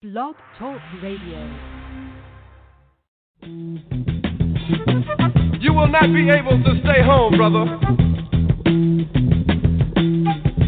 Blog 0.00 0.36
Talk 0.56 0.78
Radio. 1.02 1.42
You 5.58 5.72
will 5.74 5.88
not 5.88 6.14
be 6.14 6.30
able 6.30 6.62
to 6.62 6.80
stay 6.84 7.02
home, 7.02 7.36
brother. 7.36 7.64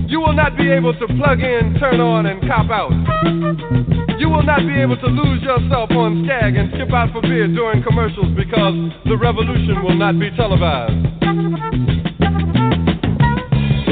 You 0.08 0.18
will 0.18 0.32
not 0.32 0.56
be 0.56 0.68
able 0.72 0.94
to 0.94 1.06
plug 1.16 1.38
in, 1.38 1.76
turn 1.78 2.00
on, 2.00 2.26
and 2.26 2.40
cop 2.48 2.72
out. 2.72 2.90
You 4.18 4.28
will 4.30 4.42
not 4.42 4.66
be 4.66 4.80
able 4.80 4.96
to 4.96 5.06
lose 5.06 5.40
yourself 5.44 5.90
on 5.92 6.24
Skag 6.26 6.56
and 6.56 6.72
skip 6.74 6.92
out 6.92 7.12
for 7.12 7.22
beer 7.22 7.46
during 7.46 7.84
commercials 7.84 8.34
because 8.36 8.74
the 9.04 9.16
revolution 9.16 9.84
will 9.84 9.94
not 9.94 10.18
be 10.18 10.32
televised. 10.34 12.09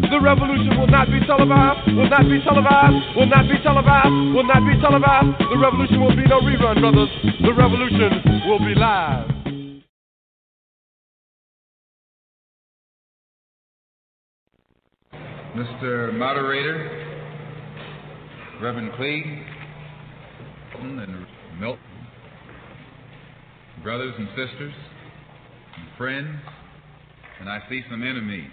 The 0.00 0.18
revolution 0.18 0.78
will 0.80 0.86
not 0.86 1.08
be 1.08 1.20
televised, 1.26 1.92
will 1.94 2.08
not 2.08 2.24
be 2.24 2.40
televised, 2.40 3.16
will 3.16 3.26
not 3.26 3.48
be 3.48 3.58
televised, 3.62 4.34
will 4.34 4.44
not 4.44 4.64
be 4.64 4.80
televised. 4.80 5.38
The 5.38 5.58
revolution 5.58 6.00
will 6.00 6.16
be 6.16 6.24
no 6.24 6.40
rerun, 6.40 6.80
brothers. 6.80 7.10
The 7.42 7.52
revolution 7.52 8.48
will 8.48 8.58
be 8.60 8.74
live. 8.74 9.28
Mr. 15.54 16.14
Moderator, 16.14 17.06
Reverend 18.62 18.92
Cleage, 18.94 19.26
and 20.80 21.26
Milton, 21.60 21.82
brothers 23.82 24.14
and 24.16 24.28
sisters, 24.28 24.72
and 25.76 25.88
friends, 25.98 26.40
and 27.40 27.50
I 27.50 27.60
see 27.68 27.82
some 27.90 28.02
enemies. 28.02 28.50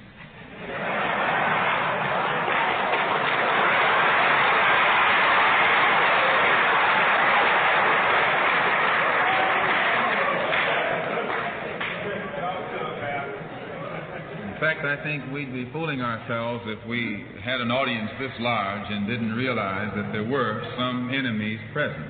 In 14.58 14.62
fact, 14.62 14.86
I 14.86 15.04
think 15.04 15.32
we'd 15.32 15.54
be 15.54 15.70
fooling 15.72 16.02
ourselves 16.02 16.64
if 16.66 16.84
we 16.88 17.24
had 17.44 17.62
an 17.62 17.70
audience 17.70 18.10
this 18.20 18.32
large 18.40 18.92
and 18.92 19.06
didn't 19.06 19.34
realize 19.34 19.92
that 19.96 20.12
there 20.12 20.24
were 20.24 20.64
some 20.76 21.12
enemies 21.14 21.60
present. 21.72 22.08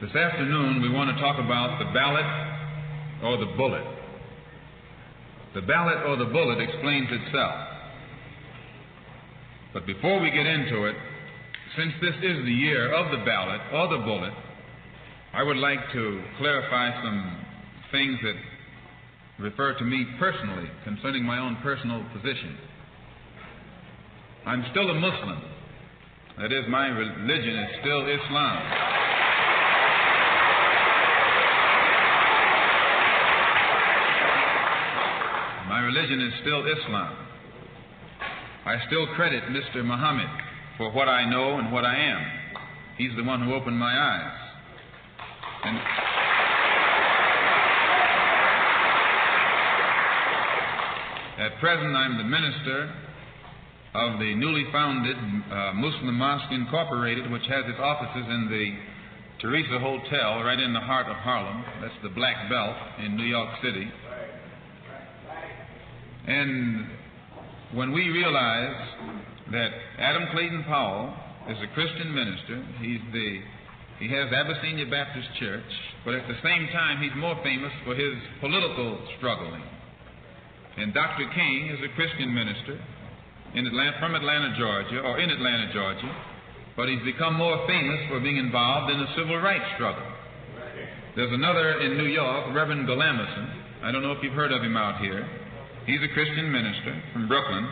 This 0.00 0.14
afternoon, 0.16 0.80
we 0.80 0.88
want 0.88 1.14
to 1.14 1.20
talk 1.20 1.38
about 1.38 1.78
the 1.78 1.84
ballot 1.92 2.24
or 3.22 3.36
the 3.36 3.52
bullet. 3.56 3.93
The 5.54 5.62
ballot 5.62 6.04
or 6.06 6.16
the 6.16 6.30
bullet 6.32 6.60
explains 6.60 7.08
itself. 7.10 7.54
But 9.72 9.86
before 9.86 10.20
we 10.20 10.30
get 10.30 10.46
into 10.46 10.86
it, 10.86 10.96
since 11.76 11.92
this 12.00 12.14
is 12.22 12.44
the 12.44 12.52
year 12.52 12.92
of 12.92 13.10
the 13.10 13.24
ballot 13.24 13.60
or 13.72 13.88
the 13.88 14.04
bullet, 14.04 14.32
I 15.32 15.42
would 15.42 15.56
like 15.56 15.80
to 15.92 16.22
clarify 16.38 17.02
some 17.02 17.46
things 17.90 18.18
that 18.22 18.34
refer 19.42 19.76
to 19.78 19.84
me 19.84 20.06
personally 20.18 20.68
concerning 20.84 21.24
my 21.24 21.38
own 21.38 21.56
personal 21.62 22.04
position. 22.12 22.56
I'm 24.46 24.64
still 24.70 24.90
a 24.90 24.94
Muslim. 24.94 25.42
That 26.38 26.52
is, 26.52 26.64
my 26.68 26.86
religion 26.88 27.58
is 27.58 27.68
still 27.80 28.06
Islam. 28.06 28.62
My 35.68 35.80
religion 35.94 36.20
is 36.26 36.32
still 36.40 36.66
Islam. 36.66 37.16
I 38.66 38.76
still 38.88 39.06
credit 39.14 39.44
Mr. 39.44 39.84
Muhammad 39.84 40.26
for 40.76 40.90
what 40.90 41.08
I 41.08 41.28
know 41.30 41.58
and 41.58 41.70
what 41.70 41.84
I 41.84 41.94
am. 41.94 42.22
He's 42.98 43.14
the 43.16 43.22
one 43.22 43.40
who 43.42 43.54
opened 43.54 43.78
my 43.78 43.94
eyes. 43.94 44.32
And 45.64 45.78
At 51.46 51.60
present, 51.60 51.94
I'm 51.94 52.18
the 52.18 52.24
minister 52.24 52.94
of 53.94 54.18
the 54.18 54.34
newly 54.34 54.64
founded 54.72 55.16
uh, 55.16 55.72
Muslim 55.74 56.16
Mosque 56.16 56.50
Incorporated, 56.50 57.30
which 57.30 57.42
has 57.48 57.64
its 57.66 57.78
offices 57.78 58.26
in 58.28 58.48
the 58.50 58.76
Theresa 59.40 59.78
Hotel 59.78 60.42
right 60.42 60.58
in 60.58 60.72
the 60.72 60.80
heart 60.80 61.06
of 61.06 61.16
Harlem. 61.16 61.64
That's 61.82 61.94
the 62.02 62.08
Black 62.08 62.48
Belt 62.48 62.76
in 63.04 63.16
New 63.16 63.26
York 63.26 63.50
City. 63.62 63.90
And 66.26 66.86
when 67.74 67.92
we 67.92 68.08
realize 68.08 68.76
that 69.52 69.70
Adam 69.98 70.28
Clayton 70.32 70.64
Powell 70.64 71.14
is 71.50 71.58
a 71.62 71.74
Christian 71.74 72.14
minister, 72.14 72.64
he's 72.80 73.00
the 73.12 73.40
he 74.00 74.10
has 74.10 74.26
Abyssinia 74.32 74.90
Baptist 74.90 75.28
Church, 75.38 75.70
but 76.04 76.14
at 76.14 76.26
the 76.26 76.34
same 76.42 76.66
time 76.72 77.00
he's 77.00 77.14
more 77.16 77.38
famous 77.44 77.70
for 77.84 77.94
his 77.94 78.14
political 78.40 78.98
struggling. 79.18 79.62
And 80.76 80.92
Dr. 80.92 81.30
King 81.32 81.70
is 81.70 81.78
a 81.78 81.94
Christian 81.94 82.34
minister, 82.34 82.80
in 83.54 83.66
Atlanta, 83.66 83.96
from 84.00 84.16
Atlanta, 84.16 84.56
Georgia, 84.58 84.98
or 84.98 85.20
in 85.20 85.30
Atlanta, 85.30 85.72
Georgia, 85.72 86.10
but 86.76 86.88
he's 86.88 87.02
become 87.04 87.34
more 87.34 87.64
famous 87.68 88.00
for 88.08 88.18
being 88.18 88.36
involved 88.36 88.90
in 88.90 88.98
the 88.98 89.06
civil 89.16 89.38
rights 89.38 89.64
struggle. 89.76 90.02
There's 91.14 91.32
another 91.32 91.78
in 91.78 91.96
New 91.96 92.10
York, 92.10 92.52
Reverend 92.52 92.88
Galamison. 92.88 93.84
I 93.84 93.92
don't 93.92 94.02
know 94.02 94.10
if 94.10 94.18
you've 94.24 94.34
heard 94.34 94.50
of 94.50 94.62
him 94.62 94.76
out 94.76 95.00
here. 95.00 95.22
He's 95.86 96.00
a 96.00 96.08
Christian 96.16 96.50
minister 96.50 96.96
from 97.12 97.28
Brooklyn, 97.28 97.68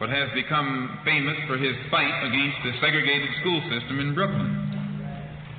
but 0.00 0.10
has 0.10 0.26
become 0.34 0.98
famous 1.04 1.38
for 1.46 1.56
his 1.56 1.78
fight 1.90 2.26
against 2.26 2.58
the 2.66 2.74
segregated 2.82 3.30
school 3.40 3.62
system 3.70 4.00
in 4.00 4.14
Brooklyn. 4.14 4.50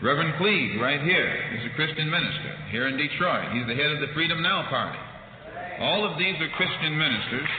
Reverend 0.03 0.35
Cleage, 0.37 0.77
right 0.83 1.01
here, 1.01 1.31
is 1.57 1.63
a 1.65 1.75
Christian 1.75 2.11
minister 2.11 2.51
here 2.69 2.87
in 2.87 2.97
Detroit. 2.97 3.55
He's 3.55 3.65
the 3.65 3.73
head 3.73 3.89
of 3.95 4.01
the 4.03 4.11
Freedom 4.13 4.43
Now 4.43 4.67
Party. 4.69 4.99
All 5.79 6.03
of 6.03 6.19
these 6.19 6.35
are 6.43 6.49
Christian 6.59 6.97
ministers. 6.97 7.49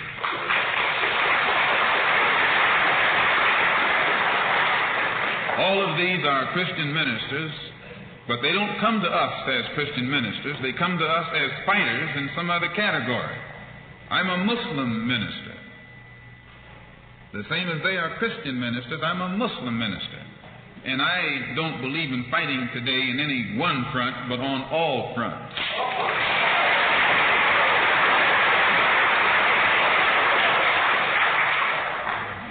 All 5.59 5.83
of 5.89 5.97
these 5.97 6.23
are 6.29 6.53
Christian 6.53 6.93
ministers, 6.93 7.51
but 8.29 8.39
they 8.43 8.53
don't 8.53 8.79
come 8.79 9.01
to 9.01 9.09
us 9.09 9.35
as 9.49 9.75
Christian 9.75 10.09
ministers. 10.09 10.57
They 10.63 10.77
come 10.77 10.99
to 10.99 11.05
us 11.05 11.27
as 11.35 11.51
fighters 11.65 12.11
in 12.15 12.31
some 12.37 12.51
other 12.51 12.69
category. 12.77 13.48
I'm 14.11 14.29
a 14.31 14.45
Muslim 14.45 15.07
minister. 15.07 15.55
The 17.35 17.43
same 17.51 17.69
as 17.69 17.83
they 17.83 17.97
are 17.97 18.17
Christian 18.19 18.59
ministers, 18.59 19.01
I'm 19.05 19.21
a 19.21 19.37
Muslim 19.37 19.79
minister. 19.79 20.23
And 20.87 21.03
I 21.03 21.53
don't 21.55 21.83
believe 21.83 22.11
in 22.13 22.25
fighting 22.31 22.69
today 22.73 23.11
in 23.11 23.21
any 23.21 23.59
one 23.59 23.85
front, 23.93 24.31
but 24.31 24.41
on 24.41 24.63
all 24.73 25.13
fronts. 25.15 25.55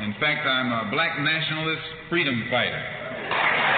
In 0.03 0.13
fact, 0.21 0.45
I'm 0.45 0.71
a 0.71 0.91
black 0.91 1.19
nationalist 1.19 1.81
freedom 2.09 2.45
fighter. 2.51 3.76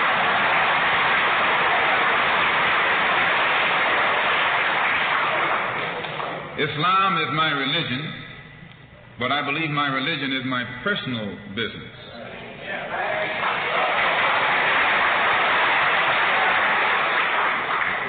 Islam 6.60 7.16
is 7.24 7.32
my 7.40 7.52
religion, 7.52 8.14
but 9.18 9.32
I 9.32 9.46
believe 9.46 9.70
my 9.70 9.88
religion 9.88 10.34
is 10.34 10.44
my 10.44 10.66
personal 10.84 11.32
business. 11.56 11.96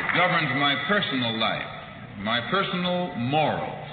It 0.02 0.06
governs 0.18 0.50
my 0.58 0.74
personal 0.88 1.38
life, 1.38 1.70
my 2.26 2.40
personal 2.50 3.14
morals. 3.22 3.86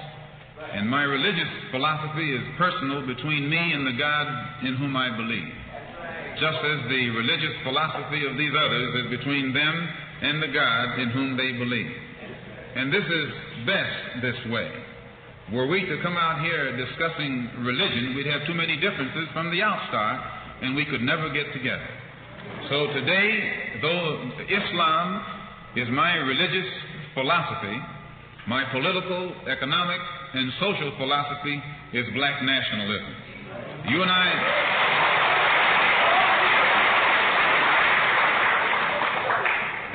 And 0.73 0.89
my 0.89 1.03
religious 1.03 1.53
philosophy 1.69 2.33
is 2.33 2.41
personal 2.57 3.05
between 3.05 3.47
me 3.47 3.73
and 3.73 3.85
the 3.85 3.93
God 3.93 4.27
in 4.65 4.75
whom 4.77 4.97
I 4.97 5.15
believe. 5.15 5.53
Just 6.41 6.57
as 6.65 6.89
the 6.89 7.09
religious 7.13 7.53
philosophy 7.63 8.25
of 8.25 8.35
these 8.35 8.53
others 8.57 9.05
is 9.05 9.19
between 9.19 9.53
them 9.53 9.89
and 10.23 10.41
the 10.41 10.47
God 10.47 10.97
in 10.97 11.09
whom 11.11 11.37
they 11.37 11.51
believe. 11.51 12.06
And 12.77 12.93
this 12.93 13.03
is 13.03 13.27
best 13.65 14.21
this 14.21 14.51
way. 14.53 14.69
Were 15.51 15.65
we 15.65 15.81
to 15.81 15.97
come 16.03 16.15
out 16.15 16.41
here 16.41 16.77
discussing 16.77 17.49
religion, 17.65 18.13
we'd 18.15 18.27
have 18.27 18.45
too 18.45 18.53
many 18.53 18.75
differences 18.77 19.27
from 19.33 19.49
the 19.49 19.59
outstart, 19.65 20.21
and 20.61 20.75
we 20.75 20.85
could 20.85 21.01
never 21.01 21.33
get 21.33 21.51
together. 21.53 21.87
So 22.69 22.87
today, 22.93 23.79
though 23.81 24.31
Islam 24.45 25.23
is 25.75 25.87
my 25.89 26.17
religious 26.17 26.69
philosophy, 27.15 27.81
my 28.47 28.63
political, 28.71 29.33
economic, 29.49 29.99
and 30.35 30.51
social 30.59 30.93
philosophy 30.97 31.61
is 31.93 32.05
black 32.13 32.43
nationalism. 32.43 33.15
You 33.89 34.03
and 34.03 34.11
I. 34.11 35.16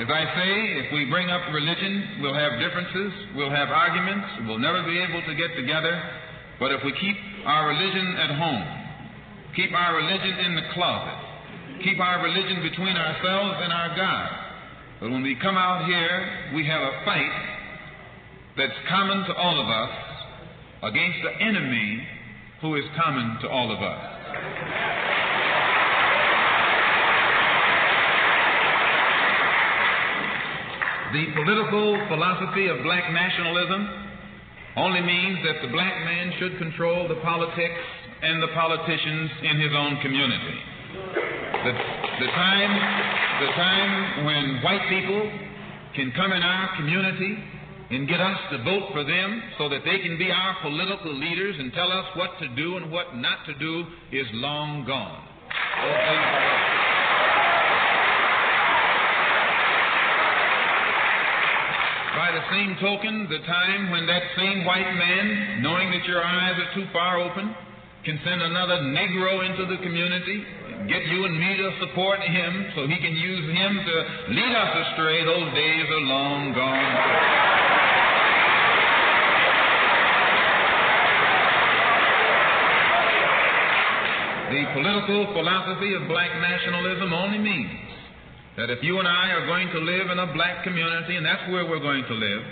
As 0.02 0.10
I 0.10 0.24
say, 0.34 0.52
if 0.82 0.92
we 0.92 1.04
bring 1.04 1.30
up 1.30 1.42
religion, 1.54 2.18
we'll 2.22 2.34
have 2.34 2.58
differences, 2.58 3.12
we'll 3.36 3.54
have 3.54 3.68
arguments, 3.68 4.26
we'll 4.48 4.58
never 4.58 4.82
be 4.82 4.98
able 4.98 5.22
to 5.22 5.34
get 5.36 5.54
together. 5.54 5.94
But 6.58 6.72
if 6.72 6.82
we 6.84 6.90
keep 6.98 7.14
our 7.46 7.68
religion 7.68 8.16
at 8.18 8.34
home, 8.34 8.66
keep 9.54 9.70
our 9.72 9.94
religion 9.94 10.38
in 10.42 10.56
the 10.56 10.66
closet, 10.74 11.84
keep 11.84 12.00
our 12.00 12.20
religion 12.20 12.62
between 12.62 12.96
ourselves 12.96 13.60
and 13.62 13.72
our 13.72 13.94
God, 13.94 14.30
but 14.98 15.10
when 15.12 15.22
we 15.22 15.36
come 15.36 15.56
out 15.56 15.86
here, 15.86 16.50
we 16.56 16.66
have 16.66 16.82
a 16.82 17.04
fight 17.04 17.38
that's 18.56 18.74
common 18.88 19.24
to 19.26 19.34
all 19.34 19.60
of 19.62 19.68
us 19.68 19.94
against 20.82 21.18
the 21.22 21.44
enemy 21.44 22.08
who 22.60 22.74
is 22.74 22.84
common 23.00 23.38
to 23.42 23.48
all 23.48 23.70
of 23.70 23.80
us. 23.80 25.41
The 31.12 31.26
political 31.36 32.00
philosophy 32.08 32.68
of 32.68 32.82
black 32.84 33.12
nationalism 33.12 34.02
only 34.76 35.02
means 35.02 35.44
that 35.44 35.60
the 35.60 35.68
black 35.68 35.92
man 36.08 36.32
should 36.38 36.56
control 36.56 37.06
the 37.06 37.20
politics 37.20 37.84
and 38.22 38.42
the 38.42 38.48
politicians 38.54 39.30
in 39.42 39.60
his 39.60 39.72
own 39.76 40.00
community. 40.00 40.56
The, 41.68 41.72
the, 42.16 42.30
time, 42.32 42.72
the 43.44 43.52
time 43.52 44.24
when 44.24 44.62
white 44.64 44.88
people 44.88 45.20
can 45.94 46.12
come 46.16 46.32
in 46.32 46.42
our 46.42 46.76
community 46.76 47.36
and 47.90 48.08
get 48.08 48.20
us 48.20 48.38
to 48.52 48.64
vote 48.64 48.88
for 48.92 49.04
them 49.04 49.42
so 49.58 49.68
that 49.68 49.84
they 49.84 49.98
can 50.00 50.16
be 50.16 50.30
our 50.30 50.56
political 50.62 51.12
leaders 51.12 51.56
and 51.58 51.74
tell 51.74 51.92
us 51.92 52.06
what 52.16 52.30
to 52.40 52.48
do 52.56 52.78
and 52.78 52.90
what 52.90 53.16
not 53.16 53.44
to 53.44 53.52
do 53.58 53.84
is 54.12 54.26
long 54.32 54.86
gone. 54.86 55.28
By 62.12 62.28
the 62.28 62.44
same 62.52 62.76
token, 62.76 63.26
the 63.30 63.40
time 63.48 63.90
when 63.90 64.06
that 64.06 64.22
same 64.36 64.66
white 64.66 64.92
man, 64.94 65.62
knowing 65.62 65.90
that 65.92 66.04
your 66.04 66.22
eyes 66.22 66.60
are 66.60 66.74
too 66.74 66.86
far 66.92 67.18
open, 67.18 67.54
can 68.04 68.20
send 68.22 68.42
another 68.42 68.84
Negro 68.92 69.48
into 69.48 69.64
the 69.64 69.80
community, 69.82 70.44
get 70.88 71.06
you 71.06 71.24
and 71.24 71.40
me 71.40 71.56
to 71.56 71.72
support 71.80 72.20
him 72.20 72.66
so 72.74 72.86
he 72.86 72.98
can 73.00 73.16
use 73.16 73.56
him 73.56 73.80
to 73.86 73.94
lead 74.28 74.52
us 74.52 74.86
astray, 74.86 75.24
those 75.24 75.54
days 75.54 75.86
are 75.88 76.04
long 76.04 76.52
gone. 76.52 76.96
The 84.52 84.64
political 84.74 85.32
philosophy 85.32 85.94
of 85.94 86.08
black 86.08 86.28
nationalism 86.36 87.14
only 87.14 87.38
means 87.38 87.91
that 88.56 88.68
if 88.68 88.84
you 88.84 89.00
and 89.00 89.08
I 89.08 89.32
are 89.32 89.46
going 89.48 89.72
to 89.72 89.80
live 89.80 90.12
in 90.12 90.18
a 90.20 90.28
black 90.36 90.60
community, 90.60 91.16
and 91.16 91.24
that's 91.24 91.40
where 91.48 91.64
we're 91.64 91.80
going 91.80 92.04
to 92.04 92.16
live, 92.16 92.42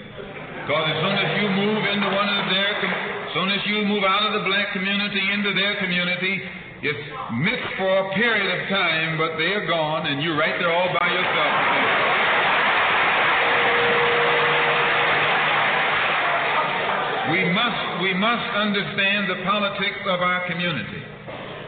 because 0.64 0.86
as 0.88 0.98
soon 1.04 1.16
as 1.20 1.30
you 1.36 1.46
move 1.52 1.82
into 1.84 2.08
one 2.08 2.24
of 2.24 2.44
their, 2.48 2.70
as 2.72 3.32
soon 3.36 3.52
as 3.52 3.60
you 3.68 3.84
move 3.84 4.00
out 4.00 4.32
of 4.32 4.40
the 4.40 4.44
black 4.48 4.72
community 4.72 5.20
into 5.20 5.52
their 5.52 5.76
community, 5.76 6.40
it's 6.80 7.04
mixed 7.36 7.76
for 7.76 7.92
a 7.92 8.06
period 8.16 8.48
of 8.48 8.60
time, 8.72 9.20
but 9.20 9.36
they 9.36 9.52
are 9.52 9.68
gone, 9.68 10.08
and 10.08 10.24
you're 10.24 10.40
right 10.40 10.56
there 10.56 10.72
all 10.72 10.88
by 10.88 11.04
yourself. 11.04 11.52
We 17.28 17.44
must, 17.52 17.80
we 18.00 18.12
must 18.16 18.48
understand 18.56 19.28
the 19.28 19.44
politics 19.44 20.00
of 20.08 20.24
our 20.24 20.48
community, 20.48 21.02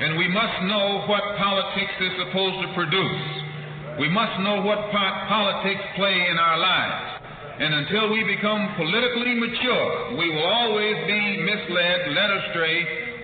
and 0.00 0.16
we 0.16 0.26
must 0.32 0.56
know 0.64 1.04
what 1.04 1.20
politics 1.36 1.92
is 2.00 2.12
supposed 2.16 2.64
to 2.64 2.72
produce. 2.72 3.51
We 4.00 4.08
must 4.08 4.40
know 4.40 4.64
what 4.64 4.88
part 4.88 5.28
politics 5.28 5.84
play 5.96 6.16
in 6.30 6.38
our 6.38 6.56
lives. 6.56 7.22
And 7.60 7.74
until 7.84 8.08
we 8.08 8.24
become 8.24 8.72
politically 8.80 9.36
mature, 9.36 10.16
we 10.16 10.32
will 10.32 10.48
always 10.48 10.96
be 11.04 11.20
misled, 11.44 12.08
led 12.16 12.30
astray, 12.40 12.78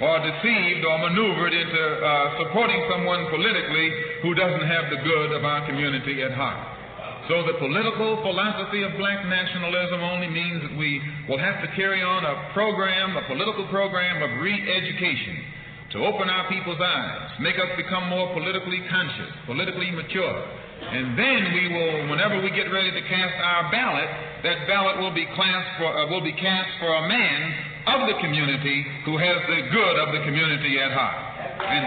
or 0.04 0.20
deceived 0.20 0.84
or 0.84 0.96
maneuvered 1.08 1.54
into 1.56 1.82
uh, 2.04 2.38
supporting 2.44 2.84
someone 2.92 3.26
politically 3.32 3.88
who 4.22 4.34
doesn't 4.36 4.66
have 4.68 4.92
the 4.92 5.00
good 5.02 5.32
of 5.32 5.44
our 5.44 5.66
community 5.66 6.22
at 6.22 6.32
heart. 6.36 6.60
So 7.32 7.44
the 7.44 7.58
political 7.58 8.20
philosophy 8.22 8.84
of 8.84 8.92
black 8.96 9.24
nationalism 9.24 10.00
only 10.00 10.28
means 10.28 10.62
that 10.68 10.76
we 10.76 11.00
will 11.28 11.40
have 11.40 11.60
to 11.64 11.68
carry 11.76 12.02
on 12.02 12.24
a 12.24 12.52
program, 12.52 13.16
a 13.16 13.24
political 13.26 13.66
program 13.68 14.22
of 14.22 14.40
re-education 14.40 15.57
to 15.92 16.04
open 16.04 16.28
our 16.28 16.44
people's 16.52 16.80
eyes, 16.80 17.40
make 17.40 17.56
us 17.56 17.72
become 17.76 18.08
more 18.12 18.28
politically 18.36 18.84
conscious, 18.92 19.32
politically 19.46 19.90
mature. 19.90 20.36
And 20.84 21.18
then 21.18 21.40
we 21.56 21.64
will, 21.72 22.12
whenever 22.12 22.44
we 22.44 22.52
get 22.52 22.68
ready 22.68 22.92
to 22.92 23.02
cast 23.08 23.34
our 23.40 23.72
ballot, 23.72 24.08
that 24.44 24.68
ballot 24.68 25.00
will 25.00 25.16
be, 25.16 25.24
for, 25.32 25.88
uh, 25.88 26.06
will 26.12 26.20
be 26.20 26.36
cast 26.36 26.68
for 26.78 26.92
a 26.92 27.08
man 27.08 27.40
of 27.88 28.04
the 28.04 28.20
community 28.20 28.84
who 29.08 29.16
has 29.16 29.40
the 29.48 29.60
good 29.72 29.96
of 29.96 30.12
the 30.12 30.20
community 30.28 30.76
at 30.76 30.92
heart. 30.92 31.24
And 31.56 31.84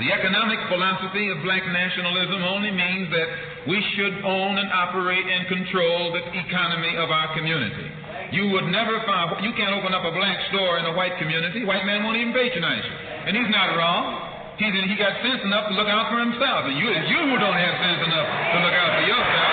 the 0.00 0.08
economic 0.08 0.58
philosophy 0.72 1.28
of 1.28 1.44
black 1.44 1.62
nationalism 1.68 2.42
only 2.48 2.72
means 2.72 3.12
that 3.12 3.28
we 3.68 3.76
should 3.94 4.24
own 4.24 4.56
and 4.56 4.72
operate 4.72 5.26
and 5.28 5.46
control 5.46 6.16
the 6.16 6.24
economy 6.32 6.96
of 6.96 7.12
our 7.12 7.36
community. 7.36 7.91
You 8.32 8.48
would 8.48 8.64
never 8.72 8.96
find, 9.04 9.44
you 9.44 9.52
can't 9.52 9.76
open 9.76 9.92
up 9.92 10.08
a 10.08 10.12
black 10.16 10.40
store 10.48 10.80
in 10.80 10.88
a 10.88 10.96
white 10.96 11.20
community. 11.20 11.68
White 11.68 11.84
man 11.84 12.00
won't 12.00 12.16
even 12.16 12.32
patronize 12.32 12.80
you. 12.80 12.96
And 13.28 13.36
he's 13.36 13.52
not 13.52 13.76
wrong. 13.76 14.56
He, 14.56 14.72
he 14.72 14.96
got 14.96 15.20
sense 15.20 15.44
enough 15.44 15.68
to 15.68 15.74
look 15.76 15.88
out 15.88 16.08
for 16.08 16.16
himself. 16.16 16.64
And 16.64 16.80
you, 16.80 16.88
you 16.88 17.20
don't 17.36 17.60
have 17.60 17.74
sense 17.76 18.00
enough 18.08 18.24
to 18.24 18.56
look 18.64 18.72
out 18.72 18.90
for 18.96 19.04
yourself. 19.04 19.52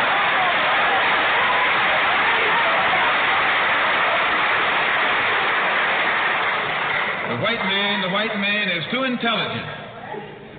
The 7.36 7.38
white 7.44 7.64
man, 7.68 8.02
the 8.02 8.14
white 8.16 8.36
man 8.40 8.66
is 8.80 8.84
too 8.96 9.04
intelligent 9.04 9.68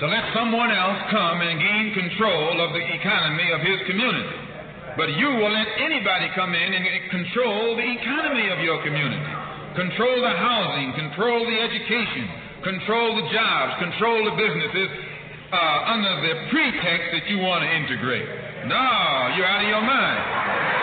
to 0.00 0.06
let 0.08 0.24
someone 0.32 0.70
else 0.70 0.96
come 1.10 1.40
and 1.40 1.60
gain 1.60 1.92
control 1.92 2.60
of 2.60 2.72
the 2.72 2.84
economy 2.84 3.48
of 3.52 3.60
his 3.60 3.80
community. 3.88 4.39
But 5.00 5.16
you 5.16 5.32
will 5.32 5.48
let 5.48 5.80
anybody 5.80 6.28
come 6.36 6.52
in 6.52 6.74
and 6.76 6.84
control 7.08 7.74
the 7.74 7.88
economy 7.88 8.52
of 8.52 8.60
your 8.60 8.84
community, 8.84 9.32
control 9.72 10.20
the 10.20 10.28
housing, 10.28 10.92
control 10.92 11.40
the 11.40 11.56
education, 11.56 12.28
control 12.62 13.16
the 13.16 13.32
jobs, 13.32 13.80
control 13.80 14.28
the 14.28 14.36
businesses 14.36 14.88
uh, 15.56 15.96
under 15.96 16.20
the 16.20 16.34
pretext 16.52 17.16
that 17.16 17.24
you 17.32 17.38
want 17.38 17.64
to 17.64 17.70
integrate. 17.72 18.28
No, 18.68 19.32
you're 19.40 19.48
out 19.48 19.64
of 19.64 19.70
your 19.72 19.80
mind. 19.80 20.79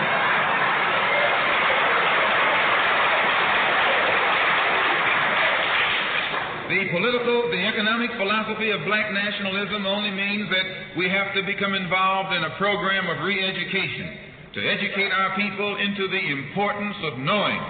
The 6.68 6.92
political, 6.92 7.48
the 7.48 7.64
economic 7.64 8.12
philosophy 8.20 8.76
of 8.76 8.84
black 8.84 9.08
nationalism 9.16 9.88
only 9.88 10.12
means 10.12 10.52
that 10.52 11.00
we 11.00 11.08
have 11.08 11.32
to 11.40 11.42
become 11.48 11.72
involved 11.72 12.36
in 12.36 12.44
a 12.44 12.60
program 12.60 13.08
of 13.08 13.24
re 13.24 13.40
education 13.40 14.52
to 14.52 14.60
educate 14.60 15.08
our 15.16 15.32
people 15.40 15.80
into 15.80 16.12
the 16.12 16.20
importance 16.28 17.00
of 17.08 17.24
knowing 17.24 17.62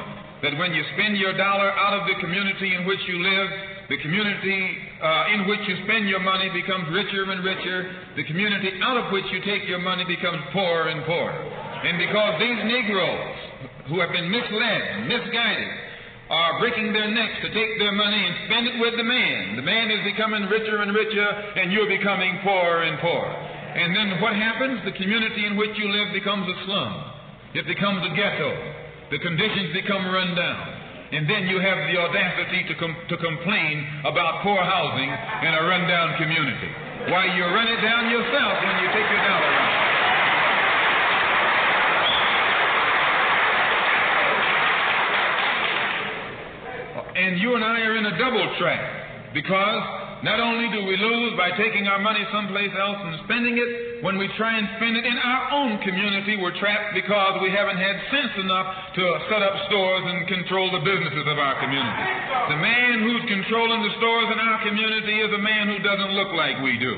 that 0.42 0.58
when 0.58 0.74
you 0.74 0.82
spend 0.98 1.14
your 1.18 1.38
dollar 1.38 1.70
out 1.78 1.94
of 1.94 2.10
the 2.10 2.18
community 2.26 2.74
in 2.74 2.90
which 2.90 2.98
you 3.06 3.22
live, 3.22 3.50
the 3.90 4.02
community 4.02 4.78
uh, 4.98 5.34
in 5.34 5.48
which 5.48 5.62
you 5.70 5.78
spend 5.86 6.10
your 6.10 6.20
money 6.20 6.50
becomes 6.50 6.90
richer 6.90 7.22
and 7.30 7.46
richer. 7.46 7.94
The 8.18 8.26
community 8.26 8.82
out 8.82 8.98
of 8.98 9.14
which 9.14 9.26
you 9.30 9.46
take 9.46 9.70
your 9.70 9.80
money 9.80 10.10
becomes 10.10 10.42
poorer 10.54 10.90
and 10.90 11.06
poorer. 11.06 11.38
And 11.86 12.02
because 12.02 12.42
these 12.42 12.66
Negroes 12.66 13.94
who 13.94 14.02
have 14.02 14.10
been 14.10 14.26
misled 14.26 15.06
misguided 15.06 15.87
are 16.30 16.60
breaking 16.60 16.92
their 16.92 17.08
necks 17.08 17.40
to 17.42 17.50
take 17.56 17.80
their 17.80 17.96
money 17.96 18.20
and 18.20 18.36
spend 18.52 18.68
it 18.68 18.78
with 18.80 19.00
the 19.00 19.08
man. 19.08 19.56
The 19.56 19.64
man 19.64 19.92
is 19.92 20.04
becoming 20.04 20.44
richer 20.52 20.84
and 20.84 20.92
richer, 20.92 21.28
and 21.56 21.72
you're 21.72 21.88
becoming 21.88 22.40
poorer 22.44 22.84
and 22.84 23.00
poorer. 23.00 23.32
And 23.78 23.96
then 23.96 24.20
what 24.20 24.36
happens? 24.36 24.84
The 24.84 24.98
community 24.98 25.46
in 25.46 25.56
which 25.56 25.72
you 25.78 25.88
live 25.88 26.12
becomes 26.12 26.50
a 26.50 26.58
slum. 26.66 26.92
It 27.54 27.66
becomes 27.66 28.04
a 28.04 28.12
ghetto. 28.16 28.52
The 29.12 29.20
conditions 29.20 29.72
become 29.72 30.04
run 30.12 30.36
down. 30.36 30.68
And 31.08 31.24
then 31.30 31.48
you 31.48 31.64
have 31.64 31.80
the 31.88 31.96
audacity 31.96 32.68
to, 32.68 32.76
com- 32.76 32.98
to 33.08 33.16
complain 33.16 33.88
about 34.04 34.44
poor 34.44 34.60
housing 34.60 35.08
in 35.08 35.52
a 35.56 35.64
rundown 35.64 36.20
community. 36.20 36.68
Why, 37.08 37.32
you 37.32 37.48
run 37.48 37.72
it 37.72 37.80
down 37.80 38.12
yourself 38.12 38.54
when 38.60 38.76
you 38.84 38.88
take 38.92 39.08
your 39.08 39.24
dollar 39.24 39.48
out. 39.48 39.97
And 47.18 47.42
you 47.42 47.58
and 47.58 47.66
I 47.66 47.82
are 47.82 47.98
in 47.98 48.06
a 48.06 48.16
double 48.22 48.46
trap 48.62 49.34
because 49.34 49.84
not 50.22 50.38
only 50.38 50.70
do 50.70 50.86
we 50.86 50.98
lose 50.98 51.34
by 51.34 51.50
taking 51.58 51.90
our 51.90 51.98
money 51.98 52.22
someplace 52.30 52.70
else 52.78 52.98
and 53.02 53.26
spending 53.26 53.58
it, 53.58 54.06
when 54.06 54.22
we 54.22 54.30
try 54.38 54.54
and 54.54 54.70
spend 54.78 54.94
it 54.94 55.06
in 55.06 55.18
our 55.18 55.50
own 55.50 55.82
community, 55.82 56.38
we're 56.38 56.54
trapped 56.62 56.94
because 56.94 57.42
we 57.42 57.50
haven't 57.50 57.82
had 57.82 57.98
sense 58.14 58.34
enough 58.38 58.70
to 58.94 59.04
set 59.34 59.42
up 59.42 59.66
stores 59.66 60.06
and 60.06 60.30
control 60.30 60.70
the 60.70 60.86
businesses 60.86 61.26
of 61.26 61.42
our 61.42 61.58
community. 61.58 62.06
The 62.54 62.62
man 62.62 63.02
who's 63.02 63.26
controlling 63.26 63.82
the 63.82 63.94
stores 63.98 64.30
in 64.30 64.38
our 64.38 64.62
community 64.62 65.18
is 65.18 65.34
a 65.34 65.42
man 65.42 65.74
who 65.74 65.82
doesn't 65.82 66.14
look 66.14 66.30
like 66.38 66.62
we 66.62 66.78
do. 66.78 66.94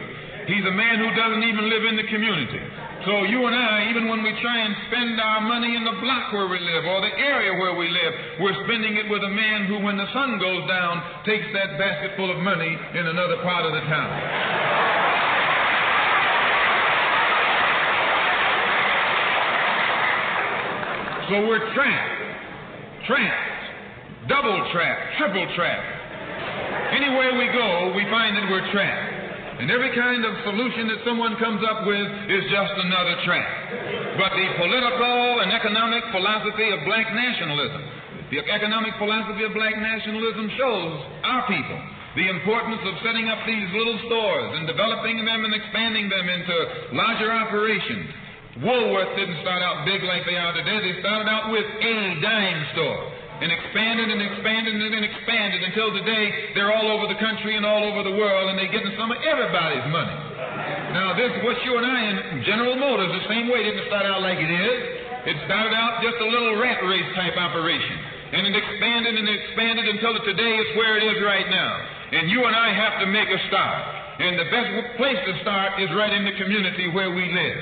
He's 0.50 0.66
a 0.66 0.74
man 0.74 0.98
who 0.98 1.14
doesn't 1.14 1.46
even 1.46 1.70
live 1.70 1.86
in 1.86 1.96
the 1.96 2.10
community. 2.10 2.58
So 3.06 3.22
you 3.30 3.46
and 3.46 3.54
I, 3.54 3.86
even 3.94 4.10
when 4.10 4.26
we 4.26 4.34
try 4.42 4.66
and 4.66 4.74
spend 4.90 5.22
our 5.22 5.42
money 5.46 5.78
in 5.78 5.86
the 5.86 5.94
block 6.02 6.34
where 6.34 6.50
we 6.50 6.58
live 6.58 6.84
or 6.90 7.00
the 7.06 7.14
area 7.22 7.54
where 7.54 7.78
we 7.78 7.88
live, 7.88 8.42
we're 8.42 8.58
spending 8.66 8.98
it 8.98 9.08
with 9.14 9.22
a 9.22 9.30
man 9.30 9.70
who, 9.70 9.78
when 9.80 9.96
the 9.96 10.10
sun 10.12 10.42
goes 10.42 10.68
down, 10.68 11.06
takes 11.22 11.46
that 11.54 11.78
basket 11.78 12.18
full 12.18 12.34
of 12.34 12.42
money 12.42 12.74
in 12.98 13.06
another 13.06 13.38
part 13.46 13.64
of 13.64 13.78
the 13.78 13.84
town. 13.86 14.10
So 21.30 21.46
we're 21.46 21.62
trapped, 21.78 23.06
trapped, 23.06 24.28
double 24.28 24.66
trapped, 24.74 25.06
triple 25.22 25.46
trapped. 25.54 26.98
Anywhere 26.98 27.38
we 27.38 27.54
go, 27.54 27.94
we 27.96 28.02
find 28.10 28.36
that 28.36 28.50
we're 28.50 28.66
trapped. 28.74 29.19
And 29.60 29.68
every 29.68 29.92
kind 29.92 30.24
of 30.24 30.32
solution 30.48 30.88
that 30.88 31.04
someone 31.04 31.36
comes 31.36 31.60
up 31.68 31.84
with 31.84 32.08
is 32.32 32.48
just 32.48 32.74
another 32.80 33.20
trap. 33.28 34.16
But 34.16 34.32
the 34.32 34.48
political 34.56 35.44
and 35.44 35.52
economic 35.52 36.08
philosophy 36.16 36.72
of 36.72 36.80
black 36.88 37.12
nationalism, 37.12 37.84
the 38.32 38.40
economic 38.40 38.96
philosophy 38.96 39.44
of 39.44 39.52
black 39.52 39.76
nationalism 39.76 40.48
shows 40.56 40.96
our 41.28 41.44
people 41.52 41.80
the 42.16 42.32
importance 42.32 42.82
of 42.88 43.04
setting 43.04 43.28
up 43.28 43.38
these 43.46 43.70
little 43.76 44.00
stores 44.08 44.58
and 44.58 44.66
developing 44.66 45.24
them 45.28 45.46
and 45.46 45.54
expanding 45.54 46.08
them 46.08 46.26
into 46.26 46.56
larger 46.96 47.30
operations. 47.32 48.64
Woolworth 48.64 49.14
didn't 49.16 49.44
start 49.44 49.62
out 49.62 49.86
big 49.86 50.02
like 50.04 50.26
they 50.26 50.40
are 50.40 50.56
today. 50.56 50.80
They 50.88 51.00
started 51.04 51.30
out 51.30 51.52
with 51.52 51.68
a 51.68 51.96
dime 52.24 52.62
store 52.74 53.19
and 53.40 53.52
expanded 53.52 54.12
and 54.12 54.22
expanded 54.22 54.76
and 54.76 55.06
expanded 55.06 55.64
until 55.64 55.96
today 55.96 56.52
they're 56.56 56.76
all 56.76 56.92
over 56.92 57.08
the 57.08 57.20
country 57.24 57.56
and 57.56 57.66
all 57.66 57.84
over 57.88 58.04
the 58.04 58.16
world 58.16 58.52
and 58.52 58.60
they're 58.60 58.72
getting 58.72 58.92
some 59.00 59.12
of 59.12 59.18
everybody's 59.24 59.88
money. 59.88 60.18
Now, 60.92 61.14
this, 61.14 61.32
what 61.46 61.56
you 61.64 61.78
and 61.78 61.86
I 61.86 62.00
in 62.10 62.44
General 62.44 62.76
Motors, 62.76 63.14
the 63.14 63.30
same 63.30 63.48
way, 63.48 63.64
didn't 63.64 63.88
start 63.88 64.10
out 64.10 64.26
like 64.26 64.42
it 64.42 64.50
is. 64.50 64.80
It 65.30 65.38
started 65.46 65.72
out 65.72 66.02
just 66.02 66.18
a 66.18 66.28
little 66.28 66.58
rat 66.58 66.82
race 66.84 67.06
type 67.14 67.38
operation. 67.38 67.98
And 68.34 68.46
it 68.46 68.56
expanded 68.58 69.16
and 69.16 69.28
expanded 69.30 69.86
until 69.86 70.18
today 70.26 70.54
it's 70.58 70.74
where 70.78 70.98
it 70.98 71.04
is 71.06 71.22
right 71.22 71.46
now. 71.50 71.72
And 72.12 72.30
you 72.30 72.46
and 72.46 72.56
I 72.56 72.74
have 72.74 73.00
to 73.02 73.08
make 73.08 73.30
a 73.30 73.40
start. 73.48 73.82
And 74.20 74.36
the 74.36 74.50
best 74.50 74.98
place 74.98 75.22
to 75.30 75.34
start 75.42 75.80
is 75.80 75.90
right 75.96 76.12
in 76.12 76.26
the 76.26 76.36
community 76.42 76.90
where 76.92 77.14
we 77.14 77.30
live. 77.32 77.60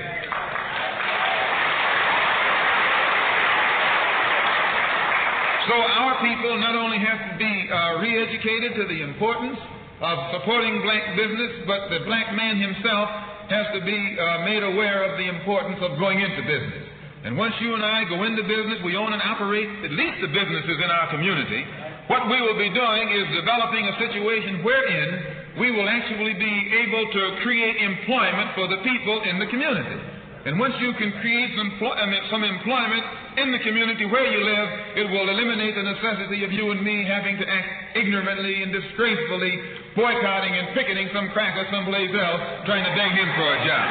So 5.68 5.76
our 5.76 6.16
people 6.24 6.56
not 6.64 6.80
only 6.80 6.96
have 7.04 7.20
to 7.28 7.36
be 7.36 7.54
uh, 7.68 8.00
re-educated 8.00 8.80
to 8.80 8.88
the 8.88 9.04
importance 9.04 9.60
of 10.00 10.16
supporting 10.40 10.80
black 10.80 11.12
business, 11.20 11.68
but 11.68 11.92
the 11.92 12.08
black 12.08 12.32
man 12.32 12.56
himself 12.56 13.12
has 13.52 13.68
to 13.76 13.84
be 13.84 14.00
uh, 14.16 14.48
made 14.48 14.64
aware 14.64 15.04
of 15.04 15.20
the 15.20 15.28
importance 15.28 15.76
of 15.84 16.00
going 16.00 16.24
into 16.24 16.40
business. 16.48 16.88
And 17.28 17.36
once 17.36 17.52
you 17.60 17.76
and 17.76 17.84
I 17.84 18.08
go 18.08 18.24
into 18.24 18.48
business, 18.48 18.80
we 18.88 18.96
own 18.96 19.12
and 19.12 19.20
operate 19.20 19.68
at 19.84 19.92
least 19.92 20.24
the 20.24 20.32
businesses 20.32 20.80
in 20.80 20.88
our 20.88 21.12
community. 21.12 21.68
What 22.08 22.32
we 22.32 22.40
will 22.40 22.56
be 22.56 22.72
doing 22.72 23.06
is 23.12 23.28
developing 23.36 23.92
a 23.92 23.96
situation 24.00 24.64
wherein 24.64 25.60
we 25.60 25.76
will 25.76 25.90
actually 25.90 26.40
be 26.40 26.56
able 26.88 27.12
to 27.12 27.24
create 27.44 27.76
employment 27.84 28.56
for 28.56 28.72
the 28.72 28.80
people 28.88 29.20
in 29.28 29.40
the 29.40 29.48
community. 29.52 30.17
And 30.48 30.56
once 30.56 30.80
you 30.80 30.96
can 30.96 31.12
create 31.20 31.52
some, 31.60 31.76
employment 31.76 33.04
in 33.36 33.52
the 33.52 33.60
community 33.68 34.08
where 34.08 34.24
you 34.32 34.40
live, 34.48 34.70
it 34.96 35.12
will 35.12 35.28
eliminate 35.28 35.76
the 35.76 35.84
necessity 35.84 36.48
of 36.48 36.56
you 36.56 36.72
and 36.72 36.80
me 36.80 37.04
having 37.04 37.36
to 37.36 37.44
act 37.44 38.00
ignorantly 38.00 38.64
and 38.64 38.72
disgracefully, 38.72 39.60
boycotting 39.92 40.56
and 40.56 40.72
picketing 40.72 41.12
some 41.12 41.28
cracker 41.36 41.68
someplace 41.68 42.16
else, 42.16 42.64
trying 42.64 42.88
to 42.88 42.94
beg 42.96 43.12
him 43.12 43.28
for 43.36 43.44
a 43.44 43.60
job. 43.68 43.88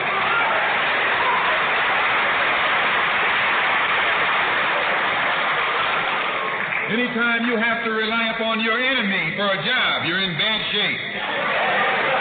Anytime 6.89 7.53
you 7.53 7.61
have 7.61 7.85
to 7.85 7.91
rely 7.93 8.33
upon 8.33 8.65
your 8.65 8.81
enemy 8.81 9.37
for 9.37 9.45
a 9.45 9.61
job, 9.61 10.09
you're 10.09 10.25
in 10.25 10.33
bad 10.41 10.61
shape. 10.73 12.16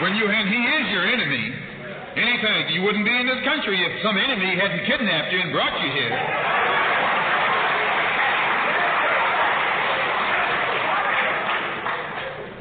When 0.00 0.14
you 0.14 0.28
and 0.28 0.48
he 0.48 0.60
is 0.60 0.92
your 0.92 1.06
enemy. 1.08 1.54
Anytime 2.16 2.68
you 2.72 2.82
wouldn't 2.82 3.04
be 3.04 3.16
in 3.16 3.26
this 3.26 3.40
country 3.44 3.80
if 3.80 4.02
some 4.02 4.16
enemy 4.16 4.56
hadn't 4.56 4.84
kidnapped 4.84 5.32
you 5.32 5.40
and 5.40 5.52
brought 5.52 5.72
you 5.80 5.90
here. 5.92 6.16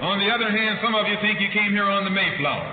On 0.01 0.19
the 0.19 0.29
other 0.31 0.51
hand, 0.51 0.79
some 0.83 0.95
of 0.95 1.07
you 1.07 1.15
think 1.21 1.39
you 1.41 1.49
came 1.51 1.71
here 1.71 1.89
on 1.89 2.03
the 2.03 2.11
Mayflower. 2.11 2.71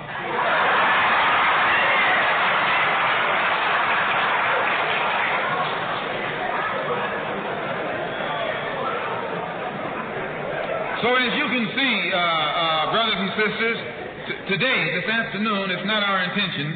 So, 11.01 11.15
as 11.19 11.35
you 11.35 11.47
can 11.51 11.67
see, 11.75 11.95
uh, 12.13 12.17
uh, 12.17 12.91
brothers 12.91 13.19
and 13.19 13.31
sisters, 13.35 14.02
today, 14.47 14.99
this 14.99 15.07
afternoon, 15.09 15.71
it's 15.71 15.87
not 15.87 16.03
our 16.03 16.23
intention 16.23 16.67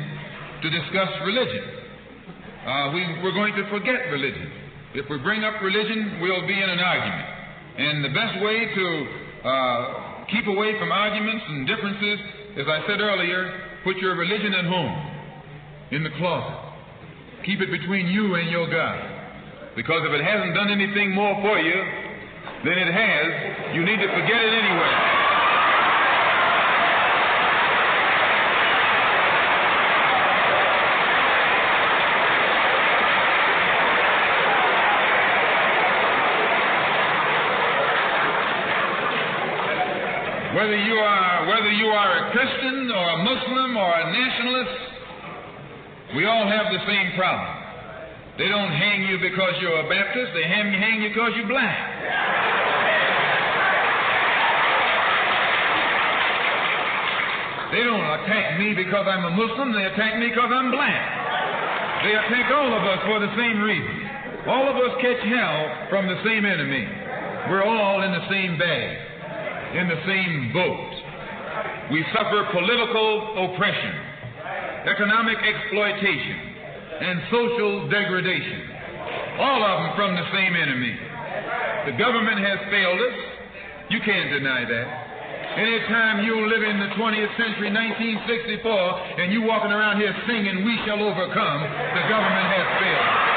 to 0.61 0.67
discuss 0.69 1.09
religion. 1.25 1.63
uh, 2.65 2.91
we, 2.93 3.01
we're 3.23 3.35
going 3.35 3.53
to 3.55 3.69
forget 3.69 4.07
religion. 4.11 4.51
If 4.95 5.09
we 5.09 5.17
bring 5.19 5.43
up 5.43 5.61
religion, 5.61 6.19
we'll 6.21 6.47
be 6.47 6.55
in 6.55 6.69
an 6.69 6.79
argument. 6.79 7.27
And 7.77 8.05
the 8.05 8.13
best 8.15 8.41
way 8.41 8.57
to 8.73 8.87
uh, 9.47 10.25
keep 10.31 10.47
away 10.47 10.79
from 10.79 10.91
arguments 10.91 11.43
and 11.47 11.67
differences, 11.67 12.19
as 12.57 12.65
I 12.67 12.87
said 12.87 12.99
earlier, 13.01 13.81
put 13.83 13.97
your 13.97 14.15
religion 14.15 14.53
at 14.53 14.65
home, 14.65 14.95
in 15.91 16.03
the 16.03 16.09
closet. 16.17 16.57
Keep 17.45 17.61
it 17.61 17.71
between 17.71 18.07
you 18.07 18.35
and 18.35 18.49
your 18.49 18.69
God. 18.71 19.75
Because 19.75 20.01
if 20.07 20.11
it 20.11 20.23
hasn't 20.23 20.55
done 20.55 20.71
anything 20.71 21.13
more 21.13 21.35
for 21.41 21.59
you 21.59 21.77
than 22.65 22.77
it 22.79 22.91
has, 22.91 23.75
you 23.75 23.85
need 23.85 23.97
to 23.97 24.07
forget 24.07 24.41
it 24.41 24.53
anyway. 24.55 25.26
Whether 40.57 40.73
you 40.73 40.97
are 40.97 41.45
whether 41.45 41.69
you 41.69 41.85
are 41.85 42.11
a 42.17 42.31
Christian 42.33 42.89
or 42.89 43.05
a 43.13 43.17
Muslim 43.21 43.77
or 43.77 43.93
a 43.93 44.05
nationalist, 44.09 44.79
we 46.17 46.25
all 46.25 46.49
have 46.49 46.73
the 46.73 46.81
same 46.81 47.13
problem. 47.13 47.53
They 48.41 48.49
don't 48.49 48.73
hang 48.73 49.05
you 49.05 49.21
because 49.21 49.53
you're 49.61 49.85
a 49.85 49.87
Baptist, 49.87 50.33
they 50.33 50.49
hang, 50.49 50.73
hang 50.73 51.05
you 51.05 51.13
because 51.13 51.37
you're 51.37 51.45
black. 51.45 51.77
They 57.69 57.83
don't 57.85 58.09
attack 58.17 58.57
me 58.57 58.73
because 58.73 59.05
I'm 59.05 59.29
a 59.29 59.33
Muslim, 59.37 59.77
they 59.77 59.85
attack 59.85 60.17
me 60.17 60.33
because 60.33 60.49
I'm 60.49 60.73
black. 60.73 62.01
They 62.01 62.17
attack 62.17 62.49
all 62.49 62.73
of 62.73 62.81
us 62.81 63.05
for 63.05 63.21
the 63.21 63.29
same 63.37 63.61
reason. 63.61 64.09
All 64.49 64.65
of 64.65 64.73
us 64.73 64.97
catch 65.05 65.21
hell 65.21 65.85
from 65.93 66.09
the 66.09 66.17
same 66.25 66.49
enemy. 66.49 66.89
We're 67.53 67.61
all 67.61 68.01
in 68.01 68.09
the 68.09 68.25
same 68.33 68.57
bag 68.57 69.06
in 69.75 69.87
the 69.87 69.99
same 70.07 70.53
boat. 70.53 70.91
We 71.91 72.03
suffer 72.13 72.47
political 72.51 73.47
oppression, 73.47 73.95
economic 74.87 75.37
exploitation, 75.39 76.37
and 77.01 77.15
social 77.31 77.89
degradation. 77.89 78.61
All 79.39 79.61
of 79.63 79.75
them 79.83 79.91
from 79.95 80.11
the 80.15 80.27
same 80.33 80.55
enemy. 80.55 80.95
The 81.91 81.95
government 81.95 82.39
has 82.43 82.59
failed 82.71 82.99
us. 82.99 83.17
You 83.89 83.99
can't 84.03 84.31
deny 84.31 84.65
that. 84.67 84.87
Anytime 85.57 86.25
you 86.25 86.45
live 86.45 86.61
in 86.61 86.77
the 86.79 86.91
20th 86.99 87.33
century, 87.39 87.71
1964, 87.71 89.23
and 89.23 89.31
you 89.31 89.41
walking 89.41 89.71
around 89.71 89.97
here 89.97 90.13
singing, 90.27 90.65
We 90.65 90.77
Shall 90.85 91.01
Overcome, 91.01 91.61
the 91.63 92.05
government 92.11 92.47
has 92.51 92.67
failed. 92.77 93.36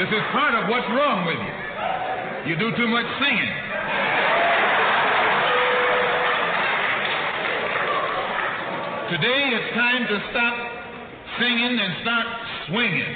This 0.00 0.08
is 0.08 0.24
part 0.32 0.54
of 0.54 0.66
what's 0.70 0.88
wrong 0.96 1.26
with 1.28 1.36
you. 1.36 2.48
You 2.48 2.56
do 2.56 2.74
too 2.74 2.88
much 2.88 3.04
singing. 3.20 3.52
Today 9.12 9.52
it's 9.52 9.74
time 9.76 10.08
to 10.08 10.16
stop 10.30 10.56
singing 11.38 11.78
and 11.78 11.92
start 12.00 12.26
swinging. 12.68 13.12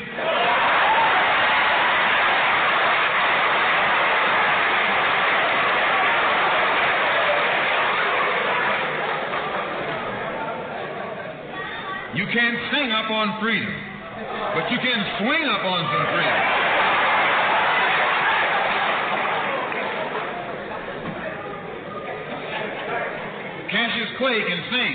You 12.12 12.26
can't 12.28 12.58
sing 12.76 12.92
up 12.92 13.10
on 13.10 13.40
freedom, 13.40 13.72
but 14.52 14.70
you 14.70 14.76
can 14.84 15.00
swing 15.24 15.48
up 15.48 15.64
on 15.64 15.80
some 15.88 16.12
freedom. 16.12 16.73
Can 24.24 24.64
sing, 24.72 24.94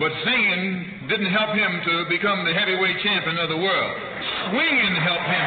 but 0.00 0.10
singing 0.24 1.06
didn't 1.08 1.30
help 1.30 1.54
him 1.54 1.80
to 1.86 2.04
become 2.10 2.44
the 2.44 2.52
heavyweight 2.52 2.98
champion 2.98 3.38
of 3.38 3.48
the 3.48 3.56
world. 3.56 3.94
Swinging 4.50 4.94
helped 5.06 5.22
him 5.22 5.46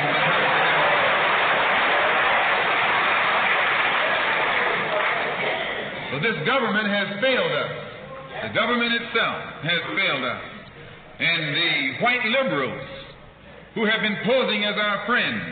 But 6.12 6.22
this 6.24 6.40
government 6.48 6.88
has 6.88 7.20
failed 7.20 7.52
us. 7.52 7.72
The 8.48 8.54
government 8.56 8.94
itself 8.96 9.38
has 9.68 9.82
failed 9.92 10.24
us. 10.24 10.42
And 11.20 11.42
the 11.54 11.74
white 12.02 12.26
liberals 12.40 12.88
who 13.76 13.84
have 13.84 14.00
been 14.00 14.18
posing 14.24 14.64
as 14.64 14.76
our 14.80 15.06
friends 15.06 15.44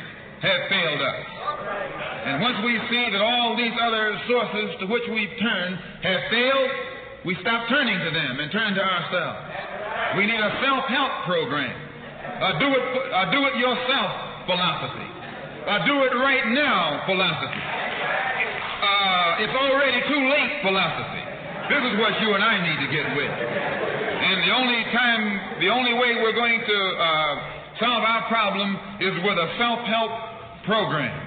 have 0.42 0.62
failed 0.70 1.02
us. 1.02 1.26
And 2.26 2.42
once 2.42 2.58
we 2.64 2.80
see 2.90 3.12
that 3.12 3.22
all 3.22 3.58
these 3.58 3.76
other 3.84 4.18
sources 4.28 4.80
to 4.80 4.86
which 4.88 5.04
we've 5.12 5.36
turned 5.38 5.76
have 6.02 6.22
failed, 6.32 6.72
we 7.26 7.34
stop 7.42 7.68
turning 7.68 7.98
to 7.98 8.12
them 8.14 8.40
and 8.40 8.54
turn 8.54 8.78
to 8.78 8.84
ourselves. 8.86 9.42
We 10.18 10.30
need 10.30 10.38
a 10.38 10.54
self-help 10.62 11.26
program, 11.26 11.74
a 11.74 12.52
do 12.62 12.70
it, 12.70 12.84
a 12.86 13.24
do 13.34 13.42
it 13.50 13.56
yourself 13.58 14.46
philosophy, 14.46 15.10
a 15.66 15.78
do 15.90 15.96
it 16.06 16.14
right 16.22 16.46
now 16.54 17.02
philosophy. 17.10 17.66
Uh, 17.66 19.42
it's 19.42 19.58
already 19.58 20.00
too 20.06 20.22
late 20.30 20.62
philosophy. 20.62 21.24
This 21.66 21.82
is 21.82 21.94
what 21.98 22.14
you 22.22 22.38
and 22.38 22.46
I 22.46 22.62
need 22.62 22.80
to 22.86 22.90
get 22.94 23.18
with. 23.18 23.34
And 23.34 24.46
the 24.46 24.54
only 24.54 24.86
time, 24.94 25.24
the 25.60 25.70
only 25.74 25.98
way 25.98 26.22
we're 26.22 26.38
going 26.38 26.62
to 26.62 26.80
uh, 26.94 27.34
solve 27.82 28.06
our 28.06 28.30
problem 28.30 28.78
is 29.02 29.14
with 29.26 29.38
a 29.42 29.50
self-help 29.58 30.14
program. 30.70 31.26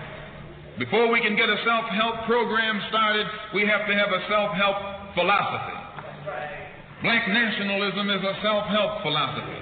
Before 0.79 1.11
we 1.11 1.21
can 1.21 1.35
get 1.35 1.51
a 1.51 1.59
self 1.67 1.91
help 1.91 2.23
program 2.27 2.81
started, 2.89 3.27
we 3.53 3.67
have 3.67 3.83
to 3.89 3.95
have 3.99 4.15
a 4.15 4.23
self 4.31 4.55
help 4.55 4.79
philosophy. 5.19 5.78
Black 7.03 7.31
nationalism 7.31 8.11
is 8.11 8.23
a 8.27 8.35
self 8.43 8.67
help 8.75 9.07
philosophy. 9.07 9.61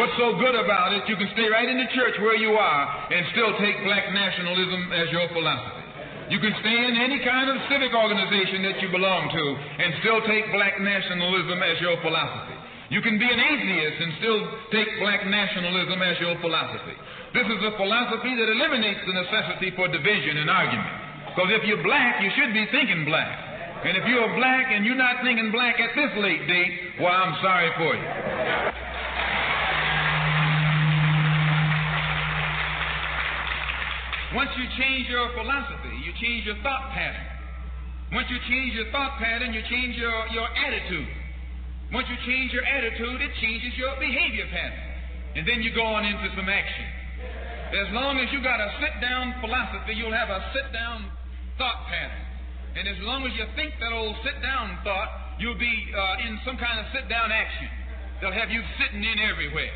What's 0.00 0.14
so 0.16 0.38
good 0.40 0.54
about 0.54 0.94
it, 0.94 1.04
you 1.04 1.20
can 1.20 1.28
stay 1.34 1.50
right 1.50 1.68
in 1.68 1.76
the 1.76 1.90
church 1.92 2.16
where 2.22 2.38
you 2.38 2.54
are 2.54 2.84
and 3.12 3.26
still 3.34 3.52
take 3.60 3.76
black 3.84 4.08
nationalism 4.14 4.94
as 4.94 5.10
your 5.12 5.26
philosophy. 5.34 5.84
You 6.30 6.40
can 6.40 6.54
stay 6.60 6.78
in 6.86 6.94
any 6.96 7.18
kind 7.24 7.50
of 7.50 7.56
civic 7.68 7.92
organization 7.92 8.62
that 8.68 8.80
you 8.80 8.88
belong 8.88 9.28
to 9.32 9.44
and 9.84 10.00
still 10.00 10.22
take 10.28 10.48
black 10.52 10.80
nationalism 10.80 11.60
as 11.60 11.76
your 11.80 12.00
philosophy. 12.00 12.56
You 12.88 13.02
can 13.04 13.18
be 13.20 13.28
an 13.28 13.40
atheist 13.40 13.98
and 14.00 14.10
still 14.22 14.40
take 14.72 14.88
black 15.00 15.26
nationalism 15.28 16.00
as 16.00 16.16
your 16.20 16.40
philosophy. 16.40 16.96
This 17.36 17.48
is 17.52 17.60
a 17.68 17.76
philosophy 17.76 18.32
that 18.32 18.48
eliminates 18.48 19.04
the 19.04 19.12
necessity 19.12 19.76
for 19.76 19.92
division 19.92 20.40
and 20.40 20.48
argument. 20.48 20.94
Because 21.36 21.52
if 21.52 21.68
you're 21.68 21.84
black, 21.84 22.22
you 22.24 22.32
should 22.32 22.54
be 22.56 22.64
thinking 22.72 23.04
black. 23.04 23.47
And 23.84 23.96
if 23.96 24.04
you're 24.06 24.34
black 24.34 24.66
and 24.74 24.84
you're 24.84 24.98
not 24.98 25.22
thinking 25.22 25.52
black 25.52 25.78
at 25.78 25.94
this 25.94 26.10
late 26.18 26.46
date, 26.48 26.98
well, 27.00 27.14
I'm 27.14 27.38
sorry 27.40 27.70
for 27.78 27.94
you. 27.94 28.08
Once 34.34 34.50
you 34.58 34.66
change 34.76 35.08
your 35.08 35.30
philosophy, 35.32 35.94
you 36.04 36.12
change 36.20 36.44
your 36.44 36.58
thought 36.62 36.90
pattern. 36.90 37.26
Once 38.12 38.26
you 38.28 38.38
change 38.50 38.74
your 38.74 38.90
thought 38.90 39.16
pattern, 39.22 39.54
you 39.54 39.62
change 39.70 39.96
your, 39.96 40.26
your 40.34 40.48
attitude. 40.66 41.08
Once 41.92 42.06
you 42.10 42.16
change 42.26 42.52
your 42.52 42.64
attitude, 42.64 43.20
it 43.22 43.30
changes 43.40 43.72
your 43.78 43.94
behavior 44.00 44.44
pattern. 44.50 44.84
And 45.36 45.46
then 45.46 45.62
you 45.62 45.72
go 45.72 45.86
on 45.86 46.04
into 46.04 46.28
some 46.34 46.48
action. 46.48 46.86
As 47.78 47.94
long 47.94 48.18
as 48.18 48.32
you 48.32 48.42
got 48.42 48.60
a 48.60 48.68
sit 48.80 49.00
down 49.00 49.34
philosophy, 49.40 49.94
you'll 49.94 50.12
have 50.12 50.30
a 50.30 50.50
sit 50.52 50.72
down 50.72 51.08
thought 51.56 51.86
pattern. 51.86 52.27
And 52.78 52.86
as 52.86 53.02
long 53.02 53.26
as 53.26 53.34
you 53.34 53.42
think 53.58 53.74
that 53.82 53.90
old 53.90 54.14
sit 54.22 54.38
down 54.38 54.78
thought, 54.86 55.10
you'll 55.42 55.58
be 55.58 55.74
uh, 55.90 56.26
in 56.30 56.38
some 56.46 56.54
kind 56.62 56.78
of 56.78 56.86
sit 56.94 57.10
down 57.10 57.34
action. 57.34 57.66
They'll 58.22 58.30
have 58.30 58.54
you 58.54 58.62
sitting 58.78 59.02
in 59.02 59.18
everywhere. 59.18 59.74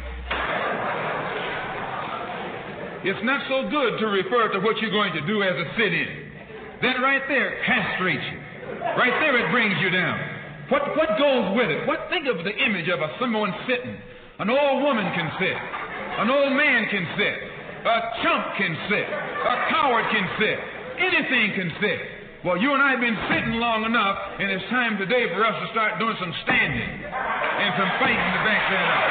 It's 3.02 3.18
not 3.26 3.42
so 3.50 3.66
good 3.66 3.98
to 3.98 4.06
refer 4.06 4.54
to 4.54 4.62
what 4.62 4.78
you're 4.78 4.94
going 4.94 5.10
to 5.18 5.24
do 5.26 5.42
as 5.42 5.50
a 5.50 5.66
sit 5.74 5.90
in. 5.90 6.30
That 6.86 7.02
right 7.02 7.26
there 7.26 7.58
castrates 7.66 8.22
you. 8.22 8.38
Right 8.94 9.18
there 9.18 9.34
it 9.34 9.50
brings 9.50 9.74
you 9.82 9.90
down. 9.90 10.70
What, 10.70 10.94
what 10.94 11.18
goes 11.18 11.58
with 11.58 11.74
it? 11.74 11.82
What 11.90 12.06
think 12.06 12.30
of 12.30 12.46
the 12.46 12.54
image 12.54 12.86
of 12.86 13.02
a 13.02 13.18
someone 13.18 13.50
sitting? 13.66 13.98
An 14.38 14.46
old 14.46 14.78
woman 14.78 15.10
can 15.10 15.26
sit. 15.42 15.58
An 16.22 16.30
old 16.30 16.54
man 16.54 16.86
can 16.86 17.02
sit. 17.18 17.36
A 17.82 17.98
chump 18.22 18.46
can 18.62 18.78
sit. 18.86 19.10
A 19.10 19.54
coward 19.74 20.06
can 20.14 20.26
sit. 20.38 20.58
Anything 21.02 21.50
can 21.58 21.70
sit. 21.82 22.21
Well, 22.42 22.58
you 22.58 22.74
and 22.74 22.82
I 22.82 22.98
have 22.98 22.98
been 22.98 23.14
sitting 23.30 23.54
long 23.62 23.86
enough, 23.86 24.18
and 24.42 24.50
it's 24.50 24.66
time 24.66 24.98
today 24.98 25.30
for 25.30 25.46
us 25.46 25.54
to 25.62 25.70
start 25.70 25.94
doing 26.02 26.18
some 26.18 26.34
standing 26.42 26.90
and 27.06 27.70
some 27.78 27.86
fighting 28.02 28.18
to 28.18 28.42
back 28.42 28.62
that 28.66 28.82
up. 28.82 29.06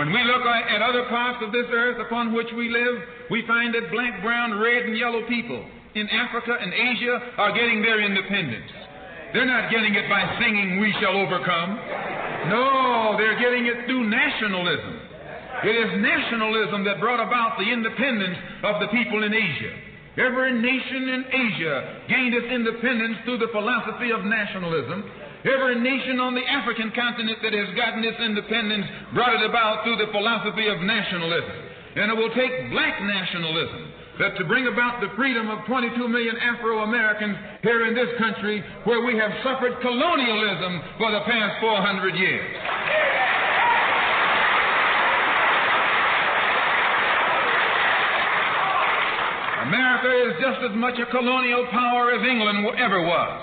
When 0.00 0.16
we 0.16 0.24
look 0.24 0.48
at 0.48 0.80
other 0.80 1.04
parts 1.12 1.44
of 1.44 1.52
this 1.52 1.68
earth 1.68 2.00
upon 2.00 2.32
which 2.32 2.48
we 2.56 2.72
live, 2.72 3.04
we 3.28 3.44
find 3.44 3.76
that 3.76 3.92
black, 3.92 4.24
brown, 4.24 4.56
red, 4.56 4.88
and 4.88 4.96
yellow 4.96 5.28
people 5.28 5.60
in 5.92 6.08
Africa 6.08 6.56
and 6.56 6.72
Asia 6.72 7.20
are 7.36 7.52
getting 7.52 7.82
their 7.84 8.00
independence. 8.00 8.72
They're 9.36 9.44
not 9.44 9.70
getting 9.70 9.92
it 9.92 10.08
by 10.08 10.24
singing, 10.40 10.80
We 10.80 10.96
Shall 11.04 11.20
Overcome. 11.20 11.76
No, 12.48 13.16
they're 13.20 13.36
getting 13.36 13.66
it 13.68 13.84
through 13.84 14.08
nationalism. 14.08 14.97
It 15.64 15.74
is 15.74 15.90
nationalism 15.98 16.84
that 16.84 17.00
brought 17.00 17.18
about 17.18 17.58
the 17.58 17.66
independence 17.66 18.38
of 18.62 18.78
the 18.78 18.88
people 18.94 19.22
in 19.24 19.34
Asia. 19.34 19.72
Every 20.18 20.54
nation 20.54 21.02
in 21.08 21.22
Asia 21.30 21.74
gained 22.10 22.34
its 22.34 22.50
independence 22.50 23.18
through 23.24 23.38
the 23.38 23.50
philosophy 23.50 24.10
of 24.10 24.26
nationalism. 24.26 25.02
Every 25.46 25.78
nation 25.78 26.18
on 26.18 26.34
the 26.34 26.42
African 26.42 26.90
continent 26.90 27.38
that 27.42 27.54
has 27.54 27.70
gotten 27.78 28.02
its 28.02 28.18
independence 28.18 28.86
brought 29.14 29.34
it 29.38 29.46
about 29.46 29.82
through 29.82 29.98
the 29.98 30.10
philosophy 30.10 30.66
of 30.66 30.82
nationalism. 30.82 31.56
And 31.94 32.10
it 32.10 32.16
will 32.18 32.34
take 32.34 32.70
black 32.70 32.98
nationalism 33.02 33.94
that 34.18 34.34
to 34.38 34.44
bring 34.44 34.66
about 34.66 35.00
the 35.00 35.14
freedom 35.14 35.50
of 35.50 35.64
22 35.66 35.94
million 36.08 36.36
Afro 36.38 36.82
Americans 36.82 37.38
here 37.62 37.86
in 37.86 37.94
this 37.94 38.10
country 38.18 38.62
where 38.82 39.06
we 39.06 39.14
have 39.14 39.30
suffered 39.46 39.78
colonialism 39.80 40.82
for 40.98 41.10
the 41.14 41.22
past 41.26 41.62
400 41.62 42.14
years. 42.14 42.46
America 49.98 50.30
is 50.30 50.38
just 50.38 50.62
as 50.62 50.74
much 50.78 50.94
a 50.94 51.10
colonial 51.10 51.66
power 51.74 52.14
as 52.14 52.22
England 52.22 52.62
ever 52.78 53.02
was. 53.02 53.34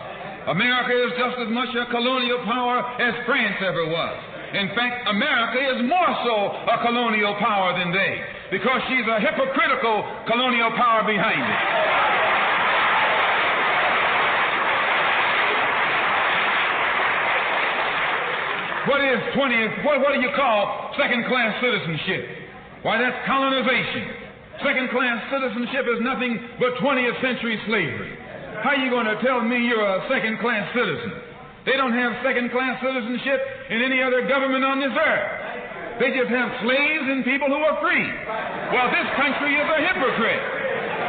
America 0.48 0.96
is 0.96 1.12
just 1.20 1.36
as 1.44 1.52
much 1.52 1.68
a 1.76 1.84
colonial 1.92 2.40
power 2.48 2.80
as 2.96 3.12
France 3.28 3.60
ever 3.60 3.84
was. 3.92 4.16
In 4.56 4.72
fact, 4.72 5.04
America 5.10 5.60
is 5.76 5.84
more 5.84 6.12
so 6.24 6.56
a 6.72 6.80
colonial 6.80 7.36
power 7.44 7.76
than 7.76 7.92
they 7.92 8.24
because 8.56 8.80
she's 8.88 9.04
a 9.04 9.20
hypocritical 9.20 10.08
colonial 10.32 10.72
power 10.80 11.04
behind 11.04 11.44
it. 11.44 11.64
What 18.88 19.02
is 19.04 19.20
20th, 19.36 19.84
what, 19.84 20.00
what 20.00 20.14
do 20.14 20.22
you 20.22 20.32
call 20.38 20.94
second 20.96 21.26
class 21.28 21.60
citizenship? 21.60 22.48
Why, 22.84 23.02
that's 23.02 23.18
colonization. 23.28 24.25
Second 24.64 24.88
class 24.90 25.20
citizenship 25.28 25.86
is 25.92 26.00
nothing 26.00 26.40
but 26.60 26.80
20th 26.80 27.20
century 27.20 27.60
slavery. 27.68 28.16
How 28.64 28.72
are 28.72 28.82
you 28.82 28.90
going 28.90 29.06
to 29.06 29.20
tell 29.20 29.44
me 29.44 29.68
you're 29.68 29.84
a 29.84 30.08
second 30.08 30.40
class 30.40 30.64
citizen? 30.72 31.12
They 31.66 31.76
don't 31.76 31.94
have 31.94 32.24
second 32.24 32.52
class 32.52 32.80
citizenship 32.80 33.42
in 33.70 33.82
any 33.82 34.00
other 34.00 34.24
government 34.30 34.64
on 34.64 34.80
this 34.80 34.96
earth. 34.96 35.28
They 36.00 36.12
just 36.16 36.32
have 36.32 36.50
slaves 36.64 37.06
and 37.08 37.24
people 37.24 37.48
who 37.48 37.62
are 37.62 37.80
free. 37.84 38.08
Well, 38.72 38.88
this 38.92 39.10
country 39.16 39.56
is 39.56 39.68
a 39.68 39.80
hypocrite. 39.80 40.44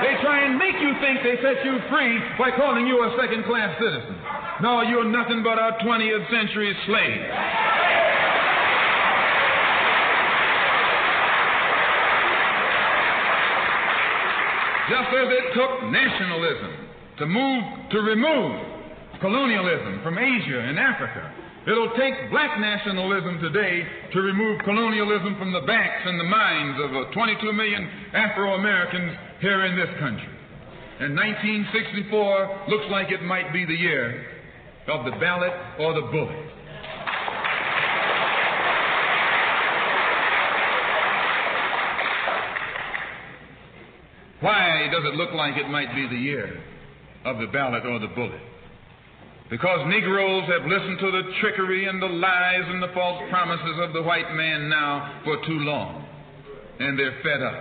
They 0.03 0.15
try 0.23 0.45
and 0.47 0.59
make 0.59 0.77
you 0.83 0.93
think 1.01 1.23
they 1.23 1.39
set 1.43 1.65
you 1.65 1.79
free 1.91 2.19
by 2.39 2.51
calling 2.55 2.87
you 2.87 2.99
a 3.03 3.15
second 3.19 3.45
class 3.45 3.73
citizen. 3.79 4.15
No, 4.61 4.83
you're 4.83 5.09
nothing 5.09 5.43
but 5.43 5.59
a 5.59 5.79
20th 5.85 6.27
century 6.31 6.75
slave. 6.87 7.21
Just 14.89 15.11
as 15.11 15.29
it 15.35 15.47
took 15.55 15.91
nationalism 15.91 16.73
to 17.19 17.27
move, 17.27 17.65
to 17.91 17.99
remove 18.03 18.55
colonialism 19.21 20.01
from 20.03 20.17
Asia 20.17 20.61
and 20.61 20.79
Africa, 20.79 21.33
it'll 21.67 21.91
take 21.99 22.31
black 22.31 22.61
nationalism 22.61 23.41
today 23.41 23.83
to 24.13 24.21
remove 24.21 24.61
colonialism 24.63 25.35
from 25.39 25.53
the 25.53 25.67
backs 25.67 26.03
and 26.07 26.21
the 26.21 26.31
minds 26.31 26.79
of 26.85 26.91
uh, 26.95 27.11
22 27.11 27.53
million 27.53 27.89
Afro 28.15 28.55
Americans 28.55 29.17
here 29.41 29.67
in 29.67 29.75
this 29.75 29.91
country. 29.99 30.31
And 31.01 31.17
1964 31.17 32.67
looks 32.69 32.87
like 32.89 33.11
it 33.11 33.23
might 33.23 33.53
be 33.53 33.67
the 33.67 33.75
year 33.75 34.25
of 34.87 35.05
the 35.05 35.19
ballot 35.19 35.53
or 35.81 35.95
the 35.95 36.07
bullet. 36.13 36.56
Why 44.47 44.87
does 44.93 45.03
it 45.03 45.19
look 45.19 45.35
like 45.35 45.57
it 45.57 45.69
might 45.71 45.93
be 45.97 46.07
the 46.07 46.23
year 46.23 46.63
of 47.25 47.39
the 47.39 47.49
ballot 47.49 47.85
or 47.85 47.99
the 47.99 48.07
bullet? 48.15 48.41
Because 49.51 49.81
Negroes 49.89 50.47
have 50.47 50.71
listened 50.71 51.01
to 51.01 51.11
the 51.11 51.23
trickery 51.41 51.89
and 51.89 52.01
the 52.01 52.07
lies 52.07 52.63
and 52.69 52.81
the 52.81 52.95
false 52.95 53.21
promises 53.29 53.75
of 53.83 53.93
the 53.93 54.03
white 54.03 54.33
man 54.35 54.69
now 54.69 55.21
for 55.25 55.35
too 55.47 55.59
long. 55.67 56.07
And 56.79 56.97
they're 56.97 57.19
fed 57.25 57.43
up. 57.43 57.61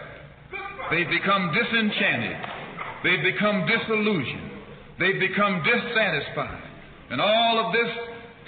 They've 0.91 1.09
become 1.09 1.57
disenchanted. 1.57 2.37
They've 3.03 3.33
become 3.33 3.65
disillusioned. 3.65 4.51
They've 4.99 5.19
become 5.19 5.65
dissatisfied. 5.65 6.69
And 7.09 7.19
all 7.19 7.65
of 7.65 7.73
this 7.73 7.89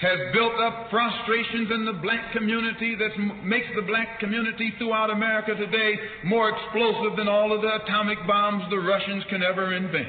has 0.00 0.18
built 0.32 0.54
up 0.62 0.90
frustrations 0.90 1.70
in 1.74 1.84
the 1.84 1.98
black 1.98 2.32
community 2.32 2.94
that 2.94 3.18
makes 3.42 3.66
the 3.74 3.82
black 3.82 4.20
community 4.20 4.72
throughout 4.78 5.10
America 5.10 5.54
today 5.54 5.98
more 6.24 6.50
explosive 6.50 7.16
than 7.16 7.26
all 7.26 7.52
of 7.52 7.62
the 7.62 7.82
atomic 7.82 8.18
bombs 8.26 8.62
the 8.70 8.78
Russians 8.78 9.24
can 9.28 9.42
ever 9.42 9.74
invent. 9.74 10.08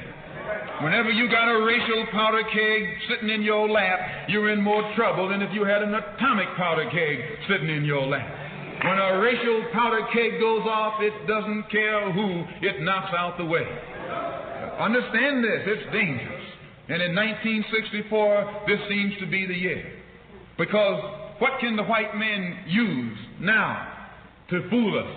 Whenever 0.82 1.10
you 1.10 1.28
got 1.28 1.50
a 1.50 1.64
racial 1.64 2.06
powder 2.12 2.42
keg 2.54 2.82
sitting 3.08 3.30
in 3.30 3.42
your 3.42 3.68
lap, 3.68 4.28
you're 4.28 4.50
in 4.50 4.62
more 4.62 4.82
trouble 4.96 5.28
than 5.28 5.42
if 5.42 5.52
you 5.52 5.64
had 5.64 5.82
an 5.82 5.94
atomic 5.94 6.48
powder 6.56 6.88
keg 6.90 7.18
sitting 7.48 7.68
in 7.68 7.84
your 7.84 8.06
lap. 8.06 8.30
When 8.84 8.96
a 8.96 9.18
racial 9.18 9.66
powder 9.72 10.06
keg 10.14 10.40
goes 10.40 10.64
off, 10.64 11.02
it 11.02 11.12
doesn't 11.26 11.68
care 11.70 12.12
who 12.12 12.44
it 12.62 12.80
knocks 12.80 13.12
out 13.12 13.36
the 13.36 13.44
way. 13.44 13.66
Understand 14.78 15.44
this, 15.44 15.60
it's 15.66 15.92
dangerous. 15.92 16.39
And 16.90 16.98
in 16.98 17.14
1964, 17.14 18.66
this 18.66 18.82
seems 18.90 19.14
to 19.22 19.26
be 19.30 19.46
the 19.46 19.54
year. 19.54 19.94
Because 20.58 20.98
what 21.38 21.62
can 21.62 21.76
the 21.76 21.86
white 21.86 22.18
man 22.18 22.66
use 22.66 23.16
now 23.38 24.10
to 24.50 24.68
fool 24.68 24.98
us? 24.98 25.14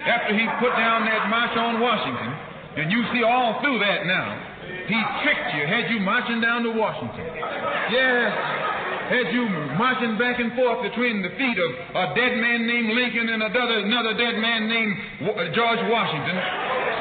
After 0.00 0.32
he 0.32 0.48
put 0.64 0.72
down 0.80 1.04
that 1.04 1.28
march 1.28 1.52
on 1.60 1.84
Washington, 1.84 2.32
and 2.80 2.90
you 2.90 3.04
see 3.12 3.22
all 3.22 3.60
through 3.60 3.78
that 3.84 4.06
now, 4.08 4.32
he 4.88 4.98
tricked 5.22 5.52
you, 5.60 5.68
had 5.68 5.92
you 5.92 6.00
marching 6.00 6.40
down 6.40 6.64
to 6.64 6.72
Washington. 6.72 7.36
Yes, 7.92 8.32
had 9.12 9.28
you 9.28 9.44
marching 9.76 10.16
back 10.16 10.40
and 10.40 10.56
forth 10.56 10.80
between 10.88 11.20
the 11.20 11.36
feet 11.36 11.58
of 11.60 11.70
a 12.00 12.14
dead 12.16 12.32
man 12.40 12.66
named 12.66 12.96
Lincoln 12.96 13.28
and 13.28 13.42
another, 13.42 13.84
another 13.84 14.14
dead 14.16 14.40
man 14.40 14.68
named 14.68 15.52
George 15.52 15.84
Washington, 15.84 16.36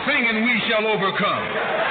singing, 0.04 0.44
We 0.44 0.60
Shall 0.68 0.88
Overcome. 0.92 1.88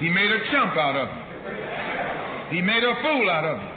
He 0.00 0.08
made 0.08 0.30
a 0.30 0.40
chump 0.52 0.76
out 0.76 0.96
of 0.96 1.08
you. 1.08 2.56
He 2.56 2.62
made 2.62 2.84
a 2.84 2.94
fool 3.02 3.30
out 3.30 3.44
of 3.44 3.58
you. 3.62 3.76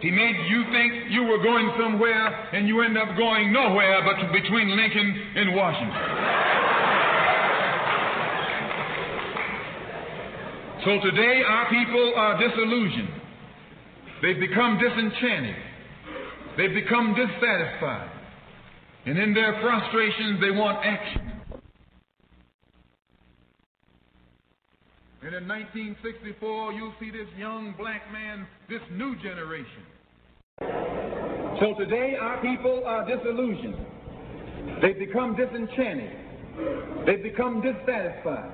He 0.00 0.10
made 0.10 0.36
you 0.48 0.64
think 0.72 1.10
you 1.10 1.24
were 1.24 1.42
going 1.42 1.70
somewhere 1.80 2.26
and 2.52 2.68
you 2.68 2.82
end 2.82 2.98
up 2.98 3.16
going 3.16 3.52
nowhere 3.52 4.02
but 4.04 4.32
between 4.32 4.76
Lincoln 4.76 5.22
and 5.36 5.56
Washington. 5.56 6.36
So 10.84 11.00
today 11.00 11.42
our 11.42 11.68
people 11.70 12.12
are 12.14 12.38
disillusioned. 12.38 13.08
They've 14.22 14.38
become 14.38 14.78
disenchanted. 14.78 15.56
They've 16.56 16.74
become 16.74 17.14
dissatisfied. 17.14 18.10
And 19.06 19.18
in 19.18 19.34
their 19.34 19.60
frustrations, 19.60 20.40
they 20.40 20.50
want 20.50 20.84
action. 20.84 21.35
And 25.26 25.34
in 25.34 25.48
1964, 25.48 26.72
you'll 26.72 26.94
see 27.00 27.10
this 27.10 27.26
young 27.36 27.74
black 27.76 28.12
man, 28.12 28.46
this 28.68 28.80
new 28.92 29.16
generation. 29.16 29.82
So 31.58 31.74
today, 31.76 32.14
our 32.14 32.40
people 32.40 32.84
are 32.86 33.04
disillusioned. 33.04 33.74
They've 34.80 34.96
become 34.96 35.34
disenchanted. 35.34 36.12
They've 37.06 37.24
become 37.24 37.60
dissatisfied. 37.60 38.52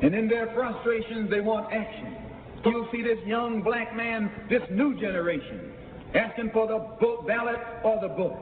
And 0.00 0.14
in 0.14 0.26
their 0.26 0.54
frustrations, 0.54 1.28
they 1.28 1.42
want 1.42 1.70
action. 1.70 2.16
You'll 2.64 2.88
see 2.90 3.02
this 3.02 3.18
young 3.26 3.60
black 3.60 3.94
man, 3.94 4.30
this 4.48 4.62
new 4.70 4.98
generation, 4.98 5.70
asking 6.14 6.52
for 6.54 6.66
the 6.66 6.78
ballot 7.26 7.60
or 7.84 8.00
the 8.00 8.08
book. 8.08 8.40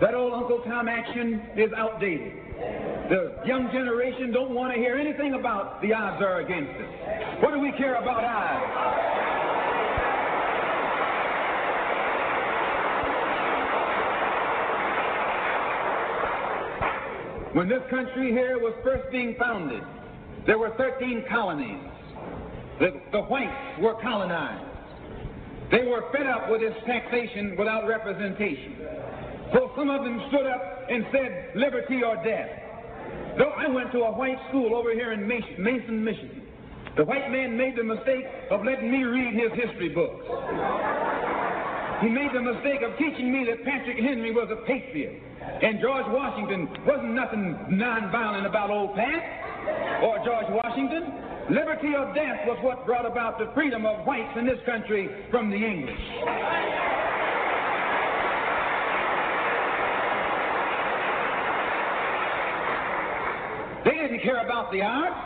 That 0.00 0.14
old 0.14 0.32
Uncle 0.32 0.62
Tom 0.66 0.88
action 0.88 1.42
is 1.56 1.70
outdated. 1.76 2.32
The 3.08 3.34
young 3.44 3.70
generation 3.72 4.32
don't 4.32 4.54
want 4.54 4.72
to 4.74 4.78
hear 4.78 4.96
anything 4.96 5.34
about 5.34 5.82
the 5.82 5.92
odds 5.92 6.22
are 6.22 6.40
against 6.40 6.72
us. 6.80 7.42
What 7.42 7.52
do 7.52 7.60
we 7.60 7.72
care 7.72 7.96
about 7.96 8.24
odds? 8.24 9.12
When 17.54 17.68
this 17.68 17.82
country 17.90 18.32
here 18.32 18.58
was 18.58 18.72
first 18.82 19.10
being 19.12 19.36
founded, 19.38 19.82
there 20.46 20.58
were 20.58 20.70
13 20.78 21.24
colonies. 21.28 21.84
The, 22.80 22.98
the 23.12 23.20
whites 23.20 23.78
were 23.78 23.94
colonized. 24.00 24.64
They 25.70 25.84
were 25.84 26.02
fed 26.12 26.26
up 26.26 26.50
with 26.50 26.62
this 26.62 26.74
taxation 26.86 27.54
without 27.58 27.86
representation. 27.86 28.76
So 29.52 29.70
some 29.76 29.90
of 29.90 30.04
them 30.04 30.20
stood 30.28 30.46
up 30.46 30.86
and 30.88 31.04
said, 31.12 31.52
liberty 31.54 32.02
or 32.02 32.16
death. 32.24 32.48
Though 33.38 33.52
I 33.56 33.68
went 33.68 33.92
to 33.92 34.00
a 34.04 34.12
white 34.12 34.38
school 34.48 34.74
over 34.74 34.92
here 34.92 35.12
in 35.12 35.26
Mason, 35.26 36.04
Michigan. 36.04 36.42
The 36.96 37.04
white 37.04 37.30
man 37.30 37.56
made 37.56 37.76
the 37.76 37.84
mistake 37.84 38.24
of 38.50 38.64
letting 38.64 38.90
me 38.90 39.04
read 39.04 39.32
his 39.32 39.52
history 39.56 39.88
books. 39.88 40.24
He 42.02 42.08
made 42.08 42.32
the 42.34 42.42
mistake 42.42 42.82
of 42.82 42.98
teaching 42.98 43.32
me 43.32 43.46
that 43.48 43.64
Patrick 43.64 43.96
Henry 43.96 44.32
was 44.32 44.48
a 44.50 44.66
patriot 44.66 45.22
and 45.62 45.80
George 45.80 46.06
Washington 46.08 46.68
wasn't 46.86 47.14
nothing 47.14 47.56
nonviolent 47.70 48.46
about 48.46 48.70
old 48.70 48.94
Pat 48.94 50.02
or 50.02 50.18
George 50.24 50.50
Washington. 50.50 51.12
Liberty 51.50 51.94
or 51.94 52.12
death 52.14 52.46
was 52.46 52.58
what 52.62 52.86
brought 52.86 53.06
about 53.06 53.38
the 53.38 53.50
freedom 53.54 53.86
of 53.86 54.06
whites 54.06 54.36
in 54.36 54.46
this 54.46 54.58
country 54.66 55.08
from 55.30 55.50
the 55.50 55.56
English. 55.56 55.98
They 63.84 64.01
didn't 64.12 64.24
care 64.24 64.44
about 64.44 64.70
the 64.72 64.82
arts. 64.82 65.16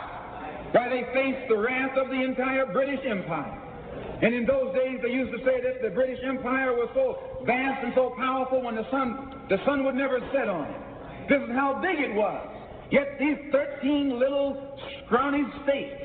Why, 0.71 0.87
they 0.89 1.03
faced 1.13 1.49
the 1.49 1.57
wrath 1.57 1.97
of 1.97 2.07
the 2.07 2.23
entire 2.23 2.65
British 2.65 2.99
Empire. 3.05 3.63
And 4.21 4.33
in 4.33 4.45
those 4.45 4.73
days, 4.73 4.99
they 5.03 5.11
used 5.11 5.31
to 5.31 5.39
say 5.43 5.61
that 5.61 5.81
the 5.81 5.89
British 5.89 6.19
Empire 6.23 6.73
was 6.73 6.89
so 6.93 7.43
vast 7.45 7.83
and 7.83 7.93
so 7.95 8.13
powerful 8.17 8.63
when 8.63 8.75
the 8.75 8.89
sun, 8.89 9.45
the 9.49 9.57
sun 9.65 9.83
would 9.83 9.95
never 9.95 10.19
set 10.33 10.47
on 10.47 10.65
it. 10.65 10.81
This 11.29 11.41
is 11.43 11.51
how 11.51 11.79
big 11.81 11.99
it 11.99 12.15
was. 12.15 12.47
Yet 12.89 13.19
these 13.19 13.37
13 13.51 14.17
little 14.17 14.79
scrawny 15.05 15.43
states, 15.63 15.99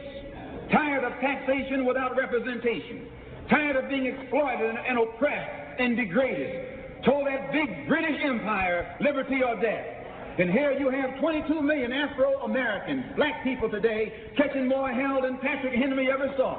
tired 0.73 1.05
of 1.05 1.13
taxation 1.21 1.87
without 1.87 2.17
representation, 2.17 3.07
tired 3.49 3.77
of 3.77 3.89
being 3.89 4.07
exploited 4.07 4.69
and, 4.69 4.79
and 4.79 4.99
oppressed 4.99 5.81
and 5.81 5.97
degraded, 5.97 7.05
told 7.05 7.27
that 7.27 7.53
big 7.53 7.87
British 7.87 8.19
Empire, 8.25 8.97
liberty 9.01 9.43
or 9.43 9.55
death. 9.61 10.02
And 10.39 10.51
here 10.51 10.73
you 10.73 10.89
have 10.89 11.21
22 11.21 11.61
million 11.61 11.93
Afro-Americans, 11.93 13.05
black 13.17 13.45
people 13.45 13.69
today, 13.69 14.13
catching 14.35 14.67
more 14.67 14.91
hell 14.91 15.21
than 15.21 15.37
Patrick 15.37 15.75
Henry 15.75 16.11
ever 16.11 16.33
saw. 16.39 16.57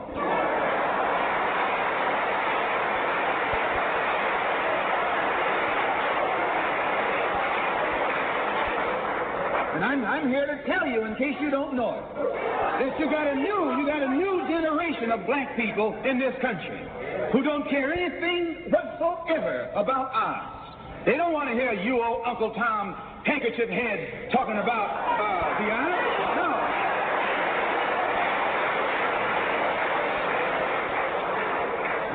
And 9.74 9.84
I'm, 9.84 10.06
I'm 10.06 10.30
here 10.30 10.46
to 10.46 10.62
tell 10.72 10.86
you, 10.86 11.06
in 11.06 11.16
case 11.16 11.34
you 11.42 11.50
don't 11.50 11.74
know 11.76 11.98
it, 11.98 12.86
that 12.86 13.00
you 13.00 13.10
got 13.10 13.26
a 13.26 13.34
new, 13.34 13.82
you 13.82 13.88
got 13.88 14.04
a 14.04 14.14
new 14.14 14.46
generation 14.48 15.10
of 15.10 15.26
black 15.26 15.58
people 15.58 15.98
in 16.06 16.20
this 16.20 16.36
country 16.42 16.86
who 17.32 17.42
don't 17.42 17.68
care 17.72 17.92
anything 17.92 18.70
whatsoever 18.70 19.72
about 19.74 20.14
us. 20.14 21.06
They 21.08 21.18
don't 21.18 21.34
want 21.34 21.50
to 21.50 21.56
hear 21.56 21.74
you, 21.74 22.04
old 22.04 22.22
Uncle 22.24 22.54
Tom, 22.54 22.96
handkerchief 23.26 23.70
head, 23.70 24.30
talking 24.32 24.58
about 24.58 24.90
uh, 25.20 25.60
the 25.64 25.72
ours. 25.72 25.96
No. 26.38 26.50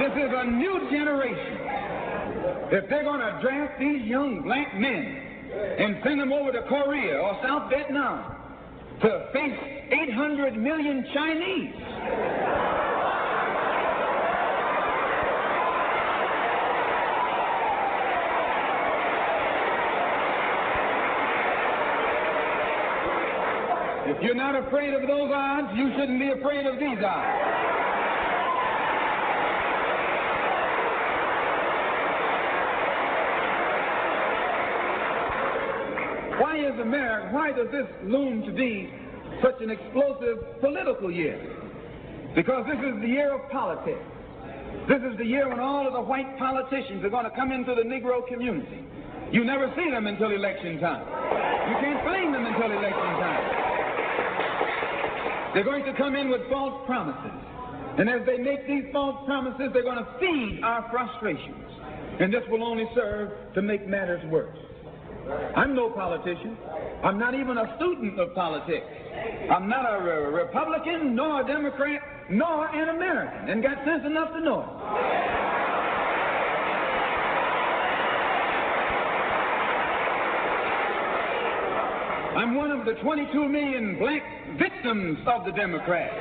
This 0.05 0.13
is 0.25 0.31
a 0.37 0.45
new 0.51 0.91
generation. 0.91 1.59
If 2.71 2.89
they're 2.91 3.05
going 3.05 3.21
to 3.21 3.39
draft 3.41 3.81
these 3.81 4.05
young 4.07 4.43
black 4.43 4.79
men 4.79 5.29
and 5.79 5.97
send 6.05 6.21
them 6.21 6.33
over 6.33 6.53
to 6.53 6.63
Korea 6.63 7.19
or 7.19 7.41
South 7.43 7.71
Vietnam 7.71 8.37
to 9.01 9.29
face 9.33 9.59
800 9.91 10.57
million 10.57 11.07
Chinese. 11.15 12.78
If 24.09 24.23
you're 24.23 24.35
not 24.35 24.57
afraid 24.57 24.95
of 24.95 25.03
those 25.03 25.31
odds, 25.31 25.69
you 25.77 25.93
shouldn't 25.93 26.19
be 26.19 26.31
afraid 26.31 26.65
of 26.65 26.81
these 26.81 26.97
odds. 27.05 27.29
Why 36.41 36.57
is 36.57 36.81
America, 36.81 37.29
why 37.35 37.53
does 37.53 37.69
this 37.71 37.87
loom 38.05 38.47
to 38.47 38.53
be 38.53 38.89
such 39.43 39.61
an 39.61 39.69
explosive 39.71 40.59
political 40.61 41.11
year? 41.11 41.39
Because 42.35 42.65
this 42.65 42.79
is 42.79 43.03
the 43.03 43.09
year 43.09 43.35
of 43.35 43.51
politics. 43.51 44.01
This 44.89 45.03
is 45.05 45.19
the 45.19 45.27
year 45.27 45.51
when 45.51 45.61
all 45.61 45.87
of 45.87 45.93
the 45.93 46.01
white 46.01 46.39
politicians 46.39 47.05
are 47.05 47.11
going 47.11 47.25
to 47.25 47.37
come 47.37 47.53
into 47.53 47.75
the 47.75 47.83
Negro 47.83 48.27
community. 48.27 48.83
You 49.33 49.45
never 49.45 49.71
see 49.77 49.91
them 49.91 50.07
until 50.07 50.31
election 50.31 50.81
time. 50.81 51.05
You 51.69 51.77
can't 51.77 52.03
blame 52.09 52.33
them 52.33 52.47
until 52.47 52.73
election 52.73 53.13
time. 53.21 53.68
They're 55.59 55.65
going 55.65 55.85
to 55.87 55.95
come 55.95 56.15
in 56.15 56.31
with 56.31 56.49
false 56.49 56.87
promises. 56.87 57.33
And 57.99 58.09
as 58.09 58.25
they 58.27 58.39
make 58.39 58.65
these 58.69 58.85
false 58.93 59.27
promises, 59.27 59.71
they're 59.73 59.83
going 59.83 59.99
to 59.99 60.07
feed 60.21 60.61
our 60.63 60.89
frustrations. 60.89 61.67
And 62.21 62.33
this 62.33 62.45
will 62.49 62.63
only 62.63 62.85
serve 62.95 63.33
to 63.55 63.61
make 63.61 63.85
matters 63.89 64.25
worse. 64.31 64.57
I'm 65.57 65.75
no 65.75 65.91
politician. 65.91 66.57
I'm 67.03 67.19
not 67.19 67.35
even 67.35 67.59
a 67.59 67.75
student 67.75 68.21
of 68.21 68.37
politics. 68.37 68.87
I'm 69.51 69.69
not 69.69 69.85
a 69.85 69.99
Republican, 70.31 71.17
nor 71.17 71.41
a 71.41 71.45
Democrat, 71.45 72.03
nor 72.31 72.69
an 72.69 72.91
American, 72.91 73.51
and 73.51 73.61
got 73.61 73.85
sense 73.85 74.07
enough 74.07 74.33
to 74.35 74.41
know 74.41 74.61
it. 74.61 74.69
I'm 82.39 82.55
one 82.55 82.71
of 82.71 82.87
the 82.87 82.93
22 83.03 83.49
million 83.49 83.99
black 83.99 84.23
victims 84.59 85.19
of 85.27 85.45
the 85.47 85.53
Democrats 85.53 86.15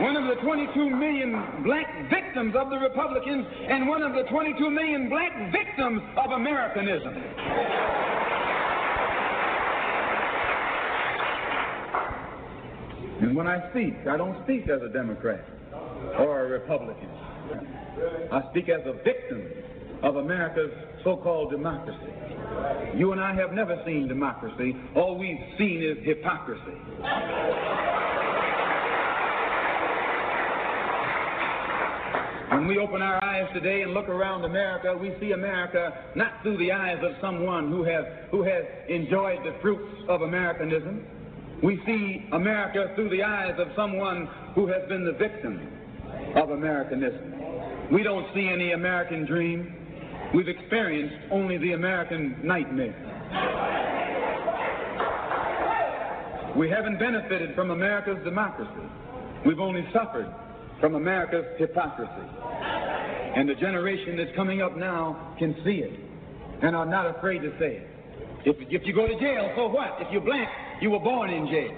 one 0.00 0.16
of 0.16 0.28
the 0.28 0.40
22 0.42 0.90
million 0.90 1.32
black 1.64 1.86
victims 2.08 2.54
of 2.56 2.70
the 2.70 2.78
Republicans, 2.78 3.44
and 3.68 3.88
one 3.88 4.02
of 4.02 4.12
the 4.12 4.22
22 4.30 4.70
million 4.70 5.08
black 5.08 5.32
victims 5.50 6.00
of 6.16 6.30
Americanism. 6.30 7.14
And 13.20 13.34
when 13.34 13.48
I 13.48 13.68
speak, 13.70 13.94
I 14.08 14.16
don't 14.16 14.40
speak 14.44 14.68
as 14.68 14.80
a 14.82 14.88
Democrat 14.88 15.44
or 16.18 16.46
a 16.46 16.48
Republican. 16.48 17.10
I 18.30 18.48
speak 18.50 18.68
as 18.68 18.86
a 18.86 18.92
victim 19.02 19.42
of 20.04 20.16
America's 20.16 20.70
so 21.04 21.16
called 21.16 21.50
democracy. 21.50 22.12
You 22.96 23.12
and 23.12 23.20
I 23.20 23.34
have 23.34 23.52
never 23.52 23.80
seen 23.86 24.08
democracy. 24.08 24.74
All 24.96 25.18
we've 25.18 25.38
seen 25.58 25.82
is 25.82 26.04
hypocrisy. 26.04 26.76
When 32.50 32.66
we 32.66 32.78
open 32.78 33.02
our 33.02 33.22
eyes 33.22 33.46
today 33.54 33.82
and 33.82 33.92
look 33.92 34.08
around 34.08 34.44
America, 34.44 34.96
we 34.96 35.14
see 35.20 35.32
America 35.32 35.92
not 36.16 36.42
through 36.42 36.58
the 36.58 36.72
eyes 36.72 36.98
of 37.02 37.12
someone 37.20 37.70
who 37.70 37.84
has, 37.84 38.04
who 38.30 38.42
has 38.42 38.64
enjoyed 38.88 39.38
the 39.44 39.54
fruits 39.62 39.88
of 40.08 40.22
Americanism. 40.22 41.04
We 41.62 41.80
see 41.86 42.26
America 42.32 42.92
through 42.94 43.10
the 43.10 43.22
eyes 43.22 43.54
of 43.58 43.68
someone 43.76 44.28
who 44.54 44.66
has 44.66 44.88
been 44.88 45.04
the 45.04 45.12
victim 45.12 45.60
of 46.34 46.50
Americanism. 46.50 47.34
We 47.92 48.02
don't 48.02 48.26
see 48.34 48.48
any 48.52 48.72
American 48.72 49.24
dream. 49.24 49.74
We've 50.34 50.48
experienced 50.48 51.16
only 51.30 51.56
the 51.58 51.72
American 51.72 52.38
nightmare. 52.42 52.94
We 56.56 56.68
haven't 56.68 56.98
benefited 56.98 57.54
from 57.54 57.70
America's 57.70 58.22
democracy. 58.24 58.88
We've 59.46 59.60
only 59.60 59.86
suffered 59.92 60.28
from 60.80 60.96
America's 60.96 61.46
hypocrisy. 61.58 62.28
And 63.36 63.48
the 63.48 63.54
generation 63.54 64.16
that's 64.16 64.34
coming 64.36 64.60
up 64.60 64.76
now 64.76 65.34
can 65.38 65.54
see 65.64 65.78
it 65.78 65.98
and 66.62 66.74
are 66.74 66.86
not 66.86 67.16
afraid 67.16 67.40
to 67.42 67.50
say 67.58 67.76
it. 67.76 67.88
If, 68.44 68.56
if 68.68 68.86
you 68.86 68.92
go 68.92 69.06
to 69.06 69.18
jail, 69.18 69.52
so 69.56 69.68
what? 69.68 69.96
If 70.00 70.12
you're 70.12 70.20
black, 70.20 70.48
you 70.80 70.90
were 70.90 71.00
born 71.00 71.30
in 71.30 71.46
jail. 71.46 71.72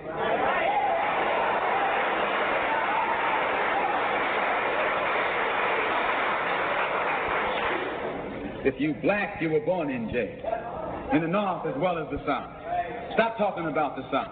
If 8.63 8.79
you 8.79 8.95
black, 9.01 9.41
you 9.41 9.51
were 9.51 9.61
born 9.61 9.91
in 9.91 10.11
jail. 10.11 10.37
In 11.13 11.23
the 11.23 11.29
north 11.29 11.67
as 11.67 11.75
well 11.81 11.99
as 11.99 12.11
the 12.11 12.21
south. 12.27 12.51
Stop 13.15 13.39
talking 13.39 13.67
about 13.67 13.97
the 13.97 14.03
south. 14.13 14.29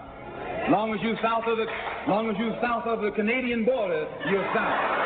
Long 0.69 0.93
as 0.93 1.01
you 1.01 1.15
south 1.21 1.45
of 1.47 1.57
the 1.57 1.65
long 2.07 2.29
as 2.29 2.37
you 2.37 2.53
south 2.61 2.85
of 2.85 3.01
the 3.01 3.11
Canadian 3.11 3.65
border, 3.65 4.07
you're 4.29 4.45
south. 4.53 4.99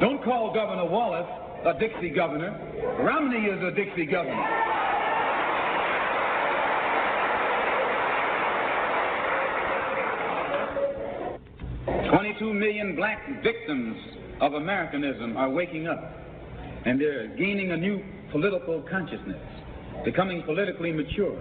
Don't 0.00 0.22
call 0.22 0.52
Governor 0.52 0.84
Wallace 0.84 1.28
a 1.64 1.72
Dixie 1.78 2.10
governor. 2.10 2.52
Romney 3.00 3.46
is 3.46 3.62
a 3.62 3.70
Dixie 3.70 4.04
governor. 4.04 4.63
Twenty-two 12.44 12.58
million 12.58 12.94
black 12.96 13.42
victims 13.42 13.96
of 14.40 14.54
Americanism 14.54 15.36
are 15.36 15.48
waking 15.48 15.86
up, 15.86 16.12
and 16.84 17.00
they're 17.00 17.28
gaining 17.28 17.72
a 17.72 17.76
new 17.76 18.02
political 18.32 18.82
consciousness, 18.82 19.40
becoming 20.04 20.42
politically 20.42 20.92
mature. 20.92 21.40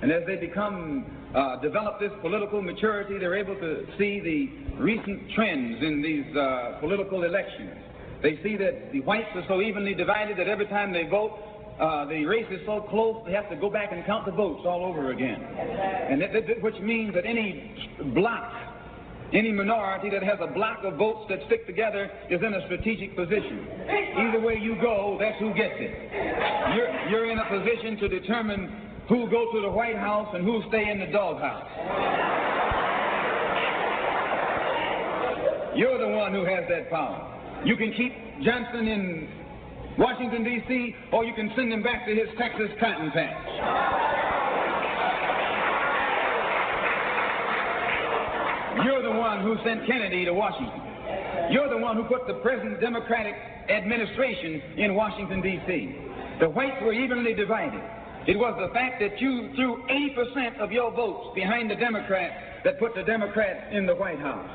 And 0.00 0.10
as 0.10 0.22
they 0.26 0.36
become, 0.36 1.06
uh, 1.34 1.60
develop 1.60 2.00
this 2.00 2.10
political 2.22 2.60
maturity, 2.60 3.18
they're 3.18 3.36
able 3.36 3.54
to 3.54 3.86
see 3.98 4.18
the 4.18 4.82
recent 4.82 5.30
trends 5.36 5.80
in 5.80 6.02
these 6.02 6.36
uh, 6.36 6.78
political 6.80 7.22
elections. 7.22 7.76
They 8.20 8.40
see 8.42 8.56
that 8.56 8.92
the 8.92 9.00
whites 9.00 9.28
are 9.36 9.44
so 9.46 9.60
evenly 9.60 9.94
divided 9.94 10.38
that 10.38 10.48
every 10.48 10.66
time 10.66 10.92
they 10.92 11.04
vote, 11.04 11.38
uh, 11.78 12.04
the 12.06 12.24
race 12.26 12.46
is 12.50 12.60
so 12.66 12.80
close 12.90 13.22
they 13.26 13.32
have 13.32 13.48
to 13.50 13.56
go 13.56 13.70
back 13.70 13.92
and 13.92 14.04
count 14.06 14.26
the 14.26 14.32
votes 14.32 14.62
all 14.66 14.84
over 14.84 15.12
again. 15.12 15.40
And 15.40 16.20
that, 16.20 16.32
that, 16.32 16.62
which 16.62 16.78
means 16.80 17.14
that 17.14 17.26
any 17.26 17.76
block, 18.14 18.52
any 19.32 19.52
minority 19.52 20.10
that 20.10 20.22
has 20.22 20.38
a 20.40 20.46
block 20.46 20.84
of 20.84 20.96
votes 20.96 21.26
that 21.28 21.40
stick 21.46 21.66
together 21.66 22.10
is 22.30 22.40
in 22.42 22.54
a 22.54 22.64
strategic 22.66 23.16
position. 23.16 23.66
Either 24.16 24.40
way 24.40 24.58
you 24.60 24.76
go, 24.80 25.16
that's 25.18 25.38
who 25.38 25.54
gets 25.54 25.74
it. 25.76 26.12
You're, 26.76 27.10
you're 27.10 27.30
in 27.30 27.38
a 27.38 27.48
position 27.48 27.96
to 27.98 28.08
determine 28.08 28.90
who 29.08 29.28
go 29.30 29.50
to 29.52 29.60
the 29.62 29.70
White 29.70 29.96
House 29.96 30.28
and 30.34 30.44
who 30.44 30.62
stay 30.68 30.90
in 30.90 31.00
the 31.00 31.06
doghouse. 31.06 31.66
You're 35.74 35.98
the 35.98 36.08
one 36.08 36.32
who 36.34 36.44
has 36.44 36.64
that 36.68 36.90
power. 36.90 37.28
You 37.64 37.76
can 37.76 37.92
keep 37.94 38.12
Johnson 38.42 38.86
in 38.86 39.28
Washington, 39.98 40.44
D.C., 40.44 40.94
or 41.12 41.24
you 41.24 41.32
can 41.34 41.50
send 41.56 41.72
him 41.72 41.82
back 41.82 42.06
to 42.06 42.14
his 42.14 42.28
Texas 42.38 42.68
cotton 42.78 43.10
patch. 43.12 44.51
You're 48.80 49.02
the 49.02 49.12
one 49.12 49.42
who 49.42 49.56
sent 49.64 49.86
Kennedy 49.86 50.24
to 50.24 50.32
Washington. 50.32 50.80
You're 51.50 51.68
the 51.68 51.76
one 51.76 51.96
who 51.96 52.04
put 52.04 52.26
the 52.26 52.40
present 52.40 52.80
Democratic 52.80 53.34
administration 53.68 54.62
in 54.78 54.94
Washington, 54.94 55.42
D.C. 55.42 55.94
The 56.40 56.48
whites 56.48 56.76
were 56.82 56.92
evenly 56.92 57.34
divided. 57.34 57.82
It 58.26 58.38
was 58.38 58.56
the 58.58 58.72
fact 58.72 59.00
that 59.00 59.20
you 59.20 59.50
threw 59.56 59.84
80% 59.90 60.58
of 60.60 60.72
your 60.72 60.90
votes 60.92 61.34
behind 61.34 61.70
the 61.70 61.74
Democrats 61.74 62.34
that 62.64 62.78
put 62.78 62.94
the 62.94 63.02
Democrats 63.02 63.60
in 63.72 63.84
the 63.84 63.94
White 63.94 64.20
House. 64.20 64.48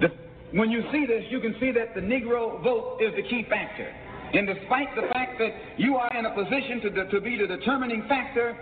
The, 0.00 0.08
when 0.56 0.70
you 0.70 0.82
see 0.92 1.04
this, 1.04 1.24
you 1.28 1.40
can 1.40 1.54
see 1.60 1.72
that 1.72 1.94
the 1.94 2.00
Negro 2.00 2.62
vote 2.62 3.00
is 3.00 3.14
the 3.16 3.22
key 3.22 3.44
factor. 3.50 3.92
And 4.32 4.46
despite 4.46 4.94
the 4.94 5.08
fact 5.12 5.38
that 5.38 5.50
you 5.76 5.96
are 5.96 6.10
in 6.16 6.24
a 6.24 6.34
position 6.34 6.80
to, 6.82 7.10
to 7.10 7.20
be 7.20 7.36
the 7.36 7.46
determining 7.46 8.06
factor, 8.08 8.56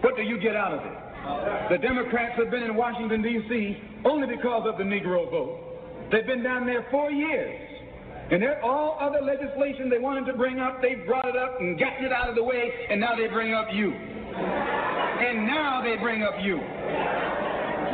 what 0.00 0.16
do 0.16 0.22
you 0.22 0.40
get 0.40 0.56
out 0.56 0.72
of 0.72 0.80
it? 0.80 1.09
The 1.70 1.78
Democrats 1.78 2.34
have 2.36 2.50
been 2.50 2.62
in 2.62 2.74
Washington, 2.74 3.22
D.C. 3.22 3.76
only 4.04 4.26
because 4.26 4.66
of 4.66 4.78
the 4.78 4.84
Negro 4.84 5.30
vote. 5.30 6.10
They've 6.10 6.26
been 6.26 6.42
down 6.42 6.66
there 6.66 6.86
four 6.90 7.10
years. 7.10 7.70
And 8.30 8.42
all 8.62 8.96
other 9.00 9.20
legislation 9.20 9.90
they 9.90 9.98
wanted 9.98 10.24
to 10.30 10.38
bring 10.38 10.60
up, 10.60 10.80
they 10.80 10.94
brought 10.94 11.26
it 11.26 11.36
up 11.36 11.60
and 11.60 11.78
gotten 11.78 12.04
it 12.04 12.12
out 12.12 12.28
of 12.28 12.36
the 12.36 12.42
way, 12.42 12.70
and 12.88 13.00
now 13.00 13.16
they 13.16 13.26
bring 13.26 13.54
up 13.54 13.66
you. 13.72 13.90
And 13.90 15.46
now 15.46 15.82
they 15.82 15.96
bring 15.96 16.22
up 16.22 16.34
you. 16.40 16.56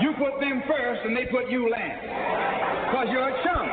You 0.01 0.12
put 0.21 0.39
them 0.41 0.62
first, 0.69 1.01
and 1.05 1.17
they 1.17 1.25
put 1.27 1.51
you 1.51 1.71
last. 1.71 2.03
Because 2.93 3.09
you're 3.11 3.29
a 3.29 3.43
chump. 3.45 3.69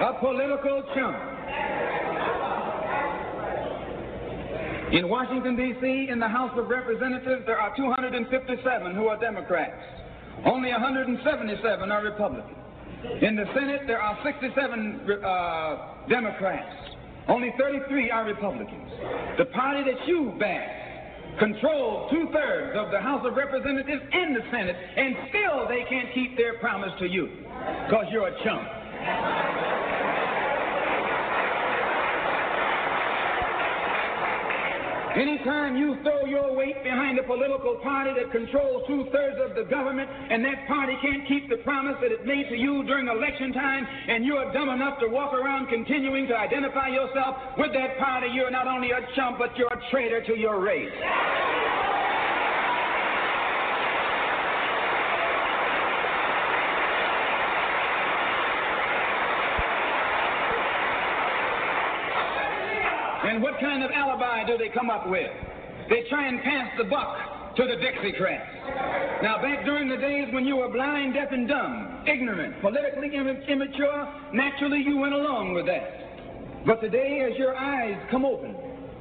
A 0.00 0.14
political 0.20 0.82
chump. 0.94 1.18
In 4.92 5.08
Washington, 5.08 5.56
D.C., 5.56 6.08
in 6.08 6.20
the 6.20 6.28
House 6.28 6.56
of 6.56 6.68
Representatives, 6.68 7.42
there 7.46 7.58
are 7.58 7.74
257 7.76 8.94
who 8.94 9.08
are 9.08 9.18
Democrats. 9.18 9.82
Only 10.46 10.70
177 10.70 11.90
are 11.90 12.02
Republicans. 12.04 12.56
In 13.20 13.34
the 13.34 13.44
Senate, 13.54 13.82
there 13.88 14.00
are 14.00 14.16
67 14.24 15.00
uh, 15.24 15.76
Democrats. 16.08 16.74
Only 17.26 17.52
33 17.58 18.10
are 18.12 18.24
Republicans. 18.24 18.90
The 19.36 19.46
party 19.46 19.82
that 19.82 20.06
you 20.06 20.32
back 20.38 21.38
controls 21.40 22.10
two 22.12 22.28
thirds 22.32 22.78
of 22.78 22.92
the 22.92 23.00
House 23.00 23.26
of 23.26 23.34
Representatives 23.34 24.02
and 24.12 24.34
the 24.34 24.42
Senate, 24.52 24.76
and 24.96 25.16
still 25.28 25.66
they 25.68 25.84
can't 25.90 26.14
keep 26.14 26.36
their 26.36 26.58
promise 26.58 26.90
to 27.00 27.06
you 27.06 27.28
because 27.86 28.06
you're 28.10 28.28
a 28.28 28.44
chump. 28.44 28.77
Anytime 35.18 35.76
you 35.76 35.96
throw 36.04 36.26
your 36.26 36.54
weight 36.54 36.84
behind 36.84 37.18
a 37.18 37.24
political 37.24 37.74
party 37.82 38.12
that 38.14 38.30
controls 38.30 38.86
two 38.86 39.08
thirds 39.10 39.36
of 39.42 39.56
the 39.56 39.64
government 39.68 40.08
and 40.08 40.44
that 40.44 40.68
party 40.68 40.94
can't 41.02 41.26
keep 41.26 41.48
the 41.48 41.56
promise 41.64 41.96
that 42.00 42.12
it 42.12 42.24
made 42.24 42.48
to 42.50 42.56
you 42.56 42.84
during 42.84 43.08
election 43.08 43.52
time 43.52 43.84
and 43.84 44.24
you're 44.24 44.52
dumb 44.52 44.68
enough 44.68 45.00
to 45.00 45.08
walk 45.08 45.34
around 45.34 45.66
continuing 45.66 46.28
to 46.28 46.36
identify 46.36 46.86
yourself 46.86 47.36
with 47.58 47.72
that 47.72 47.98
party, 47.98 48.28
you're 48.32 48.50
not 48.50 48.68
only 48.68 48.92
a 48.92 49.00
chump, 49.16 49.38
but 49.38 49.56
you're 49.58 49.72
a 49.72 49.90
traitor 49.90 50.22
to 50.24 50.38
your 50.38 50.60
race. 50.60 50.92
And 63.38 63.44
what 63.44 63.60
kind 63.60 63.84
of 63.84 63.92
alibi 63.92 64.42
do 64.48 64.58
they 64.58 64.68
come 64.68 64.90
up 64.90 65.08
with? 65.08 65.30
They 65.88 66.02
try 66.10 66.26
and 66.26 66.42
pass 66.42 66.74
the 66.76 66.82
buck 66.82 67.54
to 67.54 67.62
the 67.62 67.76
Dixiecrats. 67.78 69.22
Now, 69.22 69.40
back 69.40 69.64
during 69.64 69.88
the 69.88 69.96
days 69.96 70.26
when 70.34 70.44
you 70.44 70.56
were 70.56 70.68
blind, 70.68 71.14
deaf, 71.14 71.28
and 71.30 71.46
dumb, 71.46 72.02
ignorant, 72.04 72.60
politically 72.60 73.14
immature, 73.14 74.12
naturally 74.32 74.82
you 74.82 74.96
went 74.96 75.14
along 75.14 75.54
with 75.54 75.66
that. 75.66 76.66
But 76.66 76.80
today, 76.80 77.30
as 77.30 77.38
your 77.38 77.54
eyes 77.54 77.94
come 78.10 78.24
open 78.24 78.56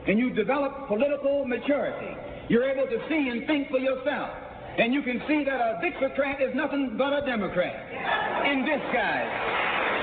and 0.06 0.20
you 0.20 0.30
develop 0.30 0.88
political 0.88 1.44
maturity, 1.44 2.16
you're 2.48 2.70
able 2.70 2.86
to 2.86 3.00
see 3.10 3.30
and 3.30 3.48
think 3.48 3.72
for 3.72 3.80
yourself. 3.80 4.30
And 4.78 4.94
you 4.94 5.02
can 5.02 5.20
see 5.28 5.46
that 5.46 5.60
a 5.60 5.82
Dixiecrat 5.82 6.48
is 6.48 6.54
nothing 6.54 6.94
but 6.96 7.12
a 7.12 7.26
Democrat 7.26 8.46
in 8.46 8.66
disguise. 8.70 9.97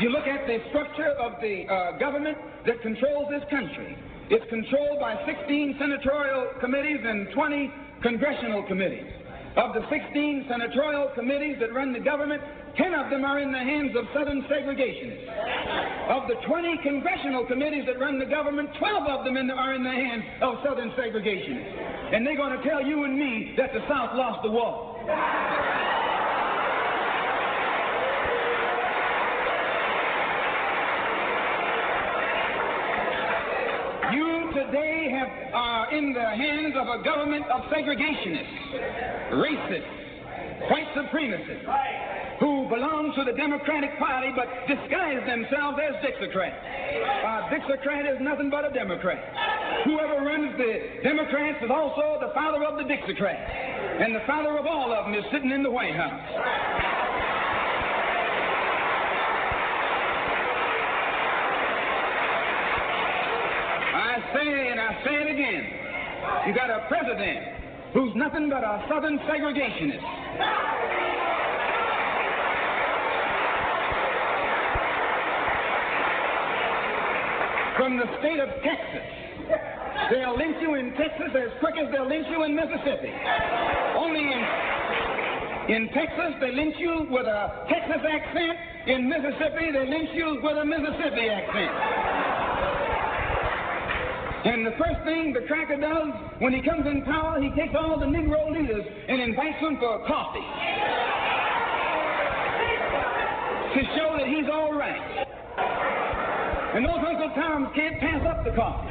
You 0.00 0.10
look 0.10 0.28
at 0.28 0.46
the 0.46 0.62
structure 0.70 1.10
of 1.18 1.40
the 1.42 1.66
uh, 1.66 1.98
government 1.98 2.38
that 2.66 2.80
controls 2.82 3.26
this 3.30 3.42
country. 3.50 3.98
It's 4.30 4.48
controlled 4.48 5.00
by 5.00 5.18
16 5.26 5.74
senatorial 5.74 6.54
committees 6.60 7.00
and 7.02 7.26
20 7.34 7.72
congressional 8.02 8.62
committees. 8.62 9.10
Of 9.56 9.74
the 9.74 9.82
16 9.90 10.46
senatorial 10.48 11.10
committees 11.16 11.56
that 11.58 11.74
run 11.74 11.92
the 11.92 11.98
government, 11.98 12.40
10 12.76 12.94
of 12.94 13.10
them 13.10 13.24
are 13.24 13.40
in 13.40 13.50
the 13.50 13.58
hands 13.58 13.90
of 13.98 14.04
Southern 14.14 14.42
segregationists. 14.42 15.26
Of 16.14 16.28
the 16.28 16.38
20 16.46 16.78
congressional 16.84 17.44
committees 17.46 17.82
that 17.86 17.98
run 17.98 18.20
the 18.20 18.30
government, 18.30 18.70
12 18.78 19.08
of 19.08 19.24
them 19.24 19.36
in 19.36 19.48
the, 19.48 19.54
are 19.54 19.74
in 19.74 19.82
the 19.82 19.90
hands 19.90 20.22
of 20.42 20.62
Southern 20.62 20.90
segregationists. 20.94 22.14
And 22.14 22.24
they're 22.24 22.36
going 22.36 22.56
to 22.56 22.62
tell 22.62 22.86
you 22.86 23.02
and 23.02 23.18
me 23.18 23.54
that 23.56 23.72
the 23.72 23.80
South 23.88 24.14
lost 24.14 24.44
the 24.44 24.50
war. 24.50 24.94
today 34.70 35.10
have, 35.10 35.17
are 35.52 35.92
in 35.92 36.12
the 36.12 36.24
hands 36.24 36.74
of 36.76 36.88
a 36.88 37.02
government 37.02 37.44
of 37.46 37.62
segregationists, 37.72 39.32
racists, 39.32 40.70
white 40.70 40.88
supremacists, 40.96 41.66
who 42.40 42.68
belong 42.68 43.12
to 43.16 43.24
the 43.24 43.36
Democratic 43.36 43.98
Party 43.98 44.30
but 44.34 44.46
disguise 44.68 45.24
themselves 45.26 45.78
as 45.82 45.94
Dixiecrats. 46.04 46.54
A 46.54 47.50
Dixiecrat 47.50 48.14
is 48.14 48.20
nothing 48.20 48.50
but 48.50 48.64
a 48.64 48.72
Democrat. 48.72 49.18
Whoever 49.84 50.24
runs 50.24 50.56
the 50.56 51.02
Democrats 51.02 51.58
is 51.62 51.70
also 51.70 52.18
the 52.20 52.32
father 52.34 52.64
of 52.64 52.76
the 52.76 52.84
Dixiecrats. 52.84 54.04
And 54.04 54.14
the 54.14 54.22
father 54.26 54.56
of 54.56 54.66
all 54.66 54.92
of 54.92 55.06
them 55.06 55.14
is 55.14 55.24
sitting 55.32 55.50
in 55.50 55.62
the 55.62 55.70
White 55.70 55.94
House. 55.94 56.68
say, 64.34 64.68
and 64.70 64.80
I 64.80 64.92
say 65.04 65.14
it 65.14 65.27
again, 65.38 65.62
you 66.46 66.54
got 66.54 66.68
a 66.68 66.84
president 66.88 67.38
who's 67.94 68.14
nothing 68.16 68.50
but 68.50 68.64
a 68.64 68.84
southern 68.88 69.18
segregationist. 69.20 70.02
From 77.76 77.96
the 77.98 78.06
state 78.18 78.40
of 78.40 78.48
Texas, 78.62 79.14
They'll 80.10 80.38
lynch 80.38 80.56
you 80.62 80.74
in 80.74 80.94
Texas 80.94 81.28
as 81.34 81.50
quick 81.60 81.74
as 81.76 81.92
they'll 81.92 82.08
lynch 82.08 82.26
you 82.30 82.42
in 82.44 82.54
Mississippi. 82.54 83.12
Only 83.94 84.20
in 84.20 84.40
in 85.68 85.88
Texas, 85.92 86.32
they 86.40 86.52
lynch 86.52 86.76
you 86.78 87.06
with 87.10 87.26
a 87.26 87.66
Texas 87.68 88.00
accent. 88.08 88.56
In 88.86 89.06
Mississippi, 89.06 89.70
they 89.70 89.86
lynch 89.86 90.08
you 90.14 90.40
with 90.42 90.56
a 90.56 90.64
Mississippi 90.64 91.28
accent. 91.28 92.17
And 94.44 94.64
the 94.64 94.70
first 94.78 95.02
thing 95.04 95.32
the 95.32 95.46
cracker 95.46 95.76
does 95.76 96.12
when 96.38 96.52
he 96.52 96.62
comes 96.62 96.86
in 96.86 97.02
power, 97.02 97.40
he 97.42 97.50
takes 97.50 97.74
all 97.74 97.98
the 97.98 98.06
Negro 98.06 98.50
leaders 98.52 98.84
and 99.08 99.20
invites 99.20 99.60
them 99.60 99.76
for 99.78 100.06
coffee 100.06 100.46
to 103.74 103.84
show 103.96 104.16
that 104.16 104.26
he's 104.26 104.48
all 104.50 104.72
right. 104.72 105.26
And 106.74 106.84
those 106.84 107.04
Uncle 107.06 107.30
Toms 107.34 107.68
can't 107.74 107.98
pass 107.98 108.26
up 108.26 108.44
the 108.44 108.52
coffee. 108.52 108.88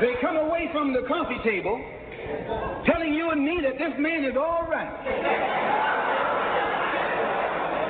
They 0.00 0.20
come 0.20 0.36
away 0.36 0.68
from 0.84 0.92
the 0.92 1.08
coffee 1.08 1.40
table 1.40 1.80
telling 2.84 3.16
you 3.16 3.32
and 3.32 3.40
me 3.40 3.56
that 3.64 3.80
this 3.80 3.96
man 3.96 4.20
is 4.20 4.36
all 4.36 4.68
right. 4.68 4.92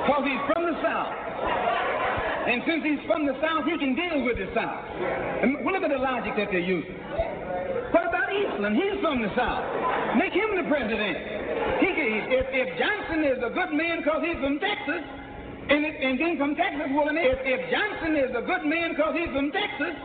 Because 0.06 0.22
he's 0.22 0.38
from 0.46 0.62
the 0.62 0.78
South. 0.78 1.10
And 2.46 2.62
since 2.70 2.86
he's 2.86 3.02
from 3.10 3.26
the 3.26 3.34
South, 3.42 3.66
he 3.66 3.74
can 3.82 3.98
deal 3.98 4.22
with 4.22 4.38
the 4.38 4.46
South. 4.54 4.86
And 5.42 5.58
look 5.66 5.82
at 5.82 5.90
the 5.90 5.98
logic 5.98 6.38
that 6.38 6.54
they're 6.54 6.62
using. 6.62 6.94
What 7.90 8.14
about 8.14 8.30
Eastland? 8.30 8.78
He's 8.78 9.02
from 9.02 9.26
the 9.26 9.32
South. 9.34 9.66
Make 10.14 10.30
him 10.30 10.54
the 10.54 10.70
president. 10.70 11.18
He, 11.82 11.90
if, 12.30 12.46
if 12.54 12.78
Johnson 12.78 13.26
is 13.26 13.42
a 13.42 13.50
good 13.50 13.74
man 13.74 14.06
because 14.06 14.22
he's 14.22 14.38
from 14.38 14.62
Texas, 14.62 15.02
and, 15.66 15.82
and 15.82 16.14
then 16.14 16.38
from 16.38 16.54
Texas, 16.54 16.94
well, 16.94 17.10
if, 17.10 17.42
if 17.42 17.60
Johnson 17.74 18.14
is 18.14 18.30
a 18.38 18.44
good 18.46 18.62
man 18.70 18.94
because 18.94 19.18
he's 19.18 19.34
from 19.34 19.50
Texas, 19.50 19.98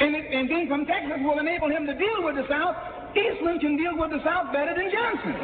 and, 0.00 0.16
it, 0.16 0.24
and 0.32 0.48
being 0.48 0.68
from 0.68 0.86
Texas 0.86 1.18
will 1.22 1.38
enable 1.38 1.68
him 1.68 1.86
to 1.86 1.94
deal 1.94 2.22
with 2.22 2.36
the 2.36 2.46
South. 2.48 2.76
Eastland 3.16 3.60
can 3.60 3.76
deal 3.76 3.96
with 3.96 4.10
the 4.10 4.22
South 4.24 4.52
better 4.52 4.74
than 4.74 4.90
Johnson. 4.90 5.36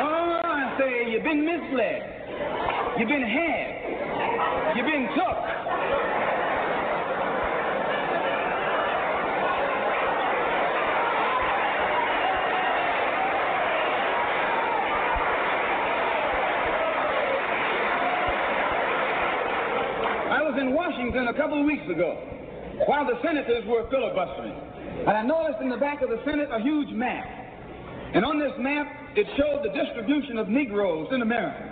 Oh, 0.00 0.40
I 0.44 0.74
say, 0.78 1.10
you've 1.10 1.22
been 1.22 1.44
misled. 1.44 2.02
You've 2.98 3.08
been 3.08 3.22
had. 3.22 4.76
You've 4.76 4.86
been 4.86 5.08
took. 5.14 5.50
in 20.60 20.74
Washington 21.10 21.34
a 21.34 21.36
couple 21.36 21.58
of 21.58 21.66
weeks 21.66 21.82
ago 21.90 22.14
while 22.86 23.04
the 23.04 23.20
senators 23.22 23.66
were 23.66 23.82
filibustering. 23.90 24.54
And 25.00 25.10
I 25.10 25.22
noticed 25.22 25.60
in 25.60 25.68
the 25.68 25.76
back 25.76 26.02
of 26.02 26.08
the 26.08 26.22
Senate 26.24 26.48
a 26.52 26.60
huge 26.60 26.90
map. 26.90 27.26
And 28.14 28.24
on 28.24 28.38
this 28.38 28.52
map, 28.58 28.86
it 29.16 29.26
showed 29.36 29.64
the 29.64 29.74
distribution 29.74 30.38
of 30.38 30.48
Negroes 30.48 31.08
in 31.10 31.22
America. 31.22 31.66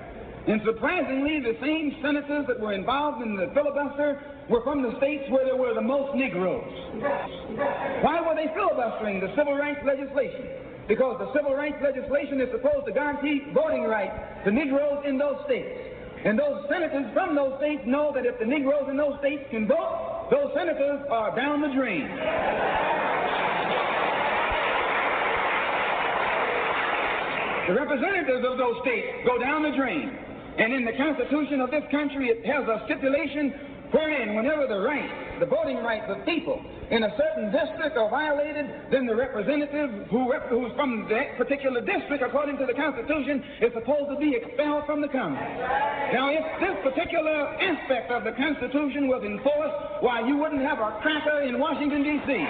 And 0.49 0.61
surprisingly, 0.65 1.39
the 1.39 1.57
same 1.63 1.95
senators 2.03 2.47
that 2.49 2.59
were 2.59 2.73
involved 2.73 3.23
in 3.23 3.37
the 3.37 3.47
filibuster 3.55 4.21
were 4.49 4.63
from 4.65 4.83
the 4.83 4.97
states 4.99 5.31
where 5.31 5.45
there 5.45 5.57
were 5.57 5.73
the 5.73 5.87
most 5.87 6.17
Negroes. 6.17 6.67
Why 8.03 8.19
were 8.19 8.35
they 8.35 8.51
filibustering 8.55 9.21
the 9.21 9.31
civil 9.37 9.55
rights 9.55 9.81
legislation? 9.87 10.51
Because 10.89 11.19
the 11.19 11.31
civil 11.33 11.55
rights 11.55 11.79
legislation 11.81 12.41
is 12.41 12.51
supposed 12.51 12.87
to 12.87 12.93
guarantee 12.93 13.47
voting 13.55 13.85
rights 13.85 14.19
to 14.47 14.51
Negroes 14.51 15.05
in 15.07 15.17
those 15.17 15.37
states. 15.47 15.98
And 16.29 16.39
those 16.39 16.61
senators 16.69 17.07
from 17.15 17.35
those 17.35 17.57
states 17.57 17.81
know 17.87 18.13
that 18.13 18.27
if 18.27 18.39
the 18.39 18.45
Negroes 18.45 18.85
in 18.91 18.99
those 18.99 19.19
states 19.19 19.49
can 19.49 19.67
vote, 19.67 20.29
those 20.31 20.53
senators 20.53 21.01
are 21.09 21.35
down 21.35 21.63
the 21.63 21.73
drain. 21.73 22.05
The 27.65 27.73
representatives 27.73 28.45
of 28.45 28.59
those 28.59 28.77
states 28.83 29.09
go 29.25 29.39
down 29.39 29.63
the 29.63 29.73
drain. 29.73 30.13
And 30.59 30.75
in 30.75 30.85
the 30.85 30.93
Constitution 30.93 31.63
of 31.63 31.71
this 31.71 31.85
country, 31.91 32.29
it 32.29 32.45
has 32.45 32.69
a 32.69 32.83
stipulation 32.85 33.89
wherein, 33.91 34.37
whenever 34.37 34.67
the 34.67 34.81
rights, 34.81 35.28
the 35.39 35.47
voting 35.47 35.79
rights 35.79 36.07
of 36.09 36.25
people 36.25 36.61
in 36.91 37.05
a 37.05 37.13
certain 37.17 37.53
district 37.53 37.97
are 37.97 38.11
violated, 38.11 38.67
then 38.91 39.07
the 39.07 39.15
representative 39.15 40.09
who 40.11 40.31
rep- 40.31 40.49
who's 40.49 40.73
from 40.75 41.07
that 41.09 41.37
particular 41.37 41.81
district, 41.81 42.23
according 42.23 42.59
to 42.59 42.67
the 42.67 42.75
Constitution, 42.75 43.45
is 43.61 43.73
supposed 43.73 44.11
to 44.11 44.17
be 44.19 44.35
expelled 44.35 44.87
from 44.87 45.01
the 45.01 45.09
Congress. 45.09 45.47
Now, 46.13 46.31
if 46.31 46.43
this 46.61 46.77
particular 46.83 47.55
aspect 47.61 48.11
of 48.11 48.25
the 48.25 48.33
Constitution 48.33 49.07
was 49.07 49.23
enforced, 49.23 50.03
why, 50.03 50.27
you 50.27 50.37
wouldn't 50.37 50.63
have 50.63 50.81
a 50.81 50.99
cracker 51.03 51.43
in 51.43 51.59
Washington, 51.59 52.03
D.C. 52.03 52.47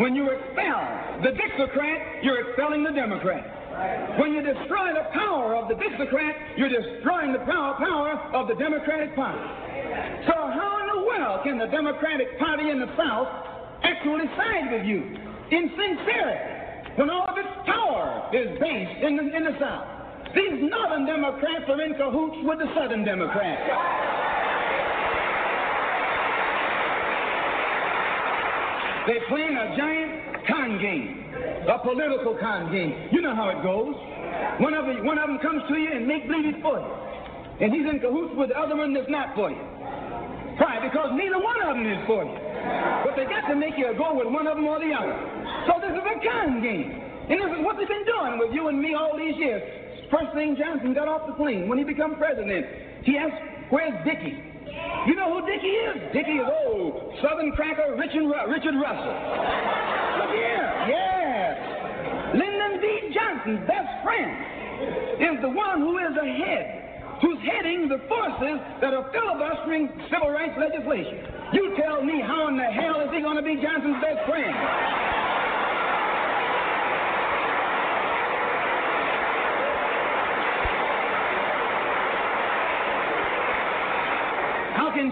When 0.00 0.14
you 0.16 0.30
expel 0.30 1.09
the 1.22 1.32
Dixiecrat? 1.36 2.24
You're 2.24 2.48
expelling 2.48 2.82
the 2.84 2.92
Democrat. 2.92 4.18
When 4.18 4.32
you 4.32 4.42
destroy 4.42 4.92
the 4.92 5.08
power 5.12 5.56
of 5.56 5.68
the 5.68 5.74
Dixiecrat, 5.74 6.58
you're 6.58 6.72
destroying 6.72 7.32
the 7.32 7.44
power 7.44 7.76
power 7.78 8.18
of 8.34 8.48
the 8.48 8.54
Democratic 8.54 9.14
Party. 9.14 9.40
So 10.26 10.34
how 10.34 10.80
in 10.80 10.86
the 10.98 11.02
world 11.06 11.44
can 11.44 11.58
the 11.58 11.66
Democratic 11.66 12.38
Party 12.38 12.70
in 12.70 12.80
the 12.80 12.90
South 12.96 13.28
actually 13.82 14.26
side 14.36 14.72
with 14.72 14.84
you 14.84 15.00
in 15.50 15.70
sincerity 15.76 16.96
when 16.96 17.08
all 17.08 17.26
of 17.28 17.38
its 17.38 17.48
power 17.64 18.28
is 18.32 18.58
based 18.60 19.00
in 19.02 19.16
the, 19.16 19.24
in 19.36 19.44
the 19.44 19.56
South? 19.60 19.86
These 20.34 20.70
Northern 20.70 21.06
Democrats 21.06 21.64
are 21.68 21.80
in 21.82 21.94
cahoots 21.94 22.36
with 22.44 22.58
the 22.58 22.68
Southern 22.74 23.04
Democrats. 23.04 23.62
They're 29.06 29.26
playing 29.28 29.56
a 29.56 29.76
giant 29.76 30.19
con 30.46 30.78
game, 30.80 31.66
a 31.68 31.78
political 31.78 32.36
con 32.38 32.72
game. 32.72 33.08
You 33.12 33.20
know 33.20 33.34
how 33.34 33.48
it 33.50 33.62
goes. 33.62 33.94
One 34.60 34.74
of, 34.74 34.84
one 35.04 35.18
of 35.18 35.28
them 35.28 35.38
comes 35.40 35.62
to 35.68 35.74
you 35.76 35.90
and 35.92 36.06
make 36.06 36.28
believe 36.28 36.54
he's 36.54 36.62
for 36.62 36.78
you. 36.78 36.90
And 37.60 37.72
he's 37.72 37.84
in 37.84 38.00
cahoots 38.00 38.32
with 38.36 38.48
the 38.48 38.58
other 38.58 38.76
one 38.76 38.94
that's 38.94 39.10
not 39.10 39.34
for 39.34 39.50
you. 39.50 39.60
Why? 40.56 40.80
Because 40.80 41.12
neither 41.16 41.40
one 41.40 41.60
of 41.64 41.76
them 41.76 41.84
is 41.84 42.00
for 42.06 42.24
you. 42.24 42.36
But 43.04 43.16
they 43.16 43.24
got 43.24 43.48
to 43.48 43.56
make 43.56 43.76
you 43.76 43.92
go 43.96 44.12
with 44.16 44.28
one 44.28 44.46
of 44.46 44.56
them 44.56 44.68
or 44.68 44.80
the 44.80 44.92
other. 44.92 45.16
So 45.68 45.80
this 45.80 45.92
is 45.92 46.04
a 46.04 46.16
con 46.20 46.60
game. 46.60 47.00
And 47.28 47.40
this 47.40 47.52
is 47.52 47.60
what 47.64 47.76
they've 47.76 47.88
been 47.88 48.04
doing 48.04 48.38
with 48.40 48.52
you 48.52 48.68
and 48.68 48.80
me 48.80 48.92
all 48.92 49.16
these 49.16 49.36
years. 49.36 49.62
First 50.10 50.34
thing 50.34 50.56
Johnson 50.58 50.92
got 50.92 51.06
off 51.06 51.26
the 51.28 51.34
plane 51.34 51.68
when 51.68 51.78
he 51.78 51.84
became 51.84 52.16
president, 52.16 52.66
he 53.04 53.16
asked, 53.16 53.40
Where's 53.70 53.94
Dickie? 54.04 54.50
You 55.06 55.14
know 55.14 55.38
who 55.38 55.46
Dickie 55.46 55.78
is? 55.86 56.12
Dickie 56.12 56.42
is 56.42 56.48
old 56.66 57.14
Southern 57.22 57.52
cracker 57.52 57.94
Richard, 57.96 58.26
Richard 58.48 58.74
Russell. 58.74 59.16
Yes. 60.88 62.34
Lyndon 62.34 62.80
B. 62.80 63.10
Johnson's 63.14 63.66
best 63.66 63.90
friend 64.02 64.30
is 65.20 65.40
the 65.42 65.50
one 65.50 65.80
who 65.80 65.98
is 65.98 66.16
ahead, 66.16 67.18
who's 67.20 67.38
heading 67.44 67.88
the 67.88 67.98
forces 68.08 68.60
that 68.80 68.94
are 68.94 69.10
filibustering 69.12 69.90
civil 70.10 70.30
rights 70.30 70.56
legislation. 70.58 71.20
You 71.52 71.76
tell 71.76 72.02
me 72.02 72.20
how 72.20 72.48
in 72.48 72.56
the 72.56 72.70
hell 72.70 73.00
is 73.00 73.10
he 73.12 73.20
going 73.20 73.36
to 73.36 73.42
be 73.42 73.56
Johnson's 73.60 74.00
best 74.00 74.24
friend? 74.28 75.09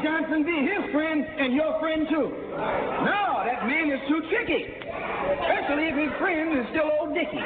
Johnson 0.03 0.45
be 0.45 0.53
his 0.53 0.93
friend 0.93 1.25
and 1.25 1.55
your 1.55 1.79
friend 1.81 2.07
too? 2.09 2.31
No, 2.31 3.43
that 3.45 3.67
man 3.67 3.91
is 3.91 4.01
too 4.09 4.23
tricky. 4.31 4.67
Especially 4.69 5.89
if 5.89 5.97
his 5.97 6.13
friend 6.19 6.59
is 6.59 6.67
still 6.71 6.91
old 7.01 7.15
Dickie. 7.15 7.43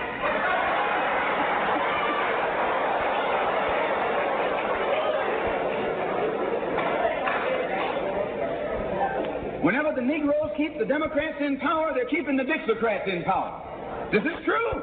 Whenever 9.62 9.94
the 9.94 10.02
Negroes 10.02 10.50
keep 10.56 10.76
the 10.78 10.84
Democrats 10.84 11.38
in 11.40 11.58
power, 11.60 11.92
they're 11.94 12.10
keeping 12.10 12.36
the 12.36 12.42
Dixiecrats 12.42 13.06
in 13.06 13.22
power. 13.22 13.62
This 14.10 14.22
is 14.22 14.44
true. 14.44 14.82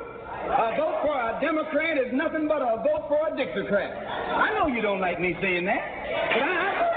A 0.49 0.73
vote 0.79 1.03
for 1.03 1.13
a 1.13 1.37
Democrat 1.41 1.97
is 1.97 2.13
nothing 2.13 2.47
but 2.47 2.61
a 2.61 2.77
vote 2.81 3.05
for 3.07 3.27
a 3.27 3.31
Dixiecrat. 3.35 3.91
I 4.33 4.53
know 4.57 4.67
you 4.67 4.81
don't 4.81 5.01
like 5.01 5.19
me 5.19 5.35
saying 5.41 5.65
that, 5.65 5.83
but 6.33 6.47
I, 6.47 6.79
I'm 6.79 6.88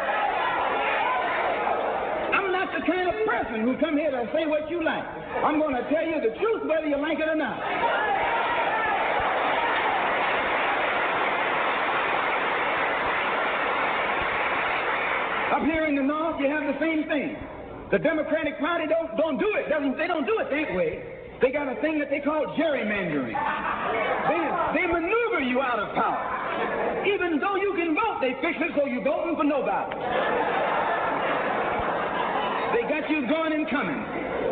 the 2.72 2.86
kind 2.86 3.08
of 3.08 3.14
person 3.26 3.60
who 3.62 3.76
come 3.76 3.96
here 3.96 4.10
to 4.10 4.28
say 4.32 4.46
what 4.46 4.70
you 4.70 4.82
like. 4.82 5.04
I'm 5.44 5.58
going 5.58 5.74
to 5.74 5.84
tell 5.90 6.04
you 6.04 6.20
the 6.20 6.32
truth 6.38 6.64
whether 6.64 6.86
you 6.86 6.96
like 6.96 7.18
it 7.18 7.28
or 7.28 7.36
not. 7.36 7.60
Up 15.52 15.62
here 15.68 15.84
in 15.84 15.96
the 15.96 16.02
north, 16.02 16.40
you 16.40 16.48
have 16.48 16.64
the 16.64 16.78
same 16.80 17.04
thing. 17.04 17.36
The 17.90 17.98
Democratic 17.98 18.58
Party 18.58 18.86
don't, 18.88 19.14
don't 19.18 19.38
do 19.38 19.52
it. 19.60 19.68
Doesn't, 19.68 19.98
they 19.98 20.06
don't 20.06 20.24
do 20.24 20.40
it 20.40 20.48
that 20.48 20.74
way. 20.74 21.04
They 21.42 21.50
got 21.52 21.68
a 21.68 21.78
thing 21.82 21.98
that 21.98 22.08
they 22.08 22.20
call 22.20 22.56
gerrymandering. 22.56 23.36
They, 23.36 24.40
they 24.80 24.86
maneuver 24.86 25.40
you 25.44 25.60
out 25.60 25.78
of 25.78 25.94
power. 25.94 27.04
Even 27.04 27.38
though 27.38 27.56
you 27.56 27.74
can 27.76 27.94
vote, 27.94 28.18
they 28.22 28.32
fix 28.40 28.56
it 28.62 28.72
so 28.78 28.86
you're 28.86 29.04
voting 29.04 29.36
for 29.36 29.44
nobody. 29.44 29.92
They 32.72 32.88
got 32.88 33.08
you 33.10 33.26
going 33.28 33.52
and 33.52 33.68
coming. 33.68 34.00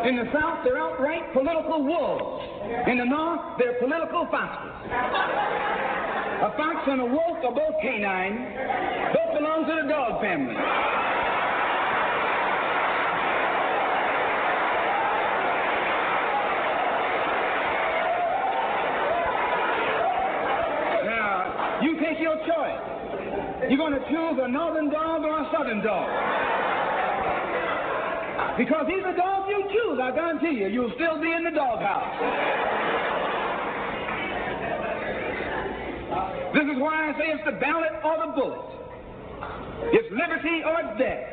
In 0.09 0.17
the 0.17 0.31
South, 0.33 0.61
they're 0.65 0.79
outright 0.79 1.33
political 1.33 1.83
wolves. 1.83 2.45
In 2.87 2.99
the 2.99 3.05
North, 3.05 3.41
they're 3.59 3.81
political 3.81 4.27
foxes. 4.31 4.73
A 4.91 6.53
fox 6.57 6.77
and 6.87 7.01
a 7.01 7.05
wolf 7.05 7.39
are 7.45 7.55
both 7.55 7.81
canine. 7.83 8.45
Both 9.13 9.39
belong 9.39 9.65
to 9.69 9.83
the 9.83 9.89
dog 9.89 10.21
family. 10.21 10.55
Now, 21.05 21.81
you 21.83 22.01
take 22.01 22.21
your 22.21 22.37
choice. 22.37 23.69
You're 23.69 23.79
going 23.79 23.93
to 23.93 24.05
choose 24.09 24.41
a 24.43 24.49
northern 24.49 24.91
dog 24.91 25.23
or 25.25 25.41
a 25.41 25.51
southern 25.53 25.83
dog. 25.83 26.09
Because 28.61 28.85
either 28.93 29.17
dog 29.17 29.49
you 29.49 29.65
choose, 29.73 29.99
I 29.99 30.13
guarantee 30.15 30.61
you, 30.61 30.69
you'll 30.69 30.93
still 30.95 31.19
be 31.19 31.33
in 31.33 31.45
the 31.45 31.51
doghouse. 31.51 32.13
This 36.53 36.65
is 36.65 36.77
why 36.77 37.09
I 37.09 37.19
say 37.19 37.33
it's 37.33 37.45
the 37.47 37.57
ballot 37.57 37.89
or 38.05 38.21
the 38.21 38.33
bullet. 38.37 38.61
It's 39.97 40.13
liberty 40.13 40.61
or 40.61 40.77
death. 41.01 41.25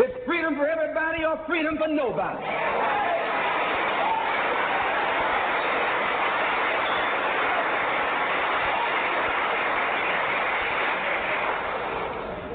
It's 0.00 0.24
freedom 0.24 0.56
for 0.56 0.66
everybody 0.66 1.26
or 1.26 1.44
freedom 1.46 1.76
for 1.76 1.88
nobody. 1.88 2.40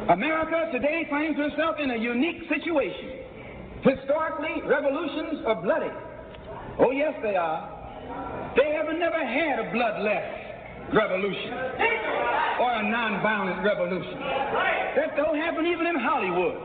America 0.09 0.71
today 0.71 1.05
finds 1.07 1.37
herself 1.37 1.75
in 1.77 1.91
a 1.91 1.97
unique 1.97 2.49
situation. 2.49 3.18
Historically, 3.83 4.61
revolutions 4.67 5.39
are 5.45 5.61
bloody. 5.61 5.91
Oh, 6.79 6.91
yes, 6.91 7.13
they 7.21 7.35
are. 7.35 7.79
They 8.55 8.71
have 8.73 8.87
never 8.97 9.23
had 9.23 9.59
a 9.59 9.71
bloodless 9.71 10.39
revolution 10.93 11.53
or 12.59 12.71
a 12.75 12.83
nonviolent 12.83 13.63
revolution. 13.63 14.19
That 14.19 15.15
don't 15.15 15.37
happen 15.37 15.65
even 15.65 15.85
in 15.87 15.95
Hollywood. 15.95 16.57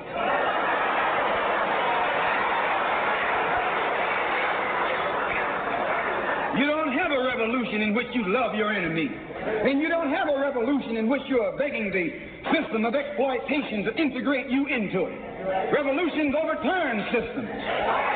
You 6.58 6.66
don't 6.66 6.92
have 6.92 7.10
a 7.10 7.22
revolution 7.22 7.82
in 7.82 7.94
which 7.94 8.06
you 8.12 8.28
love 8.28 8.54
your 8.54 8.72
enemy. 8.72 9.10
And 9.44 9.80
you 9.80 9.88
don't 9.88 10.10
have 10.10 10.28
a 10.28 10.40
revolution 10.40 10.96
in 10.96 11.08
which 11.08 11.22
you 11.28 11.40
are 11.40 11.56
begging 11.56 11.90
the 11.90 12.10
system 12.54 12.84
of 12.84 12.94
exploitation 12.94 13.84
to 13.84 13.94
integrate 13.96 14.48
you 14.48 14.66
into 14.66 15.06
it. 15.06 15.33
Revolutions 15.44 16.34
overturn 16.34 17.04
systems. 17.12 17.48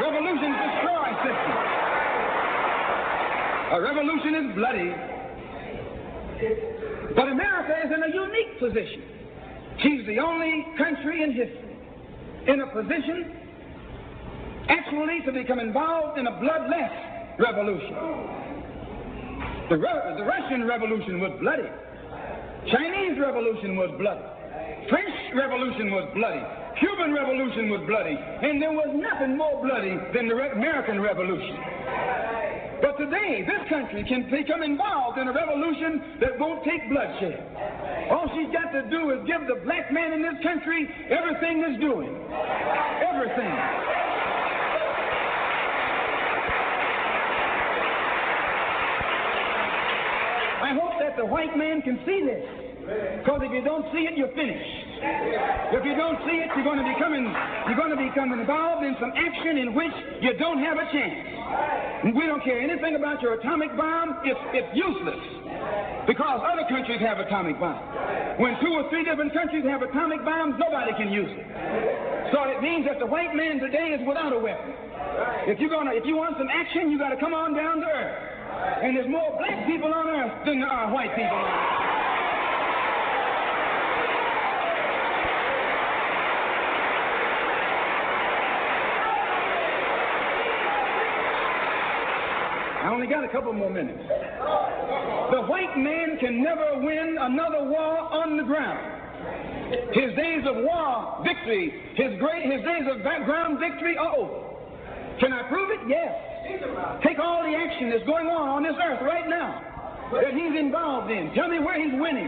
Revolutions 0.00 0.56
destroy 0.56 1.08
systems. 1.24 1.60
A 3.72 3.80
revolution 3.82 4.32
is 4.34 4.54
bloody. 4.56 4.90
But 7.14 7.28
America 7.28 7.74
is 7.84 7.90
in 7.92 8.02
a 8.02 8.08
unique 8.14 8.58
position. 8.58 9.02
She's 9.82 10.06
the 10.06 10.18
only 10.18 10.66
country 10.78 11.22
in 11.22 11.32
history 11.32 11.76
in 12.48 12.60
a 12.60 12.66
position 12.68 13.36
actually 14.68 15.20
to 15.26 15.32
become 15.32 15.58
involved 15.58 16.18
in 16.18 16.26
a 16.26 16.40
bloodless 16.40 16.92
revolution. 17.38 17.94
The, 19.68 19.76
Ru- 19.76 20.16
the 20.16 20.24
Russian 20.24 20.66
Revolution 20.66 21.20
was 21.20 21.32
bloody. 21.40 21.68
Chinese 22.72 23.18
Revolution 23.20 23.76
was 23.76 23.90
bloody. 23.98 24.24
French 24.88 25.14
Revolution 25.36 25.90
was 25.92 26.08
bloody. 26.14 26.42
Cuban 26.80 27.12
Revolution 27.12 27.70
was 27.70 27.82
bloody. 27.86 28.14
And 28.14 28.62
there 28.62 28.72
was 28.72 28.90
nothing 28.94 29.36
more 29.36 29.62
bloody 29.62 29.98
than 30.14 30.28
the 30.28 30.34
American 30.34 31.00
Revolution. 31.00 31.56
But 32.80 32.94
today, 32.96 33.42
this 33.42 33.68
country 33.68 34.04
can 34.06 34.30
become 34.30 34.62
involved 34.62 35.18
in 35.18 35.26
a 35.26 35.32
revolution 35.32 36.18
that 36.20 36.38
won't 36.38 36.62
take 36.62 36.88
bloodshed. 36.88 37.42
All 38.10 38.30
she's 38.38 38.52
got 38.54 38.70
to 38.70 38.86
do 38.88 39.10
is 39.10 39.26
give 39.26 39.42
the 39.50 39.58
black 39.66 39.92
man 39.92 40.12
in 40.12 40.22
this 40.22 40.38
country 40.42 40.86
everything 41.10 41.60
that's 41.60 41.80
doing. 41.80 42.14
Everything. 43.02 43.52
I 50.62 50.70
hope 50.78 50.94
that 51.00 51.16
the 51.16 51.26
white 51.26 51.56
man 51.56 51.82
can 51.82 51.98
see 52.06 52.22
this. 52.22 52.46
Because 53.18 53.40
if 53.42 53.52
you 53.52 53.62
don't 53.64 53.84
see 53.92 54.06
it, 54.06 54.16
you're 54.16 54.32
finished. 54.38 54.87
If 54.98 55.84
you 55.84 55.94
don't 55.94 56.18
see 56.26 56.42
it, 56.42 56.48
you're 56.56 56.66
going 56.66 56.80
to 56.82 56.88
become 56.88 57.14
in, 57.14 57.28
you're 57.68 57.78
going 57.78 57.94
to 57.94 58.00
become 58.00 58.32
involved 58.32 58.84
in 58.84 58.96
some 58.98 59.12
action 59.14 59.58
in 59.58 59.74
which 59.74 59.94
you 60.20 60.32
don't 60.38 60.58
have 60.58 60.78
a 60.78 60.86
chance. 60.90 62.14
We 62.14 62.26
don't 62.26 62.42
care 62.42 62.60
anything 62.60 62.94
about 62.94 63.22
your 63.22 63.34
atomic 63.34 63.74
bomb. 63.76 64.22
It's, 64.24 64.38
it's 64.54 64.70
useless. 64.74 65.18
Because 66.06 66.40
other 66.40 66.64
countries 66.70 67.00
have 67.00 67.18
atomic 67.18 67.60
bombs. 67.60 67.84
When 68.40 68.56
two 68.62 68.72
or 68.72 68.88
three 68.88 69.04
different 69.04 69.34
countries 69.34 69.64
have 69.66 69.82
atomic 69.82 70.24
bombs, 70.24 70.54
nobody 70.58 70.92
can 70.96 71.12
use 71.12 71.28
it. 71.28 71.46
So 72.32 72.44
it 72.48 72.62
means 72.62 72.86
that 72.86 72.98
the 72.98 73.06
white 73.06 73.34
man 73.34 73.58
today 73.58 73.92
is 73.92 74.00
without 74.06 74.32
a 74.32 74.38
weapon. 74.38 74.72
If 75.50 75.58
you're 75.60 75.70
gonna, 75.70 75.92
if 75.92 76.06
you 76.06 76.16
want 76.16 76.36
some 76.38 76.48
action, 76.48 76.90
you 76.90 76.98
got 76.98 77.10
to 77.10 77.20
come 77.20 77.34
on 77.34 77.54
down 77.54 77.80
to 77.80 77.86
earth. 77.86 78.16
And 78.82 78.96
there's 78.96 79.08
more 79.08 79.36
black 79.38 79.66
people 79.66 79.92
on 79.92 80.08
earth 80.08 80.46
than 80.46 80.60
there 80.60 80.70
are 80.70 80.92
white 80.92 81.10
people 81.16 81.36
on 81.36 81.44
earth. 81.44 81.88
I 92.88 92.90
only 92.90 93.06
got 93.06 93.20
a 93.22 93.28
couple 93.28 93.52
more 93.52 93.68
minutes. 93.68 94.00
The 94.00 95.44
white 95.44 95.76
man 95.76 96.16
can 96.16 96.40
never 96.40 96.80
win 96.80 97.20
another 97.20 97.68
war 97.68 98.00
on 98.16 98.40
the 98.40 98.44
ground. 98.48 98.80
His 99.92 100.16
days 100.16 100.40
of 100.48 100.64
war 100.64 101.20
victory, 101.20 101.68
his 102.00 102.16
great, 102.16 102.48
his 102.48 102.64
days 102.64 102.88
of 102.88 103.04
ground 103.04 103.60
victory 103.60 103.92
are 104.00 104.16
over. 104.16 104.40
Can 105.20 105.36
I 105.36 105.44
prove 105.52 105.68
it? 105.68 105.84
Yes. 105.84 106.16
Take 107.04 107.20
all 107.20 107.44
the 107.44 107.52
action 107.52 107.92
that's 107.92 108.08
going 108.08 108.32
on 108.32 108.48
on 108.56 108.62
this 108.64 108.72
earth 108.80 109.04
right 109.04 109.28
now 109.28 110.08
that 110.16 110.32
he's 110.32 110.56
involved 110.56 111.12
in. 111.12 111.28
Tell 111.36 111.52
me 111.52 111.60
where 111.60 111.76
he's 111.76 111.92
winning. 111.92 112.24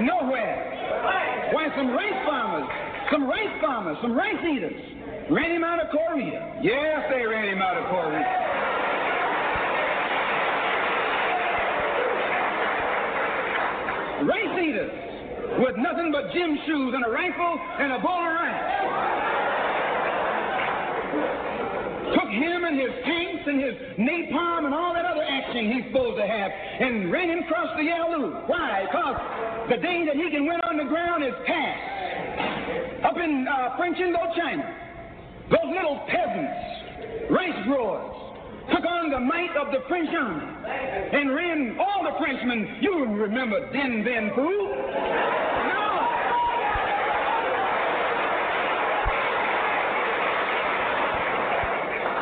Nowhere. 0.00 1.52
Why, 1.52 1.68
some 1.76 1.92
rice 1.92 2.24
farmers, 2.24 2.64
some 3.12 3.28
rice 3.28 3.52
farmers, 3.60 3.98
some 4.00 4.16
rice 4.16 4.40
eaters 4.48 4.80
ran 5.28 5.52
him 5.52 5.62
out 5.62 5.76
of 5.76 5.92
Korea. 5.92 6.56
Yes, 6.64 7.04
they 7.12 7.28
ran 7.28 7.52
him 7.52 7.60
out 7.60 7.76
of 7.76 7.84
Korea. 7.92 8.43
With 14.54 15.76
nothing 15.76 16.10
but 16.10 16.32
gym 16.32 16.58
shoes 16.66 16.94
and 16.94 17.04
a 17.04 17.10
rifle 17.10 17.58
and 17.78 17.92
a 17.92 17.98
bowl 17.98 18.22
of 18.22 18.34
rice. 18.34 18.74
Took 22.14 22.30
him 22.30 22.64
and 22.64 22.78
his 22.78 22.90
tanks 23.04 23.42
and 23.46 23.60
his 23.62 23.74
napalm 23.98 24.66
and 24.66 24.74
all 24.74 24.94
that 24.94 25.04
other 25.04 25.22
action 25.22 25.72
he's 25.72 25.84
supposed 25.90 26.18
to 26.18 26.26
have 26.26 26.50
and 26.50 27.10
ran 27.10 27.30
him 27.30 27.40
across 27.44 27.76
the 27.76 27.84
Yalu. 27.84 28.46
Why? 28.46 28.86
Because 28.86 29.70
the 29.70 29.76
day 29.82 30.06
that 30.06 30.16
he 30.16 30.30
can 30.30 30.46
win 30.46 30.60
on 30.62 30.76
the 30.76 30.84
ground 30.84 31.24
is 31.24 31.34
past. 31.46 33.04
Up 33.04 33.16
in 33.16 33.46
uh, 33.46 33.76
French 33.76 33.98
Indochina, 33.98 34.74
those 35.50 35.70
little 35.74 36.00
peasants, 36.06 37.30
rice 37.30 37.64
growers, 37.66 38.23
took 38.70 38.84
on 38.84 39.10
the 39.10 39.20
might 39.20 39.54
of 39.56 39.72
the 39.72 39.80
French 39.88 40.08
army 40.14 40.44
and 41.12 41.34
ran 41.34 41.76
all 41.78 42.04
the 42.04 42.16
Frenchmen. 42.18 42.78
You 42.80 43.04
remember 43.04 43.70
Bien 43.72 44.04
Phu? 44.04 44.48
No. 45.68 45.84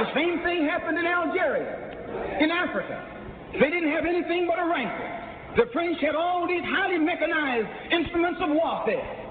The 0.05 0.14
same 0.14 0.43
thing 0.43 0.66
happened 0.66 0.99
in 0.99 1.07
Algeria, 1.07 2.38
in 2.40 2.51
Africa. 2.51 3.09
They 3.53 3.70
didn't 3.70 3.93
have 3.93 4.05
anything 4.05 4.47
but 4.49 4.59
a 4.59 4.64
rifle. 4.64 5.09
The 5.57 5.70
French 5.72 6.01
had 6.01 6.14
all 6.14 6.49
these 6.49 6.64
highly 6.64 6.99
mechanized 6.99 7.68
instruments 7.93 8.40
of 8.43 8.51
warfare. 8.51 9.21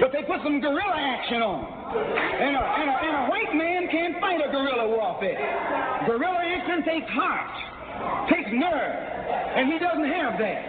But 0.00 0.12
they 0.12 0.22
put 0.22 0.42
some 0.44 0.60
guerrilla 0.60 0.96
action 0.96 1.42
on. 1.42 1.64
And 1.90 2.54
a, 2.54 2.62
and, 2.62 2.88
a, 2.90 2.96
and 3.02 3.14
a 3.16 3.30
white 3.30 3.54
man 3.54 3.88
can't 3.90 4.20
fight 4.20 4.40
a 4.40 4.50
guerrilla 4.50 4.86
warfare. 4.88 5.38
Guerrilla 6.06 6.42
action 6.44 6.84
takes 6.84 7.10
heart, 7.10 8.30
takes 8.30 8.50
nerve, 8.52 8.96
and 9.56 9.72
he 9.72 9.78
doesn't 9.78 10.06
have 10.06 10.38
that. 10.38 10.60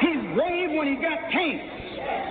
He's 0.00 0.22
brave 0.34 0.70
when 0.78 0.86
he's 0.94 1.02
got 1.02 1.18
tanks. 1.32 1.74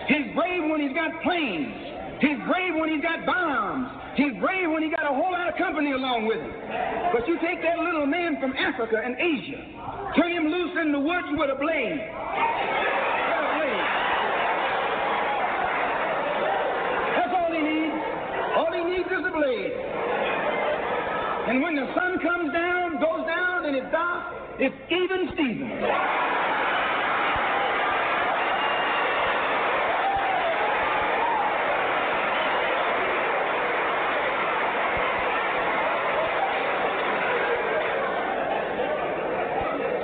He's 0.07 0.35
brave 0.35 0.69
when 0.69 0.79
he's 0.81 0.93
got 0.93 1.21
planes. 1.23 1.92
He's 2.21 2.37
brave 2.47 2.75
when 2.75 2.89
he's 2.89 3.01
got 3.01 3.25
bombs. 3.25 3.89
He's 4.15 4.33
brave 4.39 4.69
when 4.69 4.83
he 4.83 4.89
got 4.89 5.05
a 5.05 5.13
whole 5.13 5.31
lot 5.31 5.49
of 5.49 5.55
company 5.57 5.91
along 5.91 6.27
with 6.27 6.39
him. 6.39 6.53
But 7.11 7.27
you 7.27 7.39
take 7.41 7.61
that 7.63 7.79
little 7.79 8.05
man 8.05 8.39
from 8.39 8.53
Africa 8.53 9.01
and 9.03 9.15
Asia, 9.17 9.65
turn 10.15 10.31
him 10.31 10.47
loose 10.47 10.77
in 10.81 10.91
the 10.91 10.99
woods 10.99 11.27
with 11.31 11.49
a 11.49 11.55
blade. 11.55 11.99
That's 17.17 17.33
all 17.33 17.51
he 17.51 17.61
needs. 17.61 17.95
All 18.55 18.71
he 18.71 18.83
needs 18.85 19.09
is 19.09 19.25
a 19.25 19.31
blade. 19.31 19.73
And 21.45 21.61
when 21.61 21.75
the 21.75 21.93
sun 21.93 22.19
comes 22.19 22.53
down, 22.53 23.01
goes 23.01 23.27
down, 23.27 23.65
and 23.65 23.75
it's 23.75 23.91
dark, 23.91 24.23
it's 24.59 24.75
even 24.89 25.29
Steven. 25.33 25.69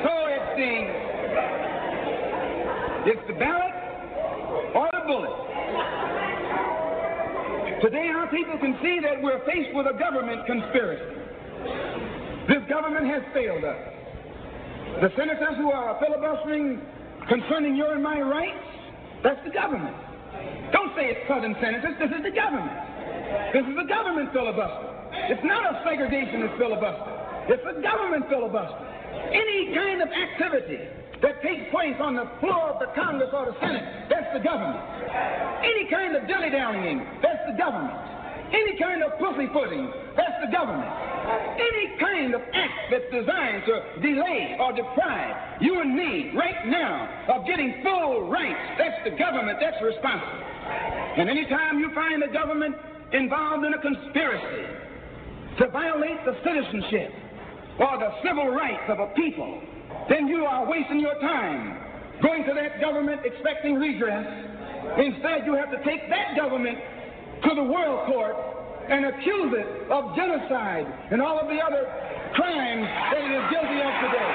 So 0.04 0.12
it's 0.28 0.52
the 0.58 0.74
it's 3.10 3.28
the 3.28 3.29
ballot 3.40 3.74
or 4.76 4.90
the 4.92 5.04
bullet. 5.08 5.36
Today 7.82 8.12
our 8.12 8.28
people 8.28 8.60
can 8.60 8.78
see 8.84 9.00
that 9.00 9.24
we're 9.24 9.40
faced 9.48 9.74
with 9.74 9.88
a 9.88 9.96
government 9.98 10.46
conspiracy. 10.46 11.16
This 12.52 12.60
government 12.68 13.08
has 13.08 13.24
failed 13.34 13.64
us. 13.64 13.80
The 15.02 15.10
senators 15.16 15.56
who 15.58 15.72
are 15.72 15.98
filibustering 16.04 16.82
concerning 17.30 17.76
your 17.76 17.94
and 17.94 18.04
my 18.04 18.20
rights, 18.20 18.68
that's 19.24 19.40
the 19.46 19.52
government. 19.52 19.96
Don't 20.74 20.92
say 20.96 21.16
it's 21.16 21.24
southern 21.30 21.56
senators, 21.62 21.96
this 22.00 22.12
is 22.12 22.24
the 22.24 22.36
government. 22.36 22.74
This 23.54 23.64
is 23.64 23.78
a 23.80 23.88
government 23.88 24.34
filibuster. 24.34 24.90
It's 25.32 25.46
not 25.46 25.64
a 25.64 25.80
segregationist 25.88 26.58
filibuster. 26.58 27.16
It's 27.48 27.64
a 27.64 27.82
government 27.82 28.28
filibuster. 28.28 28.84
Any 29.32 29.74
kind 29.74 30.02
of 30.02 30.10
activity 30.10 30.99
that 31.22 31.42
takes 31.42 31.70
place 31.72 31.96
on 32.00 32.16
the 32.16 32.28
floor 32.40 32.72
of 32.72 32.80
the 32.80 32.88
Congress 32.96 33.30
or 33.34 33.52
the 33.52 33.58
Senate, 33.60 33.84
that's 34.10 34.32
the 34.34 34.40
government. 34.40 34.80
Any 35.64 35.90
kind 35.92 36.16
of 36.16 36.28
dilly-dallying, 36.28 37.06
that's 37.22 37.44
the 37.48 37.58
government. 37.58 38.00
Any 38.50 38.80
kind 38.80 39.04
of 39.04 39.14
pussyfooting, 39.20 39.92
that's 40.16 40.40
the 40.42 40.52
government. 40.52 40.90
Any 41.60 42.00
kind 42.00 42.34
of 42.34 42.42
act 42.54 42.90
that's 42.90 43.06
designed 43.12 43.64
to 43.68 44.02
delay 44.02 44.58
or 44.60 44.74
deprive 44.74 45.62
you 45.62 45.82
and 45.82 45.94
me 45.94 46.32
right 46.36 46.66
now 46.66 47.08
of 47.30 47.46
getting 47.46 47.84
full 47.84 48.30
rights, 48.30 48.80
that's 48.80 49.04
the 49.04 49.12
government 49.12 49.60
that's 49.62 49.78
responsible. 49.84 50.42
And 51.18 51.30
anytime 51.30 51.80
you 51.80 51.94
find 51.94 52.22
the 52.22 52.34
government 52.34 52.76
involved 53.14 53.66
in 53.66 53.74
a 53.74 53.82
conspiracy 53.82 54.66
to 55.60 55.68
violate 55.68 56.24
the 56.26 56.38
citizenship 56.44 57.12
or 57.80 58.00
the 58.00 58.10
civil 58.24 58.50
rights 58.50 58.84
of 58.90 59.00
a 59.00 59.08
people, 59.16 59.62
then 60.10 60.28
you 60.28 60.46
are 60.46 60.66
wasting 60.66 61.00
your 61.00 61.16
time 61.22 61.78
going 62.22 62.44
to 62.44 62.54
that 62.54 62.82
government 62.82 63.22
expecting 63.24 63.76
redress. 63.76 64.26
Instead, 64.98 65.46
you 65.46 65.54
have 65.54 65.72
to 65.72 65.78
take 65.86 66.10
that 66.10 66.36
government 66.36 66.78
to 67.44 67.56
the 67.56 67.64
world 67.64 68.06
court 68.08 68.36
and 68.90 69.06
accuse 69.06 69.54
it 69.54 69.92
of 69.92 70.16
genocide 70.16 70.86
and 71.12 71.22
all 71.22 71.40
of 71.40 71.48
the 71.48 71.62
other 71.62 71.86
crimes 72.34 72.86
that 73.14 73.22
it 73.22 73.32
is 73.32 73.44
guilty 73.54 73.80
of 73.80 73.94
today. 74.02 74.30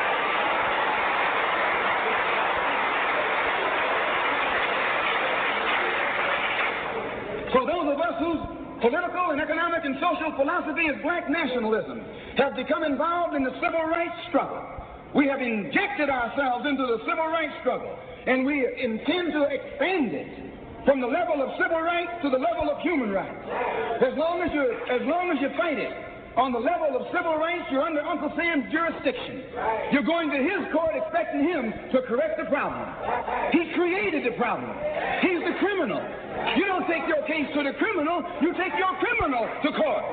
So 7.53 7.67
those 7.67 7.87
of 7.93 7.99
us 7.99 8.15
whose 8.19 8.43
political 8.81 9.31
and 9.31 9.41
economic 9.41 9.85
and 9.85 9.97
social 9.97 10.33
philosophy 10.37 10.87
is 10.87 10.97
black 11.03 11.29
nationalism 11.29 12.03
have 12.37 12.57
become 12.57 12.85
involved 12.85 13.35
in 13.35 13.43
the 13.43 13.53
civil 13.61 13.83
rights 13.91 14.15
struggle. 14.29 14.74
We 15.15 15.29
have 15.29 15.41
injected 15.41 16.11
ourselves 16.11 16.67
into 16.67 16.83
the 16.87 16.99
civil 17.07 17.31
rights 17.31 17.55
struggle, 17.61 17.97
and 18.27 18.45
we 18.45 18.67
intend 18.67 19.33
to 19.33 19.47
expand 19.47 20.11
it 20.11 20.27
from 20.85 21.01
the 21.01 21.07
level 21.07 21.41
of 21.41 21.55
civil 21.55 21.81
rights 21.81 22.11
to 22.23 22.31
the 22.31 22.39
level 22.39 22.69
of 22.69 22.83
human 22.83 23.11
rights. 23.11 23.47
As 24.03 24.19
long 24.19 24.43
as 24.43 24.51
you, 24.53 24.67
as 24.91 25.03
long 25.07 25.31
as 25.31 25.39
you 25.41 25.49
fight 25.57 25.79
it 25.79 25.95
on 26.37 26.51
the 26.51 26.59
level 26.59 26.99
of 26.99 27.07
civil 27.15 27.39
rights, 27.39 27.63
you're 27.71 27.87
under 27.87 28.03
Uncle 28.03 28.35
Sam's 28.35 28.67
jurisdiction. 28.75 29.47
You're 29.95 30.03
going 30.03 30.35
to 30.35 30.41
his 30.43 30.67
court 30.75 30.99
expecting 30.99 31.47
him 31.47 31.71
to 31.95 32.03
correct 32.11 32.43
the 32.43 32.51
problem. 32.51 32.85
He 33.55 33.71
created 33.79 34.27
the 34.27 34.35
problem. 34.35 34.75
He's 35.23 35.41
the 35.47 35.55
criminal. 35.63 36.03
You 36.59 36.67
don't 36.67 36.91
take 36.91 37.07
your 37.07 37.23
case 37.31 37.47
to 37.55 37.63
the 37.63 37.79
criminal, 37.79 38.19
you 38.43 38.51
take 38.59 38.75
your 38.75 38.93
criminal 38.99 39.47
to 39.63 39.71
court. 39.79 40.05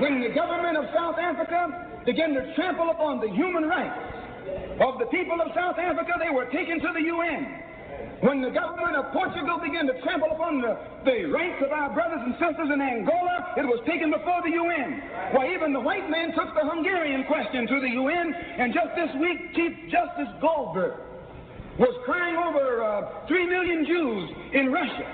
When 0.00 0.20
the 0.20 0.28
government 0.28 0.76
of 0.76 0.84
South 0.92 1.16
Africa 1.18 2.02
began 2.04 2.34
to 2.34 2.54
trample 2.54 2.90
upon 2.90 3.20
the 3.20 3.28
human 3.32 3.64
rights 3.64 3.96
of 4.80 4.98
the 4.98 5.06
people 5.06 5.40
of 5.40 5.48
South 5.54 5.78
Africa, 5.78 6.12
they 6.20 6.30
were 6.30 6.44
taken 6.52 6.80
to 6.80 6.90
the 6.92 7.00
UN. 7.00 7.62
When 8.20 8.40
the 8.40 8.50
government 8.50 8.96
of 8.96 9.12
Portugal 9.12 9.60
began 9.60 9.86
to 9.86 10.00
trample 10.02 10.32
upon 10.32 10.60
the, 10.60 10.76
the 11.04 11.24
rights 11.32 11.62
of 11.64 11.72
our 11.72 11.92
brothers 11.92 12.20
and 12.24 12.34
sisters 12.36 12.68
in 12.72 12.80
Angola, 12.80 13.56
it 13.56 13.64
was 13.64 13.80
taken 13.86 14.10
before 14.10 14.40
the 14.44 14.52
UN. 14.52 15.00
Why, 15.32 15.52
even 15.52 15.72
the 15.72 15.80
white 15.80 16.08
man 16.08 16.32
took 16.32 16.52
the 16.52 16.64
Hungarian 16.64 17.24
question 17.24 17.66
to 17.66 17.80
the 17.80 17.92
UN, 17.96 18.34
and 18.34 18.72
just 18.72 18.92
this 18.96 19.12
week, 19.20 19.54
Chief 19.56 19.72
Justice 19.88 20.32
Goldberg 20.40 21.00
was 21.78 21.92
crying 22.04 22.36
over 22.36 22.84
uh, 22.84 23.26
three 23.28 23.46
million 23.46 23.84
Jews 23.84 24.30
in 24.52 24.72
Russia 24.72 25.08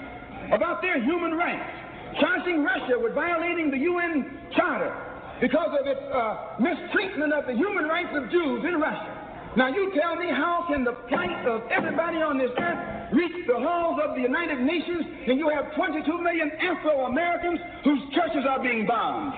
about 0.54 0.82
their 0.82 1.02
human 1.02 1.32
rights, 1.32 1.81
charging 2.20 2.64
Russia 2.64 2.98
with 2.98 3.14
violating 3.14 3.70
the 3.70 3.78
UN 3.78 4.38
Charter 4.56 4.92
because 5.40 5.70
of 5.78 5.86
its 5.86 6.00
uh, 6.12 6.56
mistreatment 6.60 7.32
of 7.32 7.46
the 7.46 7.54
human 7.54 7.84
rights 7.84 8.14
of 8.14 8.30
Jews 8.30 8.64
in 8.64 8.80
Russia. 8.80 9.22
Now, 9.56 9.68
you 9.68 9.92
tell 9.92 10.16
me 10.16 10.32
how 10.32 10.64
can 10.68 10.84
the 10.84 10.96
plight 11.12 11.44
of 11.44 11.68
everybody 11.68 12.24
on 12.24 12.38
this 12.38 12.50
earth 12.56 13.12
reach 13.12 13.44
the 13.44 13.60
halls 13.60 14.00
of 14.00 14.16
the 14.16 14.22
United 14.22 14.64
Nations 14.64 15.04
and 15.28 15.36
you 15.36 15.52
have 15.52 15.74
22 15.76 16.08
million 16.08 16.48
Afro 16.56 17.04
Americans 17.04 17.60
whose 17.84 18.00
churches 18.16 18.48
are 18.48 18.62
being 18.64 18.88
bombed, 18.88 19.36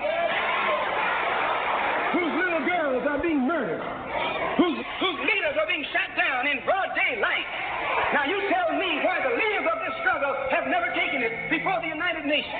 whose 2.14 2.32
little 2.38 2.62
girls 2.62 3.02
are 3.10 3.18
being 3.18 3.42
murdered, 3.42 3.82
whose, 4.54 4.78
whose 5.02 5.18
leaders 5.26 5.58
are 5.58 5.66
being 5.66 5.82
shot 5.90 6.14
down 6.14 6.46
in 6.46 6.62
broad 6.62 6.94
daylight? 6.94 7.48
Now, 8.14 8.30
you 8.30 8.38
tell 8.54 8.70
me 8.78 9.02
why 9.02 9.18
the 9.18 9.34
leaders 9.34 9.53
of 10.34 10.50
have 10.50 10.66
never 10.66 10.86
taken 10.94 11.22
it 11.22 11.50
before 11.50 11.80
the 11.80 11.88
United 11.88 12.24
Nations. 12.26 12.54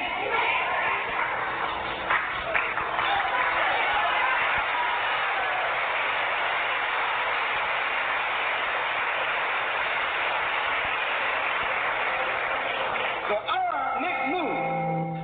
So 13.29 13.35
our 13.35 14.01
next 14.01 14.25
move 14.31 15.17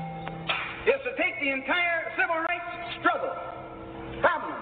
is 0.88 1.01
to 1.05 1.22
take 1.22 1.38
the 1.40 1.51
entire 1.51 2.11
civil 2.16 2.36
rights 2.48 2.98
struggle 3.01 3.34
problem 4.20 4.57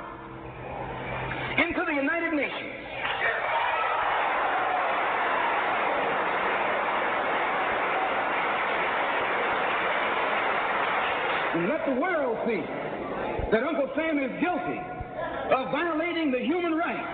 into 1.59 1.85
the 1.87 1.95
United 1.95 2.33
Nations. 2.35 2.75
And 11.55 11.69
let 11.69 11.85
the 11.87 11.93
see 12.49 12.65
that 13.53 13.63
Uncle 13.63 13.91
Sam 13.95 14.19
is 14.19 14.33
guilty 14.41 14.81
of 15.53 15.71
violating 15.71 16.33
the 16.33 16.41
human 16.41 16.73
rights 16.73 17.13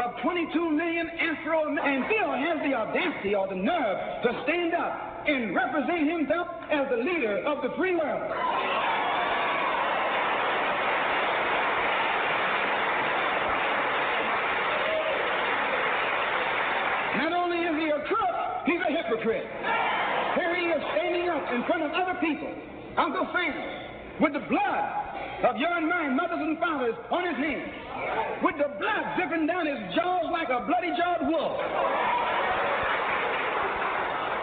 of 0.00 0.16
22 0.22 0.70
million 0.70 1.10
Afro 1.20 1.76
and 1.76 2.04
still 2.08 2.32
has 2.32 2.56
the 2.64 2.72
audacity 2.72 3.34
or 3.34 3.48
the 3.48 3.54
nerve 3.54 3.98
to 4.24 4.42
stand 4.44 4.72
up 4.72 5.28
and 5.28 5.54
represent 5.54 6.08
himself 6.08 6.48
as 6.70 6.88
the 6.88 6.96
leader 6.96 7.44
of 7.44 7.62
the 7.62 7.76
free 7.76 7.94
world. 7.94 8.22
Not 17.20 17.32
only 17.32 17.58
is 17.58 17.76
he 17.76 17.88
a 17.90 18.00
crook, 18.08 18.34
he's 18.64 18.80
a 18.80 18.92
hypocrite. 18.92 19.46
Here 20.34 20.56
he 20.56 20.64
is 20.72 20.82
standing 20.96 21.28
up 21.28 21.52
in 21.52 21.62
front 21.64 21.82
of 21.82 21.92
other 21.92 22.18
people 22.20 22.52
Uncle 22.96 23.26
Sam, 23.32 23.91
with 24.20 24.32
the 24.32 24.44
blood 24.50 24.84
of 25.48 25.56
your 25.56 25.72
and 25.74 25.88
mine, 25.88 26.16
mothers 26.16 26.38
and 26.38 26.58
fathers, 26.58 26.94
on 27.10 27.26
his 27.26 27.36
hands, 27.36 27.72
with 28.42 28.56
the 28.58 28.70
blood 28.78 29.04
dripping 29.16 29.46
down 29.46 29.66
his 29.66 29.80
jaws 29.94 30.30
like 30.30 30.48
a 30.50 30.62
bloody 30.66 30.92
jawed 30.94 31.26
wolf. 31.26 31.58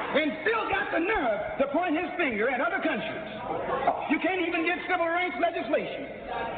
And 0.09 0.33
still 0.41 0.65
got 0.73 0.89
the 0.89 1.05
nerve 1.05 1.39
to 1.61 1.65
point 1.69 1.93
his 1.93 2.09
finger 2.17 2.49
at 2.49 2.59
other 2.59 2.81
countries. 2.81 3.29
You 4.09 4.17
can't 4.19 4.41
even 4.41 4.65
get 4.65 4.81
civil 4.89 5.05
rights 5.05 5.37
legislation. 5.37 6.09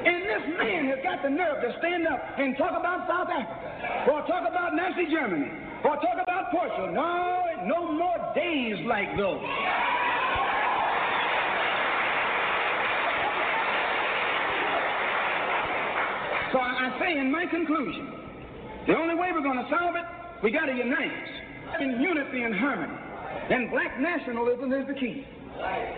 And 0.07 0.23
this 0.23 0.43
man 0.57 0.87
has 0.87 1.03
got 1.03 1.21
the 1.21 1.29
nerve 1.29 1.59
to 1.61 1.75
stand 1.79 2.07
up 2.07 2.19
and 2.39 2.55
talk 2.57 2.71
about 2.71 3.05
South 3.11 3.27
Africa, 3.27 4.07
or 4.09 4.23
talk 4.25 4.47
about 4.47 4.73
Nazi 4.73 5.11
Germany, 5.11 5.51
or 5.83 5.99
talk 5.99 6.17
about 6.23 6.49
Portugal. 6.49 6.95
No, 6.95 7.43
no 7.67 7.91
more 7.91 8.31
days 8.33 8.79
like 8.87 9.15
those. 9.19 9.43
So 16.51 16.59
I, 16.59 16.91
I 16.91 16.99
say 16.99 17.17
in 17.17 17.31
my 17.31 17.45
conclusion, 17.45 18.11
the 18.87 18.95
only 18.95 19.15
way 19.15 19.31
we're 19.31 19.43
going 19.43 19.63
to 19.63 19.69
solve 19.69 19.95
it, 19.95 20.05
we 20.43 20.51
got 20.51 20.65
to 20.65 20.73
unite 20.73 21.11
in 21.79 22.01
unity 22.01 22.43
and 22.43 22.55
harmony. 22.55 22.93
And 23.49 23.69
black 23.71 23.99
nationalism 23.99 24.73
is 24.73 24.87
the 24.87 24.93
key. 24.93 25.25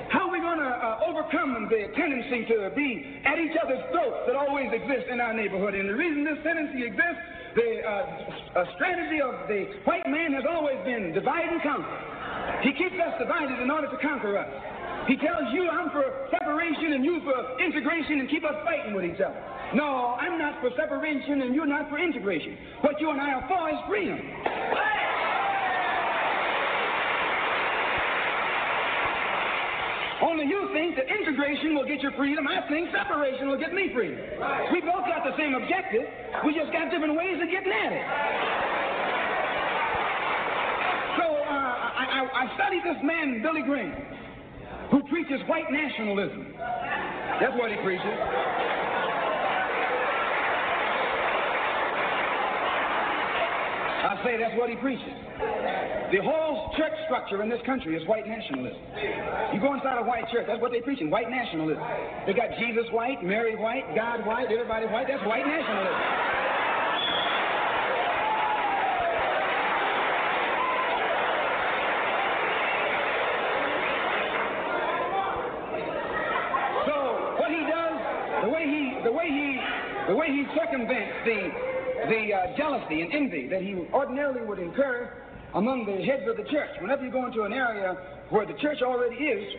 How 0.09 0.27
are 0.27 0.31
we 0.31 0.39
going 0.39 0.59
to 0.59 0.67
uh, 0.67 1.07
overcome 1.07 1.69
the 1.69 1.87
tendency 1.95 2.45
to 2.51 2.69
be 2.75 3.21
at 3.23 3.39
each 3.39 3.55
other's 3.63 3.81
throats 3.91 4.27
that 4.27 4.35
always 4.35 4.67
exists 4.73 5.07
in 5.09 5.21
our 5.21 5.33
neighborhood? 5.33 5.73
And 5.73 5.87
the 5.87 5.95
reason 5.95 6.25
this 6.25 6.37
tendency 6.43 6.85
exists, 6.85 7.23
the 7.55 7.81
uh, 7.85 8.65
strategy 8.75 9.21
of 9.21 9.47
the 9.47 9.69
white 9.85 10.05
man 10.09 10.33
has 10.33 10.43
always 10.49 10.77
been 10.83 11.13
divide 11.13 11.47
and 11.47 11.61
conquer. 11.61 11.97
He 12.61 12.73
keeps 12.73 12.97
us 12.99 13.13
divided 13.19 13.61
in 13.61 13.71
order 13.71 13.87
to 13.87 13.97
conquer 13.97 14.37
us. 14.37 14.49
He 15.07 15.17
tells 15.17 15.51
you 15.51 15.67
I'm 15.69 15.91
for 15.91 16.03
separation 16.31 16.93
and 16.93 17.03
you 17.03 17.19
for 17.23 17.59
integration 17.59 18.19
and 18.19 18.29
keep 18.29 18.45
us 18.45 18.55
fighting 18.63 18.93
with 18.93 19.03
each 19.03 19.19
other. 19.19 19.35
No, 19.75 20.15
I'm 20.19 20.39
not 20.39 20.61
for 20.61 20.69
separation 20.79 21.41
and 21.41 21.53
you're 21.53 21.65
not 21.65 21.89
for 21.89 21.99
integration. 21.99 22.57
What 22.81 23.01
you 23.01 23.09
and 23.09 23.19
I 23.19 23.33
are 23.33 23.47
for 23.47 23.69
is 23.69 23.75
freedom. 23.87 24.19
Only 30.23 30.45
you 30.47 30.69
think 30.71 30.95
that 30.95 31.11
integration 31.11 31.75
will 31.75 31.85
get 31.85 32.01
you 32.01 32.11
freedom. 32.15 32.47
I 32.47 32.63
think 32.69 32.87
separation 32.95 33.49
will 33.49 33.59
get 33.59 33.73
me 33.73 33.91
freedom. 33.93 34.17
We 34.71 34.79
both 34.79 35.03
got 35.03 35.27
the 35.27 35.35
same 35.37 35.53
objective. 35.53 36.07
We 36.45 36.55
just 36.55 36.71
got 36.71 36.89
different 36.89 37.17
ways 37.17 37.43
of 37.43 37.51
getting 37.51 37.73
at 37.75 37.91
it. 37.91 38.05
So 41.19 41.25
uh, 41.27 41.51
I, 41.51 42.03
I, 42.07 42.19
I 42.47 42.55
studied 42.55 42.83
this 42.87 43.03
man, 43.03 43.43
Billy 43.43 43.61
Graham, 43.67 43.91
who 44.93 45.01
preaches 45.09 45.41
white 45.49 45.71
nationalism. 45.71 46.53
That's 47.41 47.57
what 47.57 47.71
he 47.71 47.77
preaches. 47.81 48.05
I 54.05 54.21
say 54.23 54.37
that's 54.37 54.53
what 54.55 54.69
he 54.69 54.75
preaches. 54.75 55.17
The 56.11 56.21
whole 56.21 56.71
church 56.77 56.93
structure 57.05 57.41
in 57.41 57.49
this 57.49 57.61
country 57.65 57.95
is 57.97 58.07
white 58.07 58.27
nationalism. 58.27 58.77
You 59.51 59.59
go 59.59 59.73
inside 59.73 59.97
a 59.97 60.03
white 60.03 60.29
church, 60.31 60.45
that's 60.45 60.61
what 60.61 60.71
they're 60.71 60.83
preaching, 60.83 61.09
white 61.09 61.31
nationalism. 61.31 61.81
They 62.27 62.33
got 62.33 62.49
Jesus 62.59 62.85
white, 62.91 63.23
Mary 63.23 63.55
white, 63.55 63.95
God 63.95 64.23
white, 64.27 64.51
everybody 64.51 64.85
white. 64.85 65.07
That's 65.07 65.25
white 65.25 65.47
nationalism. 65.47 65.97
So 76.85 76.95
what 77.39 77.49
he 77.49 77.65
does, 77.65 77.97
the 78.43 78.49
way 78.49 78.67
he, 78.69 78.92
the 79.03 79.11
way 79.11 79.27
he, 79.27 79.59
the 80.07 80.15
way 80.15 80.27
he 80.27 80.45
circumvents 80.55 81.13
the 81.25 81.51
the 82.09 82.33
uh, 82.33 82.57
jealousy 82.57 83.01
and 83.01 83.13
envy 83.13 83.47
that 83.47 83.61
he 83.61 83.75
ordinarily 83.93 84.45
would 84.45 84.59
incur 84.59 85.09
among 85.55 85.85
the 85.85 86.03
heads 86.03 86.23
of 86.27 86.35
the 86.35 86.43
church. 86.51 86.69
Whenever 86.81 87.05
you 87.05 87.11
go 87.11 87.25
into 87.25 87.43
an 87.43 87.53
area 87.53 87.95
where 88.29 88.45
the 88.45 88.53
church 88.59 88.81
already 88.81 89.15
is, 89.15 89.53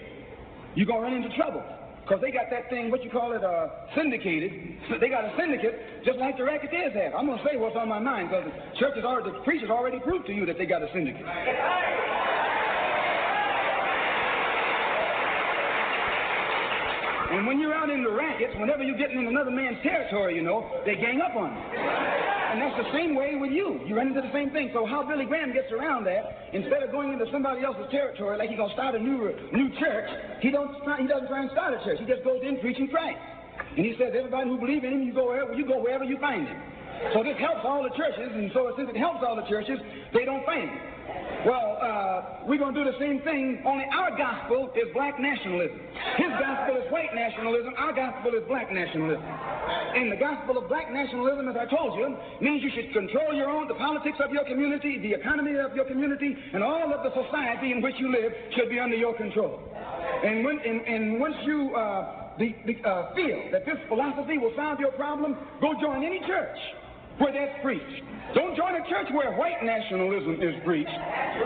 you're 0.75 0.87
going 0.87 1.01
to 1.01 1.09
run 1.09 1.15
into 1.15 1.35
trouble. 1.37 1.63
Because 2.03 2.21
they 2.21 2.31
got 2.31 2.51
that 2.51 2.69
thing, 2.69 2.91
what 2.91 3.03
you 3.03 3.09
call 3.09 3.33
it, 3.33 3.43
uh, 3.43 3.69
syndicated. 3.97 4.53
They 5.01 5.09
got 5.09 5.25
a 5.25 5.33
syndicate, 5.39 6.05
just 6.05 6.19
like 6.19 6.37
the 6.37 6.45
racketeers 6.45 6.93
have. 6.93 7.15
I'm 7.15 7.25
going 7.25 7.39
to 7.39 7.45
say 7.49 7.57
what's 7.57 7.77
on 7.77 7.89
my 7.89 7.99
mind, 7.99 8.29
because 8.29 8.45
the 8.45 8.79
church 8.79 8.97
has 8.97 9.05
already, 9.05 9.31
the 9.31 9.39
preachers 9.41 9.71
already 9.71 9.99
proved 10.01 10.27
to 10.27 10.35
you 10.35 10.45
that 10.45 10.59
they 10.59 10.67
got 10.67 10.83
a 10.83 10.93
syndicate. 10.93 11.25
And 17.31 17.47
when 17.47 17.59
you're 17.59 17.75
out 17.75 17.91
in 17.91 18.05
the 18.05 18.11
rackets, 18.11 18.55
whenever 18.59 18.83
you're 18.83 18.99
getting 18.99 19.21
in 19.21 19.27
another 19.27 19.51
man's 19.51 19.83
territory, 19.83 20.37
you 20.37 20.43
know, 20.43 20.69
they 20.85 20.95
gang 20.95 21.21
up 21.21 21.35
on 21.37 21.51
you. 21.51 21.63
And 22.55 22.63
that's 22.63 22.77
the 22.77 22.93
same 22.93 23.17
way 23.17 23.35
with 23.35 23.51
you. 23.51 23.81
You 23.87 23.97
run 23.97 24.09
into 24.09 24.21
the 24.21 24.31
same 24.33 24.51
thing. 24.51 24.71
So 24.73 24.87
how 24.87 25.03
Billy 25.03 25.25
Graham 25.25 25.53
gets 25.53 25.73
around 25.73 26.05
that, 26.05 26.51
instead 26.53 26.83
of 26.83 26.93
going 26.93 27.13
into 27.13 27.27
somebody 27.33 27.65
else's 27.65 27.91
territory 27.91 28.39
like 28.39 28.49
he's 28.49 28.59
gonna 28.59 28.73
start 28.75 28.95
a 28.95 29.03
new 29.03 29.35
new 29.53 29.69
church, 29.81 30.09
he 30.41 30.51
don't 30.51 30.71
he 31.01 31.07
doesn't 31.09 31.27
try 31.27 31.43
and 31.43 31.51
start 31.51 31.75
a 31.75 31.83
church. 31.83 31.99
He 31.99 32.07
just 32.07 32.23
goes 32.23 32.39
in 32.47 32.61
preaching 32.61 32.87
Christ. 32.89 33.19
And 33.77 33.85
he 33.85 33.97
says, 33.99 34.15
everybody 34.15 34.51
who 34.51 34.59
believes 34.59 34.85
in 34.85 34.93
him, 34.93 35.03
you 35.03 35.13
go 35.13 35.27
wherever 35.27 35.53
you 35.55 35.67
go 35.67 35.83
wherever 35.83 36.05
you 36.05 36.19
find 36.19 36.47
him. 36.47 36.63
So 37.13 37.25
this 37.25 37.37
helps 37.39 37.65
all 37.65 37.83
the 37.83 37.91
churches, 37.99 38.31
and 38.33 38.51
so 38.55 38.73
since 38.77 38.89
it 38.89 38.97
helps 38.97 39.25
all 39.27 39.35
the 39.35 39.49
churches, 39.51 39.81
they 40.13 40.25
don't 40.25 40.47
find 40.47 40.71
him. 40.71 40.94
Well, 41.45 41.77
uh, 41.77 42.49
we're 42.49 42.57
going 42.57 42.73
to 42.73 42.85
do 42.85 42.91
the 42.91 42.99
same 42.99 43.21
thing, 43.21 43.61
only 43.67 43.85
our 43.93 44.17
gospel 44.17 44.73
is 44.73 44.89
black 44.95 45.21
nationalism. 45.21 45.77
His 46.17 46.33
gospel 46.41 46.81
is 46.81 46.91
white 46.91 47.15
nationalism, 47.15 47.75
our 47.77 47.93
gospel 47.93 48.33
is 48.33 48.45
black 48.49 48.73
nationalism. 48.73 49.21
And 49.21 50.11
the 50.11 50.17
gospel 50.17 50.57
of 50.57 50.69
black 50.69 50.91
nationalism, 50.91 51.49
as 51.49 51.57
I 51.57 51.67
told 51.69 51.99
you, 51.99 52.17
means 52.41 52.63
you 52.63 52.71
should 52.75 52.93
control 52.93 53.35
your 53.35 53.51
own, 53.51 53.69
the 53.69 53.75
politics 53.75 54.17
of 54.25 54.33
your 54.33 54.45
community, 54.45 54.99
the 54.99 55.13
economy 55.13 55.57
of 55.57 55.77
your 55.77 55.85
community, 55.85 56.35
and 56.55 56.63
all 56.63 56.93
of 56.93 57.05
the 57.05 57.13
society 57.13 57.73
in 57.73 57.83
which 57.83 57.97
you 57.99 58.11
live 58.11 58.33
should 58.57 58.71
be 58.71 58.81
under 58.81 58.97
your 58.97 59.15
control. 59.15 59.61
And, 60.25 60.45
when, 60.45 60.59
and, 60.61 60.81
and 60.89 61.21
once 61.21 61.37
you 61.45 61.77
uh, 61.77 62.25
the, 62.39 62.55
the, 62.65 62.81
uh, 62.89 63.15
feel 63.15 63.53
that 63.53 63.67
this 63.67 63.77
philosophy 63.89 64.39
will 64.39 64.53
solve 64.57 64.81
your 64.81 64.93
problem, 64.93 65.37
go 65.61 65.75
join 65.81 66.03
any 66.05 66.21
church 66.27 66.59
where 67.19 67.33
that's 67.33 67.63
preached. 67.63 68.03
Don't 68.35 68.57
join 68.57 68.75
a 68.75 68.83
church 68.91 69.07
where 69.15 69.31
white 69.39 69.63
nationalism 69.63 70.43
is 70.43 70.55
preached. 70.65 70.99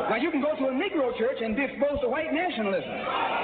Now 0.09 0.17
you 0.17 0.31
can 0.31 0.41
go 0.41 0.57
to 0.57 0.65
a 0.69 0.75
Negro 0.75 1.13
church 1.19 1.37
and 1.43 1.59
exposed 1.59 2.01
to 2.03 2.09
white 2.09 2.33
nationalism. 2.33 2.89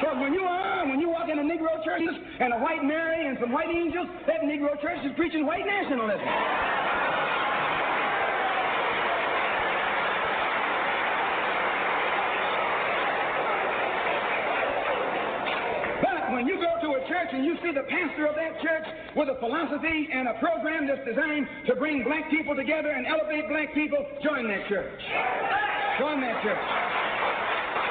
So 0.01 0.17
when 0.21 0.33
you 0.33 0.41
are 0.41 0.89
when 0.89 1.01
you 1.01 1.09
walk 1.09 1.29
in 1.29 1.39
a 1.39 1.43
Negro 1.43 1.85
church 1.85 2.03
and 2.41 2.55
a 2.55 2.59
white 2.59 2.85
Mary 2.85 3.27
and 3.27 3.37
some 3.41 3.53
white 3.53 3.69
angels, 3.69 4.09
that 4.27 4.41
Negro 4.43 4.81
church 4.81 5.05
is 5.05 5.13
preaching 5.17 5.45
white 5.45 5.67
nationalism. 5.67 6.25
when 16.35 16.49
you 16.49 16.57
go 16.57 16.73
to 16.83 16.94
a 16.94 16.94
church 17.09 17.29
and 17.33 17.45
you 17.45 17.57
see 17.63 17.73
the 17.73 17.85
pastor 17.89 18.27
of 18.27 18.35
that 18.35 18.61
church 18.61 18.87
with 19.17 19.29
a 19.29 19.39
philosophy 19.41 20.09
and 20.13 20.29
a 20.29 20.35
program 20.41 20.87
that's 20.87 21.05
designed 21.05 21.47
to 21.67 21.77
bring 21.77 22.05
black 22.05 22.31
people 22.31 22.55
together 22.55 22.91
and 22.91 23.07
elevate 23.07 23.49
black 23.49 23.73
people, 23.75 24.05
join 24.23 24.49
that 24.49 24.69
church. 24.69 25.01
Join 25.99 26.21
that 26.21 26.43
church. 26.43 26.65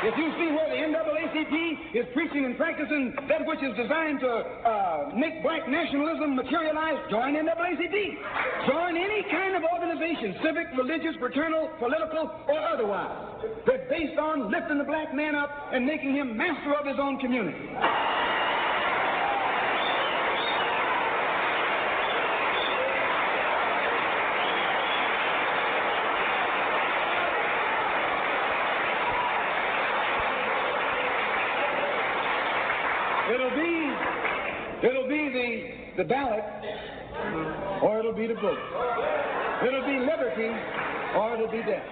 If 0.04 0.18
you 0.20 0.28
see 0.36 0.52
where 0.52 0.68
the 0.68 0.84
NAACP 0.84 1.96
is 1.96 2.06
preaching 2.14 2.44
and 2.44 2.58
practicing 2.58 3.16
that 3.30 3.48
which 3.48 3.64
is 3.64 3.72
designed 3.78 4.20
to 4.20 4.28
uh, 4.28 5.12
make 5.16 5.42
black 5.42 5.70
nationalism 5.70 6.36
materialize, 6.36 7.00
join 7.10 7.36
NAACP. 7.36 8.68
Join 8.68 8.98
any 8.98 9.24
kind 9.32 9.56
of 9.56 9.64
organization, 9.64 10.36
civic, 10.44 10.68
religious, 10.76 11.16
fraternal, 11.20 11.70
political, 11.80 12.30
or 12.50 12.60
otherwise, 12.68 13.48
that's 13.66 13.88
based 13.90 14.20
on 14.20 14.52
lifting 14.52 14.78
the 14.78 14.84
black 14.84 15.16
man 15.16 15.36
up 15.36 15.50
and 15.72 15.86
making 15.86 16.14
him 16.14 16.36
master 16.36 16.76
of 16.76 16.86
his 16.86 16.98
own 17.00 17.18
community. 17.20 17.56
It'll 33.34 33.50
be, 33.52 33.90
it'll 34.84 35.08
be 35.08 35.30
the, 35.30 36.04
the 36.04 36.08
ballot, 36.08 36.44
or 37.82 38.00
it'll 38.00 38.14
be 38.14 38.28
the 38.28 38.36
vote. 38.36 38.60
It'll 39.66 39.86
be 39.86 40.00
liberty, 40.00 40.52
or 41.16 41.34
it'll 41.36 41.52
be 41.52 41.64
death. 41.64 41.86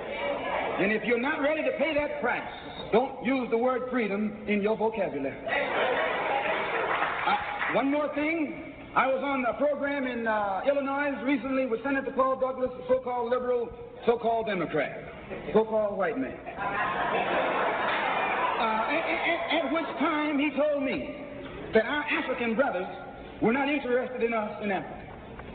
And 0.80 0.92
if 0.92 1.04
you're 1.06 1.20
not 1.20 1.42
ready 1.42 1.64
to 1.64 1.72
pay 1.78 1.94
that 1.94 2.22
price, 2.22 2.42
don't 2.92 3.24
use 3.24 3.50
the 3.50 3.58
word 3.58 3.90
freedom 3.92 4.36
in 4.48 4.62
your 4.62 4.76
vocabulary. 4.76 5.38
Uh, 7.28 7.36
one 7.74 7.90
more 7.92 8.14
thing. 8.16 8.74
I 8.96 9.08
was 9.08 9.24
on 9.24 9.46
a 9.46 9.54
program 9.54 10.06
in 10.06 10.28
uh, 10.28 10.62
Illinois 10.68 11.12
recently 11.24 11.66
with 11.66 11.82
Senator 11.84 12.12
Paul 12.12 12.38
Douglas, 12.40 12.72
a 12.84 12.88
so-called 12.90 13.30
liberal, 13.30 13.70
so-called 14.06 14.48
Democrat, 14.48 15.00
so-called 15.54 15.98
white 15.98 16.18
man. 16.18 16.36
Uh, 18.60 18.84
at, 18.92 19.04
at, 19.08 19.66
at 19.66 19.72
which 19.72 19.88
time 20.00 20.40
he 20.40 20.52
told 20.58 20.84
me 20.84 21.16
that 21.74 21.86
our 21.86 22.04
African 22.04 22.56
brothers 22.56 22.88
were 23.42 23.54
not 23.54 23.70
interested 23.70 24.24
in 24.24 24.34
us 24.34 24.52
in 24.64 24.72
Africa. 24.72 24.98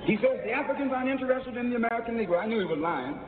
He 0.07 0.17
says 0.17 0.39
the 0.45 0.53
Africans 0.53 0.93
aren't 0.95 1.11
interested 1.11 1.57
in 1.57 1.71
the 1.71 1.77
American 1.77 2.17
Negro. 2.17 2.41
I 2.41 2.47
knew 2.47 2.61
he 2.61 2.64
was 2.64 2.79
lying. 2.79 3.19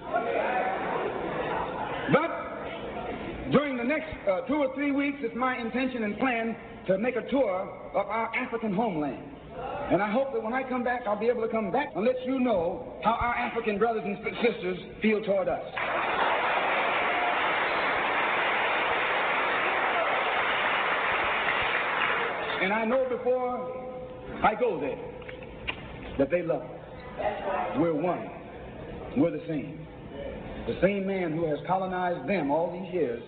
But 2.12 3.52
during 3.52 3.76
the 3.76 3.84
next 3.84 4.08
uh, 4.28 4.42
two 4.42 4.54
or 4.54 4.74
three 4.74 4.92
weeks, 4.92 5.18
it's 5.20 5.34
my 5.36 5.56
intention 5.58 6.04
and 6.04 6.18
plan 6.18 6.56
to 6.86 6.98
make 6.98 7.16
a 7.16 7.28
tour 7.30 7.68
of 7.94 8.06
our 8.06 8.34
African 8.34 8.72
homeland. 8.72 9.22
And 9.90 10.02
I 10.02 10.10
hope 10.10 10.32
that 10.34 10.42
when 10.42 10.52
I 10.52 10.62
come 10.62 10.84
back, 10.84 11.02
I'll 11.06 11.18
be 11.18 11.26
able 11.26 11.42
to 11.42 11.48
come 11.48 11.72
back 11.72 11.88
and 11.96 12.04
let 12.04 12.16
you 12.24 12.38
know 12.38 12.94
how 13.02 13.12
our 13.12 13.34
African 13.34 13.78
brothers 13.78 14.02
and 14.04 14.18
sisters 14.42 14.78
feel 15.02 15.22
toward 15.22 15.48
us. 15.48 15.62
And 22.60 22.72
I 22.72 22.84
know 22.84 23.06
before 23.08 23.86
I 24.42 24.54
go 24.54 24.80
there 24.80 24.98
that 26.18 26.30
they 26.30 26.42
love 26.42 26.62
us. 26.62 27.76
We're 27.78 27.94
one. 27.94 28.30
We're 29.16 29.30
the 29.30 29.44
same. 29.46 29.86
The 30.66 30.78
same 30.82 31.06
man 31.06 31.32
who 31.32 31.46
has 31.46 31.58
colonized 31.66 32.28
them 32.28 32.50
all 32.50 32.72
these 32.72 32.92
years 32.92 33.22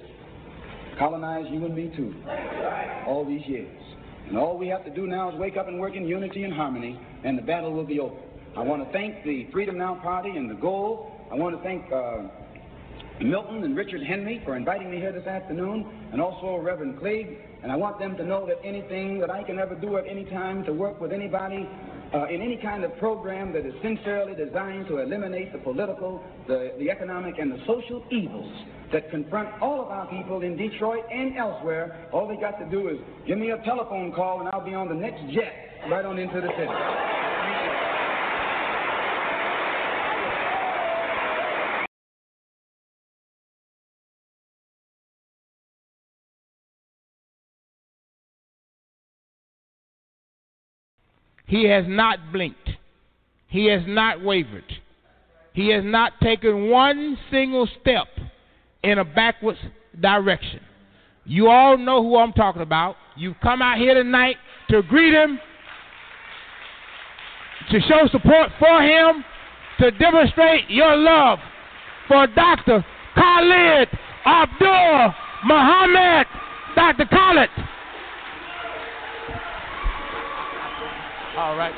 colonized 0.99 1.49
you 1.51 1.65
and 1.65 1.75
me 1.75 1.91
too. 1.97 2.15
All 3.07 3.25
these 3.27 3.47
years. 3.47 3.75
And 4.29 4.37
all 4.37 4.59
we 4.59 4.69
have 4.69 4.85
to 4.85 4.91
do 4.91 5.07
now 5.07 5.33
is 5.33 5.39
wake 5.41 5.57
up 5.57 5.67
and 5.67 5.81
work 5.81 5.97
in 5.97 6.07
unity 6.07 6.45
and 6.45 6.53
harmony, 6.53 7.01
and 7.25 7.39
the 7.39 7.43
battle 7.43 7.73
will 7.73 7.87
be 7.87 7.99
over. 7.99 8.15
I 8.57 8.61
want 8.61 8.85
to 8.85 8.93
thank 8.93 9.25
the 9.25 9.49
Freedom 9.51 9.79
Now 9.79 9.95
Party 10.03 10.31
and 10.31 10.51
the 10.51 10.55
Goal. 10.55 11.11
I 11.33 11.37
want 11.37 11.57
to 11.57 11.63
thank 11.63 11.91
uh, 11.91 12.29
Milton 13.21 13.65
and 13.65 13.77
Richard 13.77 14.03
Henry 14.03 14.43
for 14.45 14.57
inviting 14.57 14.91
me 14.91 14.99
here 14.99 15.13
this 15.13 15.27
afternoon, 15.27 15.87
and 16.13 16.21
also 16.21 16.57
Reverend 16.57 16.99
Cleage. 16.99 17.29
And 17.63 17.71
I 17.71 17.77
want 17.77 17.99
them 17.99 18.17
to 18.17 18.25
know 18.25 18.47
that 18.47 18.59
anything 18.65 19.19
that 19.21 19.31
I 19.31 19.43
can 19.43 19.59
ever 19.59 19.75
do 19.75 19.97
at 19.99 20.07
any 20.07 20.25
time 20.25 20.65
to 20.65 20.73
work 20.73 21.01
with 21.01 21.13
anybody 21.13 21.69
uh, 22.15 22.27
in 22.27 22.41
any 22.41 22.57
kind 22.57 22.85
of 22.85 22.97
program 22.99 23.53
that 23.53 23.67
is 23.67 23.75
sincerely 23.83 24.35
designed 24.35 24.89
to 24.89 24.99
eliminate 24.99 25.53
the 25.53 25.59
political, 25.59 26.23
the, 26.49 26.73
the 26.79 26.91
economic, 26.91 27.39
and 27.39 27.53
the 27.53 27.59
social 27.67 28.03
evils 28.11 28.51
that 28.93 29.11
confront 29.11 29.49
all 29.63 29.81
of 29.81 29.89
our 29.89 30.07
people 30.07 30.43
in 30.43 30.57
Detroit 30.57 31.05
and 31.13 31.37
elsewhere, 31.37 32.09
all 32.13 32.27
they 32.27 32.37
got 32.37 32.59
to 32.59 32.69
do 32.71 32.89
is 32.89 32.99
give 33.27 33.39
me 33.39 33.51
a 33.51 33.59
telephone 33.59 34.13
call 34.13 34.41
and 34.41 34.49
I'll 34.49 34.65
be 34.65 34.75
on 34.75 34.89
the 34.89 34.95
next 34.95 35.23
jet 35.33 35.55
right 35.89 36.05
on 36.05 36.19
into 36.19 36.41
the 36.41 36.49
city. 36.57 38.00
He 51.51 51.65
has 51.65 51.85
not 51.89 52.33
blinked. 52.33 52.71
He 53.49 53.67
has 53.67 53.83
not 53.85 54.23
wavered. 54.23 54.73
He 55.53 55.71
has 55.71 55.83
not 55.85 56.13
taken 56.23 56.71
one 56.71 57.19
single 57.29 57.69
step 57.81 58.07
in 58.85 59.01
a 59.01 59.05
backwards 59.05 59.59
direction. 60.01 60.61
You 61.25 61.49
all 61.49 61.77
know 61.77 62.05
who 62.05 62.17
I'm 62.19 62.33
talking 62.35 62.63
about. 62.63 62.95
You've 63.17 63.35
come 63.43 63.63
out 63.63 63.79
here 63.79 63.95
tonight 63.95 64.37
to 64.69 64.83
greet 64.83 65.13
him, 65.13 65.41
to 67.73 67.81
show 67.81 68.07
support 68.13 68.51
for 68.61 68.81
him, 68.81 69.25
to 69.81 69.91
demonstrate 69.91 70.71
your 70.71 70.97
love 70.97 71.41
for 72.07 72.29
Dr. 72.29 72.85
Khalid 73.17 73.89
Abdul 74.25 75.15
Muhammad. 75.47 76.29
Dr. 76.77 77.07
Khalid. 77.07 77.49
All 81.41 81.57
right. 81.57 81.73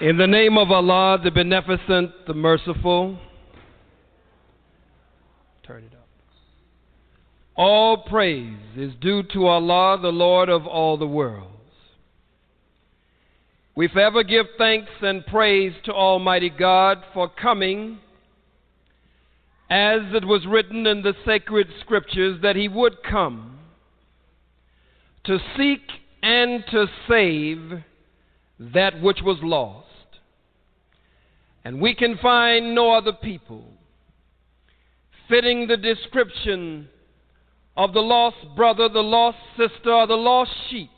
In 0.00 0.16
the 0.16 0.26
name 0.26 0.56
of 0.56 0.70
Allah, 0.70 1.18
the 1.22 1.30
Beneficent, 1.30 2.26
the 2.26 2.32
Merciful, 2.32 3.18
turn 5.62 5.84
it 5.84 5.92
up. 5.92 6.08
All 7.54 7.98
praise 7.98 8.56
is 8.78 8.94
due 9.02 9.22
to 9.34 9.46
Allah, 9.46 9.98
the 10.00 10.08
Lord 10.08 10.48
of 10.48 10.66
all 10.66 10.96
the 10.96 11.06
worlds. 11.06 11.48
We 13.76 13.88
forever 13.88 14.22
give 14.22 14.46
thanks 14.56 14.88
and 15.02 15.26
praise 15.26 15.74
to 15.84 15.92
Almighty 15.92 16.48
God 16.48 17.02
for 17.12 17.28
coming, 17.28 17.98
as 19.68 20.00
it 20.14 20.24
was 20.24 20.46
written 20.48 20.86
in 20.86 21.02
the 21.02 21.12
sacred 21.26 21.66
scriptures 21.82 22.40
that 22.40 22.56
He 22.56 22.68
would 22.68 23.02
come 23.02 23.58
to 25.24 25.38
seek 25.58 25.82
and 26.22 26.64
to 26.70 26.86
save 27.06 27.82
that 28.58 29.02
which 29.02 29.18
was 29.22 29.36
lost. 29.42 29.88
And 31.64 31.80
we 31.80 31.94
can 31.94 32.18
find 32.18 32.74
no 32.74 32.92
other 32.92 33.12
people 33.12 33.64
fitting 35.28 35.66
the 35.66 35.76
description 35.76 36.88
of 37.76 37.92
the 37.92 38.00
lost 38.00 38.36
brother, 38.56 38.88
the 38.88 39.00
lost 39.00 39.38
sister, 39.56 39.92
or 39.92 40.06
the 40.06 40.14
lost 40.14 40.50
sheep, 40.68 40.90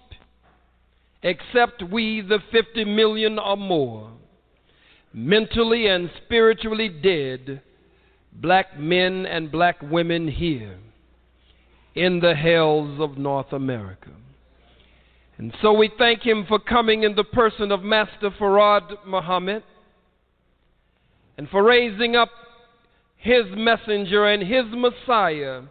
except 1.22 1.82
we, 1.90 2.20
the 2.20 2.38
50 2.50 2.84
million 2.84 3.38
or 3.38 3.56
more, 3.56 4.10
mentally 5.12 5.86
and 5.86 6.10
spiritually 6.24 6.88
dead 6.88 7.60
black 8.32 8.78
men 8.78 9.26
and 9.26 9.52
black 9.52 9.76
women 9.82 10.26
here 10.26 10.78
in 11.94 12.20
the 12.20 12.34
hells 12.34 12.98
of 13.00 13.18
North 13.18 13.52
America. 13.52 14.10
And 15.36 15.52
so 15.60 15.72
we 15.72 15.90
thank 15.98 16.22
him 16.22 16.46
for 16.48 16.58
coming 16.58 17.02
in 17.02 17.14
the 17.14 17.24
person 17.24 17.70
of 17.70 17.82
Master 17.82 18.30
Farad 18.30 19.04
Muhammad 19.06 19.62
and 21.36 21.48
for 21.48 21.62
raising 21.62 22.16
up 22.16 22.30
his 23.16 23.44
messenger 23.54 24.26
and 24.26 24.42
his 24.42 24.64
Messiah 24.70 25.62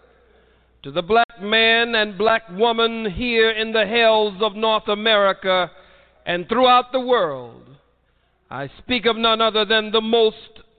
to 0.83 0.91
the 0.91 1.01
black 1.01 1.41
man 1.41 1.95
and 1.95 2.17
black 2.17 2.43
woman 2.49 3.11
here 3.11 3.51
in 3.51 3.71
the 3.71 3.85
hells 3.85 4.41
of 4.41 4.55
North 4.55 4.87
America 4.87 5.69
and 6.25 6.47
throughout 6.47 6.91
the 6.91 6.99
world. 6.99 7.63
I 8.49 8.69
speak 8.79 9.05
of 9.05 9.15
none 9.15 9.41
other 9.41 9.65
than 9.65 9.91
the 9.91 10.01
most 10.01 10.35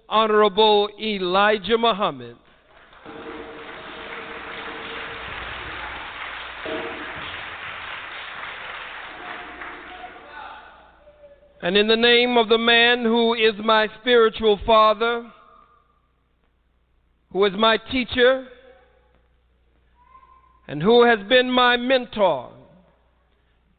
honorable 0.08 0.88
Elijah 1.00 1.78
Muhammad. 1.78 2.36
And 11.62 11.76
in 11.76 11.86
the 11.86 11.96
name 11.96 12.36
of 12.36 12.48
the 12.48 12.58
man 12.58 13.04
who 13.04 13.34
is 13.34 13.54
my 13.64 13.86
spiritual 14.00 14.58
father, 14.66 15.30
who 17.30 17.44
is 17.44 17.52
my 17.56 17.76
teacher, 17.76 18.48
and 20.66 20.82
who 20.82 21.04
has 21.04 21.20
been 21.28 21.48
my 21.48 21.76
mentor, 21.76 22.50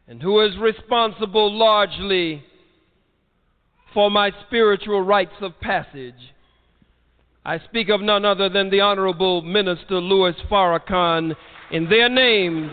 and 0.08 0.22
who 0.22 0.40
is 0.40 0.58
responsible 0.58 1.52
largely 1.52 2.44
for 3.94 4.10
my 4.10 4.32
spiritual 4.48 5.02
rites 5.02 5.36
of 5.42 5.60
passage. 5.60 6.34
I 7.46 7.60
speak 7.60 7.90
of 7.90 8.00
none 8.00 8.24
other 8.24 8.48
than 8.48 8.70
the 8.70 8.80
Honorable 8.80 9.42
Minister 9.42 10.00
Louis 10.00 10.36
Farrakhan 10.50 11.36
in 11.72 11.90
their 11.90 12.08
names. 12.08 12.72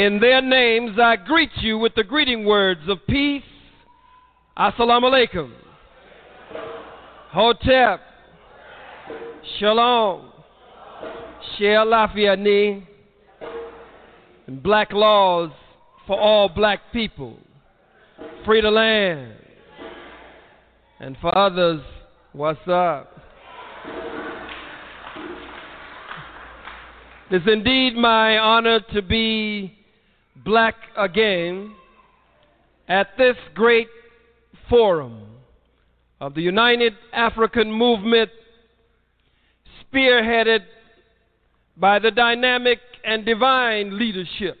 In 0.00 0.18
their 0.18 0.40
names, 0.40 0.98
I 0.98 1.16
greet 1.16 1.50
you 1.56 1.76
with 1.76 1.94
the 1.94 2.02
greeting 2.02 2.46
words 2.46 2.80
of 2.88 3.06
peace. 3.06 3.42
Assalamu 4.56 5.12
alaikum. 5.12 5.52
Hotep. 7.28 8.00
Shalom. 9.58 10.32
Share 11.58 11.84
Lafiani. 11.84 12.82
And 14.46 14.62
black 14.62 14.90
laws 14.90 15.50
for 16.06 16.18
all 16.18 16.48
black 16.48 16.80
people, 16.94 17.36
free 18.46 18.62
the 18.62 18.70
land. 18.70 19.34
And 20.98 21.14
for 21.20 21.36
others, 21.36 21.82
what's 22.32 22.66
up? 22.66 23.20
It 27.30 27.36
is 27.36 27.42
indeed 27.46 27.96
my 27.96 28.38
honor 28.38 28.80
to 28.94 29.02
be 29.02 29.76
black 30.44 30.74
again 30.96 31.74
at 32.88 33.08
this 33.18 33.36
great 33.54 33.88
forum 34.68 35.26
of 36.20 36.34
the 36.34 36.42
United 36.42 36.92
African 37.12 37.72
Movement, 37.72 38.30
spearheaded 39.82 40.60
by 41.76 41.98
the 41.98 42.10
dynamic 42.10 42.78
and 43.04 43.24
divine 43.24 43.98
leadership 43.98 44.58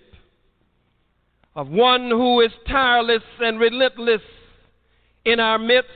of 1.54 1.68
one 1.68 2.08
who 2.10 2.40
is 2.40 2.50
tireless 2.66 3.22
and 3.40 3.60
relentless 3.60 4.22
in 5.24 5.40
our 5.40 5.58
midst, 5.58 5.90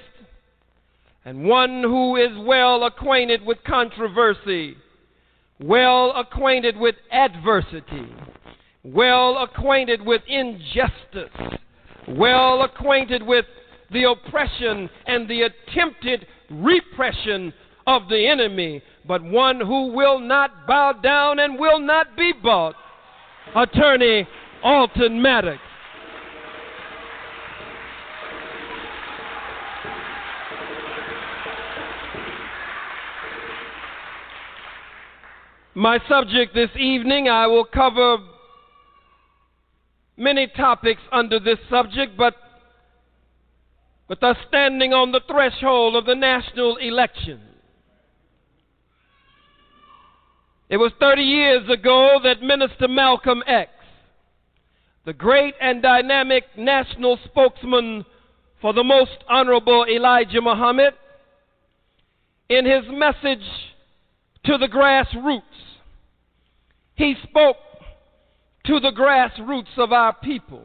and 1.24 1.44
one 1.44 1.82
who 1.82 2.16
is 2.16 2.36
well 2.46 2.84
acquainted 2.84 3.44
with 3.46 3.58
controversy, 3.64 4.76
well 5.58 6.12
acquainted 6.16 6.76
with 6.76 6.96
adversity, 7.10 8.06
well 8.84 9.42
acquainted 9.42 10.04
with 10.04 10.22
injustice, 10.28 11.58
well 12.08 12.62
acquainted 12.62 13.22
with 13.22 13.46
the 13.90 14.04
oppression 14.04 14.90
and 15.06 15.28
the 15.28 15.42
attempted 15.42 16.26
repression 16.50 17.52
of 17.86 18.08
the 18.08 18.26
enemy, 18.26 18.82
but 19.06 19.22
one 19.22 19.60
who 19.60 19.92
will 19.92 20.18
not 20.18 20.66
bow 20.66 20.92
down 20.92 21.38
and 21.38 21.58
will 21.58 21.78
not 21.78 22.16
be 22.16 22.32
bought. 22.42 22.74
Attorney 23.56 24.26
Alton 24.62 25.20
Maddox. 25.20 25.58
My 35.76 35.98
subject 36.08 36.54
this 36.54 36.70
evening, 36.78 37.28
I 37.28 37.48
will 37.48 37.64
cover 37.64 38.18
many 40.16 40.46
topics 40.46 41.00
under 41.12 41.38
this 41.38 41.58
subject, 41.70 42.16
but 42.16 42.34
with 44.08 44.22
us 44.22 44.36
standing 44.48 44.92
on 44.92 45.12
the 45.12 45.20
threshold 45.28 45.96
of 45.96 46.04
the 46.04 46.14
national 46.14 46.76
election. 46.76 47.40
It 50.68 50.76
was 50.76 50.92
30 50.98 51.22
years 51.22 51.68
ago 51.68 52.18
that 52.22 52.42
Minister 52.42 52.88
Malcolm 52.88 53.42
X, 53.46 53.70
the 55.04 55.12
great 55.12 55.54
and 55.60 55.82
dynamic 55.82 56.44
national 56.56 57.18
spokesman 57.24 58.04
for 58.60 58.72
the 58.72 58.84
most 58.84 59.18
honorable 59.28 59.84
Elijah 59.88 60.40
Muhammad, 60.40 60.94
in 62.48 62.64
his 62.64 62.84
message 62.90 63.44
to 64.44 64.58
the 64.58 64.68
grassroots, 64.68 65.42
he 66.94 67.14
spoke 67.22 67.56
to 68.66 68.80
the 68.80 68.92
grassroots 68.92 69.76
of 69.76 69.92
our 69.92 70.14
people. 70.14 70.62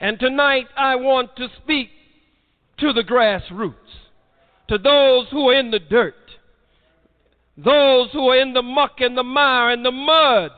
And 0.00 0.18
tonight 0.18 0.66
I 0.76 0.96
want 0.96 1.34
to 1.36 1.48
speak 1.62 1.88
to 2.78 2.92
the 2.92 3.02
grassroots, 3.02 3.74
to 4.68 4.78
those 4.78 5.26
who 5.30 5.48
are 5.48 5.58
in 5.58 5.70
the 5.70 5.80
dirt, 5.80 6.14
those 7.56 8.10
who 8.12 8.28
are 8.28 8.40
in 8.40 8.52
the 8.52 8.62
muck 8.62 9.00
and 9.00 9.18
the 9.18 9.24
mire 9.24 9.70
and 9.70 9.84
the 9.84 9.90
mud 9.90 10.52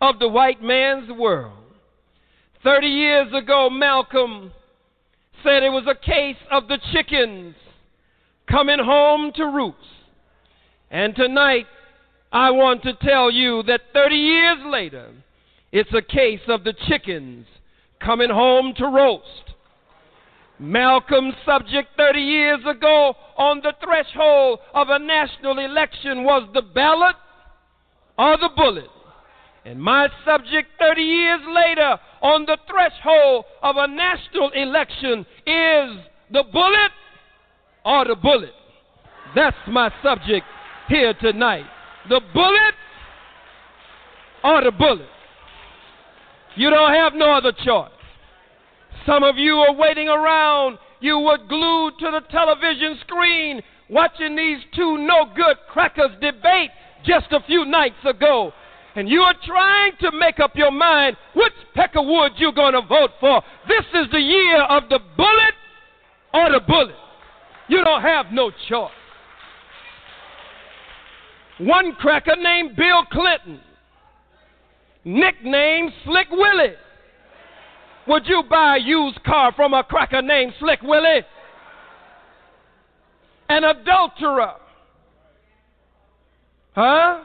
of 0.00 0.18
the 0.18 0.28
white 0.28 0.62
man's 0.62 1.10
world. 1.10 1.56
Thirty 2.62 2.88
years 2.88 3.28
ago, 3.32 3.70
Malcolm 3.70 4.52
said 5.42 5.62
it 5.62 5.70
was 5.70 5.86
a 5.86 5.94
case 5.94 6.36
of 6.50 6.68
the 6.68 6.78
chickens 6.92 7.54
coming 8.50 8.78
home 8.78 9.32
to 9.36 9.44
roost. 9.44 9.78
And 10.90 11.14
tonight, 11.14 11.66
I 12.32 12.50
want 12.50 12.82
to 12.82 12.94
tell 12.94 13.30
you 13.30 13.62
that 13.64 13.80
30 13.92 14.14
years 14.14 14.58
later, 14.66 15.10
it's 15.74 15.92
a 15.92 16.00
case 16.00 16.40
of 16.46 16.62
the 16.62 16.72
chickens 16.86 17.46
coming 18.00 18.30
home 18.30 18.74
to 18.76 18.86
roast. 18.86 19.54
Malcolm's 20.60 21.34
subject 21.44 21.88
30 21.96 22.20
years 22.20 22.60
ago 22.64 23.12
on 23.36 23.60
the 23.60 23.72
threshold 23.82 24.60
of 24.72 24.88
a 24.88 25.00
national 25.00 25.58
election 25.58 26.22
was 26.22 26.48
the 26.54 26.62
ballot 26.62 27.16
or 28.16 28.36
the 28.36 28.50
bullet. 28.56 28.88
And 29.64 29.82
my 29.82 30.06
subject 30.24 30.68
30 30.78 31.02
years 31.02 31.40
later 31.48 31.98
on 32.22 32.46
the 32.46 32.56
threshold 32.70 33.44
of 33.60 33.74
a 33.76 33.88
national 33.88 34.50
election 34.50 35.26
is 35.44 36.04
the 36.30 36.44
bullet 36.52 36.92
or 37.84 38.04
the 38.04 38.14
bullet. 38.14 38.54
That's 39.34 39.56
my 39.66 39.92
subject 40.04 40.46
here 40.88 41.14
tonight. 41.14 41.66
The 42.08 42.20
bullet 42.32 42.74
or 44.44 44.62
the 44.62 44.70
bullet. 44.70 45.08
You 46.56 46.70
don't 46.70 46.94
have 46.94 47.14
no 47.14 47.32
other 47.32 47.52
choice. 47.64 47.90
Some 49.06 49.22
of 49.22 49.36
you 49.36 49.56
are 49.56 49.74
waiting 49.74 50.08
around. 50.08 50.78
You 51.00 51.18
were 51.18 51.38
glued 51.38 51.94
to 52.00 52.10
the 52.10 52.20
television 52.30 52.98
screen 53.02 53.60
watching 53.90 54.36
these 54.36 54.58
two 54.74 54.98
no 54.98 55.26
good 55.36 55.56
crackers 55.70 56.12
debate 56.20 56.70
just 57.04 57.26
a 57.32 57.40
few 57.46 57.64
nights 57.64 58.02
ago. 58.04 58.52
And 58.96 59.08
you 59.08 59.20
are 59.20 59.34
trying 59.44 59.92
to 60.00 60.12
make 60.12 60.38
up 60.38 60.52
your 60.54 60.70
mind 60.70 61.16
which 61.34 61.52
peck 61.74 61.96
of 61.96 62.06
wood 62.06 62.32
you're 62.38 62.52
going 62.52 62.74
to 62.74 62.82
vote 62.82 63.10
for. 63.20 63.42
This 63.66 63.84
is 63.92 64.10
the 64.12 64.20
year 64.20 64.62
of 64.62 64.84
the 64.88 65.00
bullet 65.16 65.54
or 66.32 66.52
the 66.52 66.60
bullet. 66.66 66.94
You 67.68 67.82
don't 67.82 68.02
have 68.02 68.26
no 68.32 68.50
choice. 68.68 68.90
One 71.58 71.92
cracker 71.92 72.36
named 72.36 72.76
Bill 72.76 73.04
Clinton, 73.10 73.60
nicknamed 75.04 75.92
Slick 76.04 76.30
Willie 76.30 76.74
would 78.06 78.26
you 78.26 78.42
buy 78.48 78.76
a 78.76 78.80
used 78.80 79.22
car 79.24 79.52
from 79.54 79.72
a 79.72 79.82
cracker 79.82 80.20
named 80.20 80.52
Slick 80.60 80.82
Willie? 80.82 81.22
An 83.48 83.64
adulterer. 83.64 84.54
Huh? 86.74 87.20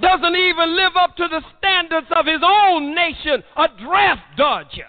Doesn't 0.00 0.36
even 0.36 0.76
live 0.76 0.92
up 0.98 1.16
to 1.16 1.28
the 1.28 1.42
standards 1.58 2.06
of 2.16 2.24
his 2.24 2.40
own 2.42 2.94
nation. 2.94 3.42
A 3.56 3.66
draft 3.82 4.22
dodger. 4.36 4.86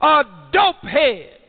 A 0.00 0.22
dopehead. 0.52 1.39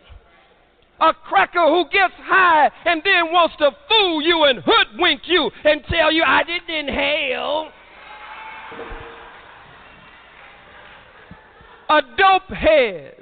A 1.02 1.14
cracker 1.14 1.66
who 1.66 1.86
gets 1.91 2.14
high 2.18 2.70
and 2.86 3.02
then 3.04 3.34
wants 3.34 3.56
to 3.58 3.72
fool 3.89 4.22
you 4.22 4.43
and 4.43 4.60
hoodwink 4.64 5.22
you 5.26 5.49
and 5.66 5.82
tell 5.89 6.12
you, 6.12 6.24
I 6.26 6.43
didn't 6.43 6.70
inhale. 6.70 7.72
a 11.91 12.02
dope 12.18 12.58
head, 12.58 13.16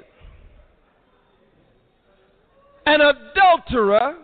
an 2.86 3.00
adulterer, 3.00 4.14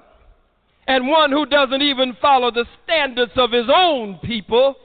and 0.87 1.09
one 1.09 1.33
who 1.33 1.47
doesn't 1.47 1.83
even 1.83 2.17
follow 2.23 2.53
the 2.53 2.65
standards 2.85 3.33
of 3.37 3.51
his 3.51 3.67
own 3.75 4.21
people, 4.23 4.77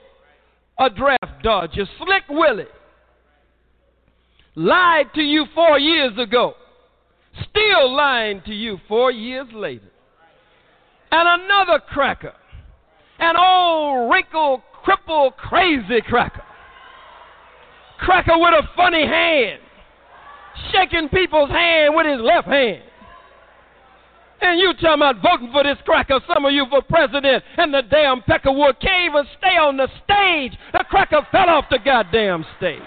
a 0.80 0.90
draft 0.90 1.44
dodger. 1.44 1.86
Slick 2.00 2.24
Willie 2.28 2.66
lied 4.56 5.14
to 5.14 5.22
you 5.22 5.46
four 5.54 5.78
years 5.78 6.18
ago, 6.18 6.56
still 7.50 7.96
lying 7.96 8.42
to 8.46 8.54
you 8.54 8.80
four 8.88 9.12
years 9.12 9.48
later. 9.54 9.90
And 11.12 11.44
another 11.44 11.80
cracker, 11.80 12.34
an 13.20 13.36
old 13.38 14.12
wrinkled, 14.12 14.62
crippled, 14.84 15.36
crazy 15.38 16.02
cracker 16.08 16.44
cracker 18.02 18.38
with 18.38 18.54
a 18.54 18.68
funny 18.76 19.06
hand, 19.06 19.62
shaking 20.72 21.08
people's 21.10 21.50
hand 21.50 21.96
with 21.96 22.06
his 22.06 22.20
left 22.20 22.48
hand. 22.48 22.84
And 24.42 24.60
you 24.60 24.74
talking 24.74 24.96
about 24.96 25.22
voting 25.22 25.52
for 25.52 25.64
this 25.64 25.78
cracker, 25.86 26.20
some 26.28 26.46
of 26.46 26.52
you 26.52 26.66
for 26.70 26.82
president, 26.82 27.44
and 27.58 27.72
the 27.72 27.84
damn 27.84 28.22
Peckerwood 28.22 28.82
can't 28.82 29.12
even 29.12 29.24
stay 29.38 29.56
on 29.56 29.78
the 29.78 29.88
stage. 30.04 30.58
The 30.74 30.84
cracker 30.90 31.22
fell 31.32 31.48
off 31.48 31.66
the 31.70 31.78
goddamn 31.78 32.44
stage. 32.58 32.82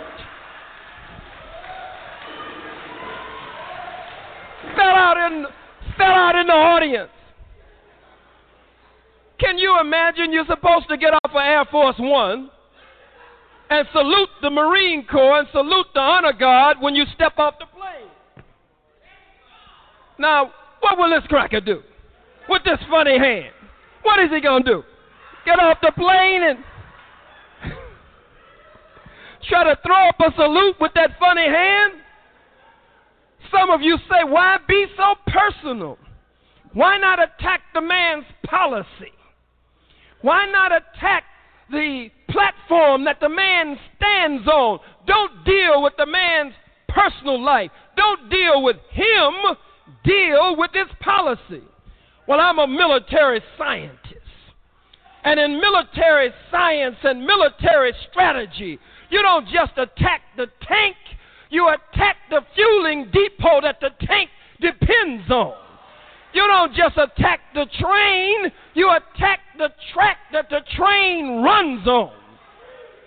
Fell 4.77 4.97
out 4.97 5.17
in 5.31 5.47
fell 5.97 6.07
out 6.07 6.37
in 6.37 6.47
the 6.47 6.53
audience. 6.53 7.11
Can 9.39 9.59
you 9.59 9.79
imagine 9.81 10.33
you're 10.33 10.47
supposed 10.47 10.89
to 10.89 10.97
get 10.97 11.13
off 11.13 11.31
of 11.31 11.37
Air 11.37 11.65
Force 11.71 11.97
One 11.99 12.51
and 13.71 13.89
salute 13.93 14.29
the 14.43 14.51
Marine 14.51 15.07
Corps 15.11 15.41
and 15.41 15.49
salute 15.53 15.87
the 15.95 16.01
honor 16.01 16.33
guard 16.33 16.77
when 16.81 16.95
you 16.95 17.05
step 17.15 17.39
off 17.39 17.55
the 17.59 17.67
plane. 17.67 18.11
Now, 20.19 20.53
what 20.81 20.99
will 20.99 21.11
this 21.11 21.27
cracker 21.29 21.61
do 21.61 21.83
with 22.49 22.63
this 22.65 22.79
funny 22.91 23.19
hand? 23.19 23.53
What 24.03 24.21
is 24.21 24.31
he 24.31 24.41
going 24.41 24.65
to 24.65 24.71
do? 24.71 24.83
Get 25.45 25.59
off 25.59 25.79
the 25.83 25.93
plane 25.93 26.43
and. 26.43 26.59
try 29.49 29.65
to 29.65 29.79
throw 29.85 30.09
up 30.09 30.21
a 30.21 30.35
salute 30.37 30.77
with 30.81 30.93
that 30.95 31.11
funny 31.19 31.47
hand. 31.47 31.95
Some 33.55 33.71
of 33.71 33.83
you 33.83 33.97
say, 34.11 34.25
why 34.25 34.57
be 34.67 34.87
so 34.97 35.15
personal? 35.27 35.99
Why 36.73 36.99
not 36.99 37.23
attack 37.23 37.63
the 37.73 37.81
man's 37.81 38.25
policy? 38.45 39.13
Why 40.23 40.51
not 40.51 40.73
attack 40.73 41.25
the 41.71 42.09
platform 42.31 43.05
that 43.05 43.21
the 43.21 43.29
man 43.29 43.79
stands 43.97 44.47
on? 44.49 44.81
Don't 45.07 45.45
deal 45.45 45.83
with 45.83 45.93
the 45.97 46.07
man's 46.07 46.55
personal 46.89 47.41
life. 47.41 47.71
Don't 47.97 48.29
deal 48.29 48.63
with 48.63 48.77
him. 48.91 49.57
Deal 50.05 50.57
with 50.57 50.71
his 50.73 50.89
policy. 51.01 51.63
Well, 52.27 52.41
I'm 52.41 52.59
a 52.59 52.67
military 52.67 53.43
scientist. 53.57 54.01
And 55.25 55.39
in 55.39 55.61
military 55.61 56.31
science 56.51 56.97
and 57.03 57.25
military 57.25 57.93
strategy, 58.11 58.79
you 59.11 59.23
don't 59.23 59.47
just 59.47 59.73
attack 59.77 60.23
the 60.37 60.47
tank, 60.63 60.97
you 61.55 61.69
attack 61.69 62.17
the 62.31 62.41
fueling 62.57 63.09
depot 63.13 63.61
that 63.63 63.79
the 63.81 63.91
tank 64.05 64.29
depends 64.61 65.31
on. 65.31 65.55
You 66.35 66.43
don't 66.49 66.75
just 66.75 66.99
attack 66.99 67.41
the 67.55 67.67
train, 67.79 68.51
you 68.75 68.91
attack 68.91 69.39
the 69.57 69.69
track 69.93 70.17
that 70.33 70.51
the 70.51 70.61
train 70.77 71.43
runs 71.45 71.87
on. 71.87 72.13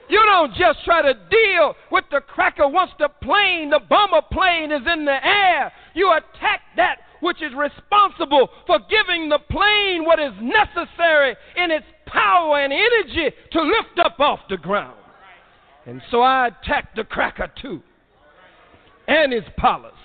You 0.09 0.23
don't 0.25 0.53
just 0.55 0.85
try 0.85 1.01
to 1.01 1.13
deal 1.29 1.75
with 1.91 2.05
the 2.09 2.21
cracker 2.21 2.69
once 2.69 2.91
the 2.97 3.09
plane, 3.21 3.69
the 3.69 3.81
bomber 3.89 4.21
plane 4.31 4.71
is 4.71 4.87
in 4.93 5.03
the 5.03 5.25
air. 5.27 5.73
You 5.93 6.13
attack 6.13 6.61
that 6.77 6.99
which 7.19 7.41
is 7.41 7.51
responsible 7.53 8.47
for 8.65 8.79
giving 8.89 9.27
the 9.27 9.39
plane 9.51 10.05
what 10.05 10.19
is 10.19 10.31
necessary 10.39 11.35
in 11.57 11.71
its 11.71 11.85
power 12.05 12.59
and 12.61 12.71
energy 12.71 13.35
to 13.51 13.61
lift 13.61 13.99
up 13.99 14.17
off 14.21 14.39
the 14.49 14.55
ground. 14.55 14.95
And 15.85 16.01
so 16.09 16.21
I 16.21 16.47
attack 16.47 16.95
the 16.95 17.03
cracker 17.03 17.51
too 17.61 17.81
and 19.07 19.31
his 19.31 19.43
policy. 19.57 19.95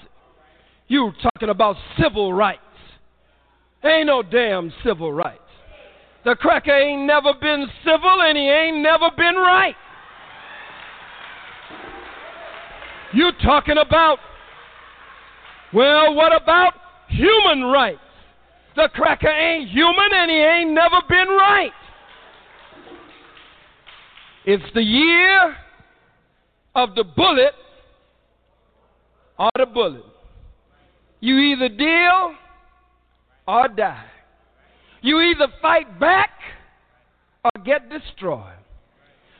You 0.88 1.12
talking 1.22 1.48
about 1.48 1.76
civil 2.00 2.32
rights. 2.32 2.60
Ain't 3.84 4.06
no 4.06 4.22
damn 4.22 4.72
civil 4.84 5.12
rights. 5.12 5.40
The 6.24 6.36
cracker 6.36 6.72
ain't 6.72 7.02
never 7.02 7.32
been 7.40 7.66
civil 7.84 8.22
and 8.22 8.38
he 8.38 8.44
ain't 8.44 8.78
never 8.78 9.10
been 9.16 9.34
right. 9.34 9.74
You 13.12 13.32
talking 13.42 13.76
about, 13.78 14.18
well, 15.74 16.14
what 16.14 16.32
about 16.34 16.74
human 17.08 17.64
rights? 17.64 17.98
The 18.76 18.88
cracker 18.94 19.28
ain't 19.28 19.68
human 19.68 20.12
and 20.12 20.30
he 20.30 20.36
ain't 20.36 20.70
never 20.70 20.96
been 21.08 21.28
right. 21.28 21.72
It's 24.44 24.64
the 24.74 24.82
year 24.82 25.56
of 26.74 26.94
the 26.94 27.04
bullet 27.04 27.54
or 29.42 29.50
the 29.58 29.66
bullet. 29.66 30.04
You 31.18 31.36
either 31.36 31.68
deal 31.68 32.34
or 33.48 33.66
die. 33.68 34.06
You 35.00 35.20
either 35.20 35.48
fight 35.60 35.98
back 35.98 36.30
or 37.44 37.50
get 37.64 37.90
destroyed. 37.90 38.54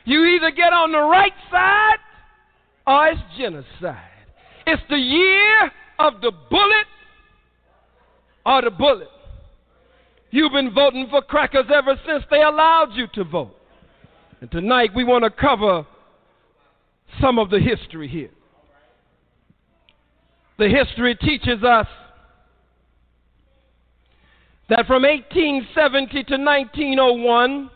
You 0.03 0.25
either 0.25 0.51
get 0.51 0.73
on 0.73 0.91
the 0.91 0.99
right 0.99 1.31
side 1.49 1.99
or 2.85 3.07
it's 3.07 3.21
genocide. 3.37 3.97
It's 4.67 4.81
the 4.89 4.97
year 4.97 5.71
of 5.99 6.19
the 6.21 6.33
bullet 6.49 6.87
or 8.45 8.61
the 8.61 8.71
bullet. 8.71 9.07
You've 10.31 10.51
been 10.51 10.73
voting 10.73 11.07
for 11.09 11.21
crackers 11.21 11.67
ever 11.73 11.97
since 12.05 12.25
they 12.29 12.41
allowed 12.41 12.89
you 12.93 13.07
to 13.13 13.23
vote. 13.23 13.55
And 14.41 14.51
tonight 14.51 14.89
we 14.93 15.05
want 15.05 15.23
to 15.23 15.29
cover 15.29 15.87
some 17.21 17.39
of 17.39 17.49
the 17.49 17.59
history 17.59 18.09
here. 18.09 18.31
The 20.57 20.69
history 20.69 21.15
teaches 21.15 21.63
us 21.63 21.87
that 24.69 24.85
from 24.85 25.03
1870 25.03 26.11
to 26.11 26.37
1901, 26.37 27.69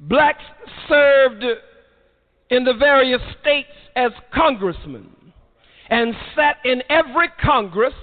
blacks 0.00 0.42
served 0.88 1.44
in 2.50 2.64
the 2.64 2.74
various 2.74 3.20
states 3.40 3.68
as 3.96 4.12
congressmen 4.34 5.10
and 5.90 6.14
sat 6.34 6.56
in 6.64 6.82
every 6.88 7.28
Congress 7.42 7.94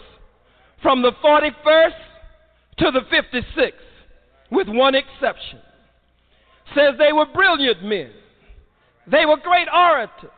from 0.82 1.02
the 1.02 1.12
41st 1.24 1.92
to 2.78 2.92
the 2.92 3.02
56th, 3.12 3.72
with 4.52 4.68
one 4.68 4.94
exception. 4.96 5.60
Says 6.76 6.96
they 6.98 7.14
were 7.14 7.26
brilliant 7.26 7.84
men, 7.84 8.12
they 9.10 9.26
were 9.26 9.38
great 9.38 9.68
orators. 9.74 10.32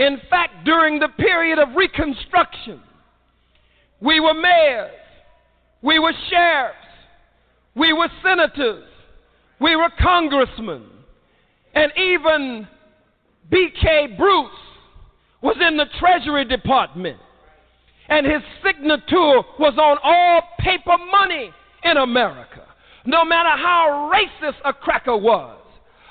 In 0.00 0.18
fact, 0.30 0.64
during 0.64 0.98
the 0.98 1.08
period 1.08 1.58
of 1.58 1.76
Reconstruction, 1.76 2.80
we 4.00 4.18
were 4.18 4.32
mayors, 4.32 4.90
we 5.82 5.98
were 5.98 6.14
sheriffs, 6.30 6.78
we 7.74 7.92
were 7.92 8.08
senators, 8.22 8.88
we 9.60 9.76
were 9.76 9.90
congressmen, 10.00 10.84
and 11.74 11.92
even 11.98 12.66
B.K. 13.50 14.14
Bruce 14.16 14.48
was 15.42 15.56
in 15.60 15.76
the 15.76 15.84
Treasury 15.98 16.46
Department, 16.46 17.18
and 18.08 18.24
his 18.24 18.40
signature 18.64 19.42
was 19.58 19.74
on 19.76 19.98
all 20.02 20.40
paper 20.60 20.96
money 21.12 21.50
in 21.84 21.98
America. 21.98 22.66
No 23.04 23.26
matter 23.26 23.50
how 23.50 24.10
racist 24.10 24.60
a 24.64 24.72
cracker 24.72 25.18
was, 25.18 25.60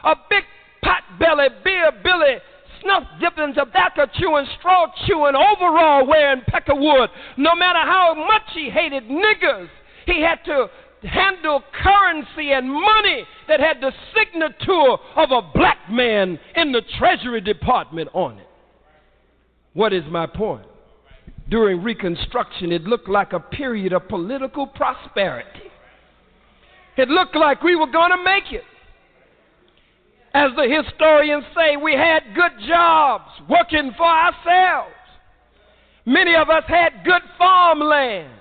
a 0.03 0.15
big 0.29 0.43
pot 0.83 1.01
belly, 1.17 1.47
beer 1.63 1.91
billy, 2.03 2.37
snuff 2.81 3.03
dipping, 3.19 3.53
tobacco 3.53 4.05
chewing, 4.13 4.45
straw 4.59 4.87
chewing, 5.05 5.35
overall 5.35 6.05
wearing 6.05 6.41
peckerwood, 6.41 7.09
no 7.37 7.55
matter 7.55 7.79
how 7.79 8.13
much 8.15 8.43
he 8.53 8.69
hated 8.69 9.03
niggers, 9.05 9.69
he 10.05 10.21
had 10.21 10.43
to 10.45 10.67
handle 11.07 11.63
currency 11.81 12.51
and 12.51 12.69
money 12.69 13.23
that 13.47 13.59
had 13.59 13.79
the 13.81 13.91
signature 14.15 14.97
of 15.15 15.31
a 15.31 15.41
black 15.53 15.77
man 15.89 16.39
in 16.55 16.71
the 16.71 16.81
Treasury 16.97 17.41
Department 17.41 18.09
on 18.13 18.37
it. 18.37 18.47
What 19.73 19.93
is 19.93 20.03
my 20.09 20.25
point? 20.25 20.65
During 21.49 21.81
Reconstruction, 21.81 22.71
it 22.71 22.83
looked 22.83 23.09
like 23.09 23.33
a 23.33 23.39
period 23.39 23.93
of 23.93 24.07
political 24.07 24.67
prosperity. 24.67 25.71
It 26.97 27.07
looked 27.07 27.35
like 27.35 27.63
we 27.63 27.75
were 27.75 27.87
going 27.87 28.11
to 28.11 28.23
make 28.23 28.51
it. 28.51 28.63
As 30.33 30.51
the 30.55 30.67
historians 30.67 31.45
say, 31.55 31.75
we 31.77 31.93
had 31.93 32.21
good 32.35 32.51
jobs 32.67 33.31
working 33.49 33.91
for 33.97 34.05
ourselves. 34.05 34.93
Many 36.05 36.35
of 36.35 36.49
us 36.49 36.63
had 36.67 37.03
good 37.03 37.21
farmland. 37.37 38.33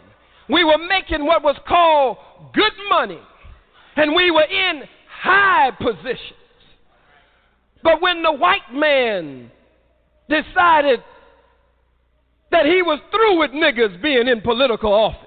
We 0.49 0.65
were 0.65 0.79
making 0.79 1.25
what 1.25 1.43
was 1.43 1.57
called 1.67 2.19
good 2.55 2.73
money, 2.89 3.21
and 3.97 4.15
we 4.15 4.31
were 4.31 4.45
in 4.45 4.83
high 5.21 5.71
positions. 5.79 6.35
But 7.83 8.03
when 8.03 8.23
the 8.23 8.33
white 8.33 8.73
man 8.73 9.51
decided 10.29 11.01
that 12.51 12.67
he 12.67 12.83
was 12.83 13.01
through 13.11 13.39
with 13.39 13.51
niggers 13.51 14.01
being 14.03 14.29
in 14.29 14.41
political 14.41 14.93
office, 14.93 15.25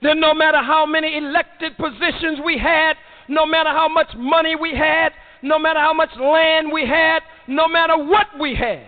then 0.00 0.20
no 0.20 0.34
matter 0.34 0.58
how 0.58 0.84
many 0.84 1.16
elected 1.16 1.76
positions 1.76 2.40
we 2.44 2.58
had, 2.58 2.94
no 3.28 3.46
matter 3.46 3.70
how 3.70 3.88
much 3.88 4.08
money 4.16 4.56
we 4.56 4.70
had, 4.70 5.10
no 5.42 5.58
matter 5.58 5.80
how 5.80 5.92
much 5.92 6.10
land 6.20 6.70
we 6.72 6.86
had, 6.86 7.20
no 7.46 7.68
matter 7.68 7.96
what 7.96 8.26
we 8.38 8.54
had, 8.54 8.86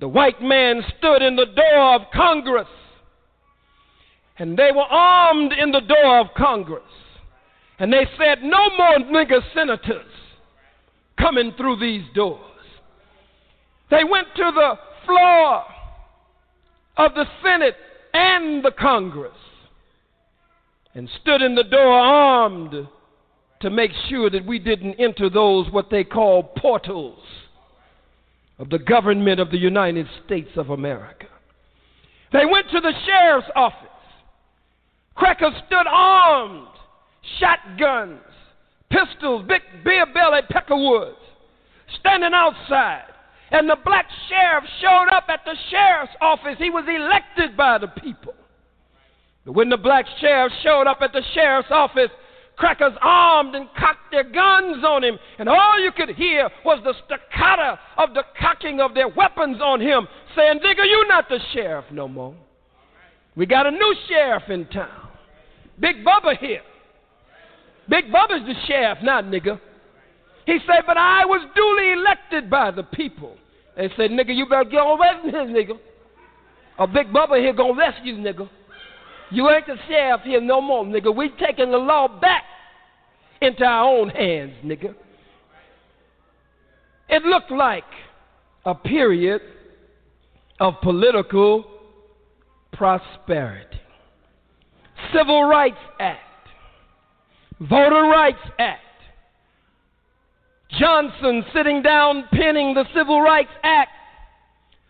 the 0.00 0.08
white 0.08 0.42
man 0.42 0.82
stood 0.98 1.22
in 1.22 1.36
the 1.36 1.46
door 1.46 1.94
of 1.94 2.02
Congress 2.12 2.68
and 4.38 4.56
they 4.56 4.70
were 4.74 4.82
armed 4.82 5.52
in 5.52 5.70
the 5.70 5.80
door 5.80 6.18
of 6.18 6.26
Congress. 6.36 6.82
And 7.78 7.92
they 7.92 8.06
said, 8.18 8.42
No 8.42 8.70
more 8.76 8.98
nigger 8.98 9.40
senators 9.54 10.10
coming 11.18 11.52
through 11.56 11.76
these 11.78 12.02
doors. 12.14 12.40
They 13.90 14.04
went 14.04 14.28
to 14.36 14.50
the 14.54 14.78
floor 15.06 15.62
of 16.96 17.14
the 17.14 17.26
Senate 17.42 17.76
and 18.14 18.64
the 18.64 18.72
Congress 18.72 19.32
and 20.94 21.08
stood 21.20 21.42
in 21.42 21.54
the 21.54 21.64
door 21.64 21.92
armed 21.92 22.88
to 23.60 23.70
make 23.70 23.92
sure 24.08 24.28
that 24.30 24.44
we 24.44 24.58
didn't 24.58 24.94
enter 24.94 25.30
those 25.30 25.70
what 25.70 25.90
they 25.90 26.04
call 26.04 26.42
portals 26.42 27.18
of 28.58 28.70
the 28.70 28.78
government 28.78 29.40
of 29.40 29.50
the 29.50 29.58
United 29.58 30.06
States 30.24 30.50
of 30.56 30.70
America. 30.70 31.26
They 32.32 32.46
went 32.46 32.70
to 32.70 32.80
the 32.80 32.92
sheriff's 33.06 33.50
office 33.54 33.88
Crackers 35.14 35.54
stood 35.66 35.86
armed, 35.88 36.68
shotguns, 37.38 38.20
pistols, 38.90 39.44
big 39.46 39.62
beer 39.84 40.06
belly 40.12 40.40
peckerwoods, 40.50 41.16
standing 42.00 42.32
outside. 42.34 43.04
And 43.50 43.68
the 43.68 43.76
black 43.84 44.06
sheriff 44.28 44.64
showed 44.80 45.08
up 45.14 45.24
at 45.28 45.40
the 45.44 45.54
sheriff's 45.70 46.14
office. 46.20 46.56
He 46.58 46.70
was 46.70 46.84
elected 46.88 47.56
by 47.56 47.78
the 47.78 47.88
people. 47.88 48.34
But 49.44 49.52
when 49.52 49.68
the 49.68 49.76
black 49.76 50.06
sheriff 50.20 50.52
showed 50.62 50.86
up 50.86 50.98
at 51.00 51.12
the 51.12 51.22
sheriff's 51.34 51.70
office, 51.70 52.10
crackers 52.56 52.92
armed 53.00 53.54
and 53.54 53.68
cocked 53.78 54.10
their 54.10 54.24
guns 54.24 54.84
on 54.84 55.02
him, 55.02 55.18
and 55.38 55.48
all 55.48 55.80
you 55.80 55.90
could 55.92 56.10
hear 56.10 56.48
was 56.64 56.80
the 56.84 56.94
staccato 57.04 57.78
of 57.98 58.14
the 58.14 58.22
cocking 58.38 58.80
of 58.80 58.94
their 58.94 59.08
weapons 59.08 59.58
on 59.60 59.80
him, 59.80 60.06
saying, 60.36 60.60
Nigga, 60.60 60.84
you 60.84 61.06
not 61.08 61.28
the 61.28 61.38
sheriff 61.52 61.86
no 61.90 62.06
more. 62.06 62.34
We 63.34 63.46
got 63.46 63.66
a 63.66 63.70
new 63.70 63.94
sheriff 64.08 64.44
in 64.48 64.66
town. 64.66 65.08
Big 65.80 66.04
Bubba 66.04 66.36
here. 66.38 66.60
Big 67.88 68.12
Bubba's 68.12 68.46
the 68.46 68.54
sheriff 68.66 68.98
now, 69.02 69.22
nigga. 69.22 69.58
He 70.46 70.58
said, 70.66 70.82
but 70.86 70.96
I 70.96 71.24
was 71.24 71.46
duly 71.54 71.92
elected 71.92 72.50
by 72.50 72.70
the 72.70 72.82
people. 72.82 73.36
They 73.76 73.88
said, 73.96 74.10
nigga, 74.10 74.34
you 74.36 74.46
better 74.46 74.64
get 74.64 74.80
on 74.80 75.00
rescue 75.00 75.30
here, 75.30 75.46
nigga. 75.46 75.78
A 76.78 76.86
Big 76.86 77.12
Bubba 77.12 77.40
here 77.40 77.52
gonna 77.52 77.74
rescue 77.74 78.16
nigga. 78.16 78.48
You 79.32 79.48
ain't 79.48 79.66
the 79.66 79.76
sheriff 79.88 80.20
here 80.24 80.42
no 80.42 80.60
more, 80.60 80.84
nigga. 80.84 81.14
We 81.14 81.30
taking 81.40 81.70
the 81.70 81.78
law 81.78 82.06
back 82.20 82.44
into 83.40 83.64
our 83.64 83.84
own 83.84 84.10
hands, 84.10 84.52
nigga. 84.62 84.94
It 87.08 87.22
looked 87.22 87.50
like 87.50 87.84
a 88.66 88.74
period 88.74 89.40
of 90.60 90.74
political 90.82 91.64
prosperity. 92.72 93.80
Civil 95.14 95.44
Rights 95.44 95.76
Act, 95.98 96.20
Voter 97.58 98.02
Rights 98.02 98.38
Act. 98.58 98.80
Johnson 100.78 101.44
sitting 101.54 101.82
down 101.82 102.24
penning 102.32 102.74
the 102.74 102.84
Civil 102.94 103.20
Rights 103.20 103.50
Act 103.62 103.90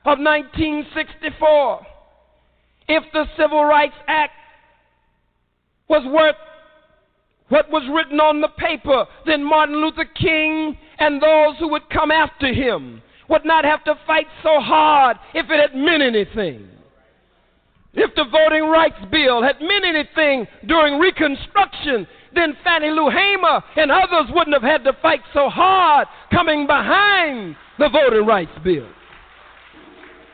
of 0.05 0.19
1964. 0.19 1.87
If 2.95 3.05
the 3.15 3.25
Civil 3.39 3.65
Rights 3.65 3.95
Act 4.07 4.35
was 5.89 6.05
worth 6.13 6.37
what 7.49 7.71
was 7.71 7.89
written 7.91 8.21
on 8.21 8.43
the 8.43 8.49
paper, 8.49 9.07
then 9.25 9.43
Martin 9.43 9.77
Luther 9.81 10.05
King 10.05 10.77
and 10.99 11.21
those 11.23 11.57
who 11.59 11.69
would 11.69 11.89
come 11.89 12.11
after 12.11 12.53
him 12.53 13.01
would 13.31 13.47
not 13.47 13.65
have 13.65 13.83
to 13.85 13.95
fight 14.07 14.27
so 14.43 14.61
hard 14.61 15.17
if 15.33 15.47
it 15.49 15.59
had 15.59 15.75
meant 15.75 16.03
anything. 16.03 16.69
If 17.95 18.15
the 18.15 18.27
Voting 18.31 18.69
Rights 18.69 19.03
Bill 19.11 19.43
had 19.43 19.57
meant 19.63 19.87
anything 19.87 20.47
during 20.67 20.99
Reconstruction, 20.99 22.07
then 22.35 22.55
Fannie 22.63 22.91
Lou 22.91 23.09
Hamer 23.09 23.63
and 23.77 23.91
others 23.91 24.31
wouldn't 24.35 24.53
have 24.53 24.71
had 24.71 24.85
to 24.85 24.93
fight 25.01 25.21
so 25.33 25.49
hard 25.49 26.09
coming 26.31 26.67
behind 26.67 27.57
the 27.79 27.89
Voting 27.89 28.27
Rights 28.27 28.59
Bill. 28.63 28.89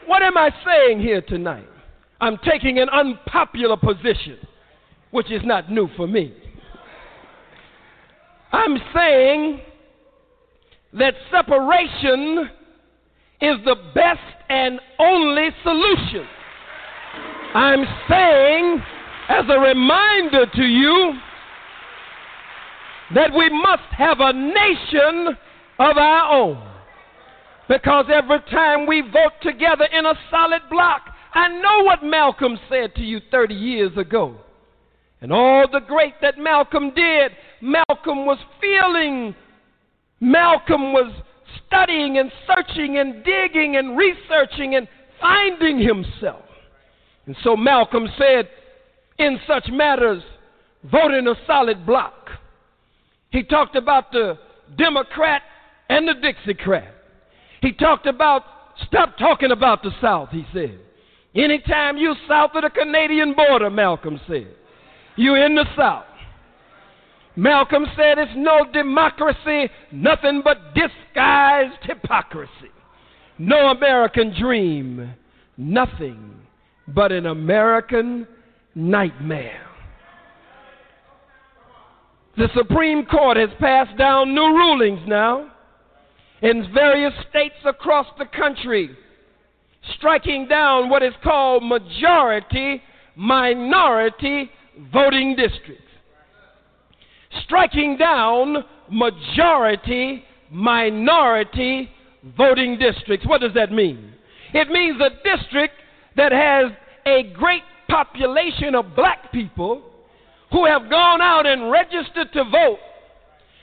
What 0.06 0.24
am 0.24 0.36
I 0.36 0.50
saying 0.66 1.00
here 1.00 1.20
tonight? 1.20 1.68
I'm 2.20 2.38
taking 2.38 2.78
an 2.78 2.88
unpopular 2.88 3.76
position, 3.76 4.38
which 5.10 5.30
is 5.30 5.42
not 5.44 5.70
new 5.70 5.88
for 5.96 6.06
me. 6.06 6.34
I'm 8.52 8.78
saying 8.94 9.60
that 10.94 11.14
separation 11.30 12.50
is 13.40 13.56
the 13.64 13.76
best 13.94 14.20
and 14.48 14.80
only 14.98 15.50
solution. 15.62 16.26
I'm 17.54 17.84
saying, 18.08 18.82
as 19.28 19.44
a 19.48 19.58
reminder 19.58 20.46
to 20.46 20.62
you, 20.62 21.12
that 23.14 23.32
we 23.34 23.48
must 23.48 23.88
have 23.96 24.20
a 24.20 24.32
nation 24.32 25.36
of 25.78 25.96
our 25.96 26.32
own. 26.34 26.64
Because 27.68 28.06
every 28.12 28.40
time 28.50 28.86
we 28.86 29.02
vote 29.02 29.32
together 29.42 29.84
in 29.84 30.04
a 30.04 30.14
solid 30.30 30.62
block, 30.70 31.02
I 31.32 31.48
know 31.48 31.84
what 31.84 32.02
Malcolm 32.02 32.58
said 32.68 32.94
to 32.96 33.02
you 33.02 33.20
30 33.30 33.54
years 33.54 33.96
ago. 33.96 34.36
And 35.20 35.32
all 35.32 35.66
the 35.70 35.80
great 35.80 36.14
that 36.22 36.38
Malcolm 36.38 36.92
did, 36.94 37.32
Malcolm 37.60 38.24
was 38.24 38.38
feeling, 38.60 39.34
Malcolm 40.20 40.92
was 40.92 41.12
studying 41.66 42.18
and 42.18 42.30
searching 42.46 42.98
and 42.98 43.24
digging 43.24 43.76
and 43.76 43.96
researching 43.96 44.76
and 44.76 44.86
finding 45.20 45.78
himself. 45.78 46.44
And 47.26 47.36
so 47.42 47.56
Malcolm 47.56 48.08
said, 48.16 48.48
in 49.18 49.38
such 49.46 49.68
matters, 49.70 50.22
vote 50.84 51.12
in 51.12 51.26
a 51.26 51.34
solid 51.46 51.84
block. 51.84 52.30
He 53.30 53.42
talked 53.42 53.76
about 53.76 54.12
the 54.12 54.38
Democrat 54.76 55.42
and 55.88 56.06
the 56.06 56.14
Dixiecrat. 56.14 56.92
He 57.60 57.72
talked 57.72 58.06
about, 58.06 58.42
stop 58.86 59.18
talking 59.18 59.50
about 59.50 59.82
the 59.82 59.90
South, 60.00 60.30
he 60.30 60.46
said. 60.52 60.78
Anytime 61.38 61.96
you're 61.96 62.16
south 62.28 62.50
of 62.56 62.62
the 62.62 62.70
Canadian 62.70 63.32
border, 63.32 63.70
Malcolm 63.70 64.20
said, 64.26 64.54
you're 65.14 65.44
in 65.44 65.54
the 65.54 65.64
South. 65.76 66.04
Malcolm 67.36 67.86
said 67.96 68.18
it's 68.18 68.32
no 68.34 68.64
democracy, 68.72 69.70
nothing 69.92 70.42
but 70.42 70.74
disguised 70.74 71.78
hypocrisy. 71.82 72.72
No 73.38 73.68
American 73.68 74.34
dream, 74.40 75.14
nothing 75.56 76.34
but 76.88 77.12
an 77.12 77.26
American 77.26 78.26
nightmare. 78.74 79.64
The 82.36 82.48
Supreme 82.56 83.06
Court 83.06 83.36
has 83.36 83.50
passed 83.60 83.96
down 83.96 84.34
new 84.34 84.40
rulings 84.40 85.00
now 85.06 85.52
in 86.42 86.72
various 86.74 87.12
states 87.30 87.56
across 87.64 88.06
the 88.18 88.26
country, 88.26 88.90
striking 89.96 90.46
down 90.48 90.88
what 90.88 91.02
is 91.02 91.14
called 91.22 91.64
majority 91.64 92.82
minority 93.16 94.50
voting 94.92 95.34
districts. 95.36 95.84
Striking 97.44 97.96
down 97.96 98.64
majority 98.90 100.24
minority 100.50 101.90
voting 102.36 102.78
districts. 102.78 103.26
What 103.26 103.40
does 103.40 103.54
that 103.54 103.72
mean? 103.72 104.12
It 104.54 104.68
means 104.68 105.00
a 105.00 105.10
district 105.24 105.74
that 106.16 106.32
has 106.32 106.72
a 107.06 107.32
great 107.34 107.62
population 107.88 108.74
of 108.74 108.94
black 108.94 109.30
people 109.32 109.82
who 110.50 110.64
have 110.66 110.88
gone 110.88 111.20
out 111.20 111.46
and 111.46 111.70
registered 111.70 112.32
to 112.32 112.44
vote 112.44 112.78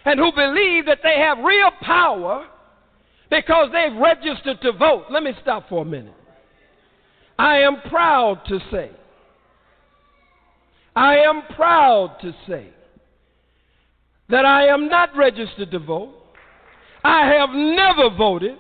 and 0.06 0.20
who 0.20 0.32
believe 0.32 0.86
that 0.86 1.00
they 1.04 1.18
have 1.20 1.40
real 1.40 1.72
power 1.82 2.48
because 3.30 3.70
they've 3.72 3.98
registered 4.00 4.62
to 4.62 4.72
vote. 4.74 5.06
Let 5.10 5.24
me 5.24 5.34
stop 5.42 5.70
for 5.70 5.82
a 5.82 5.86
minute. 5.86 6.14
I 7.38 7.60
am 7.60 7.82
proud 7.90 8.42
to 8.48 8.60
say, 8.72 8.92
I 10.96 11.18
am 11.18 11.42
proud 11.56 12.18
to 12.22 12.34
say 12.48 12.70
that 14.30 14.46
I 14.46 14.68
am 14.68 14.88
not 14.88 15.16
registered 15.16 15.72
to 15.72 15.80
vote. 15.80 16.14
I 17.04 17.28
have 17.34 17.50
never 17.52 18.16
voted. 18.16 18.58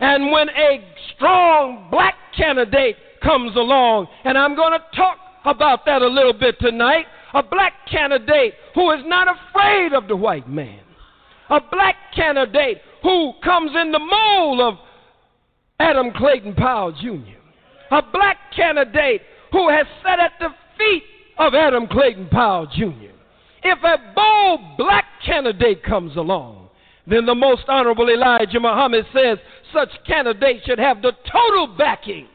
And 0.00 0.30
when 0.30 0.48
a 0.50 0.84
strong 1.14 1.88
black 1.90 2.14
candidate 2.36 2.96
comes 3.22 3.56
along, 3.56 4.08
and 4.24 4.36
I'm 4.36 4.54
going 4.54 4.72
to 4.72 4.96
talk 4.96 5.16
about 5.44 5.86
that 5.86 6.02
a 6.02 6.08
little 6.08 6.32
bit 6.32 6.56
tonight. 6.60 7.06
A 7.34 7.42
black 7.42 7.74
candidate 7.90 8.54
who 8.74 8.90
is 8.92 9.00
not 9.04 9.28
afraid 9.28 9.92
of 9.92 10.08
the 10.08 10.16
white 10.16 10.48
man. 10.48 10.80
A 11.50 11.60
black 11.60 11.96
candidate 12.14 12.78
who 13.06 13.34
comes 13.40 13.70
in 13.80 13.92
the 13.92 14.00
mold 14.00 14.60
of 14.60 14.74
Adam 15.78 16.10
Clayton 16.10 16.54
Powell 16.56 16.90
Jr. 16.90 17.38
A 17.92 18.02
black 18.02 18.36
candidate 18.56 19.22
who 19.52 19.68
has 19.68 19.86
sat 20.02 20.18
at 20.18 20.32
the 20.40 20.48
feet 20.76 21.04
of 21.38 21.54
Adam 21.54 21.86
Clayton 21.86 22.28
Powell 22.30 22.66
Jr. 22.66 23.14
If 23.62 23.78
a 23.84 24.12
bold 24.12 24.76
black 24.76 25.04
candidate 25.24 25.84
comes 25.84 26.16
along, 26.16 26.68
then 27.06 27.26
the 27.26 27.34
most 27.36 27.62
honorable 27.68 28.10
Elijah 28.10 28.58
Muhammad 28.58 29.06
says 29.14 29.38
such 29.72 29.90
candidates 30.04 30.66
should 30.66 30.80
have 30.80 31.00
the 31.00 31.12
total 31.30 31.76
backing 31.78 32.26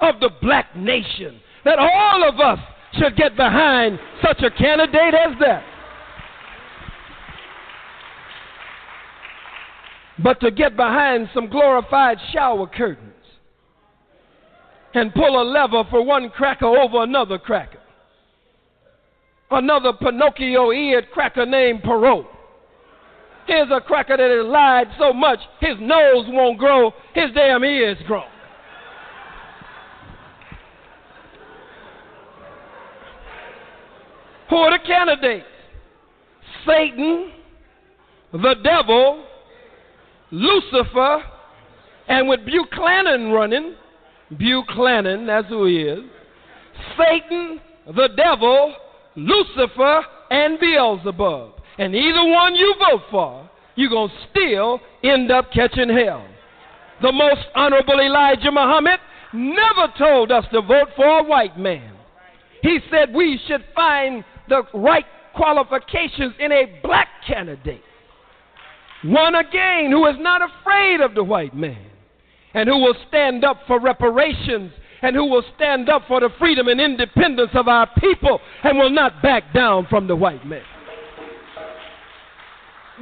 of 0.00 0.20
the 0.20 0.30
black 0.40 0.76
nation. 0.76 1.40
That 1.64 1.80
all 1.80 2.28
of 2.28 2.38
us 2.38 2.60
should 2.92 3.16
get 3.16 3.34
behind 3.34 3.98
such 4.22 4.40
a 4.44 4.52
candidate 4.52 5.14
as 5.14 5.36
that. 5.40 5.64
But 10.22 10.40
to 10.40 10.50
get 10.50 10.76
behind 10.76 11.28
some 11.34 11.48
glorified 11.48 12.18
shower 12.32 12.66
curtains 12.66 13.12
and 14.94 15.12
pull 15.12 15.42
a 15.42 15.44
lever 15.44 15.84
for 15.90 16.02
one 16.02 16.30
cracker 16.30 16.66
over 16.66 17.02
another 17.02 17.38
cracker, 17.38 17.80
another 19.50 19.92
Pinocchio 19.92 20.72
eared 20.72 21.10
cracker 21.10 21.44
named 21.44 21.82
Perot. 21.82 22.26
Here's 23.46 23.70
a 23.70 23.80
cracker 23.80 24.16
that 24.16 24.30
has 24.30 24.46
lied 24.46 24.88
so 24.98 25.12
much 25.12 25.38
his 25.60 25.76
nose 25.80 26.24
won't 26.28 26.58
grow, 26.58 26.92
his 27.14 27.30
damn 27.34 27.62
ears 27.62 27.98
grow. 28.06 28.24
Who 34.48 34.56
are 34.56 34.78
the 34.78 34.84
candidates? 34.84 35.46
Satan, 36.66 37.32
the 38.32 38.54
devil, 38.64 39.24
Lucifer, 40.30 41.22
and 42.08 42.28
with 42.28 42.40
Buchanan 42.44 43.30
running, 43.30 43.74
Buchanan, 44.36 45.26
that's 45.26 45.48
who 45.48 45.66
he 45.66 45.82
is. 45.82 46.04
Satan, 46.96 47.60
the 47.86 48.08
devil, 48.16 48.74
Lucifer, 49.14 50.02
and 50.30 50.58
Beelzebub. 50.58 51.52
And 51.78 51.94
either 51.94 52.24
one 52.24 52.54
you 52.54 52.74
vote 52.78 53.02
for, 53.10 53.50
you're 53.74 53.90
going 53.90 54.08
to 54.08 54.14
still 54.30 54.80
end 55.04 55.30
up 55.30 55.52
catching 55.52 55.88
hell. 55.88 56.26
The 57.02 57.12
most 57.12 57.42
honorable 57.54 58.00
Elijah 58.00 58.50
Muhammad 58.50 58.98
never 59.32 59.92
told 59.98 60.32
us 60.32 60.44
to 60.52 60.62
vote 60.62 60.88
for 60.96 61.18
a 61.18 61.22
white 61.22 61.58
man. 61.58 61.92
He 62.62 62.80
said 62.90 63.14
we 63.14 63.38
should 63.46 63.64
find 63.74 64.24
the 64.48 64.62
right 64.72 65.04
qualifications 65.34 66.34
in 66.38 66.50
a 66.52 66.80
black 66.82 67.08
candidate. 67.26 67.82
One 69.04 69.34
again 69.34 69.90
who 69.90 70.06
is 70.06 70.16
not 70.18 70.42
afraid 70.42 71.00
of 71.00 71.14
the 71.14 71.24
white 71.24 71.54
man 71.54 71.90
and 72.54 72.68
who 72.68 72.78
will 72.78 72.96
stand 73.08 73.44
up 73.44 73.60
for 73.66 73.78
reparations 73.78 74.72
and 75.02 75.14
who 75.14 75.26
will 75.26 75.44
stand 75.54 75.88
up 75.88 76.02
for 76.08 76.20
the 76.20 76.30
freedom 76.38 76.68
and 76.68 76.80
independence 76.80 77.50
of 77.54 77.68
our 77.68 77.88
people 77.98 78.40
and 78.64 78.78
will 78.78 78.90
not 78.90 79.22
back 79.22 79.52
down 79.52 79.86
from 79.88 80.06
the 80.06 80.16
white 80.16 80.44
man. 80.46 80.62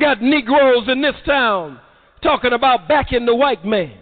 Got 0.01 0.21
Negroes 0.21 0.89
in 0.89 1.01
this 1.01 1.15
town 1.25 1.81
talking 2.23 2.53
about 2.53 2.89
backing 2.89 3.27
the 3.27 3.35
white 3.35 3.65
man 3.65 3.97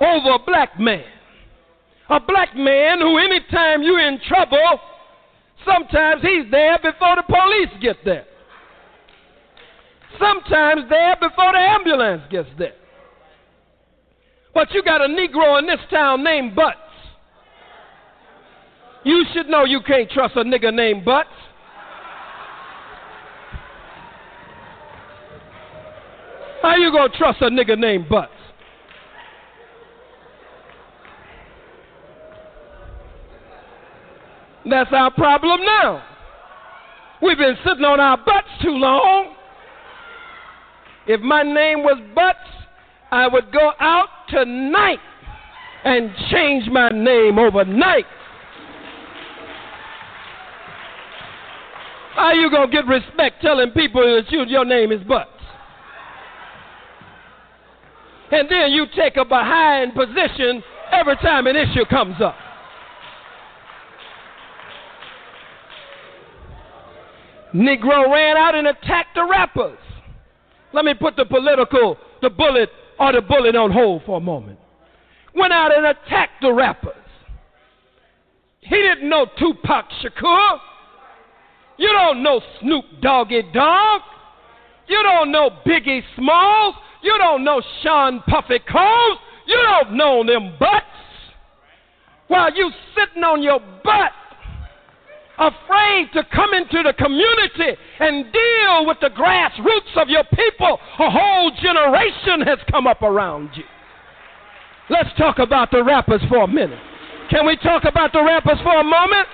over 0.00 0.34
a 0.34 0.38
black 0.38 0.78
man. 0.78 1.04
A 2.08 2.20
black 2.20 2.54
man 2.54 3.00
who, 3.00 3.18
anytime 3.18 3.82
you're 3.82 4.00
in 4.00 4.20
trouble, 4.28 4.80
sometimes 5.64 6.22
he's 6.22 6.48
there 6.52 6.78
before 6.78 7.16
the 7.16 7.24
police 7.26 7.82
get 7.82 7.96
there. 8.04 8.24
Sometimes 10.18 10.88
there 10.88 11.16
before 11.20 11.52
the 11.52 11.58
ambulance 11.58 12.22
gets 12.30 12.48
there. 12.58 12.74
But 14.54 14.72
you 14.72 14.82
got 14.82 15.02
a 15.02 15.08
Negro 15.08 15.58
in 15.58 15.66
this 15.66 15.80
town 15.90 16.24
named 16.24 16.54
Butts. 16.54 16.78
You 19.04 19.24
should 19.32 19.48
know 19.48 19.64
you 19.64 19.80
can't 19.86 20.10
trust 20.10 20.34
a 20.36 20.44
nigger 20.44 20.72
named 20.72 21.04
Butts. 21.04 21.28
How 26.62 26.74
you 26.76 26.90
gonna 26.90 27.12
trust 27.16 27.42
a 27.42 27.50
nigga 27.50 27.78
named 27.78 28.08
Butts? 28.08 28.32
That's 34.68 34.90
our 34.92 35.12
problem 35.12 35.60
now. 35.64 36.02
We've 37.22 37.38
been 37.38 37.56
sitting 37.64 37.84
on 37.84 38.00
our 38.00 38.16
butts 38.16 38.48
too 38.62 38.74
long. 38.74 39.36
If 41.06 41.20
my 41.20 41.42
name 41.42 41.82
was 41.82 42.00
Butts, 42.14 42.38
I 43.10 43.28
would 43.28 43.52
go 43.52 43.72
out 43.78 44.08
tonight 44.28 44.98
and 45.84 46.10
change 46.30 46.68
my 46.68 46.88
name 46.88 47.38
overnight. 47.38 48.06
How 52.16 52.32
you 52.32 52.50
gonna 52.50 52.72
get 52.72 52.86
respect 52.86 53.40
telling 53.40 53.70
people 53.70 54.00
that 54.00 54.32
you, 54.32 54.44
your 54.46 54.64
name 54.64 54.90
is 54.90 55.02
Butts? 55.04 55.30
And 58.32 58.50
then 58.50 58.72
you 58.72 58.86
take 58.96 59.16
a 59.16 59.24
behind 59.24 59.94
position 59.94 60.62
every 60.90 61.16
time 61.16 61.46
an 61.46 61.54
issue 61.54 61.84
comes 61.84 62.16
up. 62.20 62.34
Negro 67.54 68.10
ran 68.12 68.36
out 68.36 68.56
and 68.56 68.66
attacked 68.66 69.14
the 69.14 69.24
rappers. 69.24 69.78
Let 70.76 70.84
me 70.84 70.92
put 70.92 71.16
the 71.16 71.24
political, 71.24 71.96
the 72.20 72.28
bullet, 72.28 72.68
or 73.00 73.10
the 73.10 73.22
bullet 73.22 73.56
on 73.56 73.72
hold 73.72 74.02
for 74.04 74.18
a 74.18 74.20
moment. 74.20 74.58
Went 75.34 75.50
out 75.50 75.74
and 75.74 75.86
attacked 75.86 76.42
the 76.42 76.52
rappers. 76.52 76.92
He 78.60 78.76
didn't 78.76 79.08
know 79.08 79.24
Tupac 79.38 79.86
Shakur. 80.02 80.58
You 81.78 81.88
don't 81.88 82.22
know 82.22 82.42
Snoop 82.60 82.84
Doggy 83.00 83.44
Dogg. 83.54 84.02
You 84.86 85.02
don't 85.02 85.32
know 85.32 85.48
Biggie 85.66 86.02
Smalls. 86.14 86.74
You 87.02 87.16
don't 87.16 87.42
know 87.42 87.62
Sean 87.82 88.22
Puffy 88.28 88.58
Combs. 88.58 89.18
You 89.46 89.56
don't 89.56 89.96
know 89.96 90.24
them 90.26 90.56
butts. 90.60 90.84
While 92.28 92.54
you 92.54 92.70
sitting 92.94 93.24
on 93.24 93.42
your 93.42 93.60
butt 93.82 94.12
afraid 95.38 96.08
to 96.14 96.24
come 96.34 96.54
into 96.54 96.82
the 96.82 96.92
community 96.94 97.78
and 98.00 98.32
deal 98.32 98.86
with 98.86 98.98
the 99.00 99.10
grassroots 99.10 100.00
of 100.00 100.08
your 100.08 100.24
people, 100.24 100.78
a 100.98 101.10
whole 101.10 101.50
generation 101.62 102.40
has 102.46 102.58
come 102.70 102.86
up 102.86 103.02
around 103.02 103.50
you. 103.54 103.64
Let's 104.88 105.10
talk 105.18 105.38
about 105.38 105.70
the 105.70 105.82
rappers 105.82 106.22
for 106.28 106.44
a 106.44 106.48
minute. 106.48 106.78
Can 107.30 107.46
we 107.46 107.56
talk 107.56 107.84
about 107.84 108.12
the 108.12 108.22
rappers 108.22 108.58
for 108.62 108.80
a 108.80 108.84
moment? 108.84 109.26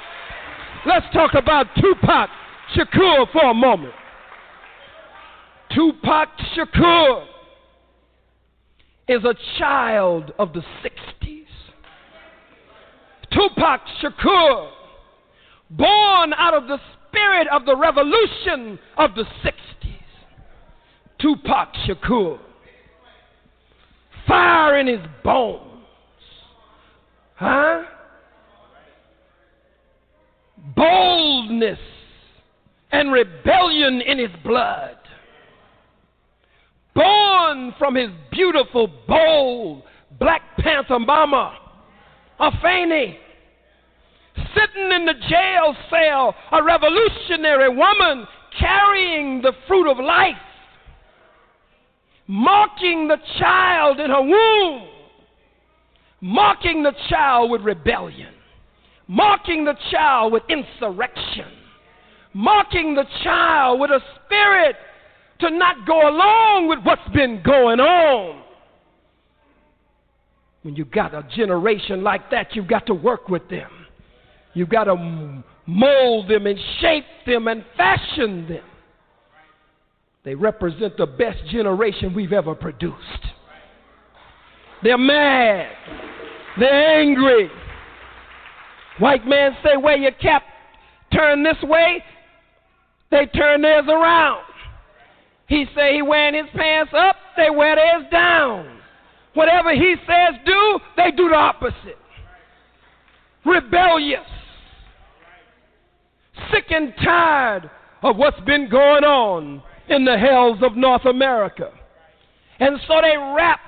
Let's 0.87 1.07
talk 1.13 1.35
about 1.35 1.67
Tupac 1.77 2.31
Shakur 2.75 3.31
for 3.33 3.51
a 3.51 3.55
moment. 3.55 3.93
Tupac 5.75 6.29
Shakur 6.57 7.27
is 9.09 9.25
a 9.25 9.35
child 9.59 10.33
of 10.39 10.53
the 10.53 10.63
60s. 10.83 11.47
Tupac 13.31 13.81
Shakur 14.03 14.71
born 15.77 16.33
out 16.35 16.55
of 16.55 16.69
the 16.69 16.79
spirit 17.09 17.49
of 17.49 17.65
the 17.65 17.77
revolution 17.77 18.79
of 18.97 19.15
the 19.15 19.25
60s. 19.45 19.53
Tupac 21.21 21.73
Shakur. 21.87 22.39
Fire 24.27 24.79
in 24.79 24.87
his 24.87 25.01
bones. 25.25 25.85
Huh? 27.35 27.83
Boldness 30.77 31.79
and 32.93 33.13
rebellion 33.13 34.01
in 34.01 34.19
his 34.19 34.31
blood. 34.45 34.97
Born 36.95 37.75
from 37.79 37.95
his 37.95 38.11
beautiful, 38.31 38.89
bold 39.09 39.83
Black 40.19 40.43
Panther 40.59 40.99
mama, 40.99 41.59
Afeni 42.39 43.17
sitting 44.55 44.93
in 44.93 45.05
the 45.05 45.15
jail 45.29 45.77
cell, 45.91 46.35
a 46.53 46.63
revolutionary 46.63 47.69
woman 47.69 48.27
carrying 48.59 49.43
the 49.43 49.53
fruit 49.67 49.91
of 49.91 49.99
life, 49.99 50.37
mocking 52.27 53.09
the 53.09 53.19
child 53.39 54.01
in 54.01 54.11
her 54.11 54.23
womb, 54.23 54.89
mocking 56.21 56.83
the 56.83 56.93
child 57.09 57.51
with 57.51 57.63
rebellion, 57.63 58.33
mocking 59.09 59.65
the 59.65 59.75
child 59.91 60.33
with 60.33 60.43
insurrection, 60.49 61.49
mocking 62.33 62.95
the 62.95 63.05
child 63.23 63.81
with 63.81 63.91
a 63.91 64.01
spirit 64.25 64.77
to 65.41 65.51
not 65.51 65.87
go 65.87 66.09
along 66.09 66.69
with 66.69 66.79
what's 66.85 67.09
been 67.13 67.43
going 67.45 67.81
on. 67.81 68.43
When 70.63 70.77
you 70.77 70.85
got 70.85 71.13
a 71.13 71.27
generation 71.35 72.05
like 72.05 72.31
that, 72.31 72.55
you've 72.55 72.69
got 72.69 72.87
to 72.87 72.95
work 72.95 73.29
with 73.29 73.49
them. 73.49 73.69
You've 74.55 74.69
got 74.69 74.85
to 74.85 75.43
mold 75.67 76.29
them 76.29 76.47
and 76.47 76.59
shape 76.81 77.05
them 77.27 77.49
and 77.49 77.65
fashion 77.77 78.47
them. 78.49 78.65
They 80.25 80.35
represent 80.35 80.97
the 80.97 81.07
best 81.07 81.39
generation 81.51 82.15
we've 82.15 82.33
ever 82.33 82.55
produced. 82.55 82.97
They're 84.83 84.99
mad. 84.99 85.73
They're 86.59 87.01
angry. 87.01 87.51
White 88.99 89.27
man 89.27 89.57
say, 89.65 89.77
wear 89.77 89.97
your 89.97 90.13
cap, 90.13 90.43
turn 91.13 91.43
this 91.43 91.57
way. 91.63 92.05
They 93.11 93.27
turn 93.27 93.63
theirs 93.63 93.87
around. 93.89 94.45
He 95.49 95.67
say 95.75 95.97
he 95.97 96.03
wearing 96.03 96.35
his 96.35 96.51
pants 96.55 96.93
up, 96.97 97.17
they 97.37 97.51
wear 97.51 97.77
theirs 97.77 98.05
down. 98.11 98.79
Whatever 99.35 99.75
he 99.75 99.97
says 100.07 100.41
do, 100.45 100.79
they 100.97 101.11
do 101.11 101.29
the 101.29 101.35
opposite. 101.35 101.99
Rebellious 103.45 104.21
sick 106.53 106.65
and 106.71 106.93
tired 107.03 107.71
of 108.03 108.17
what's 108.17 108.41
been 108.41 108.69
going 108.69 109.05
on 109.05 109.63
in 109.89 110.05
the 110.05 110.19
hells 110.19 110.59
of 110.63 110.77
North 110.77 111.05
America. 111.05 111.71
And 112.59 112.79
so 112.87 112.95
they 113.03 113.17
rap 113.17 113.61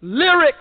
lyrics 0.00 0.56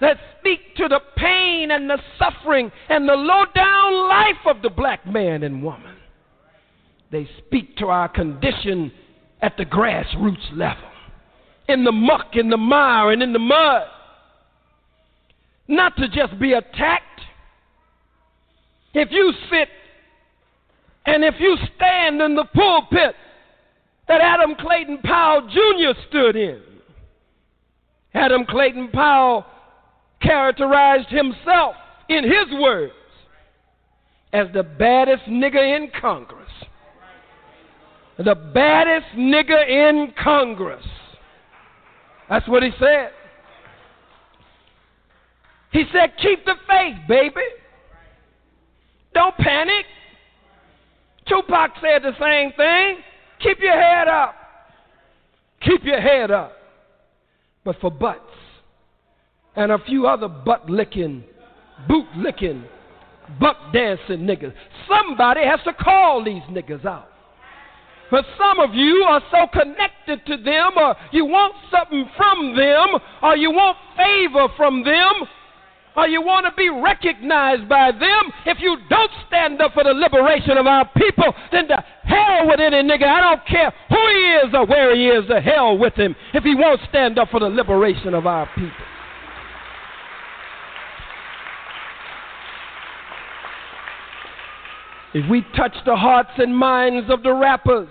that 0.00 0.16
speak 0.38 0.76
to 0.76 0.88
the 0.88 1.00
pain 1.16 1.70
and 1.70 1.90
the 1.90 1.98
suffering 2.18 2.70
and 2.88 3.08
the 3.08 3.14
low 3.14 3.44
down 3.54 4.08
life 4.08 4.46
of 4.46 4.62
the 4.62 4.70
black 4.70 5.04
man 5.06 5.42
and 5.42 5.62
woman. 5.62 5.96
They 7.10 7.28
speak 7.46 7.76
to 7.78 7.86
our 7.86 8.08
condition 8.08 8.92
at 9.40 9.56
the 9.56 9.64
grassroots 9.64 10.52
level, 10.52 10.90
in 11.68 11.84
the 11.84 11.92
muck, 11.92 12.34
in 12.34 12.50
the 12.50 12.56
mire, 12.56 13.12
and 13.12 13.22
in 13.22 13.32
the 13.32 13.38
mud. 13.38 13.82
Not 15.68 15.96
to 15.96 16.08
just 16.08 16.38
be 16.38 16.52
attacked, 16.52 17.04
if 18.98 19.08
you 19.10 19.32
sit 19.50 19.68
and 21.06 21.24
if 21.24 21.34
you 21.38 21.56
stand 21.76 22.20
in 22.20 22.34
the 22.34 22.44
pulpit 22.54 23.14
that 24.06 24.20
Adam 24.20 24.54
Clayton 24.56 24.98
Powell 25.04 25.48
Jr. 25.48 26.00
stood 26.08 26.36
in, 26.36 26.62
Adam 28.14 28.44
Clayton 28.46 28.88
Powell 28.92 29.44
characterized 30.20 31.08
himself 31.08 31.74
in 32.08 32.24
his 32.24 32.60
words 32.60 32.92
as 34.32 34.46
the 34.52 34.62
baddest 34.62 35.24
nigger 35.24 35.76
in 35.76 35.90
Congress. 36.00 36.50
The 38.18 38.34
baddest 38.34 39.06
nigger 39.16 39.68
in 39.68 40.12
Congress. 40.22 40.84
That's 42.28 42.48
what 42.48 42.62
he 42.62 42.70
said. 42.78 43.10
He 45.72 45.84
said, 45.92 46.12
Keep 46.20 46.44
the 46.44 46.54
faith, 46.66 46.96
baby. 47.08 47.40
Don't 49.18 49.36
panic. 49.38 49.84
Tupac 51.26 51.72
said 51.82 52.04
the 52.04 52.12
same 52.20 52.52
thing. 52.52 53.02
Keep 53.40 53.58
your 53.58 53.72
head 53.72 54.06
up. 54.06 54.32
Keep 55.60 55.82
your 55.82 56.00
head 56.00 56.30
up. 56.30 56.52
But 57.64 57.80
for 57.80 57.90
butts 57.90 58.20
and 59.56 59.72
a 59.72 59.78
few 59.80 60.06
other 60.06 60.28
butt 60.28 60.70
licking, 60.70 61.24
boot 61.88 62.06
licking, 62.16 62.64
buck 63.40 63.56
dancing 63.72 64.20
niggas, 64.20 64.54
somebody 64.86 65.44
has 65.44 65.58
to 65.64 65.72
call 65.72 66.22
these 66.22 66.44
niggas 66.44 66.84
out. 66.84 67.08
But 68.12 68.24
some 68.38 68.60
of 68.60 68.72
you 68.72 69.04
are 69.08 69.20
so 69.32 69.48
connected 69.52 70.24
to 70.26 70.36
them, 70.44 70.70
or 70.76 70.94
you 71.10 71.24
want 71.24 71.54
something 71.72 72.08
from 72.16 72.54
them, 72.54 73.00
or 73.20 73.36
you 73.36 73.50
want 73.50 73.76
favor 73.96 74.46
from 74.56 74.84
them, 74.84 75.26
or 75.98 76.06
you 76.06 76.22
want 76.22 76.46
to 76.46 76.52
be 76.56 76.70
recognized 76.70 77.68
by 77.68 77.90
them, 77.90 78.32
if 78.46 78.58
you 78.60 78.76
don't 78.88 79.10
stand 79.26 79.60
up 79.60 79.72
for 79.74 79.82
the 79.82 79.90
liberation 79.90 80.56
of 80.56 80.64
our 80.64 80.88
people, 80.96 81.34
then 81.50 81.66
to 81.66 81.84
hell 82.04 82.46
with 82.46 82.60
any 82.60 82.88
nigga. 82.88 83.02
I 83.02 83.20
don't 83.20 83.44
care 83.44 83.74
who 83.88 83.96
he 83.96 84.46
is 84.46 84.54
or 84.54 84.64
where 84.64 84.94
he 84.94 85.08
is, 85.08 85.26
to 85.26 85.40
hell 85.40 85.76
with 85.76 85.94
him 85.94 86.14
if 86.34 86.44
he 86.44 86.54
won't 86.54 86.80
stand 86.88 87.18
up 87.18 87.30
for 87.30 87.40
the 87.40 87.48
liberation 87.48 88.14
of 88.14 88.28
our 88.28 88.48
people. 88.54 88.70
If 95.14 95.28
we 95.28 95.44
touch 95.56 95.74
the 95.84 95.96
hearts 95.96 96.30
and 96.36 96.56
minds 96.56 97.10
of 97.10 97.24
the 97.24 97.34
rappers, 97.34 97.88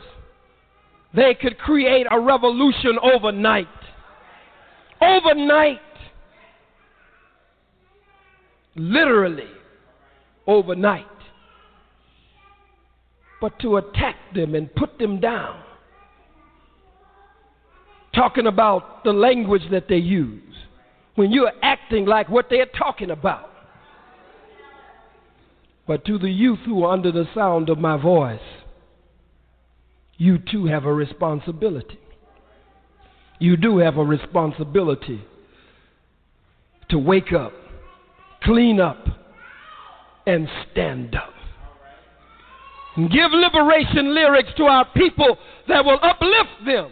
they 1.14 1.34
could 1.34 1.58
create 1.58 2.08
a 2.10 2.18
revolution 2.18 2.98
overnight. 3.04 3.68
Overnight 5.02 5.82
literally 8.78 9.50
overnight. 10.46 11.06
But 13.40 13.60
to 13.60 13.78
attack 13.78 14.16
them 14.34 14.56
and 14.56 14.74
put 14.74 14.98
them 14.98 15.20
down, 15.20 15.62
talking 18.16 18.48
about 18.48 19.04
the 19.04 19.14
language 19.14 19.62
that 19.72 19.88
they 19.88 19.98
use, 19.98 20.42
when 21.16 21.32
you're 21.32 21.52
acting 21.62 22.06
like 22.06 22.30
what 22.30 22.48
they're 22.50 22.66
talking 22.66 23.12
about. 23.12 23.50
But 25.88 26.06
to 26.06 26.18
the 26.18 26.30
youth 26.30 26.60
who 26.66 26.84
are 26.84 26.94
under 26.94 27.12
the 27.12 27.26
sound 27.34 27.70
of 27.70 27.78
my 27.78 28.02
voice, 28.02 28.40
you 30.18 30.40
too 30.40 30.66
have 30.66 30.86
a 30.86 30.94
responsibility. 30.94 32.00
You 33.40 33.56
do 33.56 33.78
have 33.78 33.98
a 33.98 34.04
responsibility 34.04 35.24
to 36.90 36.98
wake 36.98 37.34
up 37.34 37.54
clean 38.44 38.80
up, 38.80 39.06
and 40.26 40.48
stand 40.72 41.16
up. 41.16 41.34
Give 42.98 43.32
liberation 43.32 44.14
lyrics 44.14 44.50
to 44.58 44.64
our 44.64 44.86
people 44.96 45.38
that 45.68 45.86
will 45.86 46.00
uplift 46.02 46.66
them 46.66 46.92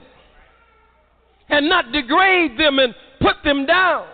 and 1.50 1.68
not 1.68 1.92
degrade 1.92 2.60
them 2.60 2.80
and 2.80 2.94
put 3.20 3.36
them 3.44 3.66
down. 3.66 4.06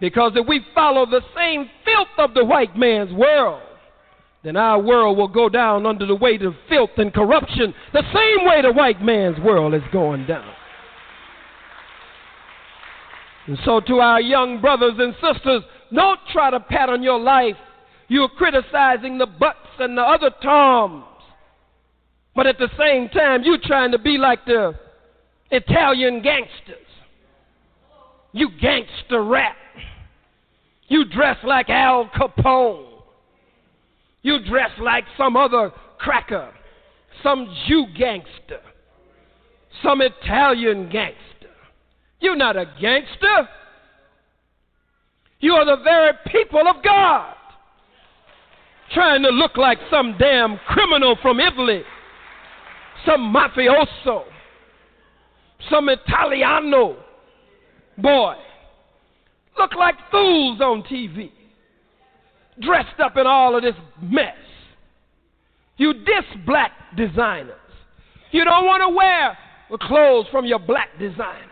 Because 0.00 0.32
if 0.36 0.46
we 0.46 0.60
follow 0.74 1.06
the 1.06 1.22
same 1.36 1.68
filth 1.84 2.08
of 2.18 2.34
the 2.34 2.44
white 2.44 2.76
man's 2.76 3.12
world, 3.12 3.62
then 4.44 4.56
our 4.56 4.78
world 4.78 5.18
will 5.18 5.28
go 5.28 5.48
down 5.48 5.86
under 5.86 6.06
the 6.06 6.14
weight 6.14 6.42
of 6.42 6.54
filth 6.68 6.90
and 6.98 7.12
corruption 7.12 7.74
the 7.92 8.02
same 8.14 8.46
way 8.46 8.62
the 8.62 8.72
white 8.72 9.02
man's 9.02 9.40
world 9.40 9.74
is 9.74 9.82
going 9.92 10.26
down. 10.26 10.52
And 13.46 13.58
so, 13.64 13.80
to 13.80 13.98
our 13.98 14.20
young 14.20 14.60
brothers 14.60 14.94
and 14.98 15.14
sisters 15.14 15.62
don't 15.94 16.20
try 16.32 16.50
to 16.50 16.60
pattern 16.60 17.02
your 17.02 17.18
life. 17.18 17.56
You're 18.08 18.28
criticizing 18.28 19.18
the 19.18 19.26
butts 19.26 19.58
and 19.78 19.96
the 19.96 20.02
other 20.02 20.30
toms. 20.42 21.04
But 22.34 22.46
at 22.46 22.58
the 22.58 22.68
same 22.78 23.08
time, 23.08 23.42
you're 23.44 23.58
trying 23.62 23.92
to 23.92 23.98
be 23.98 24.18
like 24.18 24.44
the 24.44 24.74
Italian 25.50 26.22
gangsters. 26.22 26.86
You 28.32 28.50
gangster 28.60 29.24
rap. 29.24 29.56
You 30.88 31.04
dress 31.06 31.38
like 31.42 31.68
Al 31.70 32.08
Capone. 32.14 32.86
You 34.22 34.38
dress 34.44 34.70
like 34.80 35.04
some 35.16 35.36
other 35.36 35.72
cracker, 35.98 36.52
some 37.22 37.48
Jew 37.66 37.86
gangster, 37.96 38.60
some 39.82 40.00
Italian 40.00 40.90
gangster. 40.90 41.16
You're 42.20 42.36
not 42.36 42.56
a 42.56 42.66
gangster. 42.80 43.48
You 45.40 45.52
are 45.52 45.64
the 45.64 45.82
very 45.82 46.12
people 46.26 46.66
of 46.66 46.82
God. 46.82 47.34
Trying 48.92 49.22
to 49.22 49.30
look 49.30 49.56
like 49.56 49.78
some 49.90 50.16
damn 50.18 50.58
criminal 50.68 51.16
from 51.20 51.40
Italy, 51.40 51.82
some 53.04 53.34
mafioso, 53.34 54.24
some 55.68 55.88
Italiano 55.88 56.96
boy. 57.98 58.34
Look 59.58 59.74
like 59.74 59.96
fools 60.10 60.60
on 60.60 60.82
TV, 60.84 61.30
dressed 62.60 63.00
up 63.02 63.16
in 63.16 63.26
all 63.26 63.56
of 63.56 63.62
this 63.62 63.74
mess. 64.00 64.36
You 65.78 65.92
diss 65.92 66.24
black 66.46 66.72
designers. 66.96 67.54
You 68.30 68.44
don't 68.44 68.66
want 68.66 68.82
to 68.82 68.94
wear 68.94 69.36
the 69.70 69.78
clothes 69.78 70.26
from 70.30 70.44
your 70.44 70.58
black 70.58 70.90
designers. 70.98 71.50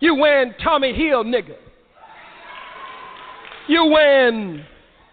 You 0.00 0.14
wearing 0.16 0.54
Tommy 0.62 0.92
Hill 0.92 1.24
niggas. 1.24 1.65
You're 3.68 3.90
wearing 3.90 4.64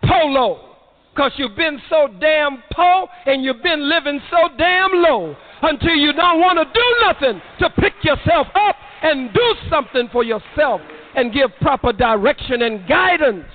polo 0.06 0.74
because 1.14 1.32
you've 1.38 1.56
been 1.56 1.82
so 1.90 2.08
damn 2.20 2.64
poor 2.72 3.08
and 3.26 3.44
you've 3.44 3.64
been 3.64 3.90
living 3.90 4.20
so 4.30 4.50
damn 4.58 4.92
low 4.94 5.36
until 5.62 5.96
you 5.96 6.14
don't 6.14 6.40
want 6.40 6.60
to 6.60 6.66
do 6.66 7.30
nothing 7.30 7.42
to 7.60 7.70
pick 7.82 7.94
yourself 8.04 8.48
up 8.56 8.76
and 9.02 9.34
do 9.34 9.56
something 9.70 10.10
for 10.12 10.24
yourself 10.24 10.82
and 11.16 11.34
give 11.34 11.52
proper 11.62 11.94
direction 11.94 12.64
and 12.64 12.88
guidance 12.88 13.46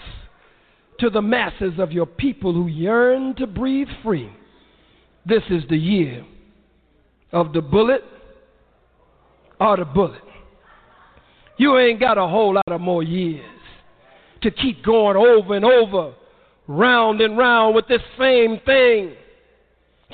to 1.01 1.11
the 1.11 1.23
masses 1.23 1.75
of 1.79 1.93
your 1.93 2.07
people 2.07 2.53
who 2.53 2.67
yearn 2.67 3.35
to 3.37 3.47
breathe 3.47 3.89
free. 4.03 4.31
This 5.27 5.43
is 5.51 5.63
the 5.69 5.77
year 5.77 6.25
of 7.33 7.53
the 7.53 7.61
bullet 7.61 8.03
or 9.61 9.77
the 9.77 9.85
bullet. 9.85 10.23
You 11.57 11.79
ain't 11.79 12.01
got 12.01 12.19
a 12.19 12.27
whole 12.27 12.55
lot 12.55 12.69
of 12.69 12.81
more 12.81 13.03
years 13.03 13.58
to 14.43 14.51
keep 14.51 14.85
going 14.85 15.17
over 15.17 15.55
and 15.55 15.65
over, 15.65 16.15
round 16.67 17.21
and 17.21 17.37
round 17.37 17.75
with 17.75 17.89
this 17.89 18.03
same 18.19 18.61
thing, 18.65 19.15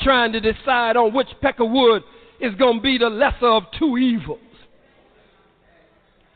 trying 0.03 0.33
to 0.33 0.41
decide 0.41 0.97
on 0.97 1.15
which 1.15 1.29
peck 1.41 1.61
of 1.61 1.71
wood 1.71 2.03
is 2.41 2.55
going 2.57 2.79
to 2.79 2.83
be 2.83 2.99
the 2.99 3.09
lesser 3.09 3.47
of 3.47 3.65
two 3.79 3.97
evils. 3.97 4.39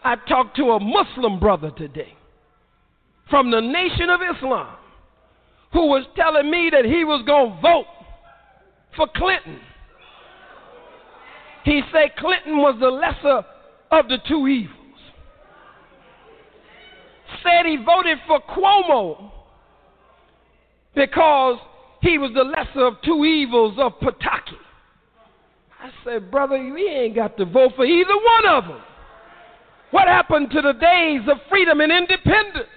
I 0.05 0.16
talked 0.28 0.56
to 0.56 0.70
a 0.70 0.81
Muslim 0.81 1.40
brother 1.40 1.70
today 1.77 2.15
from 3.28 3.51
the 3.51 3.60
Nation 3.60 4.10
of 4.10 4.20
Islam 4.36 4.77
who 5.73 5.86
was 5.86 6.06
telling 6.16 6.51
me 6.51 6.70
that 6.73 6.85
he 6.85 7.05
was 7.05 7.23
going 7.27 7.55
to 7.55 7.60
vote 7.60 7.86
for 8.97 9.06
Clinton. 9.15 9.60
He 11.65 11.82
said 11.93 12.16
Clinton 12.16 12.59
was 12.59 12.77
the 12.81 12.89
lesser 12.89 13.44
of 13.90 14.09
the 14.09 14.19
two 14.27 14.47
evils 14.47 14.77
said 17.42 17.66
he 17.66 17.76
voted 17.76 18.18
for 18.26 18.40
Cuomo 18.40 19.30
because 20.94 21.59
he 22.02 22.18
was 22.18 22.32
the 22.34 22.44
lesser 22.44 22.86
of 22.86 22.94
two 23.05 23.24
evils 23.24 23.74
of 23.78 23.92
Pataki. 24.00 24.56
I 25.80 25.90
said, 26.05 26.30
brother, 26.30 26.59
we 26.59 26.88
ain't 26.88 27.14
got 27.14 27.36
to 27.36 27.44
vote 27.44 27.72
for 27.76 27.84
either 27.84 28.14
one 28.14 28.46
of 28.46 28.64
them. 28.64 28.80
What 29.90 30.09
happened 30.09 30.50
to 30.50 30.60
the 30.60 30.72
days 30.72 31.20
of 31.28 31.38
freedom 31.48 31.80
and 31.80 31.92
independence? 31.92 32.68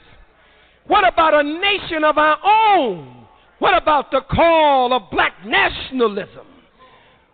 What 0.87 1.07
about 1.07 1.33
a 1.33 1.43
nation 1.43 2.03
of 2.03 2.17
our 2.17 2.37
own? 2.43 3.25
What 3.59 3.75
about 3.75 4.11
the 4.11 4.21
call 4.21 4.93
of 4.93 5.11
black 5.11 5.33
nationalism? 5.45 6.47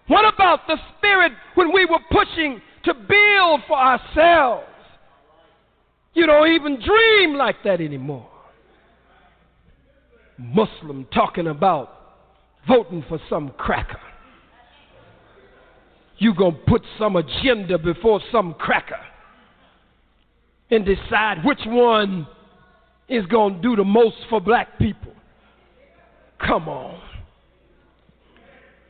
What 0.08 0.34
about 0.34 0.68
the 0.68 0.78
spirit 0.98 1.34
when 1.56 1.74
we 1.74 1.86
were 1.86 2.00
pushing 2.12 2.62
to 2.86 2.94
build 2.94 3.62
for 3.68 3.78
ourselves? 3.78 4.66
You 6.18 6.26
don't 6.26 6.52
even 6.52 6.82
dream 6.82 7.36
like 7.36 7.58
that 7.64 7.80
anymore. 7.80 8.28
Muslim 10.40 11.06
talking 11.14 11.46
about 11.46 11.92
voting 12.68 13.06
for 13.08 13.20
some 13.30 13.52
cracker. 13.56 14.00
You 16.18 16.34
gonna 16.34 16.58
put 16.68 16.82
some 16.98 17.18
agenda 17.18 17.78
before 17.78 18.20
some 18.32 18.56
cracker 18.56 19.00
and 20.72 20.84
decide 20.84 21.46
which 21.46 21.62
one 21.68 22.26
is 23.08 23.24
gonna 23.28 23.62
do 23.62 23.76
the 23.76 23.84
most 23.84 24.18
for 24.28 24.42
black 24.42 24.80
people. 24.80 25.14
Come 26.40 26.68
on. 26.68 27.00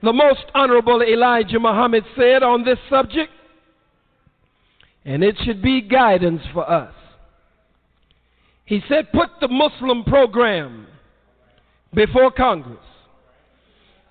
The 0.02 0.14
most 0.14 0.46
honorable 0.56 1.02
Elijah 1.02 1.60
Muhammad 1.60 2.06
said 2.16 2.42
on 2.42 2.64
this 2.64 2.80
subject, 2.90 3.34
and 5.04 5.26
it 5.26 5.36
should 5.44 5.62
be 5.62 5.82
guidance 5.82 6.42
for 6.54 6.70
us. 6.72 6.94
He 8.68 8.82
said, 8.90 9.12
put 9.14 9.30
the 9.42 9.48
Muslim 9.48 10.04
program 10.04 10.88
before 11.94 12.32
Congress. 12.32 12.78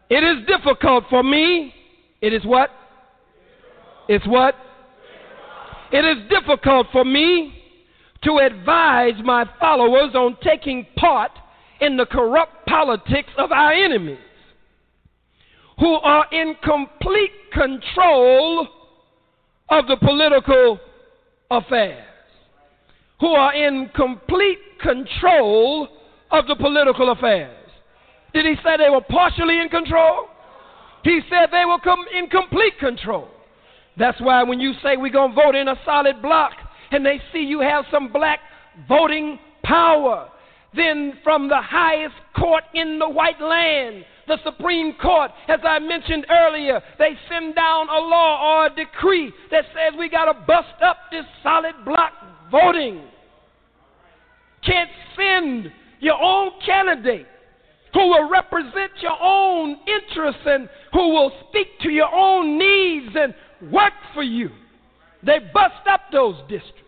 It 0.08 0.24
is 0.24 0.46
difficult 0.46 1.04
for 1.10 1.22
me. 1.22 1.74
It 2.22 2.32
is 2.32 2.44
what? 2.44 2.70
It's 4.08 4.26
what? 4.26 4.54
It 5.92 6.04
is 6.04 6.28
difficult 6.30 6.86
for 6.90 7.04
me 7.04 7.52
to 8.24 8.38
advise 8.38 9.14
my 9.22 9.44
followers 9.60 10.14
on 10.14 10.36
taking 10.42 10.86
part 10.96 11.32
in 11.80 11.98
the 11.98 12.06
corrupt 12.06 12.66
politics 12.66 13.30
of 13.36 13.52
our 13.52 13.72
enemies 13.72 14.18
who 15.78 15.94
are 15.96 16.26
in 16.32 16.56
complete 16.64 17.32
control 17.52 18.66
of 19.68 19.86
the 19.86 19.96
political 19.98 20.80
affairs, 21.50 22.04
who 23.20 23.28
are 23.28 23.54
in 23.54 23.90
complete 23.94 24.58
control 24.80 25.88
of 26.30 26.46
the 26.46 26.56
political 26.56 27.12
affairs. 27.12 27.56
Did 28.34 28.44
he 28.44 28.54
say 28.56 28.76
they 28.76 28.90
were 28.90 29.00
partially 29.00 29.60
in 29.60 29.68
control? 29.68 30.28
He 31.02 31.20
said 31.30 31.48
they 31.50 31.64
were 31.64 31.78
com- 31.82 32.04
in 32.12 32.28
complete 32.28 32.78
control. 32.78 33.28
That's 33.96 34.20
why 34.20 34.42
when 34.42 34.60
you 34.60 34.72
say 34.82 34.96
we're 34.96 35.12
going 35.12 35.30
to 35.30 35.34
vote 35.34 35.54
in 35.54 35.68
a 35.68 35.76
solid 35.84 36.20
block 36.20 36.52
and 36.90 37.04
they 37.04 37.20
see 37.32 37.38
you 37.38 37.60
have 37.60 37.84
some 37.90 38.12
black 38.12 38.40
voting 38.86 39.38
power, 39.62 40.28
then 40.74 41.14
from 41.24 41.48
the 41.48 41.60
highest 41.60 42.14
court 42.38 42.64
in 42.74 42.98
the 42.98 43.08
white 43.08 43.40
land, 43.40 44.04
the 44.26 44.38
Supreme 44.44 44.92
Court, 45.00 45.30
as 45.48 45.60
I 45.64 45.78
mentioned 45.78 46.26
earlier, 46.28 46.82
they 46.98 47.12
send 47.30 47.54
down 47.54 47.88
a 47.88 47.98
law 47.98 48.58
or 48.58 48.66
a 48.66 48.74
decree 48.74 49.32
that 49.50 49.64
says 49.72 49.98
we 49.98 50.10
got 50.10 50.26
to 50.26 50.34
bust 50.46 50.82
up 50.82 50.98
this 51.10 51.24
solid 51.42 51.74
block 51.84 52.12
voting. 52.50 53.02
Can't 54.64 54.90
send 55.16 55.72
your 56.00 56.20
own 56.20 56.50
candidate 56.64 57.26
who 57.92 58.08
will 58.08 58.28
represent 58.28 58.92
your 59.00 59.16
own 59.22 59.76
interests 59.86 60.42
and 60.44 60.68
who 60.92 61.08
will 61.14 61.32
speak 61.48 61.68
to 61.80 61.90
your 61.90 62.12
own 62.14 62.58
needs 62.58 63.14
and 63.16 63.34
work 63.72 63.94
for 64.12 64.22
you. 64.22 64.50
They 65.22 65.38
bust 65.52 65.86
up 65.90 66.02
those 66.12 66.36
districts. 66.42 66.82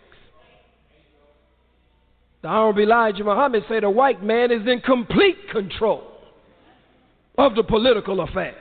The 2.43 2.49
Honorable 2.49 2.83
Elijah 2.83 3.25
Muhammad 3.25 3.65
said 3.69 3.85
a 3.85 3.91
white 3.91 4.23
man 4.23 4.53
is 4.53 4.67
in 4.67 4.81
complete 4.81 5.49
control 5.51 6.03
of 7.37 7.55
the 7.55 7.63
political 7.63 8.21
affairs. 8.21 8.55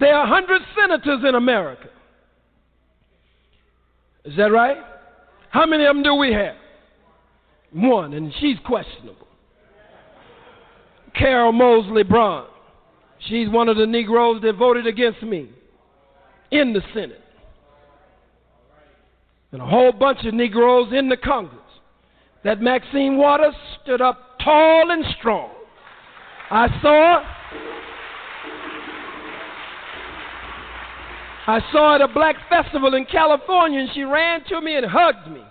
There 0.00 0.14
are 0.14 0.28
100 0.28 0.60
senators 0.78 1.20
in 1.26 1.34
America. 1.34 1.88
Is 4.24 4.36
that 4.36 4.50
right? 4.52 4.78
How 5.50 5.66
many 5.66 5.84
of 5.84 5.94
them 5.94 6.02
do 6.02 6.14
we 6.14 6.32
have? 6.32 6.56
One, 7.72 8.14
and 8.14 8.32
she's 8.40 8.56
questionable. 8.64 9.26
Carol 11.14 11.52
Moseley 11.52 12.02
Braun. 12.02 12.46
She's 13.28 13.48
one 13.48 13.68
of 13.68 13.76
the 13.76 13.86
Negroes 13.86 14.42
that 14.42 14.56
voted 14.56 14.86
against 14.86 15.22
me 15.22 15.50
in 16.50 16.72
the 16.72 16.82
Senate. 16.92 17.20
And 19.52 19.62
a 19.62 19.66
whole 19.66 19.92
bunch 19.92 20.24
of 20.24 20.34
Negroes 20.34 20.92
in 20.92 21.08
the 21.08 21.16
Congress. 21.16 21.60
That 22.42 22.60
Maxine 22.60 23.16
Waters 23.16 23.54
stood 23.82 24.00
up 24.00 24.38
tall 24.42 24.90
and 24.90 25.04
strong. 25.18 25.50
I 26.50 26.68
saw 26.82 27.20
her. 27.20 27.43
I 31.46 31.60
saw 31.72 31.90
her 31.90 31.94
at 31.96 32.00
a 32.00 32.12
black 32.12 32.36
festival 32.48 32.94
in 32.94 33.04
California 33.04 33.80
and 33.80 33.90
she 33.94 34.02
ran 34.02 34.44
to 34.48 34.60
me 34.60 34.76
and 34.76 34.86
hugged 34.86 35.30
me. 35.30 35.42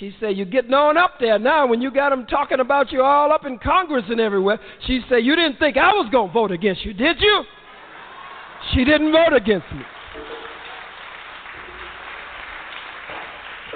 She 0.00 0.14
said, 0.18 0.36
You're 0.36 0.46
getting 0.46 0.74
on 0.74 0.96
up 0.96 1.20
there 1.20 1.38
now 1.38 1.66
when 1.66 1.80
you 1.80 1.90
got 1.90 2.10
them 2.10 2.26
talking 2.26 2.58
about 2.58 2.90
you 2.90 3.02
all 3.02 3.32
up 3.32 3.46
in 3.46 3.58
Congress 3.58 4.04
and 4.08 4.20
everywhere. 4.20 4.58
She 4.86 5.00
said, 5.08 5.18
You 5.18 5.36
didn't 5.36 5.58
think 5.58 5.76
I 5.76 5.92
was 5.92 6.08
going 6.10 6.28
to 6.28 6.32
vote 6.32 6.50
against 6.50 6.84
you, 6.84 6.92
did 6.92 7.20
you? 7.20 7.44
She 8.72 8.84
didn't 8.84 9.12
vote 9.12 9.32
against 9.32 9.70
me. 9.72 9.82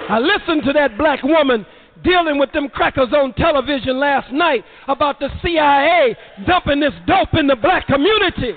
I 0.09 0.19
listened 0.19 0.63
to 0.65 0.73
that 0.73 0.97
black 0.97 1.23
woman 1.23 1.65
dealing 2.03 2.39
with 2.39 2.51
them 2.51 2.67
crackers 2.69 3.09
on 3.13 3.33
television 3.33 3.99
last 3.99 4.31
night 4.31 4.63
about 4.87 5.19
the 5.19 5.29
CIA 5.43 6.17
dumping 6.47 6.79
this 6.79 6.93
dope 7.05 7.33
in 7.35 7.47
the 7.47 7.55
black 7.55 7.85
community. 7.87 8.53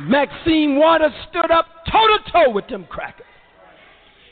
Maxine 0.00 0.76
Waters 0.76 1.12
stood 1.30 1.50
up 1.50 1.66
toe 1.90 2.06
to 2.06 2.32
toe 2.32 2.50
with 2.50 2.68
them 2.68 2.86
crackers. 2.88 3.26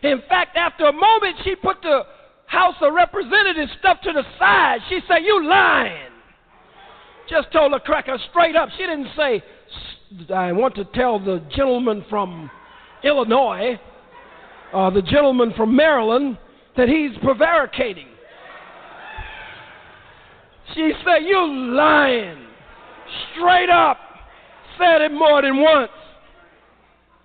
In 0.02 0.22
fact, 0.28 0.56
after 0.56 0.84
a 0.84 0.92
moment, 0.92 1.36
she 1.42 1.56
put 1.56 1.82
the 1.82 2.02
House 2.46 2.76
of 2.80 2.94
Representatives 2.94 3.72
stuff 3.78 4.00
to 4.02 4.12
the 4.12 4.22
side. 4.38 4.78
She 4.88 5.00
said, 5.08 5.18
You 5.22 5.44
lying. 5.44 6.12
Just 7.28 7.50
told 7.52 7.72
the 7.72 7.80
cracker 7.80 8.16
straight 8.30 8.54
up. 8.54 8.68
She 8.76 8.84
didn't 8.84 9.08
say, 9.16 9.42
I 10.32 10.52
want 10.52 10.76
to 10.76 10.84
tell 10.84 11.18
the 11.18 11.42
gentleman 11.54 12.04
from 12.08 12.50
Illinois 13.02 13.80
or 14.72 14.92
the 14.92 15.02
gentleman 15.02 15.52
from 15.56 15.74
Maryland 15.74 16.38
that 16.76 16.88
he's 16.88 17.10
prevaricating. 17.22 18.08
She 20.74 20.92
said, 21.04 21.24
You 21.24 21.72
lying. 21.74 22.46
Straight 23.32 23.70
up. 23.70 23.98
Said 24.78 25.02
it 25.02 25.12
more 25.12 25.42
than 25.42 25.60
once. 25.60 25.90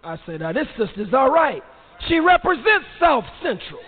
I 0.03 0.18
said, 0.26 0.40
Now, 0.40 0.53
this 0.53 0.68
sister's 0.78 1.14
all 1.14 1.32
right. 1.32 1.61
She 2.07 2.19
represents 2.19 2.86
South 2.99 3.26
Central. 3.44 3.80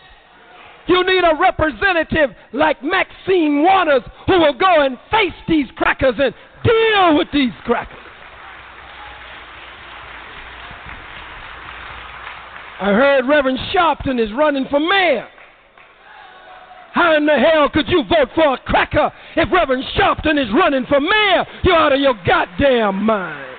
You 0.87 1.03
need 1.05 1.23
a 1.23 1.35
representative 1.39 2.35
like 2.51 2.83
Maxine 2.83 3.63
Waters 3.63 4.03
who 4.27 4.39
will 4.39 4.53
go 4.53 4.81
and 4.81 4.97
face 5.09 5.33
these 5.47 5.67
crackers 5.75 6.15
and 6.17 6.33
deal 6.63 7.17
with 7.17 7.27
these 7.31 7.53
crackers. 7.63 7.97
I 12.81 12.87
heard 12.87 13.25
Reverend 13.25 13.59
Sharpton 13.73 14.21
is 14.21 14.29
running 14.33 14.65
for 14.69 14.79
mayor. 14.79 15.27
How 16.93 17.15
in 17.15 17.25
the 17.25 17.37
hell 17.37 17.69
could 17.69 17.87
you 17.87 18.03
vote 18.03 18.29
for 18.35 18.53
a 18.53 18.57
cracker 18.57 19.11
if 19.35 19.51
Reverend 19.51 19.83
Sharpton 19.97 20.39
is 20.39 20.53
running 20.53 20.85
for 20.87 20.99
mayor? 20.99 21.45
You're 21.63 21.75
out 21.75 21.93
of 21.93 21.99
your 21.99 22.15
goddamn 22.27 23.03
mind. 23.03 23.52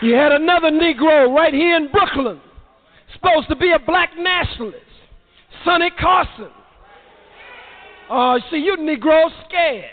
You 0.00 0.14
had 0.14 0.32
another 0.32 0.70
Negro 0.70 1.34
right 1.34 1.52
here 1.52 1.76
in 1.76 1.90
Brooklyn, 1.90 2.40
supposed 3.14 3.48
to 3.48 3.56
be 3.56 3.72
a 3.72 3.78
black 3.78 4.10
nationalist, 4.16 4.78
Sonny 5.64 5.90
Carson. 5.98 6.50
Oh, 8.10 8.36
uh, 8.36 8.38
see, 8.50 8.58
you 8.58 8.76
Negroes 8.76 9.32
scared. 9.48 9.90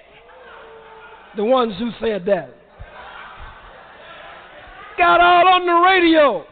The 1.36 1.44
ones 1.44 1.74
who 1.80 1.92
said 2.00 2.26
that. 2.28 2.56
Got 4.98 5.20
all 5.20 5.48
on 5.48 5.66
the 5.66 5.74
radio. 5.74 6.46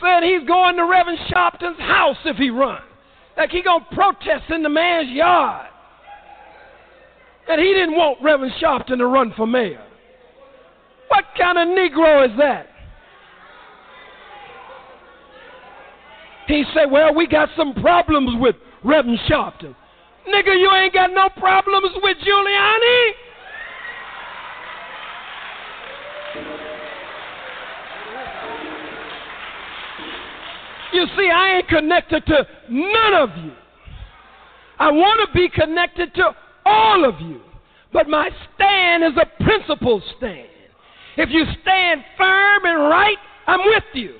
Said 0.00 0.24
he's 0.24 0.46
going 0.48 0.76
to 0.76 0.84
Reverend 0.84 1.18
Sharpton's 1.30 1.78
house 1.78 2.16
if 2.24 2.36
he 2.36 2.50
runs. 2.50 2.82
Like 3.36 3.50
he 3.50 3.62
gonna 3.62 3.86
protest 3.92 4.50
in 4.50 4.62
the 4.62 4.68
man's 4.68 5.10
yard. 5.10 5.68
And 7.48 7.60
he 7.60 7.74
didn't 7.74 7.94
want 7.94 8.18
Reverend 8.22 8.52
Sharpton 8.60 8.98
to 8.98 9.06
run 9.06 9.32
for 9.36 9.46
mayor. 9.46 9.83
What 11.08 11.24
kind 11.38 11.58
of 11.58 11.68
Negro 11.68 12.30
is 12.30 12.36
that? 12.38 12.68
He 16.46 16.64
said, 16.74 16.90
Well, 16.90 17.14
we 17.14 17.26
got 17.26 17.48
some 17.56 17.74
problems 17.74 18.30
with 18.40 18.56
Reverend 18.82 19.18
Sharpton. 19.28 19.74
Nigga, 20.28 20.58
you 20.58 20.70
ain't 20.74 20.94
got 20.94 21.10
no 21.12 21.28
problems 21.36 21.90
with 22.02 22.16
Giuliani? 22.18 23.10
You 30.92 31.06
see, 31.16 31.28
I 31.28 31.56
ain't 31.56 31.68
connected 31.68 32.24
to 32.26 32.46
none 32.70 33.14
of 33.14 33.30
you. 33.44 33.52
I 34.78 34.90
want 34.92 35.28
to 35.28 35.34
be 35.34 35.48
connected 35.48 36.14
to 36.14 36.30
all 36.64 37.04
of 37.04 37.20
you. 37.20 37.40
But 37.92 38.08
my 38.08 38.30
stand 38.54 39.04
is 39.04 39.12
a 39.20 39.44
principle 39.44 40.02
stand. 40.16 40.48
If 41.16 41.30
you 41.30 41.44
stand 41.62 42.04
firm 42.16 42.64
and 42.64 42.90
right, 42.90 43.16
I'm 43.46 43.60
with 43.66 43.84
you. 43.94 44.14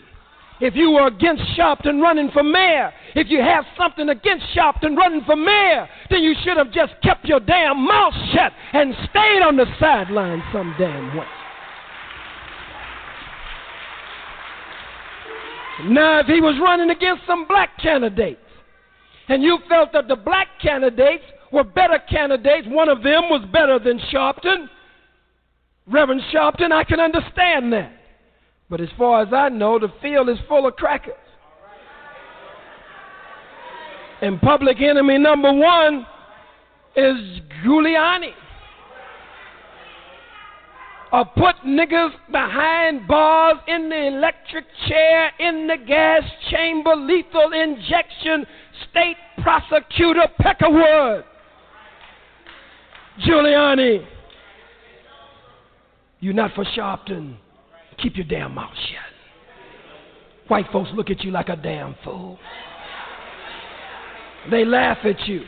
If 0.61 0.77
you 0.77 0.93
were 0.93 1.09
against 1.09 1.43
Sharpton 1.59 2.01
running 2.01 2.31
for 2.31 2.43
mayor, 2.43 2.93
if 3.15 3.29
you 3.29 3.41
have 3.41 3.65
something 3.77 4.09
against 4.09 4.47
Sharpton 4.57 4.97
running 4.97 5.23
for 5.25 5.37
mayor, 5.37 5.89
then 6.11 6.23
you 6.23 6.35
should 6.45 6.57
have 6.57 6.73
just 6.73 6.93
kept 7.03 7.25
your 7.25 7.41
damn 7.41 7.85
mouth 7.85 8.15
shut 8.33 8.53
and 8.73 8.95
stayed 9.11 9.43
on 9.43 9.57
the 9.57 9.67
sideline 9.81 10.43
some 10.53 10.75
damn 10.79 11.17
way. 11.17 11.27
Now, 15.87 16.21
if 16.21 16.27
he 16.27 16.41
was 16.41 16.55
running 16.63 16.91
against 16.91 17.27
some 17.27 17.49
black 17.49 17.77
candidates, 17.83 18.41
and 19.29 19.43
you 19.43 19.59
felt 19.69 19.93
that 19.93 20.07
the 20.07 20.17
black 20.17 20.49
candidates 20.63 21.25
were 21.51 21.65
better 21.65 21.99
candidates, 22.09 22.69
one 22.71 22.89
of 22.89 23.03
them 23.03 23.25
was 23.29 23.45
better 23.53 23.81
than 23.81 23.99
Sharpton, 24.13 24.69
Reverend 25.87 26.23
Sharpton, 26.33 26.73
I 26.73 26.85
can 26.85 27.01
understand 27.01 27.73
that. 27.73 27.93
But 28.71 28.81
as 28.81 28.89
far 28.97 29.23
as 29.23 29.29
I 29.33 29.51
know, 29.51 29.79
the 29.79 29.93
field 30.01 30.29
is 30.29 30.39
full 30.49 30.67
of 30.67 30.77
crackers. 30.77 31.15
And 34.23 34.41
public 34.41 34.81
enemy 34.81 35.19
number 35.19 35.53
one 35.53 36.07
is 36.97 37.41
Giuliani. 37.63 38.33
Or 41.13 41.25
put 41.27 41.57
niggas 41.67 42.11
behind 42.33 43.07
bars 43.07 43.59
in 43.69 43.89
the 43.89 44.07
electric 44.09 44.65
chair, 44.89 45.31
in 45.39 45.67
the 45.67 45.77
gas 45.87 46.23
chamber, 46.51 46.97
lethal 46.97 47.53
injection, 47.53 48.47
state 48.91 49.17
prosecutor 49.43 50.27
Peckerwood. 50.41 51.25
Giuliani. 53.25 54.14
You're 56.25 56.33
not 56.33 56.55
for 56.55 56.65
Sharpton. 56.65 57.37
Keep 57.99 58.17
your 58.17 58.25
damn 58.25 58.55
mouth 58.55 58.73
shut. 58.75 60.49
White 60.49 60.65
folks 60.73 60.89
look 60.95 61.11
at 61.11 61.21
you 61.21 61.31
like 61.31 61.51
a 61.51 61.57
damn 61.57 61.95
fool. 62.03 62.39
They 64.51 64.65
laugh 64.65 64.97
at 65.05 65.21
you. 65.29 65.43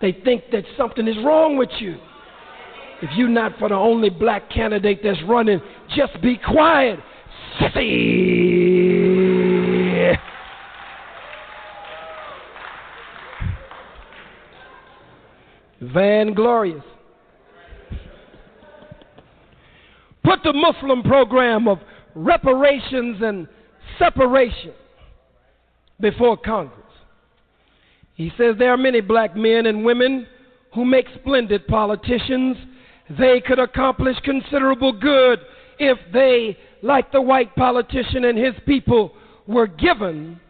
They 0.00 0.12
think 0.24 0.44
that 0.52 0.62
something 0.76 1.08
is 1.08 1.16
wrong 1.24 1.56
with 1.56 1.70
you. 1.80 1.96
If 3.02 3.10
you're 3.16 3.28
not 3.28 3.58
for 3.58 3.70
the 3.70 3.74
only 3.74 4.08
black 4.08 4.48
candidate 4.50 5.00
that's 5.02 5.18
running, 5.26 5.60
just 5.96 6.22
be 6.22 6.36
quiet. 6.38 7.00
Sissy. 7.60 8.68
Van 15.80 16.34
Put 20.24 20.42
the 20.42 20.52
Muslim 20.52 21.02
program 21.02 21.68
of 21.68 21.78
reparations 22.14 23.18
and 23.22 23.48
separation 23.98 24.72
before 26.00 26.36
Congress. 26.36 26.74
He 28.14 28.30
says 28.36 28.56
there 28.58 28.72
are 28.72 28.76
many 28.76 29.00
black 29.00 29.36
men 29.36 29.66
and 29.66 29.84
women 29.84 30.26
who 30.74 30.84
make 30.84 31.06
splendid 31.20 31.66
politicians. 31.66 32.56
They 33.18 33.40
could 33.40 33.58
accomplish 33.58 34.16
considerable 34.24 34.92
good 34.92 35.38
if 35.78 35.98
they, 36.12 36.58
like 36.82 37.12
the 37.12 37.22
white 37.22 37.54
politician 37.54 38.24
and 38.24 38.36
his 38.36 38.54
people, 38.66 39.12
were 39.46 39.66
given 39.66 40.40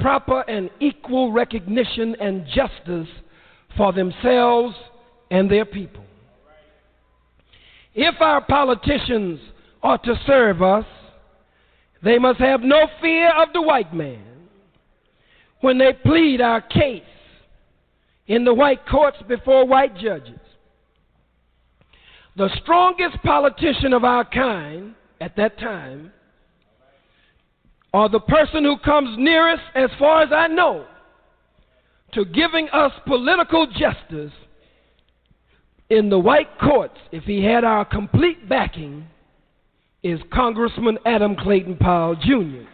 proper 0.00 0.40
and 0.42 0.70
equal 0.80 1.32
recognition 1.32 2.16
and 2.20 2.46
justice 2.46 3.08
for 3.76 3.92
themselves 3.92 4.74
and 5.30 5.50
their 5.50 5.64
people. 5.64 6.04
If 7.94 8.20
our 8.20 8.40
politicians 8.44 9.40
are 9.82 9.98
to 9.98 10.14
serve 10.26 10.62
us, 10.62 10.86
they 12.02 12.18
must 12.18 12.40
have 12.40 12.62
no 12.62 12.86
fear 13.00 13.30
of 13.30 13.48
the 13.52 13.62
white 13.62 13.94
man 13.94 14.48
when 15.60 15.78
they 15.78 15.92
plead 15.92 16.40
our 16.40 16.60
case 16.60 17.02
in 18.26 18.44
the 18.44 18.54
white 18.54 18.86
courts 18.86 19.18
before 19.28 19.66
white 19.66 19.96
judges. 19.96 20.40
The 22.36 22.48
strongest 22.62 23.22
politician 23.22 23.92
of 23.92 24.04
our 24.04 24.24
kind 24.24 24.94
at 25.20 25.36
that 25.36 25.58
time, 25.58 26.12
or 27.92 28.08
the 28.08 28.20
person 28.20 28.64
who 28.64 28.78
comes 28.78 29.16
nearest, 29.18 29.62
as 29.74 29.90
far 29.98 30.22
as 30.22 30.30
I 30.34 30.48
know, 30.48 30.86
to 32.14 32.24
giving 32.24 32.68
us 32.70 32.92
political 33.06 33.66
justice 33.66 34.32
in 35.92 36.08
the 36.08 36.18
white 36.18 36.58
courts, 36.58 36.96
if 37.12 37.24
he 37.24 37.44
had 37.44 37.64
our 37.64 37.84
complete 37.84 38.48
backing, 38.48 39.04
is 40.02 40.18
Congressman 40.32 40.98
Adam 41.04 41.36
Clayton 41.36 41.76
Powell 41.76 42.16
Jr. 42.16 42.66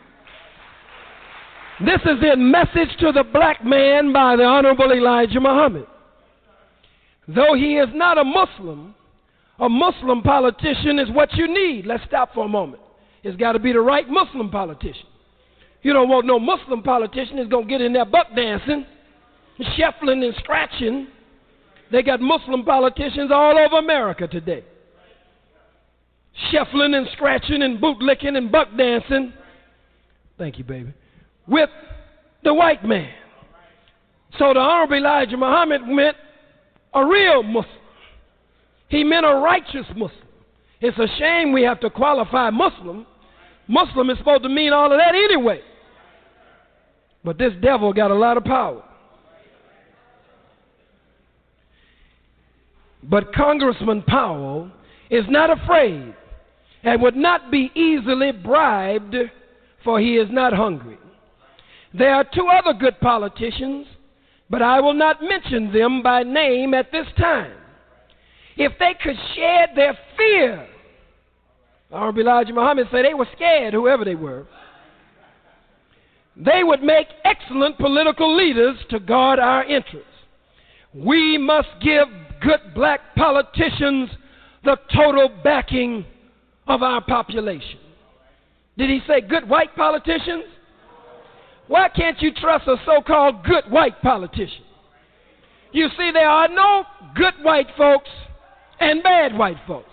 This 1.84 2.00
is 2.04 2.22
a 2.32 2.36
message 2.36 2.96
to 3.00 3.10
the 3.10 3.24
black 3.32 3.64
man 3.64 4.12
by 4.12 4.36
the 4.36 4.44
Honorable 4.44 4.92
Elijah 4.92 5.40
Muhammad. 5.40 5.86
Though 7.26 7.54
he 7.54 7.76
is 7.76 7.88
not 7.92 8.18
a 8.18 8.24
Muslim, 8.24 8.94
a 9.58 9.68
Muslim 9.68 10.22
politician 10.22 11.00
is 11.00 11.10
what 11.10 11.32
you 11.34 11.52
need. 11.52 11.86
Let's 11.86 12.04
stop 12.04 12.32
for 12.34 12.44
a 12.44 12.48
moment. 12.48 12.82
It's 13.24 13.36
got 13.36 13.52
to 13.52 13.58
be 13.58 13.72
the 13.72 13.80
right 13.80 14.08
Muslim 14.08 14.48
politician. 14.48 15.06
You 15.82 15.92
don't 15.92 16.08
want 16.08 16.24
no 16.24 16.38
Muslim 16.38 16.84
politician 16.84 17.36
that's 17.36 17.50
going 17.50 17.64
to 17.64 17.68
get 17.68 17.80
in 17.80 17.92
there 17.92 18.04
buck 18.04 18.28
dancing, 18.36 18.86
shuffling 19.76 20.22
and 20.22 20.34
scratching. 20.36 21.08
They 21.90 22.02
got 22.02 22.20
Muslim 22.20 22.64
politicians 22.64 23.30
all 23.32 23.58
over 23.58 23.78
America 23.78 24.28
today. 24.28 24.64
Shuffling 26.52 26.94
and 26.94 27.08
scratching 27.12 27.62
and 27.62 27.80
bootlicking 27.80 28.36
and 28.36 28.52
buck 28.52 28.68
dancing. 28.76 29.32
Thank 30.36 30.58
you, 30.58 30.64
baby 30.64 30.92
with 31.48 31.70
the 32.44 32.54
white 32.54 32.84
man. 32.84 33.10
So 34.38 34.52
the 34.52 34.60
Honorable 34.60 34.96
Elijah 34.96 35.36
Muhammad 35.36 35.82
meant 35.86 36.16
a 36.94 37.04
real 37.04 37.42
Muslim. 37.42 37.74
He 38.88 39.02
meant 39.02 39.26
a 39.26 39.34
righteous 39.34 39.86
Muslim. 39.96 40.12
It's 40.80 40.98
a 40.98 41.08
shame 41.18 41.52
we 41.52 41.62
have 41.62 41.80
to 41.80 41.90
qualify 41.90 42.50
Muslim. 42.50 43.06
Muslim 43.66 44.10
is 44.10 44.18
supposed 44.18 44.44
to 44.44 44.48
mean 44.48 44.72
all 44.72 44.92
of 44.92 44.98
that 44.98 45.14
anyway. 45.14 45.60
But 47.24 47.38
this 47.38 47.52
devil 47.60 47.92
got 47.92 48.10
a 48.10 48.14
lot 48.14 48.36
of 48.36 48.44
power. 48.44 48.84
But 53.08 53.32
Congressman 53.32 54.02
Powell 54.02 54.70
is 55.10 55.24
not 55.28 55.50
afraid 55.50 56.14
and 56.82 57.02
would 57.02 57.16
not 57.16 57.50
be 57.50 57.70
easily 57.74 58.32
bribed, 58.32 59.16
for 59.82 59.98
he 59.98 60.16
is 60.16 60.28
not 60.30 60.52
hungry. 60.52 60.98
There 61.94 62.14
are 62.14 62.24
two 62.24 62.46
other 62.46 62.78
good 62.78 63.00
politicians, 63.00 63.86
but 64.50 64.60
I 64.60 64.80
will 64.80 64.94
not 64.94 65.22
mention 65.22 65.72
them 65.72 66.02
by 66.02 66.22
name 66.22 66.74
at 66.74 66.92
this 66.92 67.06
time. 67.18 67.52
If 68.56 68.72
they 68.78 68.94
could 69.02 69.16
shed 69.34 69.70
their 69.74 69.96
fear, 70.16 70.68
Honorable 71.90 72.20
Elijah 72.20 72.52
Muhammad 72.52 72.88
said 72.90 73.04
they 73.04 73.14
were 73.14 73.28
scared, 73.34 73.72
whoever 73.72 74.04
they 74.04 74.14
were, 74.14 74.46
they 76.36 76.62
would 76.62 76.82
make 76.82 77.06
excellent 77.24 77.78
political 77.78 78.36
leaders 78.36 78.76
to 78.90 79.00
guard 79.00 79.38
our 79.38 79.64
interests. 79.64 80.04
We 80.94 81.38
must 81.38 81.68
give 81.82 82.08
good 82.40 82.74
black 82.74 83.00
politicians 83.16 84.10
the 84.64 84.76
total 84.94 85.30
backing 85.42 86.04
of 86.66 86.82
our 86.82 87.02
population. 87.02 87.78
Did 88.76 88.90
he 88.90 89.00
say 89.06 89.20
good 89.20 89.48
white 89.48 89.74
politicians? 89.74 90.44
Why 91.66 91.88
can't 91.88 92.20
you 92.20 92.32
trust 92.34 92.66
a 92.66 92.76
so 92.84 93.02
called 93.02 93.44
good 93.44 93.64
white 93.70 94.00
politician? 94.02 94.64
You 95.72 95.88
see, 95.98 96.10
there 96.12 96.28
are 96.28 96.48
no 96.48 96.84
good 97.14 97.34
white 97.42 97.68
folks 97.76 98.08
and 98.80 99.02
bad 99.02 99.36
white 99.36 99.58
folks. 99.66 99.90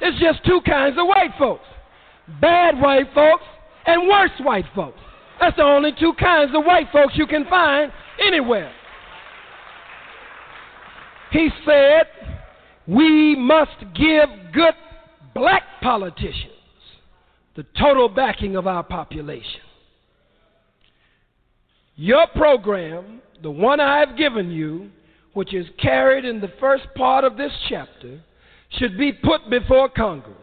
It's 0.00 0.18
just 0.20 0.44
two 0.44 0.60
kinds 0.66 0.96
of 0.98 1.06
white 1.06 1.32
folks 1.38 1.64
bad 2.40 2.80
white 2.80 3.12
folks 3.14 3.44
and 3.86 4.08
worse 4.08 4.30
white 4.40 4.64
folks. 4.74 4.98
That's 5.40 5.56
the 5.56 5.62
only 5.62 5.92
two 5.98 6.14
kinds 6.18 6.52
of 6.54 6.64
white 6.64 6.86
folks 6.92 7.14
you 7.16 7.26
can 7.26 7.44
find 7.46 7.92
anywhere. 8.24 8.72
He 11.34 11.48
said, 11.66 12.06
We 12.86 13.34
must 13.34 13.76
give 13.96 14.28
good 14.52 14.74
black 15.34 15.64
politicians 15.82 16.52
the 17.56 17.66
total 17.76 18.08
backing 18.08 18.54
of 18.54 18.68
our 18.68 18.84
population. 18.84 19.60
Your 21.96 22.28
program, 22.36 23.20
the 23.42 23.50
one 23.50 23.80
I've 23.80 24.16
given 24.16 24.52
you, 24.52 24.90
which 25.32 25.52
is 25.52 25.66
carried 25.82 26.24
in 26.24 26.40
the 26.40 26.52
first 26.60 26.84
part 26.94 27.24
of 27.24 27.36
this 27.36 27.52
chapter, 27.68 28.20
should 28.78 28.96
be 28.96 29.12
put 29.12 29.50
before 29.50 29.88
Congress. 29.88 30.36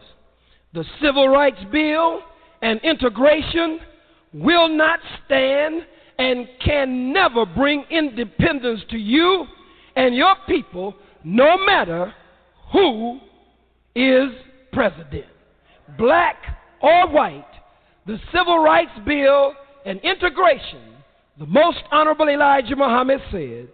The 0.74 0.84
Civil 1.00 1.28
Rights 1.28 1.60
Bill 1.72 2.20
and 2.60 2.78
integration 2.82 3.80
will 4.34 4.68
not 4.68 5.00
stand 5.24 5.86
and 6.18 6.46
can 6.62 7.14
never 7.14 7.46
bring 7.46 7.84
independence 7.90 8.82
to 8.90 8.98
you 8.98 9.46
and 9.96 10.14
your 10.14 10.34
people, 10.46 10.94
no 11.24 11.56
matter 11.64 12.12
who 12.72 13.20
is 13.94 14.28
president. 14.72 15.26
Black 15.98 16.36
or 16.80 17.08
white, 17.08 17.44
the 18.06 18.18
Civil 18.32 18.58
Rights 18.58 18.92
Bill 19.04 19.54
and 19.84 20.00
integration 20.00 20.92
the 21.38 21.46
most 21.46 21.78
honorable 21.90 22.28
Elijah 22.28 22.76
Muhammad 22.76 23.20
said, 23.30 23.68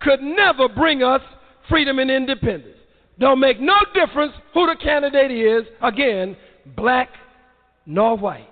could 0.00 0.22
never 0.22 0.68
bring 0.68 1.02
us 1.02 1.20
freedom 1.68 1.98
and 1.98 2.10
independence. 2.10 2.76
Don't 3.18 3.40
make 3.40 3.60
no 3.60 3.74
difference 3.92 4.32
who 4.54 4.66
the 4.66 4.76
candidate 4.82 5.30
is, 5.30 5.64
again, 5.82 6.36
black 6.76 7.10
nor 7.84 8.16
white. 8.16 8.48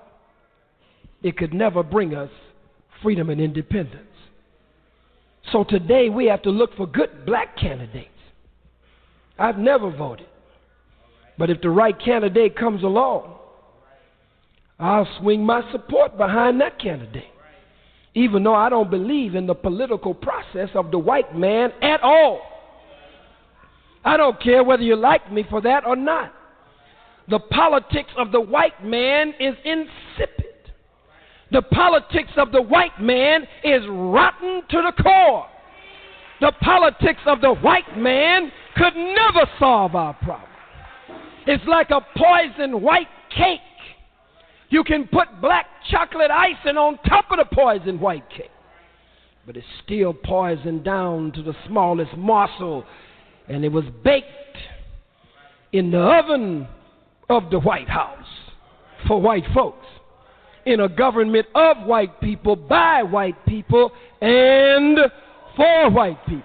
it 1.22 1.36
could 1.36 1.52
never 1.54 1.82
bring 1.82 2.14
us 2.14 2.30
freedom 3.02 3.30
and 3.30 3.40
independence. 3.40 4.07
So 5.52 5.64
today 5.64 6.08
we 6.08 6.26
have 6.26 6.42
to 6.42 6.50
look 6.50 6.76
for 6.76 6.86
good 6.86 7.24
black 7.26 7.56
candidates. 7.56 8.08
I've 9.38 9.58
never 9.58 9.90
voted. 9.90 10.26
But 11.38 11.50
if 11.50 11.60
the 11.60 11.70
right 11.70 11.94
candidate 12.04 12.56
comes 12.56 12.82
along, 12.82 13.36
I'll 14.78 15.08
swing 15.20 15.44
my 15.44 15.62
support 15.72 16.16
behind 16.16 16.60
that 16.60 16.80
candidate. 16.80 17.24
Even 18.14 18.42
though 18.42 18.54
I 18.54 18.68
don't 18.68 18.90
believe 18.90 19.34
in 19.34 19.46
the 19.46 19.54
political 19.54 20.14
process 20.14 20.68
of 20.74 20.90
the 20.90 20.98
white 20.98 21.36
man 21.36 21.70
at 21.82 22.00
all. 22.02 22.40
I 24.04 24.16
don't 24.16 24.40
care 24.40 24.64
whether 24.64 24.82
you 24.82 24.96
like 24.96 25.30
me 25.32 25.44
for 25.48 25.60
that 25.60 25.86
or 25.86 25.94
not. 25.94 26.32
The 27.28 27.38
politics 27.38 28.10
of 28.16 28.32
the 28.32 28.40
white 28.40 28.84
man 28.84 29.34
is 29.38 29.54
insipid. 29.64 30.47
The 31.50 31.62
politics 31.62 32.32
of 32.36 32.52
the 32.52 32.62
white 32.62 33.00
man 33.00 33.46
is 33.64 33.82
rotten 33.88 34.62
to 34.70 34.82
the 34.82 35.02
core. 35.02 35.46
The 36.40 36.52
politics 36.60 37.20
of 37.26 37.40
the 37.40 37.54
white 37.54 37.96
man 37.96 38.52
could 38.76 38.94
never 38.94 39.50
solve 39.58 39.94
our 39.94 40.14
problem. 40.14 40.48
It's 41.46 41.64
like 41.66 41.90
a 41.90 42.00
poison 42.16 42.82
white 42.82 43.08
cake. 43.34 43.60
You 44.68 44.84
can 44.84 45.08
put 45.08 45.40
black 45.40 45.66
chocolate 45.90 46.30
icing 46.30 46.76
on 46.76 46.98
top 47.08 47.24
of 47.30 47.38
the 47.38 47.46
poison 47.54 47.98
white 47.98 48.28
cake, 48.28 48.50
but 49.46 49.56
it's 49.56 49.66
still 49.82 50.12
poisoned 50.12 50.84
down 50.84 51.32
to 51.32 51.42
the 51.42 51.54
smallest 51.66 52.14
morsel, 52.16 52.84
and 53.48 53.64
it 53.64 53.72
was 53.72 53.84
baked 54.04 54.26
in 55.72 55.90
the 55.90 55.98
oven 55.98 56.68
of 57.30 57.50
the 57.50 57.58
White 57.58 57.88
House 57.88 58.26
for 59.06 59.20
white 59.20 59.44
folks, 59.54 59.86
in 60.68 60.80
a 60.80 60.88
government 60.88 61.46
of 61.54 61.86
white 61.86 62.20
people, 62.20 62.54
by 62.56 63.02
white 63.02 63.44
people, 63.46 63.90
and 64.20 64.98
for 65.56 65.90
white 65.90 66.24
people. 66.26 66.44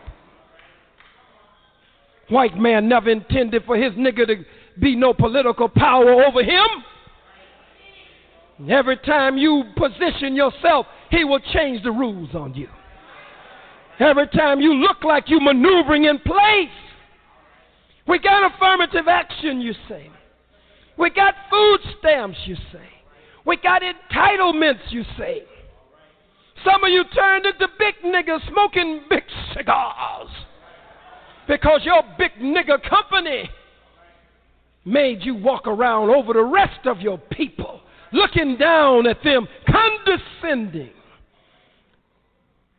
White 2.30 2.58
man 2.58 2.88
never 2.88 3.10
intended 3.10 3.64
for 3.66 3.76
his 3.76 3.94
nigger 3.94 4.26
to 4.26 4.46
be 4.80 4.96
no 4.96 5.14
political 5.14 5.68
power 5.68 6.24
over 6.24 6.42
him. 6.42 6.66
Every 8.70 8.98
time 8.98 9.38
you 9.38 9.66
position 9.76 10.36
yourself, 10.36 10.86
he 11.10 11.26
will 11.26 11.42
change 11.54 11.84
the 11.84 11.92
rules 11.92 12.34
on 12.34 12.54
you. 12.54 12.70
Every 14.00 14.28
time 14.28 14.62
you 14.62 14.74
look 14.74 15.04
like 15.04 15.30
you 15.30 15.40
maneuvering 15.40 16.06
in 16.06 16.20
place, 16.20 16.70
we 18.08 18.20
got 18.20 18.54
affirmative 18.54 19.08
action, 19.08 19.62
you 19.62 19.74
say. 19.88 20.10
We 20.98 21.10
got 21.10 21.36
food 21.50 21.80
stamps, 22.00 22.38
you 22.46 22.56
say. 22.72 22.93
We 23.46 23.58
got 23.58 23.82
entitlements, 23.82 24.92
you 24.92 25.04
say. 25.18 25.44
Some 26.64 26.84
of 26.84 26.90
you 26.90 27.04
turned 27.14 27.46
into 27.46 27.68
big 27.78 27.96
niggas 28.06 28.48
smoking 28.50 29.02
big 29.10 29.24
cigars 29.56 30.30
because 31.48 31.82
your 31.84 32.04
big 32.18 32.32
nigger 32.42 32.82
company 32.90 33.50
made 34.86 35.24
you 35.24 35.36
walk 35.36 35.68
around 35.68 36.10
over 36.10 36.34
the 36.34 36.44
rest 36.44 36.86
of 36.86 37.02
your 37.02 37.18
people, 37.18 37.82
looking 38.12 38.58
down 38.58 39.08
at 39.08 39.18
them, 39.24 39.48
condescending, 39.70 40.92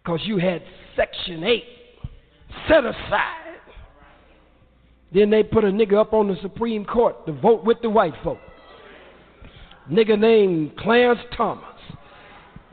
because 0.02 0.20
you 0.24 0.38
had 0.38 0.62
Section 0.96 1.44
8 1.44 1.64
set 2.68 2.84
aside. 2.84 3.40
Then 5.12 5.30
they 5.30 5.42
put 5.42 5.64
a 5.64 5.68
nigga 5.68 5.94
up 5.94 6.12
on 6.12 6.28
the 6.28 6.36
Supreme 6.42 6.84
Court 6.84 7.24
to 7.26 7.32
vote 7.32 7.64
with 7.64 7.80
the 7.82 7.90
white 7.90 8.14
folk. 8.22 8.38
Nigga 9.90 10.18
named 10.18 10.76
Clarence 10.78 11.20
Thomas. 11.36 11.64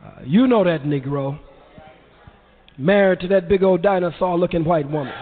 Uh, 0.04 0.22
you 0.26 0.48
know 0.48 0.64
that 0.64 0.84
Negro. 0.84 1.38
Married 2.78 3.20
to 3.20 3.28
that 3.28 3.50
big 3.50 3.64
old 3.64 3.82
dinosaur 3.82 4.38
looking 4.38 4.64
white 4.64 4.90
woman. 4.90 5.14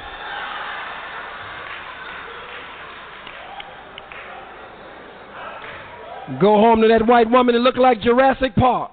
Go 6.40 6.58
home 6.58 6.80
to 6.82 6.88
that 6.88 7.08
white 7.08 7.30
woman 7.30 7.56
and 7.56 7.64
look 7.64 7.76
like 7.76 8.02
Jurassic 8.02 8.54
Park. 8.56 8.92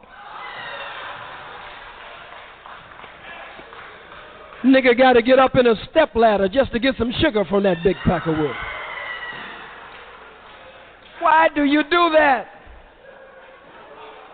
Nigga 4.64 4.96
got 4.96 5.12
to 5.12 5.22
get 5.22 5.38
up 5.38 5.54
in 5.54 5.66
a 5.66 5.74
step 5.90 6.14
ladder 6.14 6.48
just 6.48 6.72
to 6.72 6.78
get 6.78 6.94
some 6.96 7.12
sugar 7.20 7.44
from 7.44 7.62
that 7.64 7.76
big 7.84 7.96
pack 8.04 8.26
of 8.26 8.38
wood. 8.38 8.56
Why 11.20 11.48
do 11.54 11.64
you 11.64 11.82
do 11.82 12.10
that? 12.14 12.55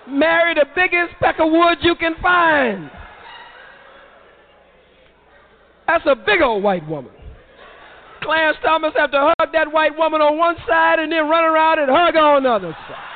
Marry 0.09 0.55
the 0.55 0.67
biggest 0.75 1.15
peck 1.21 1.37
of 1.39 1.51
wood 1.51 1.79
you 1.83 1.95
can 1.95 2.15
find. 2.21 2.91
That's 5.87 6.05
a 6.07 6.15
big 6.15 6.41
old 6.43 6.63
white 6.63 6.87
woman. 6.89 7.13
Clarence 8.23 8.57
Thomas 8.65 8.93
have 8.97 9.11
to 9.11 9.35
hug 9.39 9.53
that 9.53 9.73
white 9.73 9.97
woman 9.97 10.21
on 10.21 10.39
one 10.39 10.57
side 10.67 10.99
and 10.99 11.11
then 11.11 11.29
run 11.29 11.45
around 11.45 11.81
and 11.81 11.91
hug 11.91 12.15
her 12.15 12.21
on 12.21 12.43
the 12.45 12.51
other 12.51 12.77
side. 12.89 13.09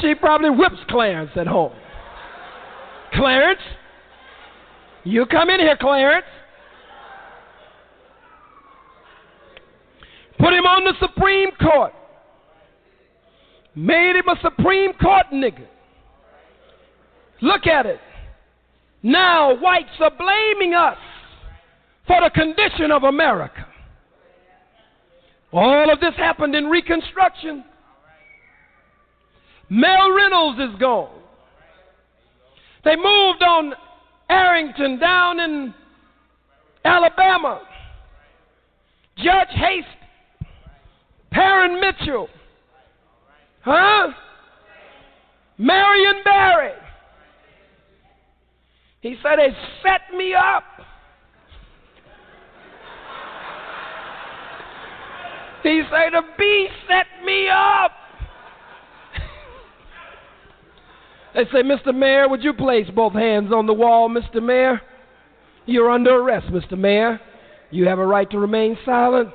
She 0.00 0.14
probably 0.14 0.50
whips 0.50 0.78
Clarence 0.88 1.30
at 1.36 1.46
home. 1.46 1.72
Clarence, 3.12 3.60
you 5.04 5.26
come 5.26 5.50
in 5.50 5.60
here, 5.60 5.76
Clarence. 5.78 6.24
Put 10.40 10.54
him 10.54 10.64
on 10.64 10.84
the 10.84 10.94
Supreme 11.00 11.50
Court. 11.60 11.92
Made 13.74 14.16
him 14.16 14.28
a 14.28 14.40
Supreme 14.40 14.92
Court 14.94 15.26
nigga. 15.32 15.66
Look 17.42 17.66
at 17.66 17.84
it. 17.86 18.00
Now 19.02 19.54
whites 19.60 19.88
are 20.00 20.10
blaming 20.10 20.74
us 20.74 20.98
for 22.06 22.20
the 22.22 22.30
condition 22.30 22.90
of 22.90 23.04
America. 23.04 23.66
All 25.52 25.92
of 25.92 26.00
this 26.00 26.14
happened 26.16 26.54
in 26.54 26.66
Reconstruction. 26.66 27.64
Mel 29.68 30.12
Reynolds 30.12 30.58
is 30.58 30.80
gone. 30.80 31.20
They 32.84 32.96
moved 32.96 33.42
on 33.42 33.74
Arrington 34.28 34.98
down 34.98 35.38
in 35.40 35.74
Alabama. 36.84 37.62
Judge 39.16 39.48
Haste, 39.50 39.86
Parren 41.32 41.80
Mitchell, 41.80 42.28
huh? 43.62 44.08
Marion 45.58 46.22
Barry. 46.24 46.72
He 49.00 49.16
said, 49.22 49.38
They 49.38 49.54
set 49.82 50.16
me 50.16 50.34
up. 50.34 50.64
He 55.62 55.82
said, 55.90 56.12
The 56.12 56.22
bee 56.38 56.68
set 56.88 57.06
me 57.24 57.48
up. 57.48 57.92
they 61.34 61.44
say, 61.44 61.62
Mr. 61.62 61.94
Mayor, 61.94 62.28
would 62.28 62.42
you 62.42 62.52
place 62.52 62.86
both 62.94 63.12
hands 63.12 63.52
on 63.52 63.66
the 63.66 63.74
wall, 63.74 64.08
Mr. 64.08 64.42
Mayor? 64.42 64.80
You're 65.66 65.90
under 65.90 66.20
arrest, 66.20 66.46
Mr. 66.48 66.76
Mayor. 66.76 67.20
You 67.70 67.86
have 67.86 67.98
a 67.98 68.06
right 68.06 68.28
to 68.30 68.38
remain 68.38 68.76
silent, 68.84 69.28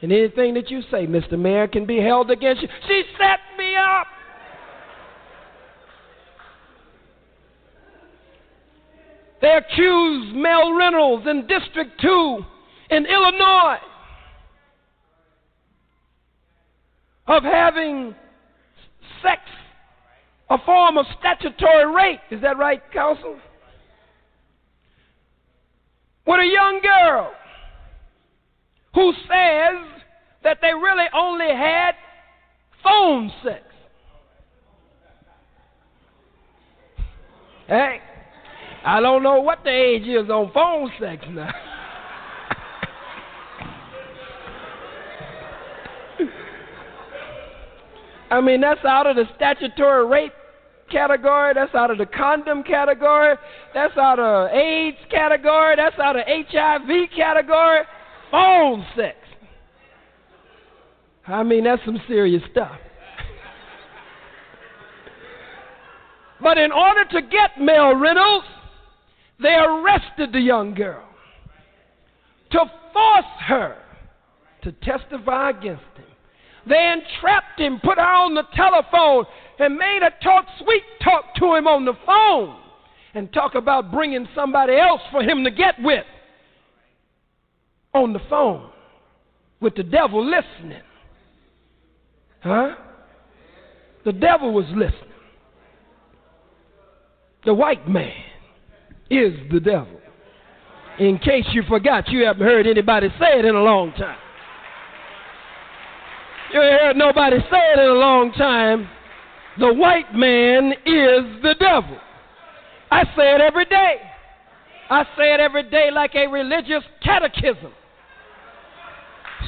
and 0.00 0.12
anything 0.12 0.54
that 0.54 0.70
you 0.70 0.82
say, 0.90 1.06
Mr. 1.06 1.38
Mayor, 1.38 1.66
can 1.66 1.84
be 1.84 2.00
held 2.00 2.30
against 2.30 2.62
you. 2.62 2.68
She 2.86 3.02
set 3.18 3.40
me 3.56 3.74
up. 3.74 4.06
They 9.40 9.54
accused 9.56 10.34
Mel 10.34 10.72
Reynolds 10.72 11.26
in 11.28 11.46
District 11.46 12.00
2 12.00 12.44
in 12.90 13.06
Illinois 13.06 13.78
of 17.26 17.42
having 17.42 18.14
sex, 19.22 19.42
a 20.50 20.58
form 20.64 20.98
of 20.98 21.06
statutory 21.18 21.92
rape. 21.94 22.20
Is 22.30 22.40
that 22.40 22.56
right, 22.56 22.82
counsel? 22.92 23.36
With 26.26 26.40
a 26.40 26.46
young 26.46 26.80
girl 26.82 27.32
who 28.98 29.12
says 29.28 29.76
that 30.42 30.58
they 30.60 30.74
really 30.74 31.06
only 31.14 31.54
had 31.54 31.92
phone 32.82 33.30
sex. 33.44 33.62
Hey, 37.68 38.00
I 38.84 39.00
don't 39.00 39.22
know 39.22 39.40
what 39.40 39.62
the 39.62 39.70
age 39.70 40.02
is 40.02 40.28
on 40.28 40.50
phone 40.52 40.90
sex 40.98 41.24
now. 41.30 41.48
I 48.32 48.40
mean, 48.40 48.60
that's 48.60 48.84
out 48.84 49.06
of 49.06 49.14
the 49.14 49.26
statutory 49.36 50.08
rape 50.08 50.32
category. 50.90 51.54
That's 51.54 51.72
out 51.76 51.92
of 51.92 51.98
the 51.98 52.06
condom 52.06 52.64
category. 52.64 53.36
That's 53.74 53.96
out 53.96 54.18
of 54.18 54.50
AIDS 54.50 54.98
category. 55.08 55.76
That's 55.76 56.00
out 56.00 56.16
of 56.16 56.24
HIV 56.26 57.10
category. 57.14 57.84
Phone 58.30 58.84
sex. 58.96 59.16
I 61.26 61.42
mean, 61.42 61.64
that's 61.64 61.84
some 61.84 62.00
serious 62.08 62.42
stuff. 62.50 62.78
but 66.40 66.56
in 66.58 66.72
order 66.72 67.04
to 67.04 67.22
get 67.22 67.60
Mel 67.60 67.94
Reynolds, 67.94 68.46
they 69.40 69.54
arrested 69.54 70.32
the 70.32 70.40
young 70.40 70.74
girl 70.74 71.04
to 72.50 72.58
force 72.92 73.42
her 73.46 73.76
to 74.62 74.72
testify 74.72 75.50
against 75.50 75.82
him. 75.96 76.04
They 76.66 76.92
entrapped 76.92 77.60
him, 77.60 77.80
put 77.82 77.98
her 77.98 78.04
on 78.04 78.34
the 78.34 78.44
telephone, 78.54 79.24
and 79.58 79.76
made 79.76 80.00
her 80.02 80.12
talk 80.22 80.46
sweet 80.62 80.82
talk 81.02 81.34
to 81.36 81.54
him 81.54 81.66
on 81.66 81.84
the 81.84 81.94
phone 82.04 82.58
and 83.14 83.32
talk 83.32 83.54
about 83.54 83.90
bringing 83.90 84.28
somebody 84.34 84.76
else 84.76 85.00
for 85.10 85.22
him 85.22 85.44
to 85.44 85.50
get 85.50 85.74
with 85.80 86.04
on 87.94 88.12
the 88.12 88.20
phone 88.28 88.70
with 89.60 89.74
the 89.74 89.82
devil 89.82 90.24
listening. 90.24 90.82
Huh? 92.40 92.74
The 94.04 94.12
devil 94.12 94.52
was 94.52 94.66
listening. 94.68 95.02
The 97.44 97.54
white 97.54 97.88
man 97.88 98.12
is 99.10 99.34
the 99.50 99.60
devil. 99.60 100.00
In 100.98 101.18
case 101.18 101.46
you 101.52 101.62
forgot, 101.68 102.08
you 102.08 102.24
haven't 102.24 102.46
heard 102.46 102.66
anybody 102.66 103.08
say 103.20 103.38
it 103.38 103.44
in 103.44 103.54
a 103.54 103.62
long 103.62 103.92
time. 103.92 104.18
You 106.52 106.60
ain't 106.62 106.80
heard 106.80 106.96
nobody 106.96 107.38
say 107.50 107.72
it 107.74 107.78
in 107.78 107.88
a 107.88 107.98
long 107.98 108.32
time. 108.32 108.88
The 109.58 109.72
white 109.72 110.14
man 110.14 110.72
is 110.72 111.42
the 111.42 111.54
devil. 111.58 111.98
I 112.90 113.04
say 113.16 113.34
it 113.34 113.40
every 113.40 113.66
day. 113.66 113.96
I 114.90 115.04
say 115.16 115.34
it 115.34 115.40
every 115.40 115.68
day 115.68 115.90
like 115.92 116.14
a 116.14 116.26
religious 116.26 116.82
catechism 117.02 117.72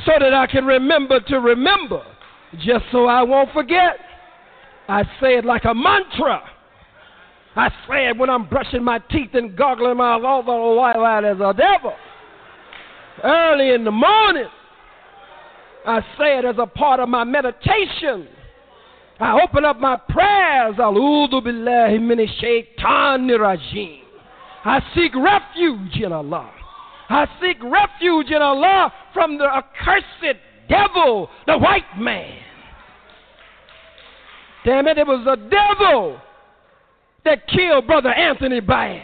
so 0.04 0.12
that 0.18 0.34
I 0.34 0.46
can 0.46 0.64
remember 0.64 1.20
to 1.20 1.40
remember, 1.40 2.02
just 2.58 2.84
so 2.92 3.06
I 3.06 3.22
won't 3.22 3.52
forget. 3.52 3.96
I 4.88 5.04
say 5.20 5.38
it 5.38 5.44
like 5.44 5.64
a 5.64 5.74
mantra. 5.74 6.42
I 7.56 7.68
say 7.88 8.08
it 8.08 8.16
when 8.16 8.30
I'm 8.30 8.48
brushing 8.48 8.84
my 8.84 8.98
teeth 9.10 9.30
and 9.34 9.56
goggling 9.56 9.96
my 9.96 10.14
eyes 10.14 10.22
all 10.24 10.42
the 10.42 10.52
while 10.52 11.04
out 11.04 11.24
as 11.24 11.38
a 11.38 11.54
devil. 11.54 11.94
Early 13.24 13.70
in 13.70 13.84
the 13.84 13.90
morning, 13.90 14.48
I 15.86 16.00
say 16.18 16.38
it 16.38 16.44
as 16.44 16.56
a 16.58 16.66
part 16.66 17.00
of 17.00 17.08
my 17.08 17.24
meditation. 17.24 18.28
I 19.18 19.40
open 19.42 19.64
up 19.64 19.78
my 19.80 19.96
prayers. 19.96 20.76
A'udhu 20.76 21.42
billahi 21.42 21.98
minash 21.98 22.66
rajim. 22.78 24.00
I 24.64 24.80
seek 24.94 25.14
refuge 25.14 25.96
in 26.02 26.12
Allah. 26.12 26.50
I 27.08 27.26
seek 27.40 27.56
refuge 27.62 28.30
in 28.30 28.42
Allah 28.42 28.92
from 29.12 29.38
the 29.38 29.44
accursed 29.44 30.38
devil, 30.68 31.28
the 31.46 31.58
white 31.58 31.98
man. 31.98 32.38
Damn 34.64 34.86
it, 34.86 34.98
it 34.98 35.06
was 35.06 35.24
the 35.24 35.36
devil 35.48 36.20
that 37.24 37.46
killed 37.48 37.86
Brother 37.86 38.12
Anthony 38.12 38.60
Baez. 38.60 39.02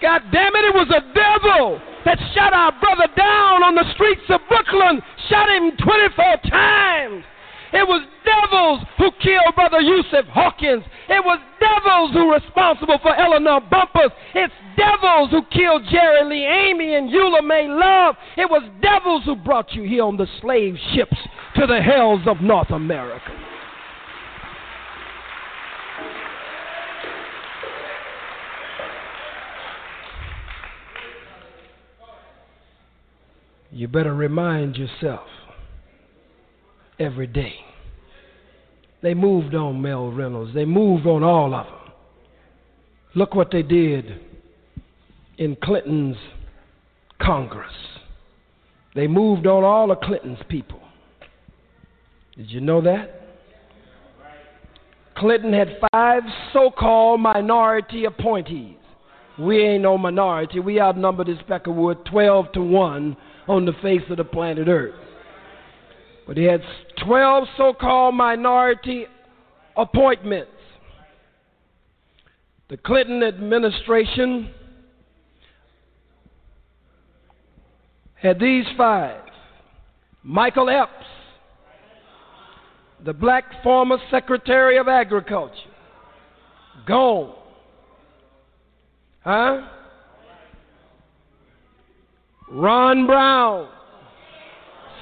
God 0.00 0.22
damn 0.32 0.54
it, 0.54 0.64
it 0.64 0.74
was 0.74 0.88
the 0.88 1.02
devil 1.14 1.80
that 2.04 2.18
shot 2.34 2.52
our 2.52 2.72
brother 2.78 3.08
down 3.16 3.62
on 3.62 3.74
the 3.74 3.84
streets 3.94 4.22
of 4.28 4.40
Brooklyn, 4.48 5.00
shot 5.28 5.48
him 5.48 5.72
24 5.82 6.50
times. 6.50 7.24
It 7.74 7.88
was 7.88 8.06
devils 8.24 8.86
who 8.98 9.10
killed 9.20 9.54
Brother 9.56 9.80
Yusuf 9.80 10.26
Hawkins. 10.26 10.84
It 11.08 11.24
was 11.24 11.40
devils 11.58 12.12
who 12.12 12.28
were 12.28 12.34
responsible 12.34 12.98
for 13.02 13.14
Eleanor 13.16 13.60
Bumpurs. 13.60 14.12
It's 14.32 14.54
devils 14.76 15.30
who 15.30 15.42
killed 15.50 15.82
Jerry 15.90 16.24
Lee 16.24 16.46
Amy 16.46 16.94
and 16.94 17.10
Eula 17.10 17.44
May 17.44 17.66
Love. 17.66 18.14
It 18.36 18.48
was 18.48 18.62
devils 18.80 19.24
who 19.24 19.34
brought 19.34 19.72
you 19.72 19.82
here 19.82 20.04
on 20.04 20.16
the 20.16 20.28
slave 20.40 20.76
ships 20.94 21.16
to 21.56 21.66
the 21.66 21.82
hells 21.82 22.20
of 22.26 22.40
North 22.40 22.70
America. 22.70 23.32
You 33.72 33.88
better 33.88 34.14
remind 34.14 34.76
yourself 34.76 35.26
every 37.00 37.26
day. 37.26 37.63
They 39.04 39.12
moved 39.12 39.54
on 39.54 39.82
Mel 39.82 40.10
Reynolds. 40.10 40.54
They 40.54 40.64
moved 40.64 41.06
on 41.06 41.22
all 41.22 41.54
of 41.54 41.66
them. 41.66 41.92
Look 43.14 43.34
what 43.34 43.50
they 43.52 43.60
did 43.60 44.06
in 45.36 45.58
Clinton's 45.62 46.16
Congress. 47.20 47.70
They 48.94 49.06
moved 49.06 49.46
on 49.46 49.62
all 49.62 49.90
of 49.90 50.00
Clinton's 50.00 50.38
people. 50.48 50.80
Did 52.34 52.50
you 52.50 52.62
know 52.62 52.80
that? 52.80 53.20
Clinton 55.18 55.52
had 55.52 55.76
five 55.92 56.22
so 56.54 56.70
called 56.70 57.20
minority 57.20 58.06
appointees. 58.06 58.76
We 59.38 59.66
ain't 59.66 59.82
no 59.82 59.98
minority. 59.98 60.60
We 60.60 60.80
outnumber 60.80 61.24
this 61.24 61.36
Wood 61.66 61.98
12 62.10 62.52
to 62.52 62.62
1 62.62 63.16
on 63.48 63.66
the 63.66 63.74
face 63.82 64.00
of 64.08 64.16
the 64.16 64.24
planet 64.24 64.66
Earth. 64.66 65.03
But 66.26 66.36
he 66.36 66.44
had 66.44 66.62
12 67.04 67.44
so 67.56 67.72
called 67.74 68.14
minority 68.14 69.06
appointments. 69.76 70.50
The 72.68 72.76
Clinton 72.78 73.22
administration 73.22 74.50
had 78.14 78.40
these 78.40 78.64
five 78.76 79.20
Michael 80.22 80.70
Espy, 80.70 80.90
the 83.04 83.12
black 83.12 83.44
former 83.62 83.98
Secretary 84.10 84.78
of 84.78 84.88
Agriculture, 84.88 85.54
gone. 86.86 87.34
Huh? 89.22 89.68
Ron 92.50 93.06
Brown, 93.06 93.68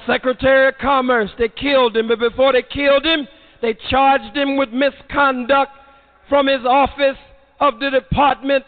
Secretary 0.07 0.67
of 0.67 0.75
Commerce. 0.79 1.29
They 1.37 1.49
killed 1.49 1.95
him, 1.95 2.07
but 2.07 2.19
before 2.19 2.53
they 2.53 2.63
killed 2.63 3.05
him, 3.05 3.27
they 3.61 3.75
charged 3.89 4.35
him 4.35 4.57
with 4.57 4.69
misconduct 4.69 5.71
from 6.29 6.47
his 6.47 6.65
office 6.65 7.17
of 7.59 7.79
the 7.79 7.89
Department 7.89 8.65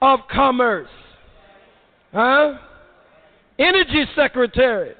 of 0.00 0.20
Commerce. 0.30 0.88
Huh? 2.12 2.54
Energy 3.58 4.04
Secretary. 4.16 4.94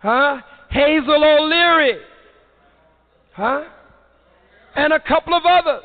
Huh? 0.00 0.38
Hazel 0.70 1.24
O'Leary. 1.24 1.98
Huh? 3.32 3.64
And 4.76 4.92
a 4.92 5.00
couple 5.00 5.34
of 5.34 5.42
others. 5.46 5.84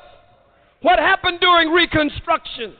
What 0.81 0.99
happened 0.99 1.39
during 1.39 1.71
Reconstruction? 1.71 2.75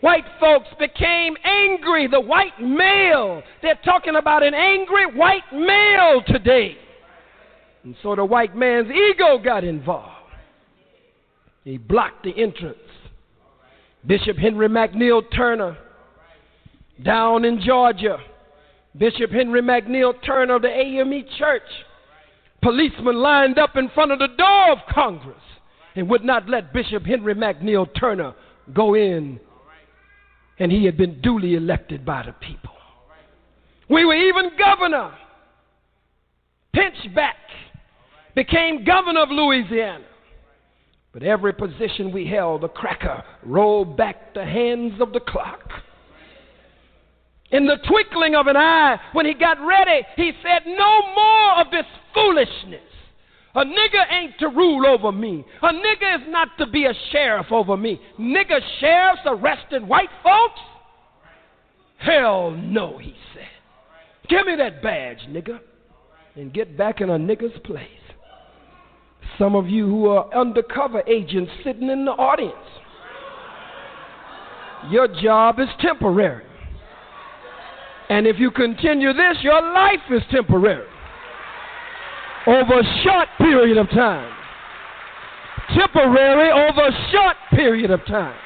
White 0.00 0.24
folks 0.38 0.68
became 0.78 1.36
angry. 1.44 2.06
The 2.06 2.20
white 2.20 2.60
male. 2.60 3.42
They're 3.62 3.78
talking 3.84 4.16
about 4.16 4.42
an 4.42 4.54
angry 4.54 5.06
white 5.06 5.52
male 5.52 6.22
today. 6.26 6.76
And 7.84 7.94
so 8.02 8.14
the 8.14 8.24
white 8.24 8.56
man's 8.56 8.88
ego 8.90 9.38
got 9.42 9.64
involved. 9.64 10.12
He 11.64 11.78
blocked 11.78 12.24
the 12.24 12.36
entrance. 12.36 12.78
Bishop 14.06 14.36
Henry 14.36 14.68
McNeil 14.68 15.22
Turner, 15.34 15.76
down 17.04 17.44
in 17.44 17.60
Georgia, 17.60 18.18
Bishop 18.96 19.30
Henry 19.30 19.62
McNeil 19.62 20.14
Turner 20.24 20.56
of 20.56 20.62
the 20.62 20.68
AME 20.68 21.24
Church, 21.38 21.62
policemen 22.62 23.16
lined 23.16 23.58
up 23.58 23.76
in 23.76 23.88
front 23.90 24.12
of 24.12 24.20
the 24.20 24.28
door 24.38 24.72
of 24.72 24.78
Congress 24.92 25.42
and 25.96 26.08
would 26.08 26.24
not 26.24 26.48
let 26.48 26.72
Bishop 26.72 27.04
Henry 27.04 27.34
McNeil 27.34 27.88
Turner 27.98 28.34
go 28.72 28.94
in 28.94 29.40
and 30.58 30.72
he 30.72 30.84
had 30.84 30.96
been 30.96 31.20
duly 31.20 31.54
elected 31.54 32.04
by 32.04 32.22
the 32.24 32.32
people. 32.32 32.72
We 33.88 34.04
were 34.04 34.14
even 34.14 34.50
governor. 34.58 35.12
Pinchback 36.74 37.34
became 38.34 38.84
governor 38.84 39.22
of 39.22 39.30
Louisiana. 39.30 40.04
But 41.12 41.22
every 41.22 41.54
position 41.54 42.12
we 42.12 42.26
held, 42.26 42.62
the 42.62 42.68
cracker 42.68 43.24
rolled 43.42 43.96
back 43.96 44.34
the 44.34 44.44
hands 44.44 45.00
of 45.00 45.12
the 45.12 45.20
clock. 45.20 45.62
In 47.50 47.66
the 47.66 47.76
twinkling 47.88 48.34
of 48.34 48.48
an 48.48 48.56
eye, 48.56 48.98
when 49.12 49.24
he 49.24 49.34
got 49.34 49.56
ready, 49.64 50.04
he 50.16 50.32
said, 50.42 50.66
No 50.66 51.00
more 51.14 51.52
of 51.60 51.70
this 51.70 51.86
foolishness. 52.12 52.82
A 53.56 53.64
nigger 53.64 54.12
ain't 54.12 54.38
to 54.40 54.48
rule 54.48 54.86
over 54.86 55.10
me. 55.10 55.42
A 55.62 55.68
nigger 55.68 56.16
is 56.16 56.26
not 56.28 56.48
to 56.58 56.66
be 56.66 56.84
a 56.84 56.92
sheriff 57.10 57.50
over 57.50 57.74
me. 57.74 57.98
Nigger 58.20 58.60
sheriffs 58.80 59.22
arresting 59.24 59.88
white 59.88 60.10
folks? 60.22 60.60
Hell 61.96 62.50
no, 62.50 62.98
he 62.98 63.14
said. 63.34 63.48
Give 64.28 64.46
me 64.46 64.56
that 64.56 64.82
badge, 64.82 65.20
nigger, 65.30 65.58
and 66.34 66.52
get 66.52 66.76
back 66.76 67.00
in 67.00 67.08
a 67.08 67.18
nigger's 67.18 67.58
place. 67.64 67.88
Some 69.38 69.54
of 69.54 69.68
you 69.68 69.86
who 69.86 70.08
are 70.08 70.32
undercover 70.34 71.02
agents 71.06 71.50
sitting 71.64 71.88
in 71.88 72.04
the 72.04 72.12
audience, 72.12 72.54
your 74.90 75.08
job 75.08 75.60
is 75.60 75.68
temporary. 75.80 76.44
And 78.10 78.26
if 78.26 78.38
you 78.38 78.50
continue 78.50 79.14
this, 79.14 79.38
your 79.40 79.62
life 79.72 80.00
is 80.10 80.22
temporary. 80.30 80.86
Over 82.46 82.80
a 82.80 83.02
short 83.02 83.28
period 83.38 83.76
of 83.76 83.88
time. 83.90 84.32
Temporary 85.74 86.50
over 86.50 86.80
a 86.80 87.10
short 87.10 87.36
period 87.50 87.90
of 87.90 88.04
time. 88.06 88.38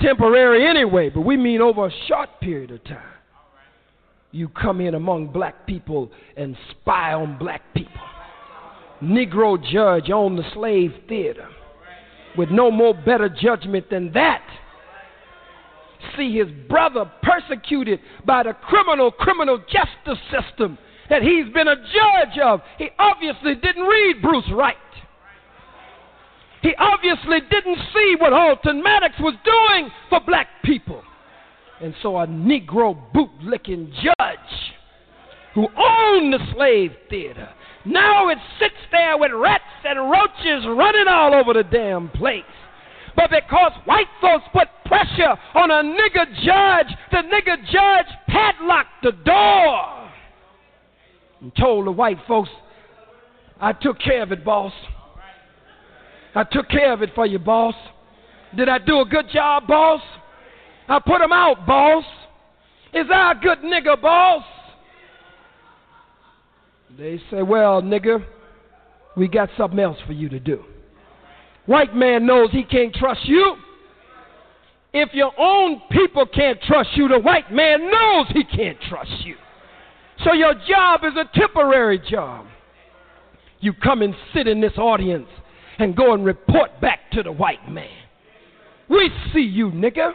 Temporary 0.00 0.66
anyway, 0.66 1.08
but 1.08 1.22
we 1.22 1.36
mean 1.36 1.60
over 1.60 1.86
a 1.86 1.92
short 2.06 2.28
period 2.40 2.70
of 2.70 2.84
time. 2.84 3.02
You 4.32 4.48
come 4.48 4.80
in 4.80 4.94
among 4.94 5.28
black 5.28 5.66
people 5.66 6.10
and 6.36 6.56
spy 6.70 7.14
on 7.14 7.38
black 7.38 7.62
people. 7.74 7.92
Negro 9.02 9.58
judge 9.62 10.10
on 10.10 10.36
the 10.36 10.44
slave 10.52 10.92
theater 11.08 11.48
with 12.36 12.50
no 12.50 12.70
more 12.70 12.94
better 12.94 13.28
judgment 13.28 13.88
than 13.90 14.12
that 14.12 14.42
see 16.16 16.38
his 16.38 16.48
brother 16.68 17.10
persecuted 17.22 18.00
by 18.24 18.42
the 18.42 18.52
criminal, 18.52 19.10
criminal 19.10 19.58
justice 19.58 20.22
system 20.30 20.78
that 21.10 21.22
he's 21.22 21.52
been 21.52 21.68
a 21.68 21.76
judge 21.76 22.38
of. 22.42 22.60
He 22.78 22.88
obviously 22.98 23.54
didn't 23.56 23.82
read 23.82 24.22
Bruce 24.22 24.50
Wright. 24.52 24.76
He 26.62 26.74
obviously 26.78 27.40
didn't 27.50 27.78
see 27.92 28.16
what 28.18 28.32
Alton 28.32 28.82
Maddox 28.82 29.14
was 29.20 29.34
doing 29.44 29.90
for 30.08 30.20
black 30.20 30.48
people. 30.64 31.02
And 31.80 31.94
so 32.02 32.18
a 32.18 32.26
Negro 32.26 32.96
bootlicking 33.14 33.92
judge 33.94 34.72
who 35.54 35.66
owned 35.76 36.32
the 36.32 36.38
slave 36.54 36.92
theater 37.08 37.48
now 37.84 38.28
it 38.28 38.38
sits 38.58 38.74
there 38.92 39.16
with 39.16 39.32
rats 39.34 39.64
and 39.84 40.10
roaches 40.10 40.66
running 40.66 41.08
all 41.08 41.34
over 41.34 41.54
the 41.54 41.62
damn 41.62 42.08
place. 42.10 42.42
But 43.16 43.30
because 43.30 43.72
white 43.86 44.06
folks 44.20 44.44
put 44.52 44.68
pressure 44.84 45.34
on 45.54 45.70
a 45.70 45.82
nigger 45.82 46.26
judge, 46.44 46.94
the 47.10 47.22
nigger 47.28 47.56
judge 47.70 48.06
padlocked 48.28 49.02
the 49.02 49.12
door 49.24 49.99
and 51.40 51.54
told 51.56 51.86
the 51.86 51.90
white 51.90 52.18
folks, 52.26 52.50
I 53.60 53.72
took 53.72 53.98
care 53.98 54.22
of 54.22 54.32
it, 54.32 54.44
boss. 54.44 54.72
I 56.34 56.44
took 56.44 56.68
care 56.68 56.92
of 56.92 57.02
it 57.02 57.10
for 57.14 57.26
you, 57.26 57.38
boss. 57.38 57.74
Did 58.56 58.68
I 58.68 58.78
do 58.78 59.00
a 59.00 59.04
good 59.04 59.28
job, 59.32 59.66
boss? 59.66 60.00
I 60.88 60.98
put 60.98 61.20
him 61.20 61.32
out, 61.32 61.66
boss. 61.66 62.04
Is 62.92 63.06
I 63.12 63.32
a 63.32 63.34
good 63.40 63.58
nigger, 63.58 64.00
boss? 64.00 64.44
They 66.98 67.20
say, 67.30 67.42
Well, 67.42 67.82
nigger, 67.82 68.24
we 69.16 69.28
got 69.28 69.50
something 69.56 69.78
else 69.78 69.98
for 70.06 70.12
you 70.12 70.28
to 70.28 70.40
do. 70.40 70.64
White 71.66 71.94
man 71.94 72.26
knows 72.26 72.50
he 72.50 72.64
can't 72.64 72.94
trust 72.94 73.24
you. 73.24 73.56
If 74.92 75.14
your 75.14 75.32
own 75.38 75.82
people 75.90 76.26
can't 76.26 76.60
trust 76.62 76.90
you, 76.94 77.06
the 77.06 77.20
white 77.20 77.52
man 77.52 77.90
knows 77.90 78.26
he 78.30 78.42
can't 78.44 78.78
trust 78.88 79.12
you. 79.24 79.36
So 80.24 80.32
your 80.34 80.54
job 80.68 81.00
is 81.04 81.12
a 81.16 81.38
temporary 81.38 81.98
job. 81.98 82.46
You 83.60 83.72
come 83.72 84.02
and 84.02 84.14
sit 84.34 84.46
in 84.46 84.60
this 84.60 84.76
audience 84.76 85.28
and 85.78 85.96
go 85.96 86.12
and 86.12 86.24
report 86.24 86.80
back 86.80 87.10
to 87.12 87.22
the 87.22 87.32
white 87.32 87.68
man. 87.70 87.88
We 88.88 89.10
see 89.32 89.40
you, 89.40 89.70
nigger. 89.70 90.12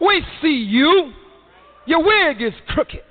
We 0.00 0.22
see 0.40 0.48
you. 0.48 1.12
Your 1.86 2.02
wig 2.02 2.42
is 2.42 2.54
crooked. 2.68 3.02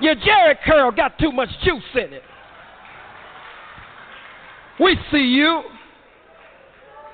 Your 0.00 0.14
Jerry 0.14 0.56
curl 0.64 0.90
got 0.90 1.18
too 1.18 1.32
much 1.32 1.48
juice 1.64 1.82
in 1.94 2.12
it. 2.12 2.22
We 4.80 4.96
see 5.10 5.18
you. 5.18 5.62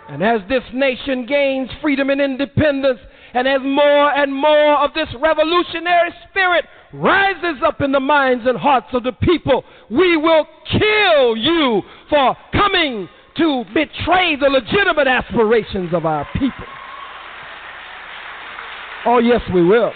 And 0.09 0.23
as 0.23 0.41
this 0.49 0.63
nation 0.73 1.27
gains 1.27 1.71
freedom 1.81 2.11
and 2.11 2.21
independence, 2.21 2.99
and 3.35 3.47
as 3.47 3.61
more 3.63 4.13
and 4.17 4.35
more 4.35 4.77
of 4.79 4.93
this 4.95 5.09
revolutionary 5.21 6.11
spirit 6.29 6.65
rises 6.93 7.63
up 7.65 7.81
in 7.81 7.93
the 7.93 8.01
minds 8.01 8.45
and 8.47 8.59
hearts 8.59 8.89
of 8.93 9.05
the 9.05 9.13
people, 9.13 9.65
we 9.91 10.17
will 10.17 10.47
kill 10.71 11.37
you 11.37 11.83
for 12.09 12.37
coming 12.53 13.09
to 13.37 13.65
betray 13.73 14.37
the 14.37 14.49
legitimate 14.49 15.07
aspirations 15.07 15.95
of 15.95 16.05
our 16.05 16.27
people. 16.35 16.67
Oh, 19.07 19.19
yes, 19.19 19.41
we 19.55 19.65
will. 19.65 19.93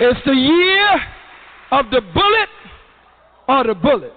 It's 0.00 0.20
the 0.24 0.32
year 0.32 1.00
of 1.70 1.86
the 1.90 2.00
bullet 2.00 2.48
or 3.48 3.64
the 3.64 3.74
bullet. 3.74 4.12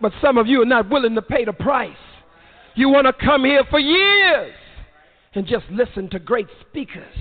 But 0.00 0.12
some 0.20 0.38
of 0.38 0.46
you 0.46 0.62
are 0.62 0.66
not 0.66 0.90
willing 0.90 1.14
to 1.14 1.22
pay 1.22 1.44
the 1.44 1.52
price. 1.52 1.96
You 2.74 2.88
want 2.88 3.06
to 3.06 3.12
come 3.12 3.44
here 3.44 3.64
for 3.70 3.78
years 3.78 4.54
and 5.34 5.46
just 5.46 5.64
listen 5.70 6.08
to 6.10 6.18
great 6.18 6.48
speakers. 6.68 7.14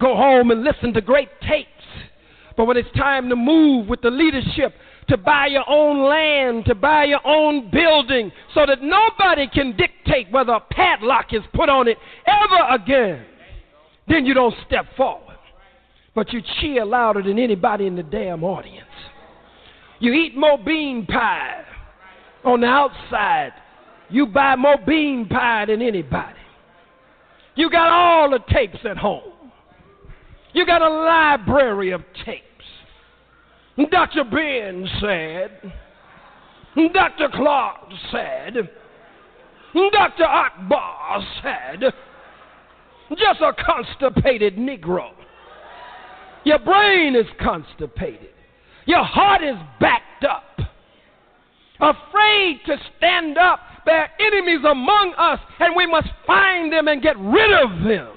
Go 0.00 0.16
home 0.16 0.50
and 0.50 0.64
listen 0.64 0.92
to 0.94 1.00
great 1.00 1.28
tapes. 1.42 1.68
But 2.56 2.64
when 2.64 2.76
it's 2.76 2.90
time 2.96 3.28
to 3.28 3.36
move 3.36 3.88
with 3.88 4.00
the 4.00 4.10
leadership, 4.10 4.74
to 5.08 5.16
buy 5.16 5.46
your 5.46 5.68
own 5.68 6.08
land, 6.08 6.64
to 6.66 6.74
buy 6.74 7.04
your 7.04 7.24
own 7.26 7.70
building, 7.70 8.30
so 8.54 8.64
that 8.66 8.82
nobody 8.82 9.48
can 9.52 9.76
dictate 9.76 10.30
whether 10.30 10.52
a 10.52 10.60
padlock 10.60 11.32
is 11.32 11.42
put 11.54 11.68
on 11.68 11.88
it 11.88 11.98
ever 12.26 12.74
again, 12.74 13.24
then 14.08 14.26
you 14.26 14.34
don't 14.34 14.54
step 14.66 14.86
forward. 14.96 15.36
But 16.14 16.32
you 16.32 16.40
cheer 16.60 16.84
louder 16.84 17.22
than 17.22 17.38
anybody 17.38 17.86
in 17.86 17.96
the 17.96 18.02
damn 18.02 18.42
audience. 18.42 18.86
You 20.00 20.12
eat 20.12 20.36
more 20.36 20.58
bean 20.58 21.06
pie 21.06 21.64
on 22.44 22.60
the 22.62 22.66
outside. 22.66 23.52
You 24.10 24.26
buy 24.26 24.56
more 24.56 24.78
bean 24.86 25.26
pie 25.28 25.66
than 25.66 25.82
anybody. 25.82 26.38
You 27.54 27.70
got 27.70 27.88
all 27.88 28.30
the 28.30 28.40
tapes 28.52 28.78
at 28.84 28.96
home. 28.96 29.32
You 30.52 30.66
got 30.66 30.82
a 30.82 30.88
library 30.88 31.92
of 31.92 32.02
tapes. 32.24 32.44
Dr. 33.90 34.24
Ben 34.24 34.88
said, 35.00 35.72
Dr. 36.92 37.28
Clark 37.32 37.76
said, 38.10 38.54
Dr. 39.74 40.24
Akbar 40.24 41.24
said, 41.42 41.92
just 43.10 43.40
a 43.40 43.52
constipated 43.64 44.56
Negro. 44.56 45.10
Your 46.44 46.58
brain 46.58 47.14
is 47.14 47.26
constipated. 47.40 48.30
Your 48.86 49.04
heart 49.04 49.42
is 49.42 49.56
backed 49.78 50.24
up. 50.24 50.69
Afraid 51.80 52.60
to 52.66 52.76
stand 52.96 53.38
up. 53.38 53.60
There 53.86 53.98
are 53.98 54.10
enemies 54.20 54.60
among 54.68 55.14
us, 55.16 55.40
and 55.58 55.74
we 55.74 55.86
must 55.86 56.08
find 56.26 56.72
them 56.72 56.88
and 56.88 57.02
get 57.02 57.18
rid 57.18 57.52
of 57.52 57.84
them. 57.84 58.08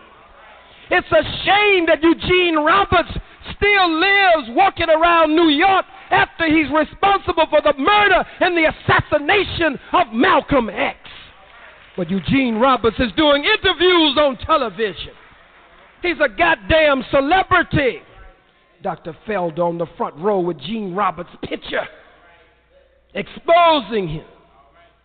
It's 0.92 1.08
a 1.12 1.24
shame 1.46 1.86
that 1.88 2.04
Eugene 2.04 2.58
Roberts 2.58 3.10
still 3.56 4.00
lives 4.00 4.50
walking 4.50 4.90
around 4.90 5.36
New 5.36 5.50
York 5.50 5.86
after 6.12 6.46
he's 6.46 6.72
responsible 6.72 7.48
for 7.50 7.62
the 7.62 7.74
murder 7.78 8.24
and 8.42 8.56
the 8.56 8.70
assassination 8.70 9.80
of 9.94 10.08
Malcolm 10.14 10.70
X. 10.70 10.98
But 11.96 12.10
Eugene 12.10 12.56
Roberts 12.56 12.98
is 13.00 13.12
doing 13.16 13.44
interviews 13.44 14.18
on 14.18 14.38
television. 14.46 15.14
He's 16.02 16.18
a 16.24 16.30
goddamn 16.30 17.04
celebrity. 17.12 18.02
Dr. 18.82 19.16
Feld 19.26 19.60
on 19.60 19.78
the 19.78 19.88
front 19.98 20.16
row 20.18 20.42
with 20.42 20.60
Gene 20.60 20.94
Roberts' 20.94 21.30
picture, 21.44 21.88
exposing 23.14 24.08
him. 24.08 24.26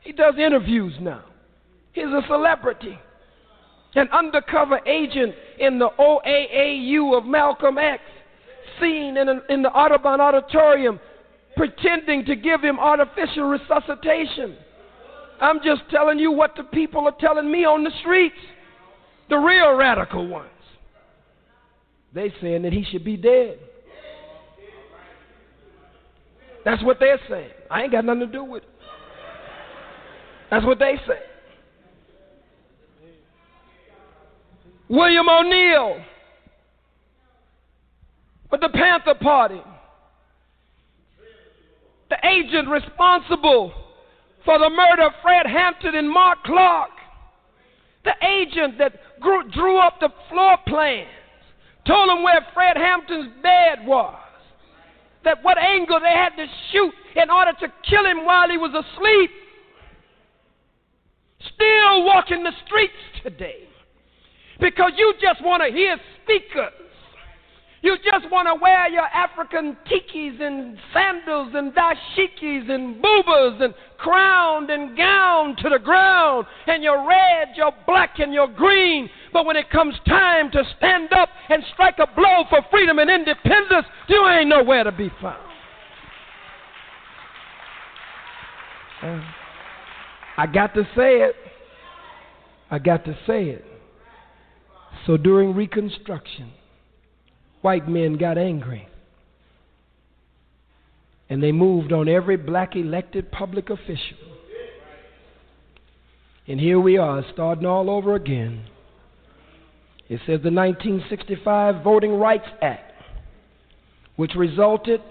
He 0.01 0.13
does 0.13 0.35
interviews 0.39 0.95
now. 1.01 1.25
He's 1.93 2.07
a 2.07 2.23
celebrity. 2.29 2.99
An 3.95 4.09
undercover 4.13 4.81
agent 4.87 5.35
in 5.59 5.79
the 5.79 5.89
OAAU 5.99 7.19
of 7.19 7.25
Malcolm 7.25 7.79
X, 7.79 8.03
seen 8.81 9.17
in, 9.17 9.29
a, 9.29 9.41
in 9.49 9.63
the 9.63 9.71
Audubon 9.71 10.21
Auditorium, 10.21 11.01
pretending 11.57 12.25
to 12.27 12.37
give 12.37 12.63
him 12.63 12.79
artificial 12.79 13.45
resuscitation. 13.45 14.57
I'm 15.41 15.59
just 15.65 15.83
telling 15.91 16.19
you 16.19 16.31
what 16.31 16.55
the 16.57 16.65
people 16.65 17.07
are 17.07 17.17
telling 17.19 17.51
me 17.51 17.65
on 17.65 17.83
the 17.83 17.91
streets. 18.01 18.37
The 19.29 19.37
real 19.37 19.75
radical 19.75 20.27
ones. 20.27 20.51
They 22.15 22.33
saying 22.41 22.63
that 22.63 22.73
he 22.73 22.85
should 22.91 23.05
be 23.05 23.17
dead. 23.17 23.59
That's 26.65 26.83
what 26.83 26.99
they're 27.01 27.21
saying. 27.29 27.51
I 27.71 27.83
ain't 27.83 27.93
got 27.93 28.05
nothing 28.05 28.21
to 28.21 28.27
do 28.27 28.45
with 28.45 28.63
it. 28.63 28.69
That's 30.51 30.65
what 30.65 30.79
they 30.79 30.97
say. 31.07 31.19
William 34.89 35.29
O'Neal 35.29 36.03
with 38.51 38.61
the 38.63 38.71
Panther 38.71 39.15
Party, 39.21 39.61
the 42.09 42.17
agent 42.27 42.69
responsible 42.69 43.73
for 44.47 44.59
the 44.59 44.71
murder 44.71 45.03
of 45.03 45.13
Fred 45.23 45.47
Hampton 45.47 45.95
and 45.95 46.11
Mark 46.11 46.39
Clark, 46.45 46.91
the 48.05 48.15
agent 48.27 48.79
that 48.79 48.95
grew, 49.21 49.47
drew 49.51 49.79
up 49.79 50.01
the 50.01 50.09
floor 50.31 50.57
plans, 50.67 51.09
told 51.87 52.09
them 52.09 52.23
where 52.23 52.47
Fred 52.55 52.79
Hampton's 52.79 53.31
bed 53.43 53.87
was 53.87 54.28
that 55.29 55.45
what 55.45 55.59
angle 55.59 56.01
they 56.01 56.17
had 56.17 56.31
to 56.37 56.47
shoot 56.73 56.95
in 57.15 57.29
order 57.29 57.53
to 57.61 57.69
kill 57.89 58.07
him 58.07 58.25
while 58.25 58.49
he 58.49 58.57
was 58.57 58.73
asleep. 58.73 59.31
Still 61.55 62.05
walking 62.05 62.43
the 62.43 62.53
streets 62.65 62.95
today 63.23 63.69
because 64.59 64.93
you 64.97 65.13
just 65.21 65.45
want 65.45 65.63
to 65.63 65.71
hear 65.71 65.99
speakers. 66.25 66.88
You 67.81 67.97
just 67.99 68.31
want 68.33 68.49
to 68.49 68.61
wear 68.61 68.89
your 68.89 69.05
African 69.05 69.77
tikis 69.87 70.41
and 70.41 70.77
sandals 70.93 71.53
and 71.55 71.73
dashikis 71.73 72.69
and 72.69 73.03
boobas 73.03 73.63
and 73.63 73.73
crowned 73.99 74.71
and 74.71 74.97
gowned 74.97 75.59
to 75.59 75.69
the 75.69 75.79
ground 75.79 76.47
and 76.67 76.83
your 76.83 77.07
red, 77.07 77.57
your 77.57 77.73
black, 77.87 78.19
and 78.19 78.35
your 78.35 78.49
green. 78.49 79.09
But 79.33 79.47
when 79.47 79.57
it 79.57 79.71
comes 79.71 79.95
time 80.09 80.51
to 80.53 80.65
stand 80.77 81.13
up 81.13 81.29
and 81.49 81.63
strike 81.73 81.99
a 82.01 82.07
blow 82.17 82.45
for 82.51 82.63
freedom 82.69 82.99
and 82.99 83.09
independence, 83.09 83.87
you 84.09 84.27
ain't 84.27 84.49
nowhere 84.49 84.83
to 84.83 84.93
be 84.93 85.11
found. 85.23 85.39
Uh, 89.03 89.21
I 90.37 90.47
got 90.47 90.75
to 90.75 90.83
say 90.97 91.23
it. 91.23 91.37
I 92.73 92.81
got 92.81 93.05
to 93.05 93.17
say 93.25 93.45
it. 93.45 93.65
So 95.07 95.17
during 95.17 95.55
Reconstruction, 95.55 96.53
white 97.69 97.86
men 97.86 98.16
got 98.16 98.39
angry. 98.39 98.89
And 101.28 101.43
they 101.43 101.53
moved 101.53 101.93
on 101.93 102.09
every 102.09 102.39
black 102.39 102.77
elected 102.77 103.31
public 103.31 103.69
official. 103.69 104.16
And 106.47 106.59
here 106.59 106.81
we 106.81 106.97
are, 106.97 107.23
starting 107.35 107.66
all 107.66 107.90
over 107.90 108.15
again. 108.15 108.65
It 110.09 110.20
says 110.20 110.40
the 110.43 110.51
1965 110.51 111.85
Voting 111.85 112.15
Rights 112.15 112.49
Act, 112.62 112.90
which 114.16 114.35
resulted 114.35 115.03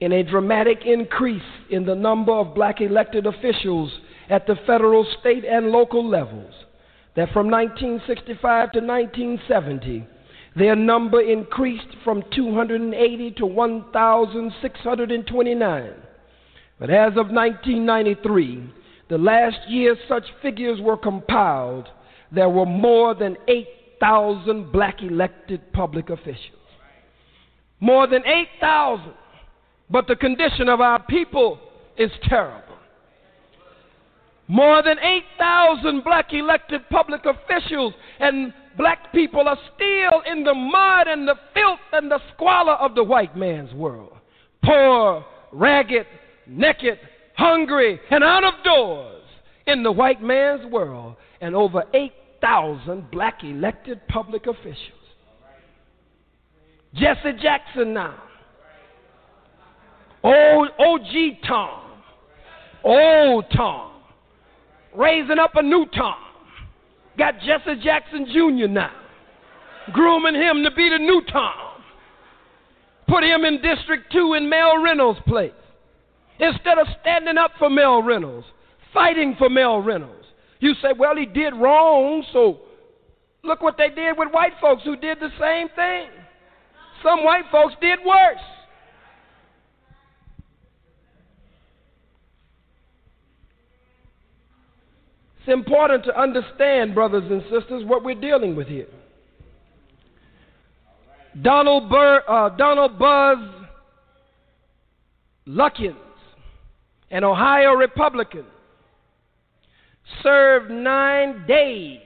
in 0.00 0.12
a 0.12 0.22
dramatic 0.22 0.86
increase 0.86 1.42
in 1.68 1.84
the 1.84 1.94
number 1.94 2.32
of 2.32 2.54
black 2.54 2.80
elected 2.80 3.26
officials 3.26 3.92
at 4.30 4.46
the 4.46 4.56
federal, 4.66 5.06
state, 5.20 5.44
and 5.44 5.66
local 5.66 6.08
levels, 6.08 6.54
that 7.16 7.30
from 7.34 7.50
1965 7.50 8.72
to 8.72 8.80
1970, 8.80 10.08
their 10.56 10.76
number 10.76 11.20
increased 11.20 11.88
from 12.04 12.22
280 12.34 13.30
to 13.32 13.46
1,629. 13.46 15.92
But 16.78 16.90
as 16.90 17.12
of 17.12 17.30
1993, 17.30 18.70
the 19.08 19.18
last 19.18 19.58
year 19.68 19.96
such 20.08 20.24
figures 20.42 20.80
were 20.80 20.96
compiled, 20.96 21.88
there 22.32 22.48
were 22.48 22.66
more 22.66 23.14
than 23.14 23.36
8,000 23.48 24.72
black 24.72 25.02
elected 25.02 25.72
public 25.72 26.10
officials. 26.10 26.60
More 27.80 28.06
than 28.06 28.22
8,000. 28.24 29.12
But 29.90 30.06
the 30.06 30.16
condition 30.16 30.68
of 30.68 30.80
our 30.80 31.02
people 31.04 31.58
is 31.98 32.10
terrible. 32.24 32.62
More 34.48 34.82
than 34.82 34.98
8,000 34.98 36.04
black 36.04 36.32
elected 36.32 36.82
public 36.90 37.22
officials 37.24 37.94
and 38.20 38.52
black 38.76 39.12
people 39.12 39.48
are 39.48 39.58
still 39.74 40.20
in 40.30 40.44
the 40.44 40.54
mud 40.54 41.08
and 41.08 41.26
the 41.26 41.36
filth 41.52 41.80
and 41.92 42.10
the 42.10 42.20
squalor 42.34 42.74
of 42.74 42.94
the 42.94 43.04
white 43.04 43.36
man's 43.36 43.72
world. 43.74 44.12
Poor, 44.64 45.24
ragged, 45.52 46.06
naked, 46.46 46.98
hungry, 47.36 48.00
and 48.10 48.24
out 48.24 48.44
of 48.44 48.54
doors 48.64 49.22
in 49.66 49.82
the 49.82 49.92
white 49.92 50.22
man's 50.22 50.70
world. 50.70 51.16
And 51.40 51.54
over 51.54 51.84
8,000 51.92 53.10
black 53.10 53.42
elected 53.42 54.06
public 54.08 54.46
officials. 54.46 54.78
Jesse 56.94 57.32
Jackson 57.42 57.92
now. 57.92 58.14
Old 60.22 60.68
OG 60.78 61.46
Tom. 61.46 61.80
Old 62.82 63.44
Tom 63.54 63.94
raising 64.94 65.38
up 65.38 65.52
a 65.56 65.62
new 65.62 65.86
Tom. 65.94 66.16
Got 67.16 67.34
Jesse 67.40 67.80
Jackson 67.82 68.26
Jr. 68.26 68.68
now, 68.68 68.90
grooming 69.92 70.34
him 70.34 70.64
to 70.64 70.70
be 70.70 70.88
the 70.88 70.98
new 70.98 71.22
Tom. 71.30 71.82
Put 73.06 73.22
him 73.22 73.44
in 73.44 73.60
District 73.60 74.10
2 74.12 74.34
in 74.34 74.48
Mel 74.48 74.82
Reynolds' 74.82 75.20
place. 75.26 75.52
Instead 76.40 76.78
of 76.78 76.86
standing 77.00 77.38
up 77.38 77.52
for 77.58 77.70
Mel 77.70 78.02
Reynolds, 78.02 78.46
fighting 78.92 79.36
for 79.38 79.48
Mel 79.48 79.80
Reynolds, 79.80 80.26
you 80.58 80.74
say, 80.82 80.88
well, 80.98 81.14
he 81.14 81.26
did 81.26 81.54
wrong, 81.54 82.24
so 82.32 82.60
look 83.42 83.60
what 83.62 83.76
they 83.76 83.90
did 83.90 84.18
with 84.18 84.32
white 84.32 84.54
folks 84.60 84.82
who 84.84 84.96
did 84.96 85.20
the 85.20 85.30
same 85.38 85.68
thing. 85.76 86.08
Some 87.02 87.22
white 87.22 87.44
folks 87.52 87.74
did 87.80 87.98
worse. 88.04 88.40
It's 95.46 95.52
important 95.52 96.04
to 96.04 96.18
understand, 96.18 96.94
brothers 96.94 97.24
and 97.30 97.42
sisters, 97.50 97.84
what 97.84 98.02
we're 98.02 98.18
dealing 98.18 98.56
with 98.56 98.66
here. 98.66 98.86
Donald, 101.42 101.90
Bur- 101.90 102.22
uh, 102.26 102.48
Donald 102.56 102.98
Buzz 102.98 103.36
Lukens, 105.46 105.96
an 107.10 107.24
Ohio 107.24 107.74
Republican, 107.74 108.46
served 110.22 110.70
nine 110.70 111.44
days 111.46 112.00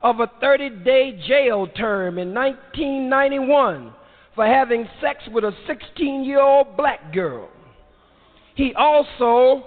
of 0.00 0.20
a 0.20 0.30
30 0.40 0.84
day 0.84 1.20
jail 1.26 1.66
term 1.66 2.16
in 2.16 2.32
1991 2.32 3.92
for 4.36 4.46
having 4.46 4.86
sex 5.00 5.18
with 5.32 5.42
a 5.42 5.52
16 5.66 6.22
year 6.22 6.40
old 6.40 6.76
black 6.76 7.12
girl. 7.12 7.48
He 8.54 8.72
also 8.74 9.64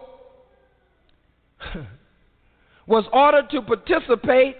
was 2.87 3.05
ordered 3.11 3.49
to 3.49 3.61
participate 3.61 4.57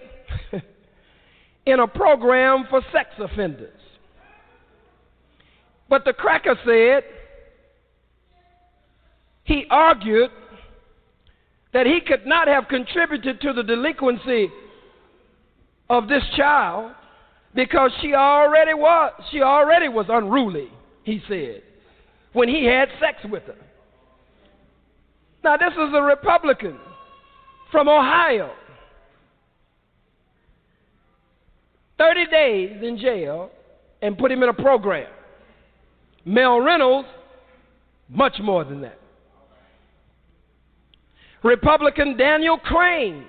in 1.66 1.80
a 1.80 1.86
program 1.86 2.66
for 2.68 2.80
sex 2.92 3.10
offenders. 3.18 3.72
But 5.88 6.04
the 6.04 6.12
cracker 6.12 6.56
said 6.64 7.04
he 9.44 9.66
argued 9.70 10.30
that 11.72 11.86
he 11.86 12.00
could 12.00 12.26
not 12.26 12.48
have 12.48 12.66
contributed 12.68 13.40
to 13.40 13.52
the 13.52 13.62
delinquency 13.62 14.50
of 15.88 16.08
this 16.08 16.22
child 16.36 16.92
because 17.54 17.92
she 18.00 18.14
already 18.14 18.74
was 18.74 19.12
she 19.30 19.40
already 19.42 19.88
was 19.88 20.06
unruly, 20.08 20.68
he 21.04 21.22
said, 21.28 21.62
when 22.32 22.48
he 22.48 22.64
had 22.64 22.88
sex 23.00 23.18
with 23.30 23.44
her. 23.44 23.56
Now 25.44 25.56
this 25.56 25.72
is 25.72 25.94
a 25.94 26.02
Republican 26.02 26.76
from 27.70 27.88
Ohio. 27.88 28.52
30 31.98 32.26
days 32.26 32.82
in 32.82 32.98
jail 32.98 33.50
and 34.02 34.18
put 34.18 34.30
him 34.30 34.42
in 34.42 34.48
a 34.48 34.54
program. 34.54 35.08
Mel 36.24 36.60
Reynolds, 36.60 37.08
much 38.08 38.36
more 38.40 38.64
than 38.64 38.82
that. 38.82 38.98
Republican 41.42 42.16
Daniel 42.16 42.58
Crane 42.58 43.24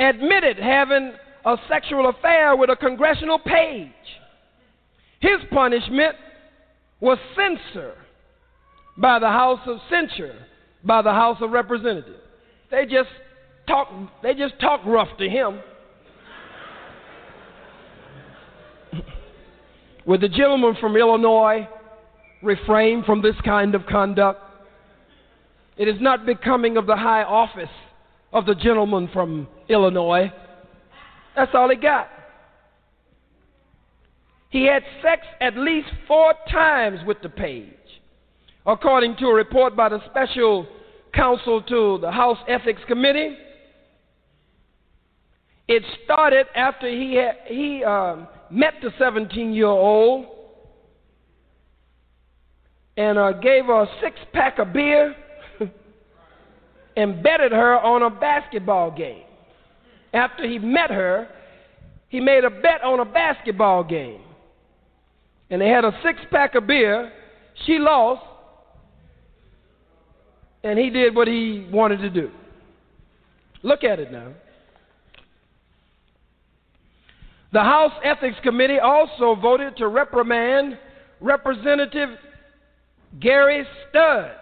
admitted 0.00 0.58
having 0.58 1.12
a 1.44 1.56
sexual 1.68 2.08
affair 2.08 2.56
with 2.56 2.70
a 2.70 2.76
congressional 2.76 3.38
page. 3.38 3.90
His 5.20 5.40
punishment 5.52 6.16
was 7.00 7.18
censure 7.36 7.94
by 8.96 9.18
the 9.18 9.28
House 9.28 9.60
of 9.66 9.78
Censure 9.90 10.36
by 10.84 11.02
the 11.02 11.12
House 11.12 11.38
of 11.40 11.50
Representatives. 11.50 12.23
They 12.74 12.86
just 12.86 13.10
talk 13.68 13.88
they 14.20 14.34
just 14.34 14.58
talk 14.60 14.80
rough 14.84 15.16
to 15.18 15.28
him. 15.28 15.60
Would 20.06 20.20
the 20.20 20.28
gentleman 20.28 20.76
from 20.80 20.96
Illinois 20.96 21.68
refrain 22.42 23.04
from 23.04 23.22
this 23.22 23.36
kind 23.44 23.76
of 23.76 23.86
conduct? 23.86 24.40
It 25.76 25.86
is 25.86 26.00
not 26.00 26.26
becoming 26.26 26.76
of 26.76 26.86
the 26.86 26.96
high 26.96 27.22
office 27.22 27.70
of 28.32 28.44
the 28.44 28.56
gentleman 28.56 29.08
from 29.12 29.46
Illinois. 29.68 30.32
That's 31.36 31.52
all 31.54 31.70
he 31.70 31.76
got. 31.76 32.08
He 34.50 34.66
had 34.66 34.82
sex 35.00 35.22
at 35.40 35.56
least 35.56 35.90
four 36.08 36.34
times 36.50 36.98
with 37.06 37.22
the 37.22 37.28
page, 37.28 37.68
according 38.66 39.14
to 39.18 39.26
a 39.26 39.34
report 39.34 39.76
by 39.76 39.88
the 39.90 40.00
special 40.10 40.66
counsel 41.14 41.62
to 41.62 41.98
the 42.00 42.10
House 42.10 42.38
Ethics 42.48 42.82
Committee. 42.86 43.36
It 45.66 45.82
started 46.04 46.46
after 46.54 46.88
he, 46.88 47.14
had, 47.14 47.36
he 47.46 47.82
uh, 47.82 48.16
met 48.50 48.74
the 48.82 48.90
17 48.98 49.52
year 49.52 49.66
old 49.66 50.26
and 52.96 53.18
uh, 53.18 53.32
gave 53.32 53.64
her 53.66 53.82
a 53.82 53.88
six 54.02 54.16
pack 54.32 54.58
of 54.58 54.72
beer 54.72 55.14
and 56.96 57.22
betted 57.22 57.52
her 57.52 57.78
on 57.80 58.02
a 58.02 58.10
basketball 58.10 58.90
game. 58.90 59.24
After 60.12 60.46
he 60.46 60.58
met 60.58 60.90
her, 60.90 61.28
he 62.08 62.20
made 62.20 62.44
a 62.44 62.50
bet 62.50 62.82
on 62.84 63.00
a 63.00 63.04
basketball 63.04 63.82
game. 63.82 64.20
And 65.50 65.60
they 65.60 65.68
had 65.68 65.84
a 65.84 65.92
six 66.04 66.20
pack 66.30 66.54
of 66.54 66.66
beer. 66.66 67.10
She 67.66 67.78
lost 67.78 68.22
and 70.64 70.78
he 70.78 70.90
did 70.90 71.14
what 71.14 71.28
he 71.28 71.68
wanted 71.70 71.98
to 71.98 72.10
do. 72.10 72.30
Look 73.62 73.84
at 73.84 74.00
it 74.00 74.10
now. 74.10 74.32
The 77.52 77.60
House 77.60 77.92
Ethics 78.02 78.36
Committee 78.42 78.80
also 78.80 79.36
voted 79.40 79.76
to 79.76 79.86
reprimand 79.86 80.76
Representative 81.20 82.08
Gary 83.20 83.64
Studds 83.94 84.34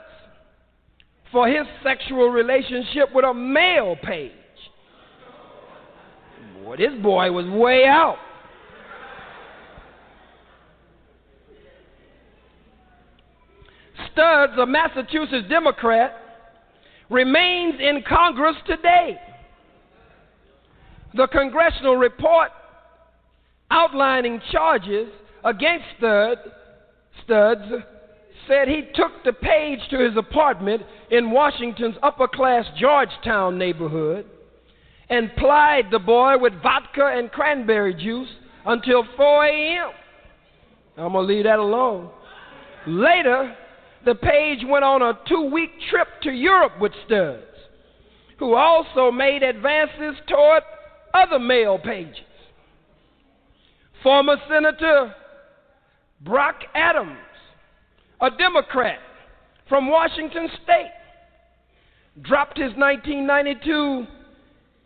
for 1.31 1.47
his 1.47 1.67
sexual 1.83 2.31
relationship 2.31 3.15
with 3.15 3.25
a 3.25 3.35
male 3.35 3.97
page. 4.03 4.33
Boy, 6.65 6.77
this 6.77 6.93
boy 7.03 7.31
was 7.33 7.47
way 7.51 7.85
out. 7.87 8.17
Studds, 14.11 14.59
a 14.59 14.67
Massachusetts 14.67 15.49
Democrat, 15.49 16.17
remains 17.11 17.75
in 17.81 18.03
Congress 18.09 18.57
today. 18.67 19.19
The 21.15 21.27
congressional 21.29 21.97
report 21.97 22.51
outlining 23.71 24.41
charges 24.51 25.09
against 25.45 25.85
Stud, 25.99 26.39
Studds 27.27 27.85
said 28.49 28.69
he 28.69 28.89
took 28.95 29.13
the 29.25 29.33
page 29.33 29.81
to 29.91 29.99
his 29.99 30.17
apartment 30.17 30.83
in 31.11 31.31
Washington's 31.31 31.97
upper 32.03 32.29
class 32.29 32.65
Georgetown 32.79 33.59
neighborhood 33.59 34.27
and 35.09 35.31
plied 35.37 35.87
the 35.91 35.99
boy 35.99 36.39
with 36.39 36.53
vodka 36.63 37.13
and 37.15 37.31
cranberry 37.31 37.95
juice 37.95 38.29
until 38.65 39.05
4 39.17 39.47
a.m. 39.47 39.91
I'm 40.97 41.13
going 41.13 41.27
to 41.27 41.33
leave 41.35 41.45
that 41.45 41.59
alone. 41.59 42.11
Later, 42.87 43.55
the 44.05 44.15
page 44.15 44.61
went 44.67 44.85
on 44.85 45.03
a 45.03 45.19
two 45.29 45.51
week 45.53 45.71
trip 45.91 46.09
to 46.23 46.31
Europe 46.31 46.73
with 46.81 46.93
Studds, 47.09 47.43
who 48.39 48.55
also 48.55 49.11
made 49.11 49.43
advances 49.43 50.17
toward 50.29 50.63
other 51.15 51.39
male 51.39 51.79
pages. 51.79 52.25
Former 54.03 54.37
Senator 54.49 55.15
Brock 56.21 56.57
Adams, 56.75 57.19
a 58.21 58.31
Democrat 58.31 58.99
from 59.69 59.89
Washington 59.89 60.49
State, 60.63 60.93
dropped 62.21 62.59
his 62.59 62.73
1992 62.77 64.07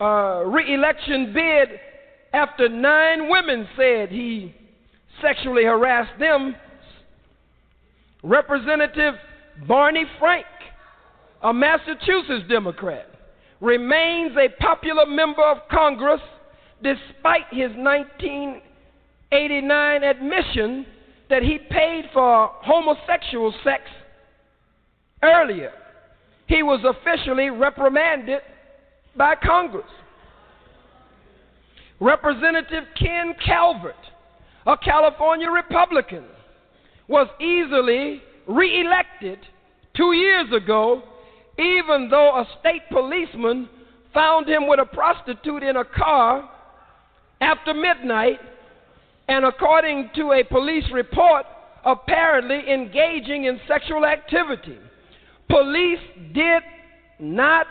uh, 0.01 0.43
re 0.45 0.75
election 0.75 1.33
bid 1.33 1.81
after 2.33 2.69
nine 2.69 3.31
women 3.31 3.67
said 3.77 4.11
he 4.11 4.55
sexually 5.23 5.65
harassed 5.65 6.19
them 6.19 6.55
Representative 8.27 9.15
Barney 9.69 10.05
Frank, 10.19 10.47
a 11.43 11.55
Massachusetts 11.55 12.44
Democrat, 12.48 13.07
remains 13.61 14.36
a 14.36 14.48
popular 14.61 15.07
member 15.07 15.44
of 15.44 15.59
Congress 15.70 16.20
despite 16.82 17.47
his 17.53 17.70
1989 17.77 20.03
admission 20.03 20.86
that 21.31 21.44
he 21.44 21.59
paid 21.70 22.07
for 22.12 22.51
homosexual 22.62 23.55
sex 23.62 23.85
earlier. 25.23 25.70
He 26.48 26.65
was 26.65 26.81
officially 26.85 27.51
reprimanded 27.51 28.40
by 29.16 29.36
Congress. 29.36 29.86
Representative 32.01 32.86
Ken 32.98 33.36
Calvert, 33.47 33.94
a 34.66 34.77
California 34.77 35.48
Republican, 35.48 36.24
was 37.09 37.28
easily 37.41 38.23
reelected 38.47 39.39
two 39.97 40.12
years 40.12 40.53
ago, 40.53 41.03
even 41.59 42.09
though 42.11 42.37
a 42.37 42.47
state 42.61 42.83
policeman 42.91 43.69
found 44.12 44.49
him 44.49 44.69
with 44.69 44.81
a 44.81 44.85
prostitute 44.85 45.62
in 45.62 45.77
a 45.77 45.85
car 45.85 46.49
after 47.41 47.74
midnight, 47.74 48.39
and 49.28 49.45
according 49.45 50.11
to 50.15 50.33
a 50.33 50.45
police 50.45 50.85
report, 50.93 51.45
apparently 51.85 52.73
engaging 52.73 53.45
in 53.45 53.61
sexual 53.69 54.05
activity. 54.05 54.78
Police 55.49 56.01
did 56.35 56.62
not 57.20 57.66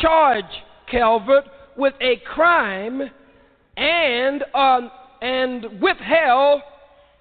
charge 0.00 0.44
Calvert 0.90 1.44
with 1.76 1.94
a 2.00 2.16
crime 2.34 3.02
and, 3.76 4.44
uh, 4.54 4.80
and 5.20 5.80
withheld 5.80 6.62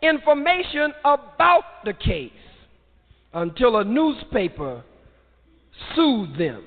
information 0.01 0.93
about 1.05 1.63
the 1.85 1.93
case 1.93 2.31
until 3.33 3.77
a 3.77 3.83
newspaper 3.83 4.83
sued 5.95 6.37
them. 6.37 6.63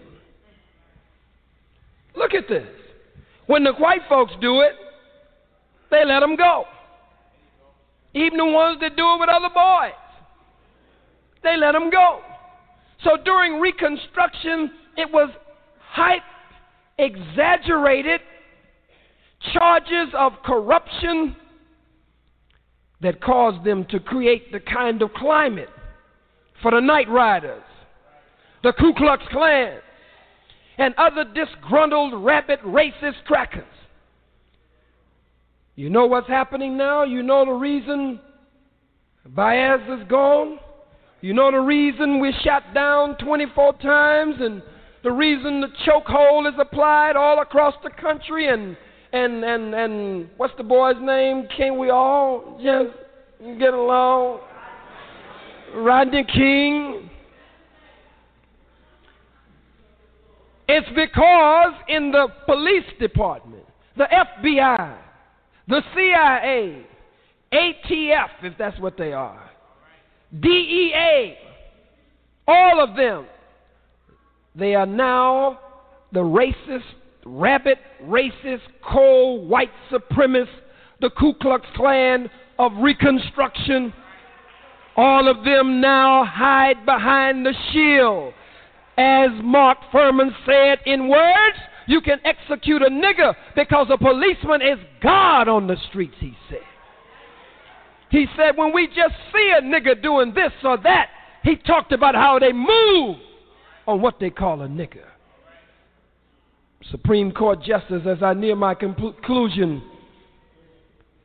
Look 2.17 2.35
at 2.35 2.49
this. 2.49 2.69
When 3.47 3.65
the 3.65 3.73
white 3.75 4.03
folks 4.09 4.33
do 4.41 4.61
it, 4.61 4.73
they 5.91 6.05
let 6.05 6.21
them 6.21 6.37
go. 6.37 6.65
Even 8.15 8.39
the 8.39 8.47
ones 8.47 8.79
that 8.81 8.97
do 8.97 9.15
it 9.15 9.21
with 9.21 9.29
other 9.29 9.53
boys, 9.53 9.93
they 11.43 11.57
let 11.57 11.73
them 11.73 11.91
go. 11.91 12.21
So 13.03 13.19
during 13.23 13.61
Reconstruction, 13.61 14.71
it 14.97 15.13
was 15.13 15.31
hype, 15.81 16.23
exaggerated 16.99 18.21
charges 19.53 20.09
of 20.15 20.33
corruption 20.45 21.37
that 23.05 23.21
caused 23.21 23.63
them 23.65 23.85
to 23.91 24.01
create 24.01 24.51
the 24.51 24.59
kind 24.61 25.03
of 25.03 25.13
climate 25.13 25.69
for 26.63 26.71
the 26.71 26.81
Night 26.81 27.09
Riders, 27.09 27.63
the 28.63 28.73
Ku 28.73 28.95
Klux 28.97 29.23
Klan, 29.31 29.79
and 30.79 30.95
other 30.97 31.25
disgruntled, 31.25 32.25
rabid, 32.25 32.61
racist 32.61 33.23
crackers. 33.27 33.65
You 35.77 35.91
know 35.91 36.07
what's 36.07 36.29
happening 36.29 36.79
now? 36.79 37.05
You 37.05 37.23
know 37.23 37.45
the 37.45 37.53
reason 37.53 38.21
Baez 39.27 39.81
is 40.01 40.09
gone? 40.09 40.59
You 41.21 41.35
know 41.35 41.51
the 41.51 41.61
reason 41.61 42.21
we're 42.21 42.33
shot 42.43 42.63
down 42.73 43.19
24 43.19 43.75
times 43.81 44.37
and 44.41 44.63
the 45.03 45.13
reason 45.13 45.61
the 45.61 45.69
chokehold 45.87 46.49
is 46.49 46.55
applied 46.59 47.17
all 47.17 47.43
across 47.43 47.75
the 47.83 47.91
country 48.01 48.49
and 48.49 48.79
and 49.15 49.45
and 49.45 49.75
and 49.75 50.29
what's 50.37 50.55
the 50.59 50.65
boy's 50.65 50.97
name? 51.01 51.47
Can't 51.57 51.79
we 51.79 51.91
all 51.91 52.61
just 52.63 52.97
get 53.61 53.73
along? 53.73 54.41
Rodney 55.77 56.25
King. 56.25 57.11
It's 60.67 60.89
because 60.97 61.75
in 61.89 62.11
the 62.11 62.29
police 62.47 62.87
department, 62.99 63.65
the 63.97 64.05
FBI, 64.05 64.97
the 65.69 65.83
CIA, 65.95 66.87
ATF, 67.53 68.29
if 68.43 68.59
that's 68.59 68.81
what 68.81 68.97
they 68.97 69.13
are, 69.13 69.51
DEA, 70.41 71.37
all 72.49 72.83
of 72.83 72.97
them, 72.97 73.27
they 74.57 74.75
are 74.75 74.87
now 74.87 75.61
the 76.13 76.21
racist 76.21 76.83
rabid, 77.25 77.79
racist, 78.05 78.61
cold, 78.83 79.49
white 79.49 79.71
supremacists, 79.91 80.49
the 81.01 81.11
Ku 81.11 81.35
Klux 81.41 81.67
Klan 81.77 82.31
of 82.59 82.73
Reconstruction. 82.79 83.93
All 84.97 85.29
of 85.29 85.45
them 85.45 85.81
now 85.81 86.25
hide 86.25 86.87
behind 86.87 87.45
the 87.45 87.55
shield. 87.73 88.33
As 88.97 89.31
Mark 89.43 89.79
Fuhrman 89.93 90.31
said 90.47 90.79
in 90.87 91.09
words, 91.09 91.59
you 91.87 92.01
can 92.01 92.21
execute 92.25 92.81
a 92.81 92.89
nigger 92.89 93.35
because 93.57 93.89
a 93.91 93.99
policeman 93.99 94.63
is 94.63 94.79
God 95.03 95.49
on 95.49 95.67
the 95.67 95.77
streets, 95.89 96.15
he 96.21 96.35
said. 96.49 96.61
He 98.11 98.27
said, 98.37 98.57
when 98.57 98.73
we 98.73 98.87
just 98.87 99.15
see 99.33 99.53
a 99.59 99.63
nigger 99.63 100.01
doing 100.01 100.33
this 100.33 100.53
or 100.63 100.79
that, 100.79 101.09
he 101.43 101.57
talked 101.57 101.93
about 101.93 102.15
how 102.15 102.39
they 102.39 102.53
move 102.53 103.17
on 103.87 104.01
what 104.01 104.21
they 104.21 104.31
call 104.31 104.63
a 104.63 104.69
nigger. 104.69 105.09
Supreme 106.91 107.33
Court 107.33 107.63
Justice, 107.63 108.03
as 108.07 108.23
I 108.23 108.35
near 108.35 108.57
my 108.57 108.75
conclusion, 108.75 109.83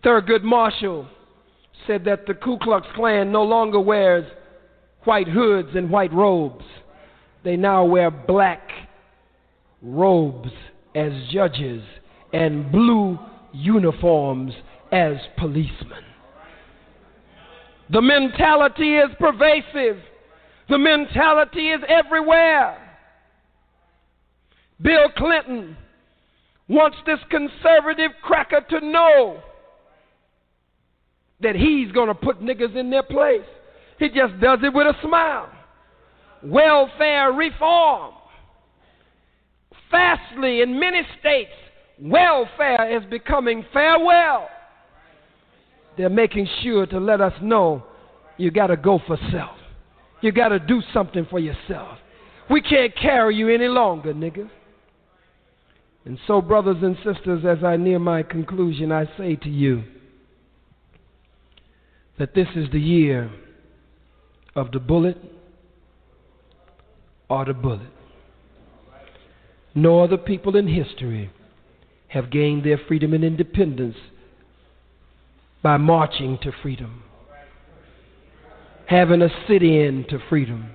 Thurgood 0.03 0.43
Marshall 0.43 1.07
said 1.85 2.05
that 2.05 2.25
the 2.25 2.33
Ku 2.33 2.57
Klux 2.61 2.87
Klan 2.95 3.31
no 3.31 3.43
longer 3.43 3.79
wears 3.79 4.25
white 5.03 5.27
hoods 5.27 5.69
and 5.75 5.89
white 5.89 6.13
robes. 6.13 6.65
They 7.43 7.55
now 7.55 7.85
wear 7.85 8.11
black 8.11 8.69
robes 9.81 10.51
as 10.95 11.11
judges 11.31 11.83
and 12.33 12.71
blue 12.71 13.17
uniforms 13.53 14.53
as 14.91 15.15
policemen. 15.37 16.03
The 17.91 18.01
mentality 18.01 18.97
is 18.97 19.09
pervasive. 19.19 19.97
The 20.69 20.77
mentality 20.77 21.69
is 21.69 21.81
everywhere. 21.87 22.88
Bill 24.81 25.09
Clinton 25.17 25.75
wants 26.67 26.97
this 27.05 27.19
conservative 27.29 28.11
cracker 28.21 28.61
to 28.69 28.85
know 28.85 29.41
that 31.41 31.55
he's 31.55 31.91
going 31.91 32.07
to 32.07 32.15
put 32.15 32.41
niggas 32.41 32.75
in 32.75 32.89
their 32.89 33.03
place. 33.03 33.45
He 33.97 34.07
just 34.09 34.39
does 34.39 34.59
it 34.63 34.73
with 34.73 34.87
a 34.87 34.93
smile. 35.01 35.49
Welfare 36.43 37.33
reform. 37.33 38.13
Fastly, 39.91 40.61
in 40.61 40.79
many 40.79 41.01
states, 41.19 41.51
welfare 42.01 42.97
is 42.97 43.03
becoming 43.09 43.65
farewell. 43.73 44.47
They're 45.97 46.09
making 46.09 46.47
sure 46.61 46.85
to 46.85 46.99
let 46.99 47.19
us 47.19 47.33
know 47.41 47.83
you 48.37 48.51
got 48.51 48.67
to 48.67 48.77
go 48.77 49.01
for 49.05 49.17
self. 49.31 49.57
You 50.21 50.31
got 50.31 50.49
to 50.49 50.59
do 50.59 50.81
something 50.93 51.25
for 51.29 51.39
yourself. 51.39 51.97
We 52.49 52.61
can't 52.61 52.95
carry 52.95 53.35
you 53.35 53.49
any 53.49 53.67
longer, 53.67 54.13
nigga. 54.13 54.49
And 56.09 56.17
so, 56.25 56.41
brothers 56.41 56.77
and 56.81 56.97
sisters, 57.05 57.45
as 57.45 57.63
I 57.63 57.77
near 57.77 57.99
my 57.99 58.23
conclusion, 58.23 58.91
I 58.91 59.05
say 59.15 59.35
to 59.35 59.47
you 59.47 59.83
that 62.17 62.33
this 62.33 62.47
is 62.55 62.67
the 62.71 62.79
year 62.79 63.29
of 64.55 64.71
the 64.71 64.79
bullet 64.79 65.17
or 67.29 67.45
the 67.45 67.53
bullet. 67.53 67.91
No 69.75 70.03
other 70.03 70.17
people 70.17 70.55
in 70.55 70.67
history 70.67 71.29
have 72.07 72.31
gained 72.31 72.63
their 72.65 72.79
freedom 72.87 73.13
and 73.13 73.23
independence 73.23 73.97
by 75.61 75.77
marching 75.77 76.39
to 76.41 76.51
freedom, 76.63 77.03
having 78.87 79.21
a 79.21 79.29
sit 79.47 79.61
in 79.61 80.07
to 80.09 80.17
freedom, 80.27 80.71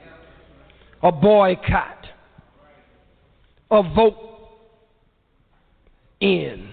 a 1.03 1.11
boycott, 1.11 2.07
a 3.73 3.83
vote 3.83 4.34
in. 6.25 6.71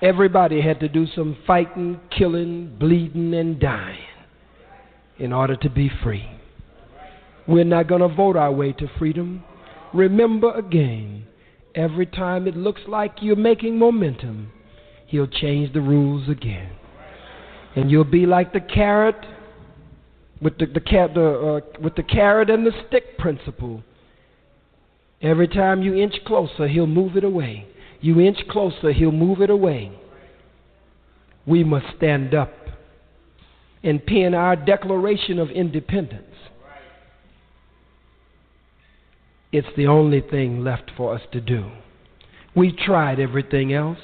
Everybody 0.00 0.60
had 0.60 0.80
to 0.80 0.88
do 0.88 1.06
some 1.14 1.36
fighting, 1.46 2.00
killing, 2.16 2.76
bleeding, 2.80 3.34
and 3.34 3.60
dying 3.60 3.98
in 5.18 5.32
order 5.32 5.54
to 5.56 5.70
be 5.70 5.90
free. 6.02 6.28
We're 7.46 7.64
not 7.64 7.86
going 7.86 8.00
to 8.00 8.08
vote 8.08 8.36
our 8.36 8.50
way 8.50 8.72
to 8.72 8.88
freedom. 8.98 9.44
Remember 9.92 10.52
again, 10.54 11.26
every 11.74 12.06
time 12.06 12.48
it 12.48 12.56
looks 12.56 12.80
like 12.88 13.16
you're 13.20 13.36
making 13.36 13.78
momentum, 13.78 14.50
he'll 15.06 15.26
change 15.26 15.72
the 15.72 15.80
rules 15.80 16.28
again. 16.28 16.70
And 17.76 17.90
you'll 17.90 18.04
be 18.04 18.26
like 18.26 18.52
the 18.52 18.60
carrot 18.60 19.26
with 20.40 20.58
the, 20.58 20.66
the, 20.66 20.80
the 21.14 21.60
uh, 21.76 21.80
with 21.80 21.94
the 21.94 22.02
carrot 22.02 22.50
and 22.50 22.66
the 22.66 22.72
stick 22.88 23.18
principle. 23.18 23.82
Every 25.22 25.46
time 25.46 25.82
you 25.82 25.94
inch 25.94 26.16
closer, 26.26 26.66
he'll 26.66 26.86
move 26.86 27.16
it 27.16 27.24
away. 27.24 27.66
You 28.00 28.20
inch 28.20 28.38
closer, 28.50 28.92
he'll 28.92 29.12
move 29.12 29.40
it 29.40 29.50
away. 29.50 29.92
We 31.46 31.62
must 31.62 31.86
stand 31.96 32.34
up 32.34 32.52
and 33.84 34.04
pen 34.04 34.34
our 34.34 34.56
Declaration 34.56 35.38
of 35.38 35.50
Independence. 35.50 36.26
It's 39.52 39.68
the 39.76 39.86
only 39.86 40.20
thing 40.20 40.64
left 40.64 40.90
for 40.96 41.14
us 41.14 41.22
to 41.32 41.40
do. 41.40 41.70
We've 42.56 42.76
tried 42.76 43.20
everything 43.20 43.72
else, 43.72 43.98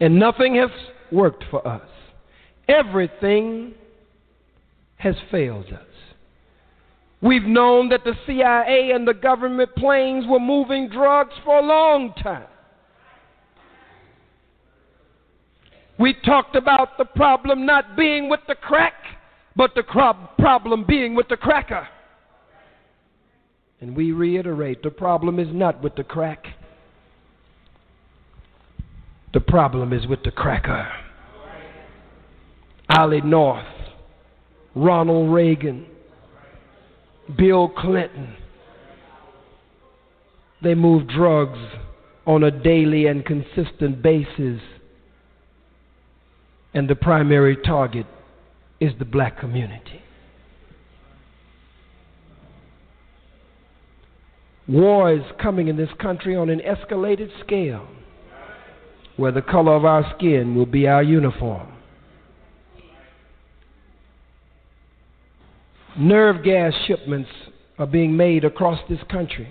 and 0.00 0.18
nothing 0.18 0.56
has 0.56 0.70
worked 1.12 1.44
for 1.50 1.66
us. 1.66 1.88
Everything 2.68 3.74
has 4.96 5.14
failed 5.30 5.66
us. 5.66 5.93
We've 7.24 7.44
known 7.44 7.88
that 7.88 8.04
the 8.04 8.12
CIA 8.26 8.90
and 8.94 9.08
the 9.08 9.14
government 9.14 9.74
planes 9.76 10.26
were 10.28 10.38
moving 10.38 10.90
drugs 10.90 11.32
for 11.42 11.58
a 11.58 11.62
long 11.62 12.12
time. 12.22 12.44
We 15.98 16.14
talked 16.22 16.54
about 16.54 16.98
the 16.98 17.06
problem 17.06 17.64
not 17.64 17.96
being 17.96 18.28
with 18.28 18.40
the 18.46 18.54
crack, 18.54 18.92
but 19.56 19.70
the 19.74 19.84
problem 20.38 20.84
being 20.86 21.14
with 21.14 21.28
the 21.28 21.38
cracker. 21.38 21.88
And 23.80 23.96
we 23.96 24.12
reiterate 24.12 24.82
the 24.82 24.90
problem 24.90 25.38
is 25.38 25.48
not 25.50 25.82
with 25.82 25.94
the 25.94 26.04
crack, 26.04 26.44
the 29.32 29.40
problem 29.40 29.94
is 29.94 30.06
with 30.06 30.22
the 30.24 30.30
cracker. 30.30 30.90
Ollie 32.94 33.22
North, 33.22 33.64
Ronald 34.74 35.32
Reagan, 35.32 35.86
Bill 37.36 37.68
Clinton. 37.68 38.36
They 40.62 40.74
move 40.74 41.08
drugs 41.08 41.58
on 42.26 42.42
a 42.42 42.50
daily 42.50 43.06
and 43.06 43.24
consistent 43.24 44.02
basis, 44.02 44.60
and 46.72 46.88
the 46.88 46.96
primary 46.96 47.56
target 47.56 48.06
is 48.80 48.92
the 48.98 49.04
black 49.04 49.38
community. 49.38 50.00
War 54.66 55.12
is 55.12 55.22
coming 55.40 55.68
in 55.68 55.76
this 55.76 55.90
country 56.00 56.34
on 56.34 56.48
an 56.48 56.60
escalated 56.60 57.28
scale 57.44 57.86
where 59.16 59.32
the 59.32 59.42
color 59.42 59.74
of 59.74 59.84
our 59.84 60.14
skin 60.16 60.54
will 60.54 60.66
be 60.66 60.86
our 60.86 61.02
uniform. 61.02 61.73
Nerve 65.96 66.42
gas 66.42 66.72
shipments 66.86 67.30
are 67.78 67.86
being 67.86 68.16
made 68.16 68.44
across 68.44 68.80
this 68.88 68.98
country. 69.10 69.48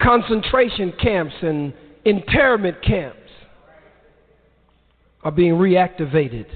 Concentration 0.00 0.92
camps 1.00 1.34
and 1.42 1.74
internment 2.04 2.82
camps 2.82 3.18
are 5.22 5.32
being 5.32 5.54
reactivated 5.54 6.46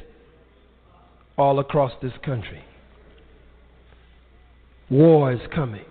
all 1.37 1.59
across 1.59 1.93
this 2.01 2.13
country. 2.25 2.65
War 4.89 5.33
is 5.33 5.41
coming. 5.55 5.85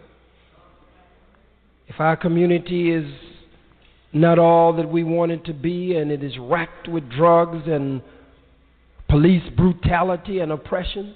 If 1.87 1.99
our 1.99 2.15
community 2.15 2.91
is 2.91 3.05
not 4.13 4.39
all 4.39 4.73
that 4.73 4.89
we 4.89 5.03
want 5.03 5.31
it 5.31 5.43
to 5.45 5.53
be 5.53 5.95
and 5.95 6.11
it 6.11 6.23
is 6.23 6.37
racked 6.39 6.87
with 6.87 7.09
drugs 7.09 7.63
and 7.67 8.01
police 9.09 9.43
brutality 9.55 10.39
and 10.39 10.51
oppression, 10.51 11.13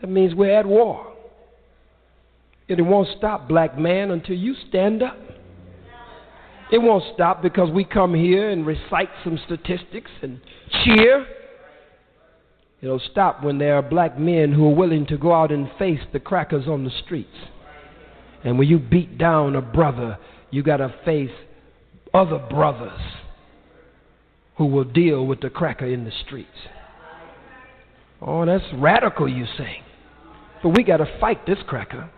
that 0.00 0.08
means 0.08 0.34
we're 0.34 0.58
at 0.58 0.66
war. 0.66 1.12
And 2.68 2.78
it 2.78 2.82
won't 2.82 3.08
stop, 3.16 3.48
black 3.48 3.78
man, 3.78 4.10
until 4.10 4.36
you 4.36 4.54
stand 4.68 5.02
up. 5.02 5.16
It 6.70 6.78
won't 6.78 7.04
stop 7.14 7.42
because 7.42 7.70
we 7.70 7.84
come 7.84 8.14
here 8.14 8.50
and 8.50 8.66
recite 8.66 9.08
some 9.24 9.38
statistics 9.46 10.10
and 10.22 10.40
cheer. 10.84 11.26
It'll 12.82 13.00
stop 13.10 13.42
when 13.42 13.58
there 13.58 13.76
are 13.76 13.82
black 13.82 14.18
men 14.18 14.52
who 14.52 14.66
are 14.66 14.74
willing 14.74 15.06
to 15.06 15.16
go 15.16 15.34
out 15.34 15.50
and 15.50 15.70
face 15.78 16.00
the 16.12 16.20
crackers 16.20 16.68
on 16.68 16.84
the 16.84 16.92
streets. 17.04 17.34
And 18.44 18.58
when 18.58 18.68
you 18.68 18.78
beat 18.78 19.18
down 19.18 19.56
a 19.56 19.62
brother, 19.62 20.18
you 20.50 20.62
got 20.62 20.76
to 20.76 20.94
face 21.04 21.30
other 22.14 22.38
brothers 22.38 23.00
who 24.58 24.66
will 24.66 24.84
deal 24.84 25.26
with 25.26 25.40
the 25.40 25.50
cracker 25.50 25.86
in 25.86 26.04
the 26.04 26.12
streets. 26.26 26.50
Oh, 28.20 28.44
that's 28.44 28.64
radical, 28.74 29.28
you 29.28 29.46
say. 29.56 29.82
But 30.62 30.70
we 30.70 30.84
got 30.84 30.98
to 30.98 31.18
fight 31.20 31.46
this 31.46 31.58
cracker. 31.66 32.10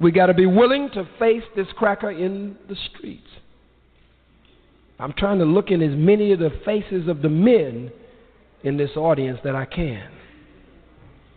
We 0.00 0.10
got 0.10 0.26
to 0.26 0.34
be 0.34 0.46
willing 0.46 0.90
to 0.94 1.08
face 1.18 1.44
this 1.54 1.66
cracker 1.76 2.10
in 2.10 2.56
the 2.68 2.76
streets. 2.90 3.26
I'm 4.98 5.12
trying 5.12 5.38
to 5.38 5.44
look 5.44 5.70
in 5.70 5.82
as 5.82 5.96
many 5.96 6.32
of 6.32 6.38
the 6.38 6.50
faces 6.64 7.08
of 7.08 7.22
the 7.22 7.28
men 7.28 7.90
in 8.62 8.76
this 8.76 8.90
audience 8.96 9.38
that 9.44 9.54
I 9.54 9.64
can. 9.64 10.10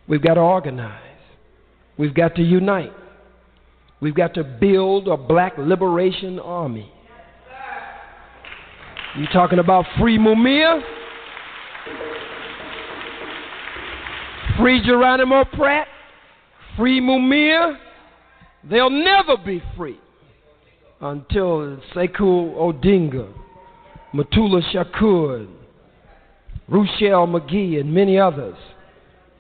We've 0.08 0.22
got 0.22 0.36
to 0.36 0.42
organize. 0.42 1.02
We've 1.98 2.14
got 2.14 2.36
to 2.36 2.42
unite. 2.42 2.94
We've 4.02 4.16
got 4.16 4.34
to 4.36 4.44
build 4.44 5.08
a 5.08 5.18
black 5.18 5.58
liberation 5.58 6.40
army. 6.40 6.92
You 9.18 9.26
talking 9.34 9.60
about 9.60 9.86
free 10.00 10.18
Mumia? 10.18 10.82
Free 14.58 14.82
Geronimo 14.86 15.44
Pratt? 15.54 15.88
Free 16.80 17.02
Mumia? 17.02 17.78
They'll 18.70 18.90
never 18.90 19.36
be 19.36 19.62
free 19.76 20.00
until 21.02 21.78
Sekou 21.94 22.56
Odinga, 22.56 23.30
Mutulu 24.14 24.62
Shakur, 24.74 25.46
Ruchell 26.72 27.30
Magee, 27.30 27.80
and 27.82 27.94
many 27.94 28.18
others, 28.18 28.56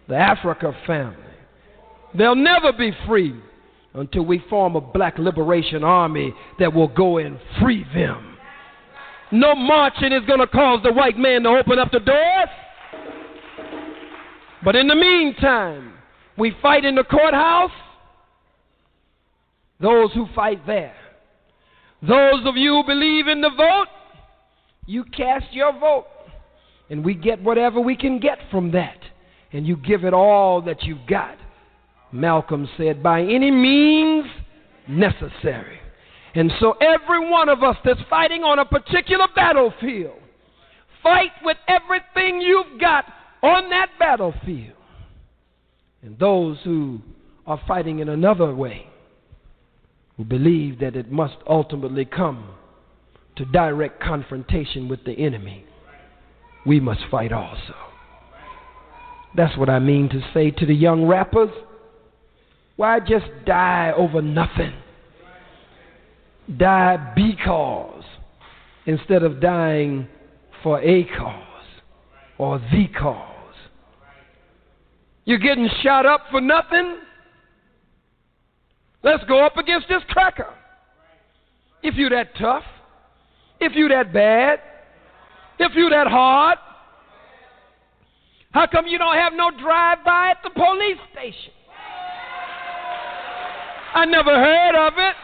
the 0.10 0.16
Africa 0.16 0.76
family. 0.86 1.16
They'll 2.14 2.36
never 2.36 2.74
be 2.74 2.92
free 3.08 3.34
until 3.94 4.26
we 4.26 4.44
form 4.50 4.76
a 4.76 4.82
black 4.82 5.18
liberation 5.18 5.82
army 5.82 6.34
that 6.60 6.74
will 6.74 6.90
go 6.90 7.20
and 7.20 7.40
free 7.62 7.86
them. 7.94 8.38
No 9.32 9.56
marching 9.56 10.12
is 10.12 10.26
going 10.26 10.40
to 10.40 10.48
cause 10.48 10.82
the 10.84 10.92
white 10.92 11.18
man 11.18 11.44
to 11.44 11.50
open 11.50 11.80
up 11.80 11.90
the 11.94 12.02
doors. 12.02 12.50
But 14.62 14.76
in 14.76 14.88
the 14.88 14.96
meantime, 14.96 15.94
we 16.40 16.56
fight 16.62 16.86
in 16.86 16.96
the 16.96 17.04
courthouse. 17.04 17.72
Those 19.80 20.12
who 20.14 20.28
fight 20.34 20.66
there. 20.66 20.96
Those 22.02 22.46
of 22.46 22.56
you 22.56 22.76
who 22.76 22.84
believe 22.86 23.28
in 23.28 23.42
the 23.42 23.50
vote, 23.50 23.88
you 24.86 25.04
cast 25.04 25.46
your 25.52 25.78
vote. 25.78 26.08
And 26.90 27.04
we 27.04 27.14
get 27.14 27.42
whatever 27.44 27.80
we 27.80 27.96
can 27.96 28.20
get 28.20 28.40
from 28.50 28.72
that. 28.72 28.98
And 29.52 29.68
you 29.68 29.78
give 29.78 30.06
it 30.06 30.14
all 30.14 30.62
that 30.64 30.84
you've 30.84 31.06
got. 31.08 31.38
Malcolm 32.12 32.68
said, 32.78 33.04
by 33.04 33.22
any 33.22 33.52
means 33.52 34.26
necessary. 34.88 35.80
And 36.36 36.52
so, 36.60 36.74
every 36.80 37.30
one 37.30 37.50
of 37.50 37.64
us 37.64 37.76
that's 37.84 38.00
fighting 38.10 38.44
on 38.44 38.60
a 38.60 38.66
particular 38.66 39.28
battlefield, 39.36 40.20
fight 41.02 41.32
with 41.44 41.58
everything 41.68 42.40
you've 42.40 42.80
got 42.80 43.06
on 43.42 43.70
that 43.72 43.90
battlefield. 43.98 44.79
And 46.02 46.18
those 46.18 46.58
who 46.64 47.00
are 47.46 47.60
fighting 47.68 48.00
in 48.00 48.10
another 48.10 48.54
way, 48.54 48.88
who 50.18 50.24
believe 50.24 50.80
that 50.80 50.96
it 50.96 51.12
must 51.12 51.38
ultimately 51.48 52.06
come 52.06 52.50
to 53.36 53.46
direct 53.46 54.02
confrontation 54.02 54.88
with 54.88 55.04
the 55.06 55.14
enemy, 55.14 55.66
we 56.66 56.80
must 56.80 57.02
fight 57.10 57.32
also. 57.32 57.76
That's 59.36 59.58
what 59.58 59.70
I 59.70 59.80
mean 59.80 60.10
to 60.10 60.22
say 60.34 60.52
to 60.52 60.66
the 60.66 60.74
young 60.74 61.06
rappers. 61.06 61.52
Why 62.76 63.00
just 63.00 63.26
die 63.46 63.94
over 63.96 64.22
nothing? 64.22 64.74
Die 66.58 67.14
because 67.16 68.04
instead 68.86 69.24
of 69.24 69.40
dying 69.40 70.08
for 70.64 70.82
a 70.82 71.04
cause 71.06 71.66
or 72.38 72.60
the 72.60 72.88
cause. 72.88 73.29
You're 75.30 75.38
getting 75.38 75.70
shot 75.84 76.08
up 76.08 76.22
for 76.32 76.42
nothing? 76.42 76.98
Let's 79.04 79.24
go 79.26 79.46
up 79.46 79.58
against 79.58 79.88
this 79.88 80.02
cracker. 80.10 80.52
If 81.84 81.94
you're 81.94 82.10
that 82.10 82.36
tough, 82.36 82.64
if 83.60 83.74
you're 83.74 83.90
that 83.90 84.12
bad, 84.12 84.58
if 85.60 85.74
you're 85.76 85.92
that 85.92 86.08
hard, 86.08 86.58
how 88.54 88.66
come 88.66 88.88
you 88.88 88.98
don't 88.98 89.18
have 89.18 89.34
no 89.34 89.52
drive-by 89.52 90.32
at 90.32 90.38
the 90.44 90.50
police 90.50 90.98
station? 91.12 91.54
I 93.94 94.06
never 94.06 94.34
heard 94.34 94.88
of 94.88 94.94
it. 94.98 95.16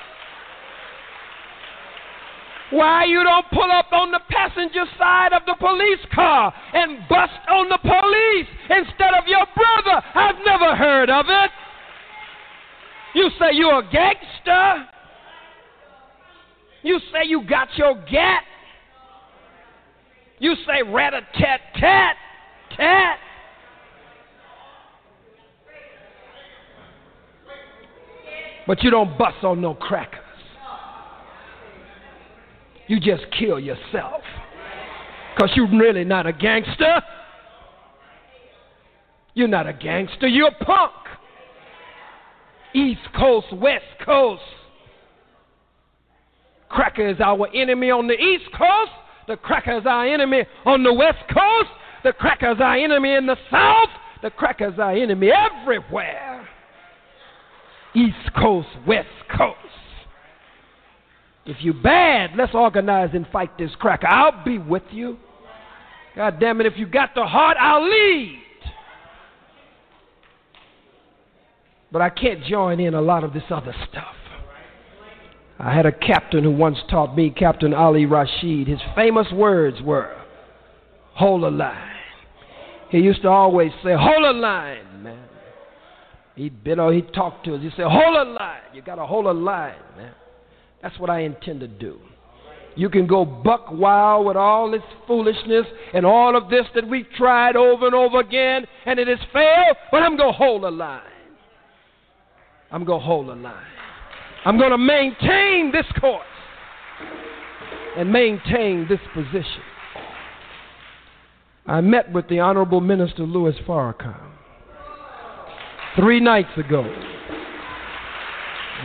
Why 2.72 3.06
you 3.06 3.24
don't 3.24 3.46
pull 3.52 3.72
up 3.72 3.92
on 3.92 4.12
the 4.12 4.20
passenger 4.30 4.86
side 4.98 5.34
of 5.34 5.44
the 5.46 5.56
police 5.60 6.00
car 6.14 6.54
and 6.74 7.08
bust 7.08 7.34
on 7.48 7.70
the 7.70 7.78
police 7.78 8.48
instead 8.70 9.14
of 9.14 9.28
your 9.28 9.46
brother? 9.56 10.02
I've 10.16 10.44
never 10.44 10.76
heard 10.76 11.10
of 11.10 11.26
it. 11.30 11.52
You 13.14 13.30
say 13.40 13.54
you're 13.54 13.80
a 13.80 13.92
gangster. 13.92 14.90
You 16.82 17.00
say 17.12 17.28
you 17.28 17.48
got 17.48 17.70
your 17.78 17.96
gat. 18.12 18.44
You 20.40 20.56
say 20.68 20.84
rat 20.84 21.14
a 21.14 21.22
tat 21.40 21.62
tat 21.80 22.16
tat. 22.76 23.18
But 28.68 28.84
you 28.84 28.90
don't 28.90 29.18
bust 29.18 29.44
on 29.44 29.62
no 29.62 29.76
crackers. 29.76 30.25
You 32.88 33.00
just 33.00 33.24
kill 33.38 33.60
yourself. 33.60 34.22
Because 35.36 35.52
you're 35.56 35.70
really 35.70 36.04
not 36.04 36.28
a 36.28 36.34
gangster. 36.34 37.02
You're 39.34 39.50
not 39.50 39.68
a 39.68 39.74
gangster, 39.74 40.28
you're 40.28 40.48
a 40.48 40.64
punk. 40.64 40.94
East 42.74 43.02
Coast, 43.18 43.48
West 43.54 43.84
Coast. 44.04 44.42
Cracker 46.70 47.08
is 47.08 47.18
our 47.20 47.48
enemy 47.54 47.92
on 47.92 48.08
the 48.08 48.14
East 48.14 48.46
Coast. 48.58 48.92
The 49.28 49.38
cracker 49.38 49.78
is 49.78 49.86
our 49.86 50.06
enemy 50.06 50.44
on 50.66 50.84
the 50.84 50.94
West 50.94 51.24
Coast. 51.34 51.70
The 52.04 52.14
cracker 52.14 52.52
is 52.52 52.58
our 52.60 52.76
enemy 52.76 53.14
in 53.14 53.26
the 53.26 53.38
South. 53.52 53.90
The 54.22 54.30
cracker 54.30 54.70
is 54.70 54.80
our 54.80 54.94
enemy 54.94 55.32
everywhere. 55.32 56.48
East 57.94 58.34
Coast, 58.38 58.68
West 58.88 59.08
Coast. 59.38 59.65
If 61.46 61.58
you're 61.62 61.76
bad, 61.76 62.32
let's 62.36 62.56
organize 62.56 63.12
and 63.14 63.28
fight 63.32 63.58
this 63.58 63.72
cracker. 63.80 64.08
I'll 64.08 64.44
be 64.44 64.58
with 64.58 64.84
you. 64.92 65.18
God 66.16 66.40
damn 66.40 66.60
it, 66.62 66.66
if 66.66 66.74
you 66.78 66.88
got 66.88 67.14
the 67.14 67.26
heart, 67.26 67.58
I'll 67.60 67.84
lead. 67.84 68.42
But 71.92 72.02
I 72.02 72.10
can't 72.10 72.44
join 72.44 72.80
in 72.80 72.94
a 72.94 73.02
lot 73.02 73.24
of 73.24 73.34
this 73.34 73.44
other 73.50 73.76
stuff. 73.90 74.16
I 75.60 75.74
had 75.74 75.86
a 75.86 75.92
captain 75.92 76.44
who 76.44 76.52
once 76.52 76.78
taught 76.90 77.16
me, 77.16 77.30
Captain 77.30 77.74
Ali 77.74 78.06
Rashid. 78.06 78.68
His 78.68 78.80
famous 78.96 79.28
words 79.32 79.82
were, 79.82 80.14
hold 81.14 81.44
a 81.44 81.50
line. 81.50 81.92
He 82.90 83.00
used 83.00 83.22
to 83.22 83.30
always 83.30 83.72
say, 83.84 83.94
hold 83.98 84.24
a 84.24 84.38
line, 84.38 85.04
man. 85.04 85.28
He'd 86.36 86.64
been 86.64 86.80
or 86.80 86.92
he'd 86.92 87.14
talk 87.14 87.44
to 87.46 87.56
us. 87.56 87.62
He'd 87.62 87.72
say, 87.72 87.84
hold 87.84 88.16
a 88.16 88.30
line. 88.30 88.62
You 88.74 88.82
got 88.82 88.96
to 88.96 89.06
hold 89.06 89.26
a 89.26 89.32
line, 89.32 89.76
man. 89.96 90.14
That's 90.86 91.00
what 91.00 91.10
I 91.10 91.22
intend 91.22 91.62
to 91.62 91.68
do. 91.68 91.98
You 92.76 92.90
can 92.90 93.08
go 93.08 93.26
buck 93.26 93.72
wild 93.72 94.28
with 94.28 94.38
all 94.38 94.70
this 94.70 94.84
foolishness 95.08 95.66
and 95.96 96.06
all 96.06 96.38
of 96.38 96.48
this 96.52 96.66
that 96.76 96.88
we've 96.88 97.08
tried 97.18 97.56
over 97.56 97.88
and 97.88 97.96
over 97.96 98.20
again, 98.20 98.68
and 98.86 99.00
it 99.00 99.08
has 99.08 99.18
failed, 99.34 99.78
but 99.92 100.04
I'm 100.04 100.16
going 100.16 100.32
to 100.32 100.38
hold 100.38 100.64
a 100.64 100.70
line. 100.70 101.02
I'm 102.70 102.86
going 102.86 103.00
to 103.00 103.06
hold 103.06 103.30
a 103.30 103.34
line. 103.34 103.66
I'm 104.46 104.60
going 104.60 104.70
to 104.70 104.78
maintain 104.78 105.72
this 105.72 105.88
course 106.00 106.22
and 107.98 108.12
maintain 108.12 108.86
this 108.88 109.00
position. 109.16 109.64
I 111.66 111.82
met 111.82 112.12
with 112.12 112.30
the 112.30 112.42
Honorable 112.42 112.80
Minister 112.80 113.24
Louis 113.24 113.56
Farrakhan 113.68 114.22
three 115.96 116.20
nights 116.20 116.56
ago. 116.58 116.84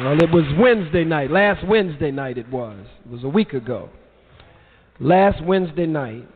Well, 0.03 0.19
it 0.19 0.31
was 0.31 0.45
Wednesday 0.59 1.05
night. 1.05 1.31
Last 1.31 1.67
Wednesday 1.67 2.11
night 2.11 2.39
it 2.39 2.49
was. 2.49 2.87
It 3.05 3.11
was 3.11 3.23
a 3.23 3.29
week 3.29 3.53
ago. 3.53 3.91
Last 4.99 5.45
Wednesday 5.45 5.85
night. 5.85 6.27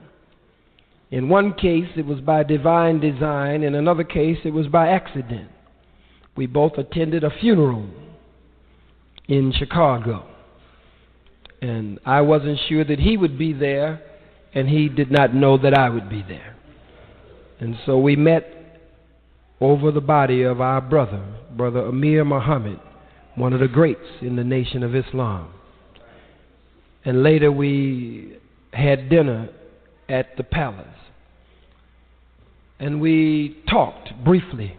In 1.11 1.31
one 1.31 1.55
case, 1.55 1.89
it 1.97 2.05
was 2.05 2.21
by 2.21 2.43
divine 2.43 3.01
design. 3.01 3.63
In 3.63 3.75
another 3.75 4.05
case, 4.05 4.37
it 4.45 4.51
was 4.51 4.67
by 4.67 4.89
accident. 4.89 5.49
We 6.37 6.47
both 6.47 6.77
attended 6.77 7.25
a 7.25 7.31
funeral 7.31 7.89
in 9.29 9.51
Chicago. 9.57 10.27
And 11.63 11.99
I 12.05 12.21
wasn't 12.21 12.59
sure 12.69 12.85
that 12.85 12.99
he 12.99 13.17
would 13.17 13.39
be 13.39 13.55
there, 13.55 14.03
and 14.53 14.69
he 14.69 14.91
did 14.91 15.11
not 15.11 15.35
know 15.35 15.57
that 15.57 15.73
I 15.73 15.89
would 15.89 16.11
be 16.11 16.23
there. 16.29 16.55
And 17.61 17.77
so 17.87 17.99
we 17.99 18.15
met 18.15 18.45
over 19.59 19.91
the 19.91 20.03
body 20.03 20.43
of 20.43 20.61
our 20.61 20.83
brother, 20.83 21.25
Brother 21.57 21.87
Amir 21.87 22.27
Muhammad, 22.27 22.81
one 23.37 23.53
of 23.53 23.61
the 23.61 23.69
greats 23.69 24.21
in 24.21 24.37
the 24.37 24.45
Nation 24.45 24.83
of 24.83 24.95
Islam. 24.95 25.53
And 27.05 27.23
later 27.23 27.51
we 27.53 28.39
had 28.73 29.09
dinner 29.09 29.51
at 30.09 30.37
the 30.37 30.45
palace. 30.45 30.87
And 32.79 33.01
we 33.01 33.63
talked 33.69 34.11
briefly 34.25 34.79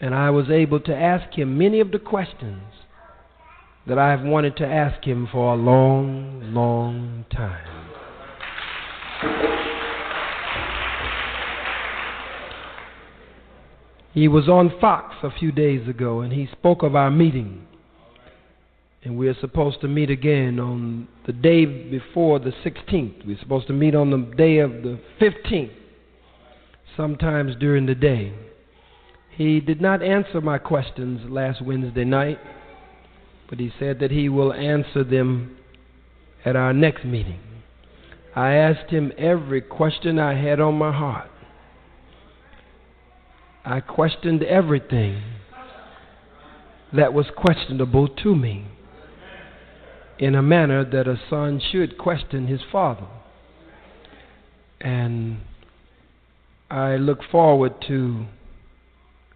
and 0.00 0.14
I 0.14 0.30
was 0.30 0.50
able 0.50 0.80
to 0.80 0.94
ask 0.94 1.36
him 1.36 1.56
many 1.58 1.80
of 1.80 1.90
the 1.90 1.98
questions 1.98 2.62
that 3.86 3.98
I've 3.98 4.22
wanted 4.22 4.56
to 4.58 4.66
ask 4.66 5.04
him 5.04 5.28
for 5.30 5.54
a 5.54 5.56
long, 5.56 6.52
long 6.52 7.24
time. 7.30 7.86
He 14.16 14.28
was 14.28 14.48
on 14.48 14.72
Fox 14.80 15.14
a 15.22 15.30
few 15.30 15.52
days 15.52 15.86
ago 15.86 16.20
and 16.20 16.32
he 16.32 16.48
spoke 16.50 16.82
of 16.82 16.96
our 16.96 17.10
meeting. 17.10 17.66
And 19.04 19.18
we're 19.18 19.36
supposed 19.42 19.82
to 19.82 19.88
meet 19.88 20.08
again 20.08 20.58
on 20.58 21.06
the 21.26 21.34
day 21.34 21.66
before 21.66 22.38
the 22.38 22.52
16th. 22.64 23.26
We're 23.26 23.38
supposed 23.38 23.66
to 23.66 23.74
meet 23.74 23.94
on 23.94 24.10
the 24.10 24.34
day 24.34 24.60
of 24.60 24.70
the 24.82 24.98
15th, 25.20 25.70
sometimes 26.96 27.56
during 27.60 27.84
the 27.84 27.94
day. 27.94 28.32
He 29.32 29.60
did 29.60 29.82
not 29.82 30.02
answer 30.02 30.40
my 30.40 30.56
questions 30.56 31.30
last 31.30 31.60
Wednesday 31.60 32.04
night, 32.04 32.38
but 33.50 33.60
he 33.60 33.70
said 33.78 34.00
that 34.00 34.10
he 34.10 34.30
will 34.30 34.54
answer 34.54 35.04
them 35.04 35.58
at 36.42 36.56
our 36.56 36.72
next 36.72 37.04
meeting. 37.04 37.40
I 38.34 38.54
asked 38.54 38.90
him 38.90 39.12
every 39.18 39.60
question 39.60 40.18
I 40.18 40.40
had 40.42 40.58
on 40.58 40.76
my 40.76 40.90
heart. 40.90 41.30
I 43.66 43.80
questioned 43.80 44.44
everything 44.44 45.20
that 46.92 47.12
was 47.12 47.26
questionable 47.36 48.06
to 48.06 48.36
me 48.36 48.64
in 50.20 50.36
a 50.36 50.42
manner 50.42 50.84
that 50.88 51.08
a 51.08 51.20
son 51.28 51.60
should 51.72 51.98
question 51.98 52.46
his 52.46 52.60
father. 52.70 53.08
And 54.80 55.38
I 56.70 56.94
look 56.94 57.18
forward 57.32 57.72
to 57.88 58.26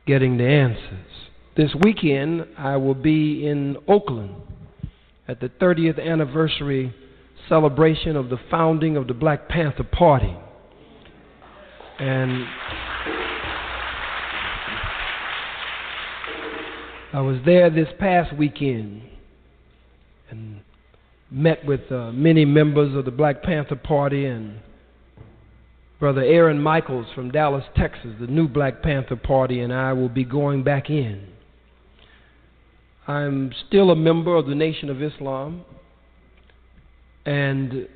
getting 0.07 0.39
the 0.39 0.47
answers. 0.47 1.11
This 1.57 1.70
weekend, 1.82 2.47
I 2.57 2.77
will 2.77 2.94
be 2.94 3.44
in 3.48 3.78
Oakland 3.89 4.36
at 5.27 5.40
the 5.40 5.48
30th 5.48 6.01
anniversary 6.01 6.94
celebration 7.48 8.15
of 8.15 8.31
the 8.31 8.39
founding 8.48 8.97
of 8.97 9.09
the 9.09 9.15
Black 9.15 9.48
Panther 9.48 9.82
Party. 9.82 10.36
And 11.98 12.47
I 17.12 17.20
was 17.23 17.39
there 17.45 17.70
this 17.70 17.89
past 17.99 18.37
weekend 18.37 19.03
and 20.31 20.61
met 21.28 21.65
with 21.66 21.91
uh, 21.91 22.12
many 22.12 22.45
members 22.45 22.95
of 22.95 23.05
the 23.05 23.11
Black 23.11 23.43
Panther 23.43 23.74
Party 23.74 24.27
and 24.27 24.61
Brother 25.99 26.23
Aaron 26.23 26.62
Michaels 26.62 27.07
from 27.12 27.32
Dallas, 27.32 27.65
Texas, 27.77 28.12
the 28.20 28.28
new 28.28 28.47
Black 28.47 28.81
Panther 28.81 29.16
Party, 29.16 29.59
and 29.59 29.73
I 29.73 29.93
will 29.93 30.09
be 30.09 30.23
going 30.23 30.62
back 30.62 30.89
in. 30.89 31.27
I'm 33.09 33.53
still 33.66 33.91
a 33.91 33.97
member 33.97 34.37
of 34.37 34.47
the 34.47 34.55
Nation 34.55 34.89
of 34.89 35.03
Islam, 35.03 35.65
and 37.27 37.89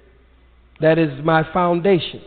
that 0.81 0.99
is 0.99 1.25
my 1.25 1.45
foundation. 1.53 2.21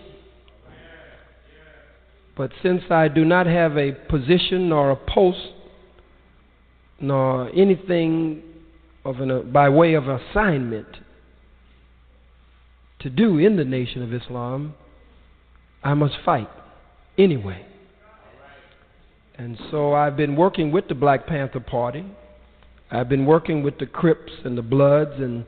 But 2.38 2.52
since 2.64 2.84
I 2.90 3.10
do 3.10 3.26
not 3.26 3.46
have 3.46 3.78
a 3.78 3.92
position 3.92 4.72
or 4.72 4.92
a 4.92 4.96
post 4.96 5.40
nor 7.00 7.50
anything 7.50 8.44
of 9.06 9.20
an, 9.20 9.52
by 9.52 9.70
way 9.70 9.94
of 9.94 10.08
assignment 10.08 10.88
to 13.00 13.10
do 13.10 13.38
in 13.38 13.56
the 13.56 13.64
Nation 13.64 14.02
of 14.02 14.14
Islam, 14.14 14.74
I 15.84 15.94
must 15.94 16.16
fight 16.26 16.50
anyway. 17.18 17.66
And 19.38 19.58
so 19.70 19.94
I've 19.94 20.18
been 20.18 20.36
working 20.36 20.72
with 20.72 20.88
the 20.88 20.96
Black 20.96 21.28
Panther 21.28 21.60
Party. 21.60 22.04
I've 22.90 23.08
been 23.08 23.26
working 23.26 23.62
with 23.62 23.78
the 23.78 23.86
Crips 23.86 24.32
and 24.44 24.58
the 24.58 24.64
Bloods 24.64 25.12
and 25.18 25.46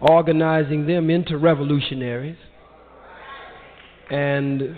organizing 0.00 0.86
them 0.86 1.08
into 1.08 1.38
revolutionaries. 1.38 2.36
And 4.10 4.76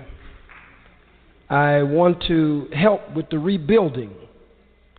I 1.51 1.83
want 1.83 2.23
to 2.29 2.69
help 2.73 3.15
with 3.17 3.31
the 3.31 3.39
rebuilding 3.39 4.15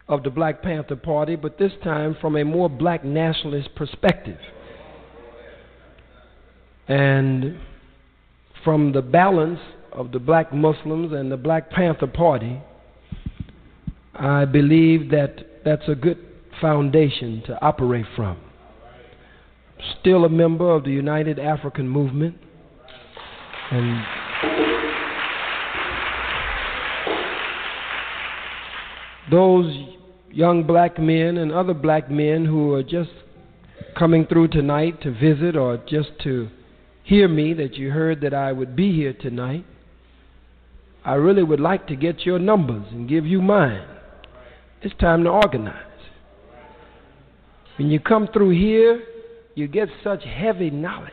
of 0.08 0.24
the 0.24 0.30
Black 0.30 0.62
Panther 0.62 0.96
Party, 0.96 1.36
but 1.36 1.58
this 1.58 1.72
time 1.84 2.16
from 2.20 2.36
a 2.36 2.44
more 2.44 2.70
black 2.70 3.06
nationalist 3.06 3.74
perspective. 3.76 4.38
And 6.88 7.58
from 8.64 8.92
the 8.92 9.02
balance 9.02 9.60
of 9.92 10.12
the 10.12 10.20
black 10.20 10.54
Muslims 10.54 11.14
and 11.14 11.32
the 11.32 11.38
Black 11.38 11.70
Panther 11.70 12.08
Party, 12.08 12.60
I 14.16 14.46
believe 14.46 15.10
that 15.12 15.64
that's 15.64 15.88
a 15.88 15.96
good 15.96 16.18
foundation 16.60 17.42
to 17.48 17.62
operate 17.64 18.06
from. 18.16 18.38
Still 20.00 20.26
a 20.26 20.30
member 20.30 20.70
of 20.70 20.84
the 20.84 20.92
United 20.92 21.40
African 21.40 21.88
Movement, 21.88 22.36
and 23.72 24.06
those 29.32 29.93
young 30.34 30.64
black 30.66 30.98
men 30.98 31.38
and 31.38 31.52
other 31.52 31.76
black 31.76 32.10
men 32.10 32.44
who 32.44 32.74
are 32.74 32.82
just 32.82 33.12
coming 33.98 34.26
through 34.26 34.48
tonight 34.48 35.00
to 35.02 35.12
visit 35.12 35.56
or 35.56 35.78
just 35.88 36.10
to 36.24 36.50
hear 37.04 37.28
me 37.28 37.54
that 37.54 37.76
you 37.76 37.92
heard 37.92 38.22
that 38.22 38.34
I 38.34 38.52
would 38.52 38.76
be 38.76 38.92
here 38.92 39.14
tonight. 39.14 39.64
I 41.06 41.16
really 41.16 41.44
would 41.44 41.60
like 41.60 41.88
to 41.88 41.96
get 41.96 42.26
your 42.26 42.40
numbers 42.40 42.86
and 42.92 43.08
give 43.08 43.28
you 43.28 43.42
mine. 43.42 43.86
It's 44.82 44.96
time 45.00 45.24
to 45.26 45.30
organize. 45.30 45.86
When 47.78 47.92
you 47.92 48.00
come 48.00 48.28
through 48.34 48.52
here, 48.52 49.04
you 49.54 49.68
get 49.68 49.90
such 50.04 50.24
heavy 50.24 50.72
knowledge. 50.72 51.12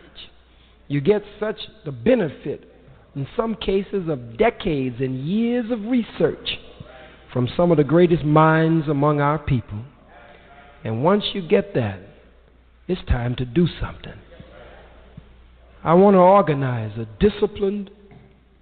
You 0.89 1.01
get 1.03 1.23
such 1.39 1.59
the 1.85 1.93
benefit, 1.93 2.73
in 3.15 3.27
some 3.37 3.55
cases, 3.55 4.09
of 4.09 4.39
decades 4.39 4.97
and 5.01 5.27
years 5.27 5.71
of 5.71 5.83
research 5.85 6.49
from 7.33 7.49
some 7.57 7.71
of 7.71 7.77
the 7.77 7.85
greatest 7.85 8.25
minds 8.25 8.89
among 8.89 9.21
our 9.21 9.39
people. 9.39 9.85
And 10.85 11.05
once 11.05 11.25
you 11.33 11.47
get 11.47 11.75
that, 11.75 12.01
it's 12.89 13.01
time 13.07 13.37
to 13.37 13.45
do 13.45 13.69
something. 13.81 14.19
I 15.85 15.95
want 15.95 16.15
to 16.15 16.19
organize 16.19 16.99
a 16.99 17.07
disciplined 17.21 17.91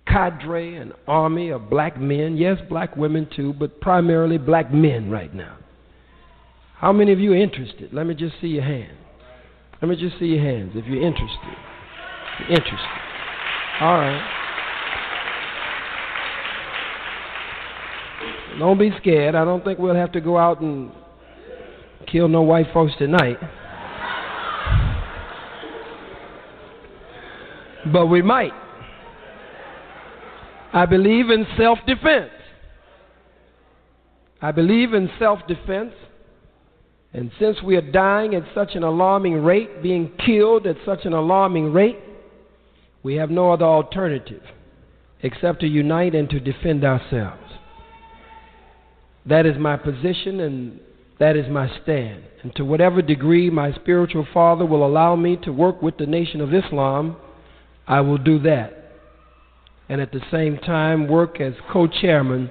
cadre, 0.06 0.76
an 0.76 0.92
army 1.06 1.50
of 1.50 1.68
black 1.70 2.00
men, 2.00 2.36
yes, 2.36 2.58
black 2.68 2.96
women 2.96 3.28
too, 3.34 3.52
but 3.52 3.80
primarily 3.80 4.38
black 4.38 4.72
men 4.72 5.10
right 5.10 5.34
now. 5.34 5.56
How 6.76 6.92
many 6.92 7.12
of 7.12 7.18
you 7.18 7.32
are 7.32 7.36
interested? 7.36 7.92
Let 7.92 8.06
me 8.06 8.14
just 8.14 8.34
see 8.40 8.48
your 8.48 8.62
hand. 8.62 8.96
Let 9.82 9.88
me 9.88 9.96
just 9.96 10.18
see 10.18 10.26
your 10.26 10.44
hands 10.44 10.72
if 10.74 10.86
you're 10.86 11.02
interested. 11.02 11.56
If 12.34 12.40
you're 12.40 12.58
interested. 12.58 13.00
All 13.80 13.98
right. 13.98 14.47
Don't 18.58 18.78
be 18.78 18.90
scared. 19.00 19.34
I 19.34 19.44
don't 19.44 19.62
think 19.64 19.78
we'll 19.78 19.94
have 19.94 20.12
to 20.12 20.20
go 20.20 20.36
out 20.36 20.60
and 20.60 20.90
kill 22.10 22.28
no 22.28 22.42
white 22.42 22.66
folks 22.72 22.92
tonight. 22.98 23.38
But 27.92 28.06
we 28.06 28.20
might. 28.20 28.52
I 30.72 30.86
believe 30.86 31.30
in 31.30 31.46
self 31.56 31.78
defense. 31.86 32.30
I 34.42 34.50
believe 34.50 34.92
in 34.92 35.08
self 35.18 35.40
defense. 35.46 35.92
And 37.12 37.30
since 37.40 37.62
we 37.62 37.76
are 37.76 37.90
dying 37.90 38.34
at 38.34 38.42
such 38.54 38.74
an 38.74 38.82
alarming 38.82 39.42
rate, 39.42 39.82
being 39.82 40.12
killed 40.24 40.66
at 40.66 40.76
such 40.84 41.04
an 41.04 41.14
alarming 41.14 41.72
rate, 41.72 41.98
we 43.02 43.14
have 43.14 43.30
no 43.30 43.52
other 43.52 43.64
alternative 43.64 44.42
except 45.22 45.60
to 45.60 45.66
unite 45.66 46.14
and 46.14 46.28
to 46.30 46.38
defend 46.38 46.84
ourselves. 46.84 47.47
That 49.28 49.46
is 49.46 49.58
my 49.58 49.76
position 49.76 50.40
and 50.40 50.80
that 51.18 51.36
is 51.36 51.48
my 51.48 51.68
stand. 51.82 52.22
And 52.42 52.54
to 52.56 52.64
whatever 52.64 53.02
degree 53.02 53.50
my 53.50 53.72
spiritual 53.72 54.26
father 54.32 54.64
will 54.64 54.86
allow 54.86 55.16
me 55.16 55.36
to 55.42 55.52
work 55.52 55.82
with 55.82 55.98
the 55.98 56.06
Nation 56.06 56.40
of 56.40 56.54
Islam, 56.54 57.16
I 57.86 58.00
will 58.00 58.18
do 58.18 58.38
that. 58.40 58.74
And 59.88 60.00
at 60.00 60.12
the 60.12 60.20
same 60.30 60.58
time, 60.58 61.08
work 61.08 61.40
as 61.40 61.54
co 61.72 61.86
chairman 61.86 62.50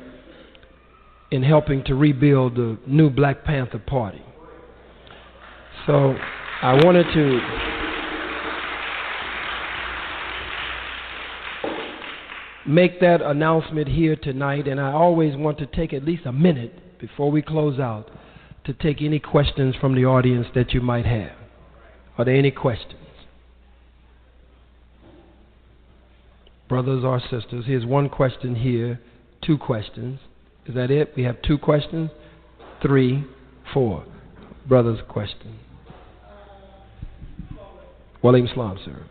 in 1.31 1.43
helping 1.43 1.83
to 1.85 1.95
rebuild 1.95 2.55
the 2.55 2.77
new 2.87 3.09
Black 3.09 3.43
Panther 3.43 3.79
Party. 3.79 4.21
So 5.85 6.15
I 6.61 6.73
wanted 6.83 7.05
to. 7.13 7.86
Make 12.67 12.99
that 12.99 13.21
announcement 13.21 13.87
here 13.87 14.15
tonight, 14.15 14.67
and 14.67 14.79
I 14.79 14.91
always 14.91 15.35
want 15.35 15.57
to 15.59 15.65
take 15.65 15.93
at 15.93 16.03
least 16.03 16.25
a 16.25 16.31
minute 16.31 16.99
before 16.99 17.31
we 17.31 17.41
close 17.41 17.79
out 17.79 18.09
to 18.65 18.73
take 18.73 19.01
any 19.01 19.19
questions 19.19 19.75
from 19.79 19.95
the 19.95 20.05
audience 20.05 20.47
that 20.53 20.73
you 20.73 20.81
might 20.81 21.05
have. 21.05 21.31
Are 22.17 22.25
there 22.25 22.35
any 22.35 22.51
questions? 22.51 22.95
Brothers 26.67 27.03
or 27.05 27.21
sisters, 27.21 27.65
here's 27.65 27.85
one 27.85 28.09
question 28.09 28.55
here, 28.55 28.99
two 29.41 29.57
questions. 29.57 30.19
Is 30.65 30.75
that 30.75 30.91
it? 30.91 31.13
We 31.15 31.23
have 31.23 31.41
two 31.41 31.57
questions? 31.57 32.11
Three, 32.81 33.23
four. 33.73 34.03
Brothers, 34.67 34.99
question. 35.07 35.59
Walaikum 38.21 38.53
Salam, 38.53 38.77
sir. 38.83 39.05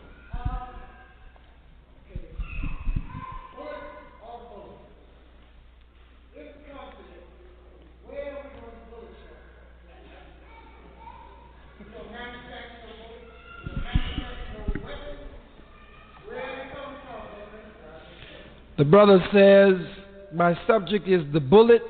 The 18.78 18.84
brother 18.84 19.18
says, 19.32 19.86
My 20.34 20.58
subject 20.66 21.08
is 21.08 21.22
the 21.32 21.40
bullet 21.40 21.82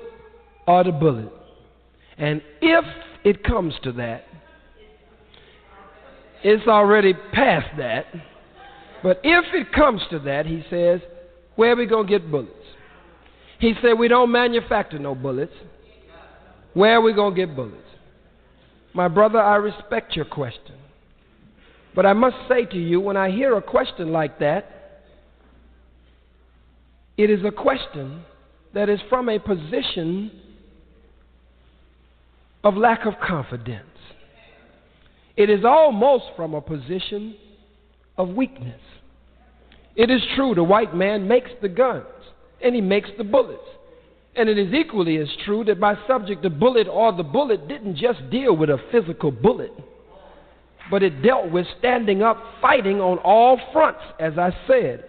or 0.67 0.85
the 0.85 0.93
bullet. 0.93 1.33
And 2.19 2.43
if 2.61 2.85
it 3.25 3.43
comes 3.45 3.75
to 3.83 3.93
that, 3.93 4.25
it's 6.43 6.67
already 6.69 7.15
past 7.33 7.67
that. 7.79 8.07
But 9.03 9.21
if 9.23 9.45
it 9.55 9.73
comes 9.73 10.01
to 10.11 10.19
that, 10.21 10.47
he 10.47 10.65
says, 10.71 11.01
where 11.57 11.73
are 11.73 11.77
we 11.77 11.87
going 11.87 12.07
to 12.07 12.11
get 12.11 12.31
bullets? 12.31 12.53
He 13.59 13.75
said, 13.83 13.95
we 13.99 14.09
don't 14.09 14.31
manufacture 14.31 14.99
no 14.99 15.15
bullets. 15.15 15.53
Where 16.75 16.97
are 16.97 17.01
we 17.01 17.15
going 17.15 17.35
to 17.35 17.47
get 17.47 17.57
bullets? 17.57 17.77
My 18.95 19.09
brother, 19.09 19.41
I 19.41 19.57
respect 19.57 20.15
your 20.15 20.27
question. 20.27 20.75
But 21.95 22.05
I 22.07 22.13
must 22.13 22.37
say 22.49 22.67
to 22.67 22.77
you, 22.77 23.01
when 23.01 23.17
I 23.17 23.31
hear 23.31 23.57
a 23.57 23.63
question 23.63 24.13
like 24.13 24.39
that, 24.41 24.76
it 27.17 27.31
is 27.31 27.45
a 27.45 27.51
question 27.51 28.23
that 28.75 28.89
is 28.89 29.01
from 29.09 29.29
a 29.29 29.39
position 29.39 30.31
of 32.63 32.77
lack 32.77 33.07
of 33.07 33.15
confidence. 33.27 33.87
It 35.37 35.51
is 35.51 35.65
almost 35.65 36.25
from 36.37 36.55
a 36.55 36.61
position 36.61 37.37
of 38.19 38.31
weakness. 38.31 38.81
It 39.95 40.11
is 40.11 40.21
true 40.35 40.55
the 40.55 40.65
white 40.65 40.95
man 40.95 41.27
makes 41.27 41.51
the 41.63 41.69
guns 41.69 42.07
and 42.63 42.75
he 42.75 42.81
makes 42.81 43.09
the 43.17 43.25
bullets. 43.25 43.63
And 44.35 44.49
it 44.51 44.59
is 44.59 44.73
equally 44.75 45.17
as 45.17 45.29
true 45.47 45.65
that 45.65 45.79
my 45.79 45.95
subject, 46.07 46.43
the 46.43 46.51
bullet 46.51 46.87
or 46.89 47.13
the 47.13 47.23
bullet, 47.23 47.69
didn't 47.69 47.97
just 47.97 48.29
deal 48.31 48.55
with 48.55 48.69
a 48.69 48.79
physical 48.93 49.31
bullet, 49.31 49.73
but 50.91 51.03
it 51.03 51.23
dealt 51.23 51.51
with 51.51 51.67
standing 51.79 52.23
up, 52.23 52.43
fighting 52.61 53.01
on 53.01 53.17
all 53.19 53.59
fronts, 53.73 54.03
as 54.21 54.37
I 54.37 54.55
said, 54.67 55.05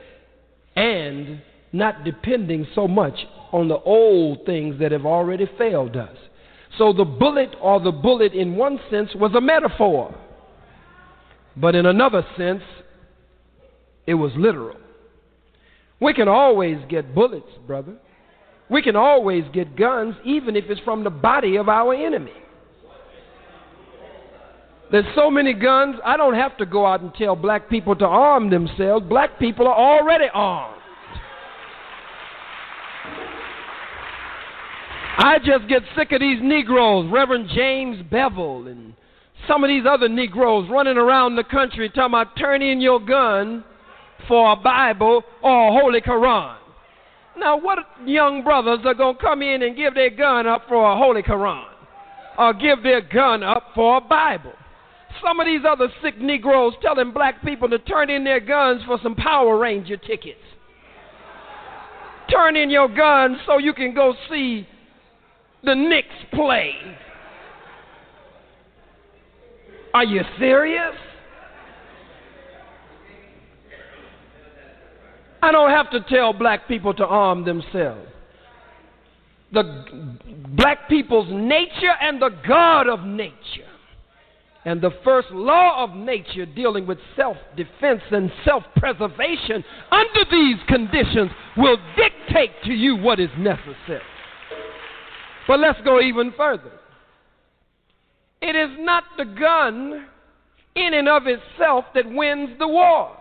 and 0.78 1.42
not 1.72 2.04
depending 2.04 2.66
so 2.74 2.88
much 2.88 3.16
on 3.52 3.68
the 3.68 3.78
old 3.80 4.46
things 4.46 4.80
that 4.80 4.92
have 4.92 5.06
already 5.06 5.50
failed 5.58 5.96
us. 5.96 6.16
So 6.78 6.94
the 6.94 7.06
bullet 7.06 7.56
or 7.62 7.80
the 7.80 7.92
bullet, 7.92 8.34
in 8.34 8.56
one 8.56 8.80
sense, 8.92 9.10
was 9.16 9.32
a 9.36 9.42
metaphor, 9.42 10.16
but 11.56 11.76
in 11.76 11.86
another 11.86 12.26
sense, 12.38 12.62
it 14.06 14.14
was 14.14 14.32
literal. 14.36 14.78
We 16.00 16.14
can 16.14 16.28
always 16.28 16.78
get 16.90 17.16
bullets, 17.16 17.50
brother. 17.66 17.96
We 18.70 18.82
can 18.82 18.96
always 18.96 19.44
get 19.54 19.76
guns, 19.76 20.16
even 20.26 20.56
if 20.56 20.66
it's 20.70 20.82
from 20.82 21.04
the 21.04 21.10
body 21.10 21.56
of 21.56 21.70
our 21.70 21.94
enemy. 21.94 22.34
There's 24.92 25.06
so 25.16 25.30
many 25.30 25.54
guns, 25.54 25.96
I 26.06 26.16
don't 26.16 26.36
have 26.36 26.56
to 26.58 26.66
go 26.66 26.86
out 26.86 27.02
and 27.02 27.14
tell 27.14 27.36
black 27.36 27.70
people 27.70 27.96
to 27.96 28.06
arm 28.06 28.50
themselves. 28.50 29.06
Black 29.08 29.38
people 29.40 29.68
are 29.68 29.76
already 29.76 30.28
armed. 30.34 30.77
I 35.18 35.40
just 35.40 35.68
get 35.68 35.82
sick 35.98 36.12
of 36.12 36.22
these 36.22 36.38
Negroes, 36.44 37.10
Reverend 37.12 37.50
James 37.56 37.98
Bevel, 38.12 38.68
and 38.68 38.94
some 39.48 39.64
of 39.64 39.68
these 39.68 39.84
other 39.90 40.08
Negroes 40.08 40.70
running 40.70 40.96
around 40.98 41.36
the 41.36 41.44
country 41.44 41.90
talking 41.90 42.14
about 42.14 42.38
turn 42.38 42.62
in 42.62 42.80
your 42.80 43.00
gun 43.00 43.64
for 44.28 44.52
a 44.52 44.56
Bible 44.56 45.24
or 45.42 45.70
a 45.70 45.82
Holy 45.82 46.02
Quran. 46.02 46.58
Now, 47.36 47.58
what 47.58 47.80
young 48.06 48.44
brothers 48.44 48.80
are 48.86 48.94
going 48.94 49.16
to 49.16 49.22
come 49.22 49.42
in 49.42 49.64
and 49.64 49.76
give 49.76 49.96
their 49.96 50.12
gun 50.12 50.46
up 50.46 50.64
for 50.68 50.92
a 50.92 50.96
Holy 50.96 51.24
Quran 51.24 51.66
or 52.38 52.54
give 52.54 52.84
their 52.84 53.02
gun 53.02 53.42
up 53.42 53.72
for 53.74 53.98
a 53.98 54.02
Bible? 54.02 54.54
Some 55.26 55.40
of 55.40 55.48
these 55.48 55.62
other 55.68 55.88
sick 56.04 56.20
Negroes 56.20 56.74
telling 56.84 57.12
black 57.12 57.44
people 57.44 57.68
to 57.70 57.80
turn 57.80 58.12
in 58.12 58.24
their 58.24 58.40
guns 58.40 58.84
for 58.86 59.00
some 59.02 59.16
Power 59.16 59.58
Ranger 59.58 59.98
tickets. 59.98 60.40
Turn 62.32 62.56
in 62.56 62.70
your 62.70 62.88
gun 62.88 63.40
so 63.48 63.58
you 63.58 63.74
can 63.74 63.96
go 63.96 64.14
see 64.30 64.68
the 65.64 65.76
Knicks 65.76 66.08
play. 66.34 66.74
Are 69.94 70.04
you 70.04 70.22
serious? 70.38 70.96
I 75.42 75.52
don't 75.52 75.70
have 75.70 75.90
to 75.92 76.02
tell 76.02 76.34
black 76.34 76.68
people 76.68 76.94
to 76.96 77.06
arm 77.06 77.46
themselves. 77.46 78.08
The 79.54 79.86
black 80.50 80.90
people's 80.90 81.30
nature 81.32 81.94
and 82.02 82.22
the 82.22 82.32
God 82.48 82.88
of 82.90 83.04
nature. 83.06 83.34
And 84.66 84.82
the 84.82 84.92
first 85.06 85.30
law 85.32 85.84
of 85.84 85.96
nature 85.96 86.46
dealing 86.46 86.86
with 86.86 86.98
self 87.16 87.38
defense 87.56 88.02
and 88.12 88.30
self 88.44 88.64
preservation 88.76 89.64
under 89.90 90.26
these 90.30 90.58
conditions 90.68 91.32
will 91.56 91.78
dictate 91.96 92.52
to 92.66 92.74
you 92.74 92.98
what 92.98 93.20
is 93.20 93.30
necessary. 93.38 94.02
But 95.48 95.60
let's 95.60 95.80
go 95.86 96.02
even 96.02 96.34
further. 96.36 96.72
It 98.42 98.56
is 98.56 98.78
not 98.80 99.04
the 99.18 99.26
gun 99.26 100.08
in 100.76 100.94
and 100.94 101.08
of 101.08 101.24
itself 101.26 101.86
that 101.96 102.06
wins 102.06 102.58
the 102.60 102.68
war. 102.68 103.18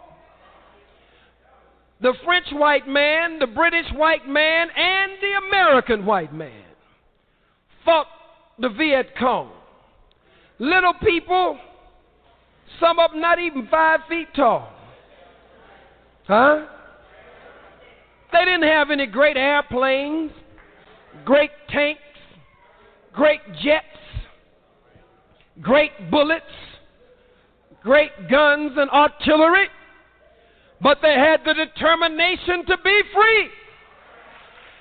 The 2.00 2.12
French 2.24 2.46
white 2.52 2.86
man, 2.86 3.38
the 3.38 3.46
British 3.46 3.86
white 3.94 4.28
man, 4.28 4.68
and 4.76 5.12
the 5.20 5.46
American 5.48 6.04
white 6.04 6.34
man 6.34 6.64
fought 7.84 8.08
the 8.58 8.68
Viet 8.68 9.16
Cong. 9.18 9.50
Little 10.58 10.92
people, 11.02 11.58
some 12.80 12.98
of 12.98 13.12
them 13.12 13.20
not 13.20 13.38
even 13.38 13.66
five 13.70 14.00
feet 14.08 14.28
tall. 14.34 14.72
Huh? 16.26 16.66
They 18.32 18.44
didn't 18.44 18.64
have 18.64 18.90
any 18.90 19.06
great 19.06 19.36
airplanes, 19.36 20.32
great 21.24 21.50
tanks, 21.70 22.00
great 23.16 23.40
jets, 23.64 23.86
great 25.60 26.10
bullets, 26.10 26.44
great 27.82 28.12
guns 28.30 28.72
and 28.76 28.90
artillery, 28.90 29.68
but 30.82 30.98
they 31.02 31.14
had 31.14 31.40
the 31.44 31.54
determination 31.54 32.64
to 32.66 32.76
be 32.84 33.00
free. 33.14 33.48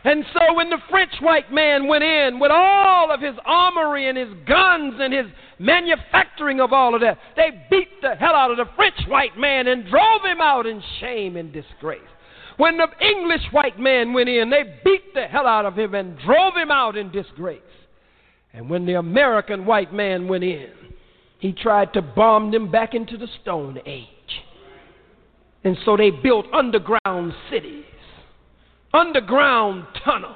And 0.03 0.23
so 0.33 0.53
when 0.53 0.69
the 0.69 0.77
French 0.89 1.13
white 1.21 1.51
man 1.51 1.87
went 1.87 2.03
in 2.03 2.39
with 2.39 2.51
all 2.51 3.11
of 3.11 3.21
his 3.21 3.33
armory 3.43 4.07
and 4.07 4.15
his 4.15 4.29
guns 4.47 4.93
and 4.99 5.11
his 5.11 5.25
manufacturing 5.57 6.59
of 6.59 6.73
all 6.73 6.93
of 6.93 7.01
that, 7.01 7.17
they 7.35 7.65
beat 7.71 8.01
the 8.03 8.13
hell 8.15 8.35
out 8.35 8.51
of 8.51 8.57
the 8.57 8.69
French 8.75 8.99
white 9.07 9.35
man 9.35 9.67
and 9.67 9.89
drove 9.89 10.23
him 10.23 10.41
out 10.41 10.67
in 10.67 10.83
shame 10.99 11.37
and 11.37 11.51
disgrace. 11.51 12.01
When 12.57 12.77
the 12.77 12.87
English 13.01 13.41
white 13.51 13.79
man 13.79 14.13
went 14.13 14.29
in, 14.29 14.49
they 14.51 14.79
beat 14.83 15.13
the 15.15 15.25
hell 15.25 15.47
out 15.47 15.65
of 15.65 15.77
him 15.77 15.95
and 15.95 16.19
drove 16.19 16.55
him 16.55 16.69
out 16.69 16.95
in 16.95 17.11
disgrace. 17.11 17.61
And 18.55 18.69
when 18.69 18.85
the 18.85 18.93
American 18.93 19.65
white 19.65 19.93
man 19.93 20.27
went 20.27 20.43
in, 20.43 20.69
he 21.39 21.51
tried 21.51 21.91
to 21.93 22.01
bomb 22.01 22.51
them 22.51 22.71
back 22.71 22.93
into 22.93 23.17
the 23.17 23.27
Stone 23.41 23.79
Age. 23.85 24.07
And 25.65 25.77
so 25.83 25.97
they 25.97 26.09
built 26.09 26.45
underground 26.53 27.33
cities, 27.51 27.83
underground 28.93 29.85
tunnels. 30.03 30.35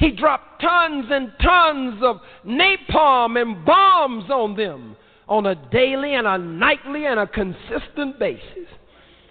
He 0.00 0.10
dropped 0.10 0.60
tons 0.60 1.06
and 1.10 1.32
tons 1.40 2.02
of 2.02 2.16
napalm 2.44 3.40
and 3.40 3.64
bombs 3.64 4.28
on 4.30 4.56
them 4.56 4.96
on 5.28 5.46
a 5.46 5.54
daily 5.70 6.14
and 6.14 6.26
a 6.26 6.36
nightly 6.36 7.06
and 7.06 7.20
a 7.20 7.26
consistent 7.26 8.18
basis. 8.18 8.68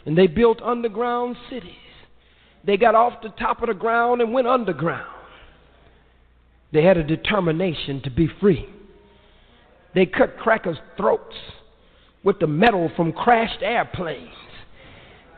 And 0.05 0.17
they 0.17 0.27
built 0.27 0.61
underground 0.61 1.35
cities. 1.49 1.71
They 2.65 2.77
got 2.77 2.95
off 2.95 3.21
the 3.21 3.29
top 3.29 3.61
of 3.61 3.67
the 3.67 3.73
ground 3.73 4.21
and 4.21 4.31
went 4.31 4.47
underground. 4.47 5.12
They 6.73 6.83
had 6.83 6.97
a 6.97 7.03
determination 7.03 8.01
to 8.01 8.09
be 8.09 8.27
free. 8.41 8.67
They 9.93 10.07
cut 10.07 10.37
crackers' 10.37 10.79
throats 10.97 11.35
with 12.23 12.39
the 12.39 12.47
metal 12.47 12.91
from 12.95 13.13
crashed 13.13 13.61
airplanes. 13.61 14.33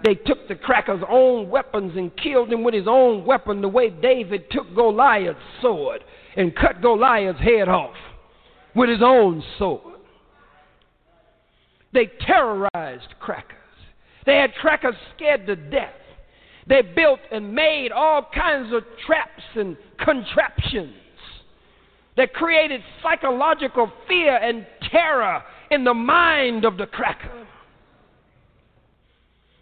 They 0.03 0.15
took 0.15 0.47
the 0.47 0.55
cracker's 0.55 1.03
own 1.09 1.49
weapons 1.49 1.93
and 1.97 2.15
killed 2.15 2.53
him 2.53 2.63
with 2.63 2.73
his 2.73 2.87
own 2.87 3.25
weapon, 3.25 3.61
the 3.61 3.67
way 3.67 3.89
David 3.89 4.49
took 4.49 4.73
Goliath's 4.73 5.39
sword 5.61 6.03
and 6.37 6.55
cut 6.55 6.81
Goliath's 6.81 7.39
head 7.39 7.67
off 7.67 7.95
with 8.73 8.89
his 8.89 9.01
own 9.01 9.43
sword. 9.57 9.99
They 11.93 12.11
terrorized 12.25 13.13
crackers. 13.19 13.57
They 14.25 14.37
had 14.37 14.53
crackers 14.55 14.95
scared 15.15 15.47
to 15.47 15.55
death. 15.55 15.93
They 16.67 16.81
built 16.81 17.19
and 17.31 17.53
made 17.53 17.91
all 17.91 18.27
kinds 18.33 18.73
of 18.73 18.83
traps 19.05 19.43
and 19.55 19.75
contraptions 19.97 20.95
that 22.17 22.33
created 22.33 22.81
psychological 23.03 23.91
fear 24.07 24.37
and 24.37 24.65
terror 24.91 25.43
in 25.71 25.83
the 25.83 25.93
mind 25.93 26.65
of 26.65 26.77
the 26.77 26.85
cracker. 26.85 27.47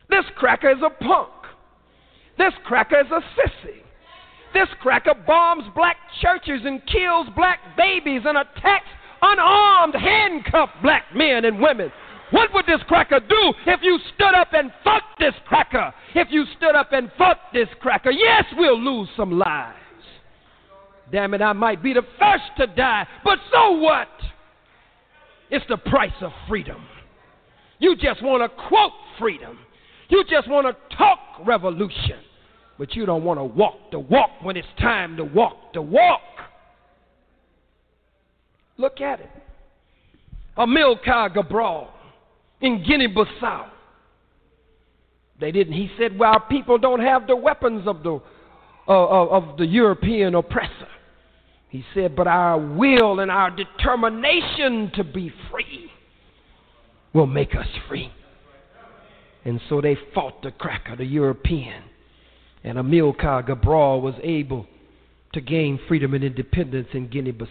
This 0.10 0.26
cracker 0.36 0.70
is 0.70 0.82
a 0.86 0.90
punk. 1.04 1.30
This 2.38 2.54
cracker 2.66 3.00
is 3.00 3.12
a 3.12 3.22
sissy. 3.40 3.82
This 4.54 4.68
cracker 4.82 5.16
bombs 5.26 5.64
black 5.76 5.98
churches 6.22 6.62
and 6.66 6.82
kills 6.86 7.28
black 7.36 7.60
babies 7.76 8.22
and 8.26 8.38
attacks 8.38 8.86
unarmed, 9.22 9.96
handcuffed 9.96 10.74
black 10.84 11.06
men 11.16 11.46
and 11.46 11.60
women. 11.60 11.92
What 12.32 12.54
would 12.54 12.66
this 12.66 12.82
cracker 12.88 13.20
do 13.20 13.54
if 13.68 13.80
you 13.82 14.00
stood 14.16 14.36
up 14.36 14.50
and 14.54 14.72
fought 14.84 15.04
this 15.20 15.34
cracker? 15.48 15.94
If 16.16 16.30
you 16.32 16.46
stood 16.58 16.76
up 16.76 16.92
and 16.92 17.12
fought 17.18 17.40
this 17.54 17.68
cracker, 17.80 18.12
yes, 18.12 18.44
we'll 18.58 18.80
lose 18.80 19.10
some 19.16 19.32
lives. 19.32 19.78
Damn 21.12 21.34
it, 21.34 21.42
I 21.42 21.54
might 21.54 21.84
be 21.84 21.94
the 21.94 22.04
first 22.20 22.44
to 22.58 22.68
die, 22.68 23.08
but 23.24 23.40
so 23.52 23.72
what? 23.74 24.08
It's 25.50 25.66
the 25.70 25.78
price 25.78 26.12
of 26.22 26.32
freedom. 26.48 26.84
You 27.80 27.96
just 27.96 28.24
want 28.24 28.42
to 28.44 28.68
quote 28.68 28.94
freedom. 29.20 29.60
You 30.10 30.24
just 30.30 30.48
want 30.50 30.68
to 30.68 30.98
talk 30.98 31.20
revolution, 31.46 32.20
but 32.78 32.96
you 32.96 33.06
don't 33.06 33.24
want 33.24 33.40
to 33.40 33.44
walk 33.44 33.92
the 33.92 34.00
walk 34.00 34.30
when 34.42 34.58
it's 34.58 34.68
time 34.80 35.18
to 35.18 35.24
walk 35.24 35.74
the 35.74 35.82
walk. 35.82 36.22
Look 38.78 39.02
at 39.02 39.20
it. 39.20 39.30
Amilcar 40.58 41.34
Cabral 41.34 41.90
in 42.62 42.84
Guinea 42.84 43.08
Bissau. 43.08 43.70
They 45.40 45.52
didn't. 45.52 45.74
He 45.74 45.92
said, 45.98 46.18
"Well, 46.18 46.40
people 46.50 46.78
don't 46.78 47.02
have 47.02 47.28
the 47.28 47.36
weapons 47.36 47.88
of 47.88 48.04
the 48.04 48.22
uh, 48.88 48.92
of 48.92 49.58
the 49.58 49.66
European 49.66 50.36
oppressor." 50.36 50.88
He 51.74 51.84
said, 51.96 52.16
But 52.16 52.28
our 52.28 52.60
will 52.60 53.20
and 53.20 53.32
our 53.32 53.50
determination 53.50 54.92
to 54.94 55.04
be 55.04 55.34
free 55.50 55.90
will 57.14 57.26
make 57.26 57.56
us 57.56 57.66
free. 57.90 58.12
And 59.44 59.60
so 59.68 59.82
they 59.82 59.98
fought 60.14 60.44
the 60.44 60.52
cracker, 60.52 60.96
the 60.96 61.04
European. 61.04 61.82
And 62.64 62.78
Amilcar 62.78 63.48
Cabral 63.48 64.02
was 64.02 64.14
able 64.22 64.68
to 65.34 65.42
gain 65.42 65.80
freedom 65.88 66.14
and 66.14 66.24
independence 66.24 66.90
in 66.94 67.08
Guinea 67.08 67.32
Bissau. 67.34 67.50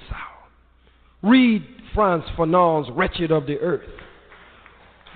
Read 1.25 1.67
Frantz 1.93 2.29
Fanon's 2.39 2.91
Wretched 2.93 3.33
of 3.33 3.47
the 3.47 3.59
Earth. 3.59 3.91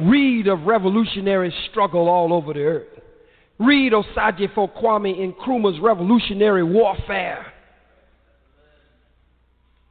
Read 0.01 0.49
of 0.49 0.63
revolutionary 0.63 1.55
struggle 1.71 2.09
all 2.09 2.33
over 2.33 2.53
the 2.53 2.65
earth. 2.65 2.89
Read 3.61 3.93
Osagyefo 3.93 4.69
Kwame 4.77 5.33
Nkrumah's 5.33 5.79
revolutionary 5.81 6.65
warfare. 6.65 7.53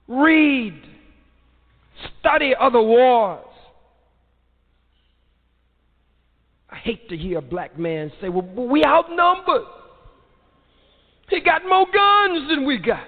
Read, 0.07 0.81
study 2.19 2.53
other 2.59 2.81
wars. 2.81 3.45
I 6.69 6.77
hate 6.77 7.09
to 7.09 7.17
hear 7.17 7.39
a 7.39 7.41
black 7.41 7.79
man 7.79 8.11
say, 8.21 8.29
well, 8.29 8.67
we 8.67 8.83
outnumbered. 8.83 9.65
He 11.29 11.41
got 11.41 11.63
more 11.63 11.85
guns 11.91 12.49
than 12.49 12.65
we 12.65 12.77
got. 12.77 13.07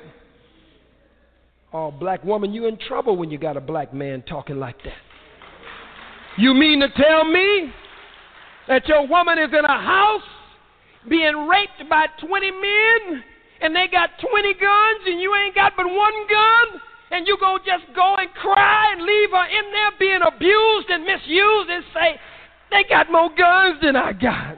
Oh, 1.74 1.92
black 1.92 2.24
woman, 2.24 2.54
you 2.54 2.66
in 2.66 2.78
trouble 2.88 3.18
when 3.18 3.30
you 3.30 3.38
got 3.38 3.58
a 3.58 3.62
black 3.62 3.94
man 3.94 4.24
talking 4.24 4.58
like 4.58 4.82
that. 4.84 4.94
You 6.38 6.54
mean 6.54 6.80
to 6.80 6.88
tell 6.90 7.26
me 7.26 7.72
that 8.68 8.88
your 8.88 9.08
woman 9.08 9.38
is 9.38 9.50
in 9.50 9.66
a 9.66 9.82
house 9.82 10.22
being 11.10 11.48
raped 11.48 11.90
by 11.90 12.06
20 12.26 12.52
men 12.52 13.24
and 13.62 13.76
they 13.76 13.88
got 13.92 14.12
20 14.20 14.54
guns 14.54 15.02
and 15.06 15.20
you 15.20 15.34
ain't 15.36 15.56
got 15.56 15.74
but 15.76 15.86
one 15.86 16.28
gun? 16.30 16.82
And 17.10 17.28
you 17.28 17.38
gonna 17.40 17.60
just 17.60 17.86
go 17.96 18.16
and 18.18 18.30
cry 18.34 18.94
and 18.94 19.02
leave 19.02 19.32
her 19.32 19.46
in 19.48 19.72
there 19.72 19.92
being 20.00 20.22
abused 20.22 20.90
and 20.90 21.04
misused 21.04 21.70
and 21.70 21.84
say, 21.94 22.20
they 22.70 22.84
got 22.90 23.12
more 23.12 23.30
guns 23.30 23.80
than 23.82 23.96
I 23.96 24.14
got. 24.14 24.58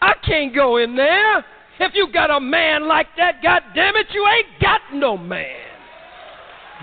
I 0.00 0.14
can't 0.24 0.54
go 0.54 0.76
in 0.76 0.94
there. 0.94 1.44
If 1.80 1.92
you 1.94 2.08
got 2.12 2.30
a 2.30 2.40
man 2.40 2.86
like 2.86 3.08
that, 3.16 3.42
God 3.42 3.62
damn 3.74 3.96
it, 3.96 4.06
you 4.12 4.26
ain't 4.26 4.60
got 4.60 4.80
no 4.94 5.16
man. 5.16 5.46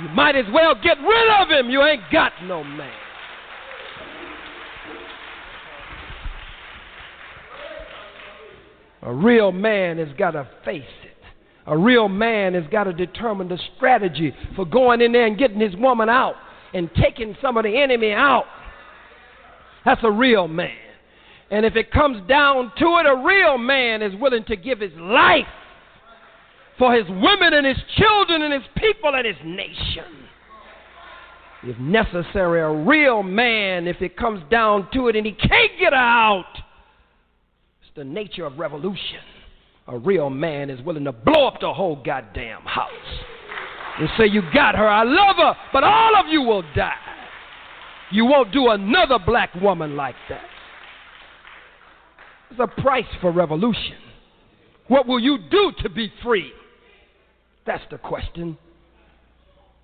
You 0.01 0.09
might 0.09 0.35
as 0.35 0.45
well 0.53 0.75
get 0.75 0.97
rid 0.99 1.41
of 1.41 1.49
him. 1.49 1.69
You 1.69 1.83
ain't 1.83 2.03
got 2.11 2.33
no 2.43 2.63
man. 2.63 2.91
A 9.03 9.13
real 9.13 9.51
man 9.51 9.99
has 9.99 10.09
got 10.17 10.35
a 10.35 10.49
face. 10.65 10.83
A 11.67 11.77
real 11.77 12.07
man 12.07 12.53
has 12.53 12.65
got 12.71 12.83
to 12.83 12.93
determine 12.93 13.49
the 13.49 13.59
strategy 13.75 14.33
for 14.55 14.65
going 14.65 15.01
in 15.01 15.11
there 15.11 15.25
and 15.25 15.37
getting 15.37 15.59
his 15.59 15.75
woman 15.75 16.09
out 16.09 16.35
and 16.73 16.89
taking 17.01 17.35
some 17.41 17.57
of 17.57 17.63
the 17.63 17.77
enemy 17.77 18.11
out. 18.11 18.45
That's 19.83 20.01
a 20.03 20.11
real 20.11 20.47
man. 20.47 20.77
And 21.49 21.65
if 21.65 21.75
it 21.75 21.91
comes 21.91 22.27
down 22.27 22.71
to 22.77 22.85
it, 22.99 23.05
a 23.05 23.23
real 23.23 23.57
man 23.57 24.01
is 24.01 24.13
willing 24.19 24.43
to 24.45 24.55
give 24.55 24.79
his 24.79 24.93
life 24.95 25.45
for 26.77 26.93
his 26.93 27.07
women 27.07 27.53
and 27.53 27.65
his 27.65 27.77
children 27.97 28.41
and 28.41 28.53
his 28.53 28.63
people 28.77 29.15
and 29.15 29.25
his 29.25 29.37
nation. 29.43 30.27
If 31.63 31.79
necessary, 31.79 32.61
a 32.61 32.71
real 32.71 33.23
man, 33.23 33.87
if 33.87 34.01
it 34.01 34.17
comes 34.17 34.43
down 34.51 34.87
to 34.93 35.07
it 35.07 35.15
and 35.15 35.25
he 35.25 35.31
can't 35.31 35.71
get 35.79 35.93
out, 35.93 36.45
it's 37.81 37.95
the 37.95 38.03
nature 38.03 38.45
of 38.45 38.59
revolution. 38.59 39.21
A 39.87 39.97
real 39.97 40.29
man 40.29 40.69
is 40.69 40.81
willing 40.81 41.03
to 41.03 41.11
blow 41.11 41.47
up 41.47 41.59
the 41.61 41.71
whole 41.71 42.01
goddamn 42.03 42.61
house 42.61 42.91
and 43.99 44.09
say, 44.17 44.25
You 44.25 44.41
got 44.53 44.75
her, 44.75 44.87
I 44.87 45.03
love 45.03 45.35
her, 45.37 45.55
but 45.71 45.83
all 45.83 46.15
of 46.17 46.27
you 46.27 46.41
will 46.41 46.63
die. 46.75 46.93
You 48.11 48.25
won't 48.25 48.51
do 48.51 48.69
another 48.69 49.19
black 49.23 49.53
woman 49.55 49.95
like 49.95 50.15
that. 50.29 50.45
There's 52.49 52.69
a 52.69 52.81
price 52.81 53.05
for 53.21 53.31
revolution. 53.31 53.97
What 54.87 55.07
will 55.07 55.19
you 55.19 55.37
do 55.49 55.71
to 55.81 55.89
be 55.89 56.11
free? 56.23 56.51
That's 57.65 57.83
the 57.89 57.97
question. 57.97 58.57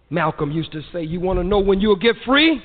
Malcolm 0.09 0.51
used 0.51 0.71
to 0.73 0.81
say, 0.91 1.03
You 1.03 1.19
want 1.19 1.39
to 1.39 1.43
know 1.43 1.59
when 1.59 1.80
you'll 1.80 1.95
get 1.95 2.15
free? 2.25 2.61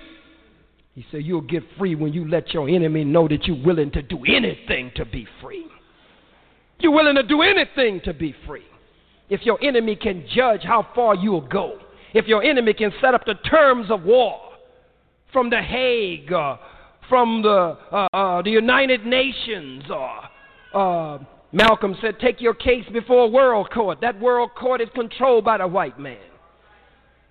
He 0.94 1.04
said, 1.10 1.22
You'll 1.24 1.42
get 1.42 1.62
free 1.78 1.94
when 1.94 2.12
you 2.12 2.28
let 2.28 2.52
your 2.54 2.68
enemy 2.68 3.04
know 3.04 3.28
that 3.28 3.44
you're 3.46 3.64
willing 3.64 3.90
to 3.92 4.02
do 4.02 4.18
anything 4.24 4.90
to 4.96 5.04
be 5.04 5.26
free. 5.42 5.66
You're 6.78 6.92
willing 6.92 7.16
to 7.16 7.22
do 7.22 7.42
anything 7.42 8.00
to 8.04 8.12
be 8.12 8.34
free. 8.46 8.64
If 9.28 9.42
your 9.42 9.62
enemy 9.62 9.96
can 9.96 10.26
judge 10.34 10.62
how 10.62 10.86
far 10.94 11.14
you'll 11.14 11.46
go, 11.46 11.78
if 12.14 12.26
your 12.26 12.42
enemy 12.42 12.74
can 12.74 12.92
set 13.00 13.14
up 13.14 13.24
the 13.26 13.34
terms 13.48 13.90
of 13.90 14.02
war 14.02 14.40
from 15.32 15.50
The 15.50 15.60
Hague, 15.60 16.32
uh, 16.32 16.56
from 17.08 17.42
the, 17.42 17.76
uh, 17.92 18.06
uh, 18.12 18.42
the 18.42 18.50
United 18.50 19.04
Nations, 19.04 19.84
or 19.90 20.20
uh, 20.74 21.18
Malcolm 21.52 21.96
said, 22.00 22.18
Take 22.20 22.40
your 22.40 22.54
case 22.54 22.84
before 22.92 23.24
a 23.24 23.28
world 23.28 23.70
court. 23.72 24.00
That 24.00 24.20
world 24.20 24.50
court 24.58 24.80
is 24.80 24.88
controlled 24.94 25.44
by 25.44 25.58
the 25.58 25.66
white 25.66 25.98
man. 25.98 26.18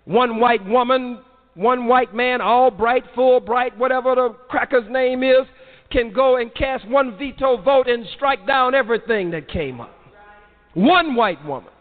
One 0.06 0.40
white 0.40 0.66
woman, 0.66 1.20
one 1.56 1.88
white 1.88 2.14
man, 2.14 2.42
Albright, 2.42 3.04
full 3.16 3.40
bright, 3.40 3.78
whatever 3.78 4.16
the 4.16 4.36
cracker's 4.50 4.90
name 4.90 5.24
is, 5.24 5.46
can 5.96 6.12
go 6.12 6.36
and 6.36 6.54
cast 6.54 6.86
one 6.90 7.18
veto 7.18 7.62
vote 7.62 7.88
and 7.88 8.06
strike 8.16 8.46
down 8.46 8.76
everything 8.76 9.32
that 9.32 9.48
came 9.48 9.80
up. 9.80 9.96
One 10.74 11.16
white 11.16 11.44
woman. 11.46 11.72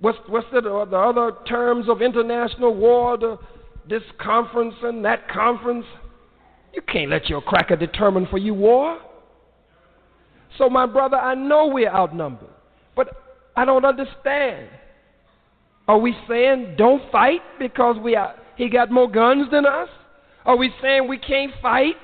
What's, 0.00 0.18
what's 0.28 0.46
the, 0.52 0.60
the 0.60 0.96
other 0.96 1.32
terms 1.48 1.88
of 1.88 2.02
international 2.02 2.72
war? 2.72 3.18
The, 3.18 3.36
this 3.88 4.04
conference 4.20 4.76
and 4.82 5.04
that 5.04 5.28
conference? 5.28 5.84
You 6.72 6.82
can't 6.82 7.10
let 7.10 7.28
your 7.28 7.42
cracker 7.42 7.74
determine 7.74 8.28
for 8.30 8.38
you 8.38 8.54
war. 8.54 9.00
So, 10.56 10.70
my 10.70 10.86
brother, 10.86 11.16
I 11.16 11.34
know 11.34 11.66
we're 11.66 11.90
outnumbered, 11.90 12.48
but 12.94 13.08
I 13.56 13.64
don't 13.64 13.84
understand. 13.84 14.68
Are 15.88 15.98
we 15.98 16.14
saying 16.28 16.76
don't 16.78 17.10
fight 17.10 17.40
because 17.58 17.96
we 18.00 18.14
are, 18.14 18.36
he 18.56 18.68
got 18.68 18.92
more 18.92 19.10
guns 19.10 19.50
than 19.50 19.66
us? 19.66 19.88
Are 20.48 20.56
we 20.56 20.72
saying 20.80 21.06
we 21.06 21.18
can't 21.18 21.52
fight 21.60 21.96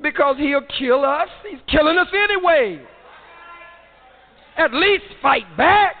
because 0.00 0.36
he'll 0.38 0.62
kill 0.78 1.04
us? 1.04 1.28
He's 1.50 1.58
killing 1.68 1.98
us 1.98 2.06
anyway. 2.14 2.80
At 4.56 4.72
least 4.72 5.02
fight 5.20 5.56
back. 5.56 5.96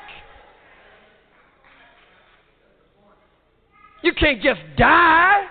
You 4.04 4.12
can't 4.12 4.40
just 4.40 4.60
die. 4.78 5.46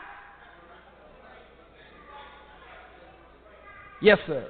Yes, 4.01 4.19
sir. 4.25 4.49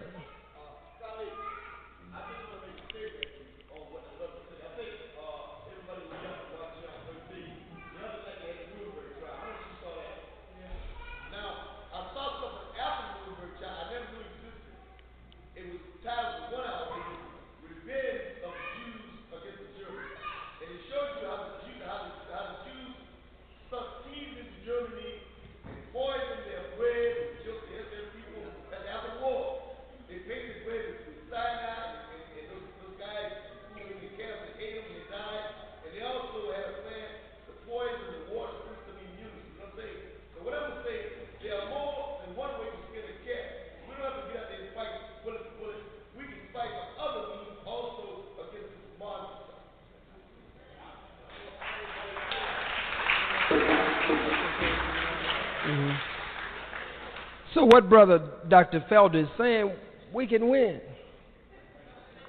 So, 57.54 57.66
what 57.66 57.90
Brother 57.90 58.20
Dr. 58.50 58.84
Felder 58.90 59.24
is 59.24 59.30
saying, 59.38 59.74
we 60.14 60.28
can 60.28 60.50
win. 60.50 60.82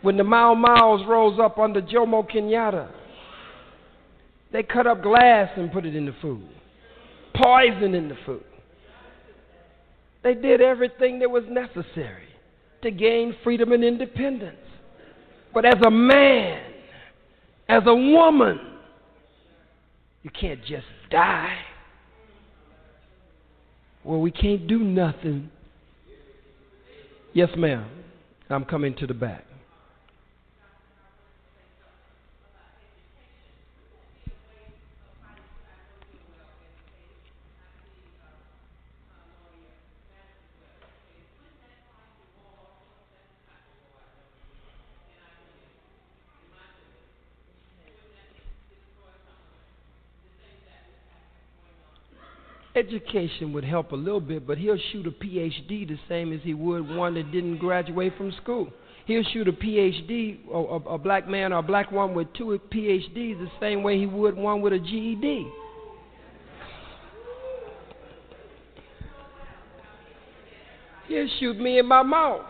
When 0.03 0.17
the 0.17 0.25
Mau 0.25 0.55
Mau's 0.55 1.07
rose 1.09 1.39
up 1.41 1.59
under 1.59 1.81
Jomo 1.81 2.31
Kenyatta, 2.31 2.91
they 4.53 4.62
cut 4.62 4.86
up 4.86 5.03
glass 5.03 5.51
and 5.57 5.73
put 5.73 5.86
it 5.86 5.97
in 5.97 6.07
the 6.07 6.15
food, 6.20 6.47
poison 7.35 7.94
in 7.94 8.09
the 8.09 8.17
food. 8.27 8.44
They 10.23 10.35
did 10.35 10.61
everything 10.61 11.19
that 11.20 11.31
was 11.31 11.44
necessary 11.49 12.28
to 12.83 12.91
gain 12.91 13.35
freedom 13.43 13.73
and 13.73 13.83
independence. 13.83 14.57
But 15.53 15.65
as 15.65 15.81
a 15.86 15.91
man, 15.91 16.62
as 17.69 17.83
a 17.86 17.94
woman, 17.94 18.61
you 20.23 20.31
can't 20.31 20.61
just 20.61 20.86
die. 21.11 21.57
Well, 24.05 24.20
we 24.20 24.31
can't 24.31 24.66
do 24.66 24.78
nothing. 24.78 25.50
Yes, 27.33 27.49
ma'am. 27.57 27.89
I'm 28.50 28.65
coming 28.65 28.94
to 28.97 29.07
the 29.07 29.15
back. 29.15 29.44
Education 52.77 53.53
would 53.53 53.65
help 53.65 53.93
a 53.93 53.97
little 53.97 54.20
bit, 54.20 54.47
but 54.47 54.59
he'll 54.59 54.78
shoot 54.93 55.07
a 55.07 55.11
PhD 55.11 55.86
the 55.89 55.99
same 56.09 56.33
as 56.33 56.41
he 56.43 56.55
would 56.55 56.89
one 56.89 57.15
that 57.15 57.31
didn't 57.31 57.59
graduate 57.59 58.17
from 58.17 58.33
school. 58.43 58.73
He'll 59.07 59.23
shoot 59.33 59.49
a 59.49 59.53
PhD, 59.53 60.39
a, 60.49 60.57
a, 60.57 60.77
a 60.94 60.99
black 60.99 61.28
man 61.28 61.53
or 61.53 61.59
a 61.59 61.62
black 61.62 61.93
woman 61.93 62.17
with 62.17 62.33
two 62.33 62.59
PhDs 62.73 63.39
the 63.39 63.51
same 63.61 63.83
way 63.83 63.99
he 63.99 64.07
would 64.07 64.36
one 64.36 64.62
with 64.62 64.73
a 64.73 64.78
GED. 64.78 65.47
He'll 71.07 71.28
shoot 71.39 71.59
me 71.59 71.78
in 71.78 71.86
my 71.86 72.03
mouth. 72.03 72.47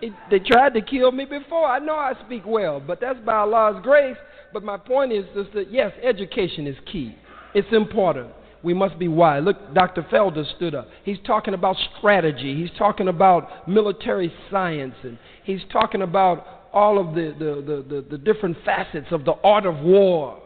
It, 0.00 0.12
they 0.30 0.38
tried 0.38 0.74
to 0.74 0.82
kill 0.82 1.10
me 1.10 1.24
before. 1.24 1.66
I 1.66 1.78
know 1.78 1.96
I 1.96 2.12
speak 2.26 2.42
well, 2.46 2.80
but 2.80 3.00
that's 3.00 3.18
by 3.24 3.36
Allah's 3.36 3.82
grace. 3.82 4.16
But 4.52 4.62
my 4.62 4.76
point 4.76 5.12
is 5.12 5.24
that 5.34 5.70
yes, 5.70 5.92
education 6.02 6.66
is 6.66 6.76
key. 6.90 7.14
It's 7.54 7.68
important. 7.72 8.30
We 8.62 8.74
must 8.74 8.98
be 8.98 9.08
wise. 9.08 9.44
Look, 9.44 9.72
Dr. 9.74 10.02
Felder 10.02 10.44
stood 10.56 10.74
up. 10.74 10.88
He's 11.04 11.18
talking 11.24 11.54
about 11.54 11.76
strategy. 11.98 12.54
He's 12.60 12.76
talking 12.76 13.08
about 13.08 13.68
military 13.68 14.32
science, 14.50 14.94
and 15.02 15.18
he's 15.44 15.60
talking 15.72 16.02
about 16.02 16.44
all 16.72 16.98
of 16.98 17.14
the, 17.14 17.34
the, 17.38 17.62
the, 17.62 17.94
the, 17.94 18.06
the 18.10 18.18
different 18.18 18.56
facets 18.64 19.06
of 19.10 19.24
the 19.24 19.34
art 19.44 19.64
of 19.64 19.78
war. 19.80 20.42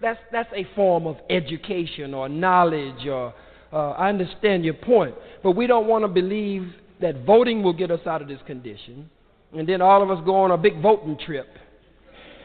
That's, 0.00 0.18
that's 0.32 0.52
a 0.54 0.66
form 0.74 1.06
of 1.06 1.16
education 1.30 2.12
or 2.12 2.28
knowledge. 2.28 3.06
Or 3.06 3.32
uh, 3.72 3.90
I 3.92 4.08
understand 4.08 4.64
your 4.64 4.74
point, 4.74 5.14
but 5.42 5.52
we 5.52 5.66
don't 5.66 5.86
want 5.86 6.04
to 6.04 6.08
believe 6.08 6.72
that 7.00 7.24
voting 7.24 7.62
will 7.62 7.72
get 7.72 7.90
us 7.90 8.04
out 8.06 8.20
of 8.20 8.28
this 8.28 8.40
condition, 8.46 9.08
and 9.56 9.68
then 9.68 9.80
all 9.80 10.02
of 10.02 10.10
us 10.10 10.24
go 10.24 10.36
on 10.36 10.50
a 10.50 10.58
big 10.58 10.82
voting 10.82 11.16
trip 11.24 11.46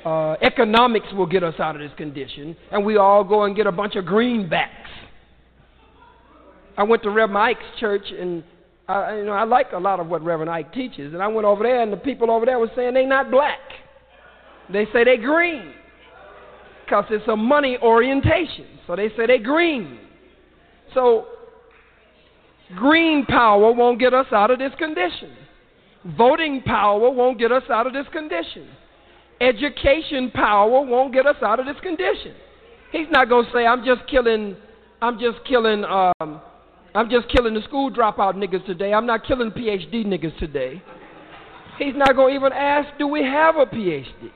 uh, 0.06 0.36
economics 0.42 1.08
will 1.14 1.26
get 1.26 1.44
us 1.44 1.56
out 1.60 1.76
of 1.76 1.82
this 1.82 1.92
condition, 1.98 2.56
and 2.72 2.86
we 2.86 2.98
all 2.98 3.24
go 3.24 3.44
and 3.44 3.56
get 3.56 3.68
a 3.68 3.72
bunch 3.72 3.96
of 3.96 4.06
greenbacks. 4.06 4.68
I 6.78 6.84
went 6.84 7.04
to 7.04 7.10
Reverend 7.10 7.38
Ike's 7.38 7.80
church, 7.80 8.06
and 8.18 8.44
I, 8.88 9.18
you 9.18 9.26
know 9.26 9.34
I 9.34 9.44
like 9.44 9.68
a 9.74 9.80
lot 9.80 10.00
of 10.00 10.08
what 10.08 10.24
Reverend 10.24 10.50
Ike 10.50 10.74
teaches, 10.74 11.14
and 11.14 11.22
I 11.22 11.28
went 11.28 11.46
over 11.46 11.64
there, 11.64 11.82
and 11.82 11.94
the 11.94 11.98
people 11.98 12.32
over 12.32 12.46
there 12.46 12.58
were 12.58 12.72
saying 12.76 12.94
they're 12.94 13.08
not 13.08 13.30
black. 13.30 13.60
They 14.72 14.86
say 14.94 15.04
they 15.04 15.18
green, 15.18 15.74
because 16.86 17.06
it's 17.10 17.28
a 17.28 17.36
money 17.36 17.78
orientation. 17.82 18.66
So 18.88 18.96
they 18.96 19.10
say 19.10 19.28
they 19.28 19.38
green. 19.38 20.00
So 20.94 21.26
green 22.76 23.26
power 23.26 23.72
won't 23.72 24.00
get 24.00 24.14
us 24.14 24.28
out 24.32 24.50
of 24.50 24.60
this 24.60 24.72
condition. 24.78 25.36
Voting 26.18 26.62
power 26.66 27.12
won't 27.12 27.38
get 27.38 27.52
us 27.52 27.64
out 27.70 27.86
of 27.86 27.94
this 27.94 28.08
condition 28.12 28.68
education 29.42 30.32
power 30.32 30.86
won't 30.86 31.14
get 31.14 31.26
us 31.26 31.36
out 31.42 31.60
of 31.60 31.66
this 31.66 31.80
condition. 31.82 32.34
He's 32.92 33.08
not 33.10 33.28
going 33.28 33.46
to 33.46 33.52
say, 33.52 33.66
I'm 33.66 33.84
just 33.84 34.08
killing, 34.10 34.56
I'm 35.02 35.20
just 35.20 35.40
killing, 35.48 35.84
um, 35.86 36.42
I'm 36.94 37.10
just 37.10 37.28
killing 37.30 37.54
the 37.54 37.62
school 37.64 37.92
dropout 37.92 38.36
niggas 38.36 38.66
today. 38.66 38.94
I'm 38.94 39.06
not 39.06 39.26
killing 39.26 39.52
PhD 39.52 40.06
niggas 40.06 40.38
today. 40.40 40.82
He's 41.80 41.96
not 41.96 42.16
going 42.16 42.34
to 42.34 42.40
even 42.40 42.54
ask, 42.54 42.90
do 43.00 43.08
we 43.08 43.24
have 43.24 43.56
a 43.56 43.66
PhD? 43.66 44.30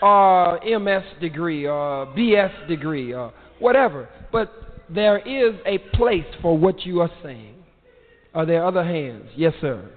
Or 0.00 0.64
uh, 0.64 0.78
MS 0.78 1.02
degree, 1.20 1.66
uh, 1.66 1.70
or 1.70 2.06
BS 2.06 2.68
degree, 2.68 3.12
or 3.12 3.32
whatever. 3.58 4.08
But 4.32 4.52
there 4.88 5.18
is 5.18 5.54
a 5.66 5.78
place 5.96 6.26
for 6.40 6.56
what 6.56 6.84
you 6.84 7.00
are 7.00 7.10
saying. 7.22 7.54
Are 8.34 8.46
there 8.46 8.64
other 8.66 8.84
hands? 8.84 9.28
Yes, 9.36 9.54
sir. 9.60 9.88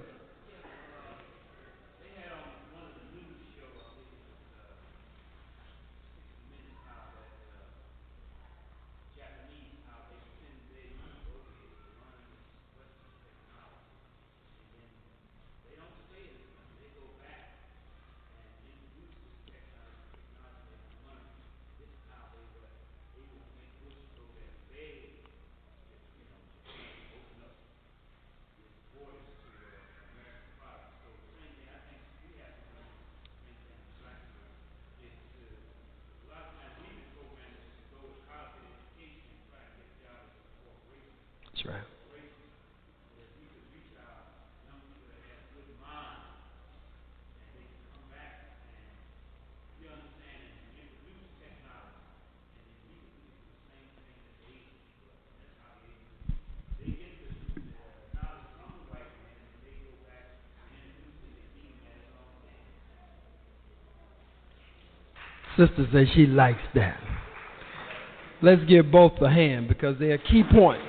Sister 65.58 65.88
says 65.92 66.06
she 66.14 66.26
likes 66.26 66.62
that. 66.76 66.98
Let's 68.40 68.62
give 68.64 68.92
both 68.92 69.20
a 69.20 69.28
hand 69.28 69.66
because 69.66 69.98
they 69.98 70.12
are 70.12 70.18
key 70.18 70.44
points. 70.52 70.84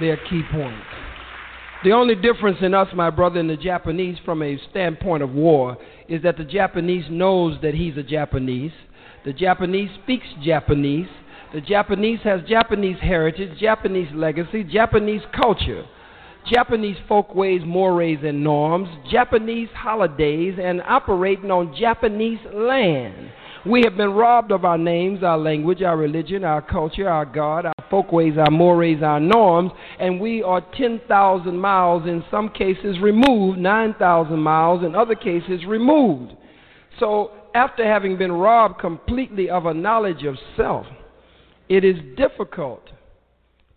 They 0.00 0.08
are 0.08 0.16
key 0.28 0.42
points. 0.50 0.84
The 1.84 1.92
only 1.92 2.16
difference 2.16 2.58
in 2.60 2.74
us, 2.74 2.88
my 2.92 3.08
brother, 3.08 3.38
and 3.38 3.48
the 3.48 3.56
Japanese 3.56 4.18
from 4.24 4.42
a 4.42 4.58
standpoint 4.70 5.22
of 5.22 5.30
war 5.30 5.76
is 6.08 6.20
that 6.24 6.36
the 6.36 6.44
Japanese 6.44 7.04
knows 7.08 7.56
that 7.62 7.74
he's 7.74 7.96
a 7.96 8.02
Japanese. 8.02 8.72
The 9.24 9.32
Japanese 9.32 9.90
speaks 10.02 10.26
Japanese. 10.42 11.06
The 11.54 11.60
Japanese 11.60 12.18
has 12.24 12.40
Japanese 12.48 12.98
heritage, 13.00 13.56
Japanese 13.60 14.08
legacy, 14.12 14.64
Japanese 14.64 15.22
culture. 15.32 15.84
Japanese 16.46 16.96
folkways, 17.08 17.62
mores, 17.64 18.18
and 18.22 18.42
norms, 18.42 18.88
Japanese 19.10 19.68
holidays, 19.74 20.58
and 20.62 20.80
operating 20.82 21.50
on 21.50 21.74
Japanese 21.78 22.38
land. 22.54 23.30
We 23.66 23.82
have 23.82 23.96
been 23.96 24.12
robbed 24.12 24.52
of 24.52 24.64
our 24.64 24.78
names, 24.78 25.22
our 25.22 25.36
language, 25.36 25.82
our 25.82 25.96
religion, 25.96 26.44
our 26.44 26.62
culture, 26.62 27.08
our 27.08 27.26
God, 27.26 27.66
our 27.66 27.74
folkways, 27.90 28.38
our 28.38 28.50
mores, 28.50 29.02
our 29.02 29.20
norms, 29.20 29.72
and 29.98 30.20
we 30.20 30.42
are 30.42 30.64
10,000 30.76 31.58
miles, 31.58 32.06
in 32.06 32.24
some 32.30 32.48
cases 32.48 32.98
removed, 33.00 33.58
9,000 33.58 34.38
miles, 34.38 34.84
in 34.84 34.94
other 34.94 35.14
cases 35.14 35.66
removed. 35.66 36.32
So, 36.98 37.32
after 37.54 37.84
having 37.84 38.16
been 38.16 38.32
robbed 38.32 38.78
completely 38.78 39.50
of 39.50 39.66
a 39.66 39.74
knowledge 39.74 40.24
of 40.24 40.36
self, 40.56 40.86
it 41.68 41.84
is 41.84 41.96
difficult 42.16 42.82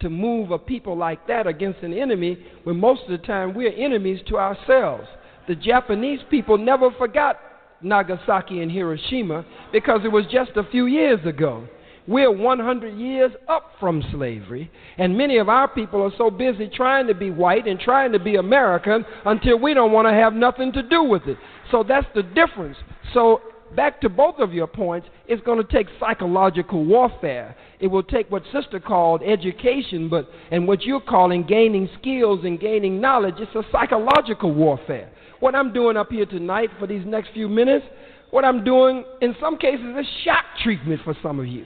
to 0.02 0.10
move 0.10 0.52
a 0.52 0.60
people 0.60 0.98
like 0.98 1.28
that 1.28 1.48
against 1.48 1.82
an 1.82 1.94
enemy 1.94 2.38
when 2.64 2.80
most 2.80 3.04
of 3.04 3.10
the 3.10 3.26
time 3.26 3.54
we're 3.54 3.74
enemies 3.74 4.22
to 4.28 4.38
ourselves. 4.38 5.08
The 5.48 5.56
Japanese 5.56 6.20
people 6.30 6.58
never 6.58 6.92
forgot 6.92 7.40
Nagasaki 7.82 8.62
and 8.62 8.72
Hiroshima 8.72 9.46
because 9.72 10.02
it 10.04 10.12
was 10.12 10.26
just 10.32 10.52
a 10.56 10.64
few 10.70 10.86
years 10.86 11.20
ago. 11.26 11.68
We're 12.08 12.32
100 12.32 12.98
years 12.98 13.32
up 13.48 13.74
from 13.80 14.04
slavery, 14.12 14.72
and 14.98 15.16
many 15.16 15.38
of 15.38 15.50
our 15.50 15.68
people 15.68 16.02
are 16.02 16.12
so 16.18 16.32
busy 16.32 16.68
trying 16.68 17.08
to 17.08 17.14
be 17.14 17.30
white 17.30 17.68
and 17.68 17.80
trying 17.80 18.12
to 18.14 18.20
be 18.20 18.36
American 18.36 19.06
until 19.26 19.60
we 19.60 19.74
don't 19.74 19.92
want 19.92 20.08
to 20.08 20.14
have 20.14 20.34
nothing 20.34 20.72
to 20.74 20.84
do 20.84 21.04
with 21.04 21.28
it. 21.28 21.38
So 21.70 21.84
that's 21.88 22.08
the 22.16 22.24
difference. 22.24 22.78
So 23.14 23.42
back 23.76 24.02
to 24.02 24.10
both 24.10 24.40
of 24.40 24.54
your 24.54 24.68
points, 24.68 25.08
it's 25.28 25.42
going 25.44 25.58
to 25.66 25.72
take 25.72 25.88
psychological 26.00 26.84
warfare. 26.86 27.56
It 27.80 27.88
will 27.88 28.04
take 28.04 28.30
what 28.30 28.44
sister 28.54 28.80
called 28.80 29.22
education, 29.24 30.10
but 30.10 30.30
and 30.52 30.68
what 30.68 30.84
you're 30.84 31.02
calling 31.02 31.46
gaining 31.46 31.90
skills 32.00 32.42
and 32.44 32.60
gaining 32.60 33.02
knowledge. 33.02 33.36
It's 33.38 33.56
a 33.56 33.64
psychological 33.72 34.54
warfare. 34.54 35.12
What 35.40 35.56
I'm 35.56 35.74
doing 35.74 35.98
up 35.98 36.10
here 36.12 36.26
tonight 36.26 36.70
for 36.80 36.88
these 36.88 37.06
next 37.06 37.32
few 37.34 37.50
minutes, 37.50 37.86
what 38.30 38.46
I'm 38.46 38.64
doing 38.64 39.04
in 39.22 39.36
some 39.40 39.58
cases 39.58 39.96
is 40.00 40.06
shock 40.24 40.46
treatment 40.64 41.02
for 41.04 41.16
some 41.22 41.40
of 41.40 41.48
you. 41.48 41.66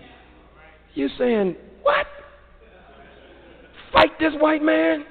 You're 0.94 1.10
saying, 1.18 1.56
What? 1.84 2.08
Fight 3.92 4.18
this 4.20 4.34
white 4.40 4.64
man? 4.64 5.06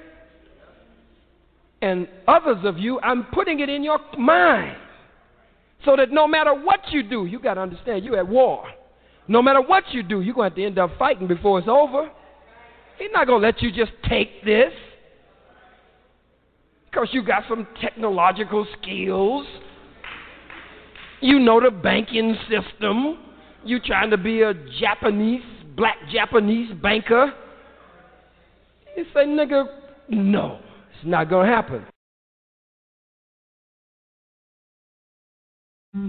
And 1.81 2.07
others 2.27 2.57
of 2.63 2.77
you, 2.77 2.99
I'm 3.01 3.25
putting 3.25 3.59
it 3.59 3.69
in 3.69 3.83
your 3.83 3.99
mind 4.17 4.77
so 5.83 5.95
that 5.95 6.11
no 6.11 6.27
matter 6.27 6.53
what 6.53 6.79
you 6.91 7.03
do, 7.03 7.25
you 7.25 7.39
got 7.39 7.55
to 7.55 7.61
understand 7.61 8.03
you're 8.03 8.17
at 8.17 8.27
war. 8.27 8.65
No 9.27 9.41
matter 9.41 9.61
what 9.61 9.83
you 9.91 10.03
do, 10.03 10.21
you're 10.21 10.35
going 10.35 10.51
to 10.51 10.51
have 10.51 10.57
to 10.57 10.65
end 10.65 10.79
up 10.79 10.91
fighting 10.97 11.27
before 11.27 11.59
it's 11.59 11.67
over. 11.67 12.09
He's 12.97 13.09
not 13.11 13.27
going 13.27 13.41
to 13.41 13.47
let 13.47 13.61
you 13.61 13.71
just 13.71 13.91
take 14.07 14.43
this 14.45 14.71
because 16.89 17.09
you 17.11 17.23
got 17.23 17.43
some 17.49 17.67
technological 17.81 18.65
skills. 18.79 19.45
You 21.21 21.39
know 21.39 21.59
the 21.59 21.71
banking 21.71 22.37
system. 22.49 23.17
You 23.63 23.79
trying 23.79 24.11
to 24.11 24.17
be 24.17 24.43
a 24.43 24.53
Japanese 24.79 25.41
black 25.75 25.97
Japanese 26.11 26.71
banker. 26.81 27.33
He 28.95 29.03
say, 29.13 29.25
nigga, 29.25 29.65
no, 30.09 30.59
it's 30.95 31.05
not 31.05 31.29
going 31.29 31.47
to 31.47 31.53
happen. 31.53 31.85
The 35.95 36.01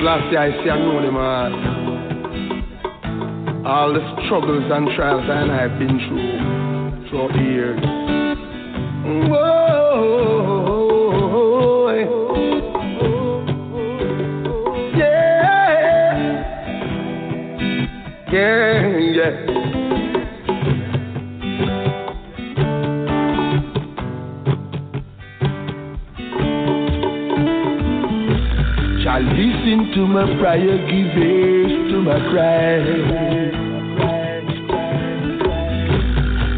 last 0.00 0.32
year 0.32 0.40
I 0.40 0.50
see 0.64 0.70
I 0.70 0.78
know 0.78 1.02
them 1.02 1.16
all. 1.18 1.52
All 3.66 3.92
the 3.92 4.00
struggles 4.24 4.64
and 4.72 4.88
trials 4.96 5.28
and 5.28 5.52
I 5.52 5.60
have 5.60 5.78
been 5.78 5.98
through 6.08 7.10
throughout 7.10 7.32
the 7.34 7.42
years. 7.42 7.80
Whoa, 9.28 10.26
yeah, 14.96 15.76
yeah, 18.32 18.96
yeah. 18.96 19.65
To 29.96 30.06
my 30.06 30.26
prayer, 30.38 30.76
give 30.92 31.16
ears 31.16 31.72
to 31.90 32.02
my 32.04 32.20
cry. 32.28 32.84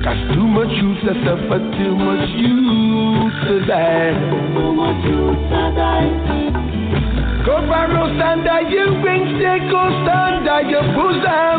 Cause 0.02 0.34
too 0.34 0.42
much 0.42 0.74
youth 0.74 0.98
has 1.06 1.18
suffered, 1.22 1.62
too 1.78 1.94
much 1.94 2.28
youth 2.34 3.36
to 3.46 3.64
die. 3.64 4.10
Too 4.58 4.72
much 4.74 5.04
youth 5.06 5.38
to 5.54 5.62
die. 5.70 6.10
Go 7.46 7.62
barrows 7.70 8.18
under 8.18 8.60
your 8.74 9.00
wings, 9.06 9.30
they 9.38 9.62
go 9.70 9.86
under 9.86 10.60
your 10.66 10.82
bosom. 10.98 11.58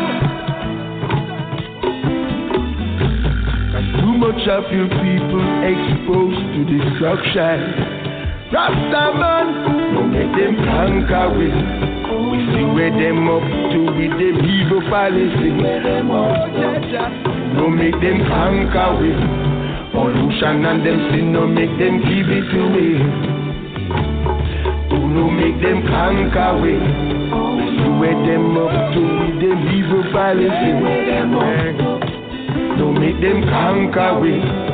Cause 3.72 3.88
too 4.04 4.14
much 4.20 4.42
of 4.52 4.68
your 4.68 4.88
people 5.00 5.44
exposed 5.64 6.44
to 6.44 6.60
destruction. 6.68 7.99
Rasta 8.52 9.14
man, 9.14 9.46
make 10.10 10.32
them 10.34 10.56
conquer 10.66 11.30
we. 11.38 11.46
We 11.46 12.38
see 12.50 12.66
where 12.66 12.90
them 12.90 13.28
up 13.30 13.46
to 13.46 13.78
with 13.94 14.10
them 14.18 14.36
evil 14.42 14.82
policy. 14.90 15.54
No 17.54 17.68
make 17.70 17.94
them 18.02 18.26
conquer 18.26 18.90
we. 18.98 19.14
Pollution 19.94 20.66
and 20.66 20.84
them 20.84 20.98
sin, 21.12 21.32
no 21.32 21.46
make 21.46 21.70
them 21.78 22.02
give 22.02 22.26
it 22.26 22.50
away. 22.58 22.98
No 24.90 25.30
make 25.30 25.62
them 25.62 25.86
conquer 25.86 26.58
we. 26.60 26.74
We 26.74 27.64
see 27.78 27.92
where 28.02 28.18
them 28.26 28.56
up 28.58 28.74
to 28.94 29.00
with 29.00 29.38
them 29.46 29.58
evil 29.78 30.02
policy. 30.10 30.72
No 32.78 32.90
make 32.92 33.20
them 33.20 33.42
conquer 33.48 34.18
we. 34.18 34.69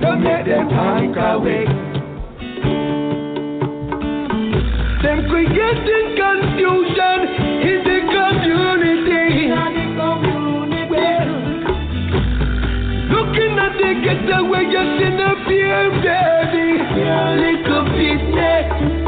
Don't 0.00 0.22
make 0.22 0.46
them 0.46 0.68
conquer 0.70 1.38
we. 1.44 1.66
Them 5.02 5.28
creating 5.28 6.16
confusion 6.16 7.18
in 7.68 7.78
the 7.84 7.98
community. 8.08 9.52
Looking 13.12 13.58
at 13.60 13.72
the 13.76 13.90
getaway, 14.04 14.64
you 14.72 14.82
see 14.96 15.12
the 15.20 15.30
fear, 15.46 15.90
baby. 16.00 16.68
Little 17.42 17.84
business. 17.92 19.00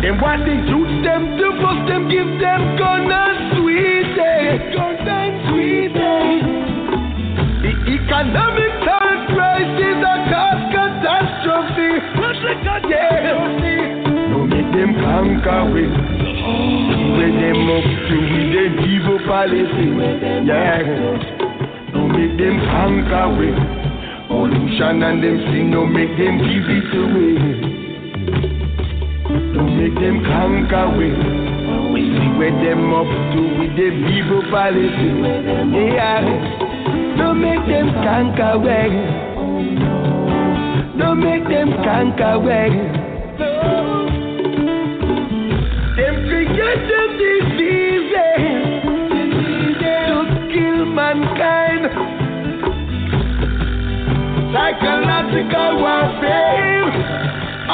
Them 0.00 0.16
want 0.22 0.46
the 0.46 0.56
youth 0.64 1.04
them 1.04 1.36
to 1.36 1.46
bust 1.60 1.88
them, 1.88 2.08
give 2.08 2.40
them 2.40 2.76
gun 2.78 3.12
and 3.12 3.52
sweet 3.52 4.16
Gun 4.72 4.96
and 5.08 5.34
sweet 5.48 5.92
The 7.62 7.72
economic 8.00 8.99
the 12.40 12.52
catastrophe? 12.64 13.76
No 14.32 14.38
make 14.46 14.70
them 14.72 14.94
conquer 15.00 15.62
we. 15.72 15.84
When 15.86 17.32
them 17.40 17.68
up 17.68 17.84
to 17.84 18.16
with 18.32 18.50
them 18.54 18.72
evil 18.80 19.18
policy. 19.28 19.88
Yeah. 20.48 20.80
No 21.92 22.08
make 22.08 22.36
them 22.38 22.56
conquer 22.70 23.28
we. 23.36 23.50
Pollution 24.28 25.02
and 25.02 25.22
them 25.22 25.38
sin, 25.50 25.70
no 25.70 25.84
make 25.84 26.16
them 26.16 26.38
give 26.38 26.68
it 26.70 26.90
away. 26.96 27.34
No 29.54 29.62
make 29.64 29.94
them 30.00 30.24
conquer 30.24 30.86
we. 30.96 31.08
We 31.92 32.00
see 32.14 32.30
where 32.38 32.54
them 32.64 32.94
up 32.94 33.10
to 33.34 33.40
with 33.58 33.74
them 33.76 33.94
evil 34.08 34.42
policy. 34.50 35.10
Yeah. 35.94 36.24
No 37.16 37.34
make 37.34 37.66
them 37.66 37.92
conquer 38.02 38.58
we. 38.58 39.89
No 41.00 41.14
make 41.14 41.44
them 41.48 41.72
conquer 41.82 42.38
we. 42.38 42.60
Them 45.96 46.14
created 46.28 47.10
diseases 47.20 48.42
to 49.80 49.96
kill 50.52 50.84
mankind. 50.84 51.84
Psychological 54.52 55.72
warfare 55.80 56.88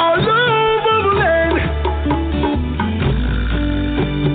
all 0.03 0.23
over 0.23 0.95
the 1.03 1.13
land. 1.19 1.57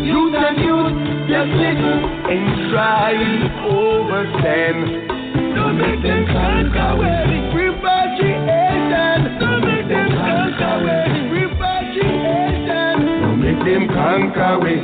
Youth 0.04 0.36
and 0.36 0.58
youth, 0.68 0.96
they 1.28 1.44
sit 1.56 1.80
and 2.30 2.44
strive 2.68 3.42
over 3.72 4.20
sin. 4.42 4.74
Don't 5.54 5.76
make 5.78 6.00
them 6.02 6.22
conquer 6.26 6.90
wedding 6.98 7.41
them 13.64 13.86
conquer 13.88 14.58
we. 14.58 14.74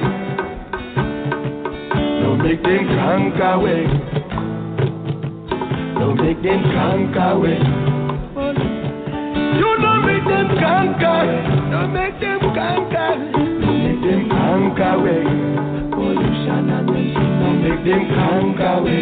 Don't 2.23 2.39
make 2.43 2.63
them 2.63 2.87
conquer 2.95 3.59
we. 3.59 3.75
Don't 5.99 6.17
make 6.17 6.43
them 6.43 6.63
conquer 6.71 7.39
we. 7.39 7.55
You 9.59 9.71
don't 9.83 10.03
make 10.07 10.25
them 10.25 10.49
conquer. 10.61 11.27
Don't 11.71 11.93
make 11.93 12.21
them 12.21 12.41
conquer. 12.55 13.11
Don't 13.33 13.83
make 13.83 14.01
them 14.07 14.29
conquer 14.31 14.95
we. 15.03 15.17
Pollution 15.91 16.71
and. 16.71 16.87
Don't 16.87 17.59
make 17.63 17.83
them 17.85 18.03
conquer 18.15 18.77
we. 18.85 18.99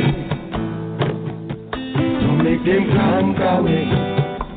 Don't 2.23 2.39
make 2.43 2.65
them 2.65 2.85
conquer 2.97 3.63
we. 3.63 3.79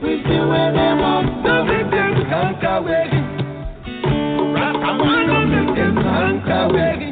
We 0.01 0.23
see 0.23 0.39
where 0.47 0.71
them 0.71 0.99
up. 1.03 1.25
Don't 1.43 1.67
make 1.67 1.91
them 1.91 2.11
conquer 2.29 2.81
we 2.81 3.18
wano 4.99 5.37
not 5.45 5.77
mankawe 6.03 7.08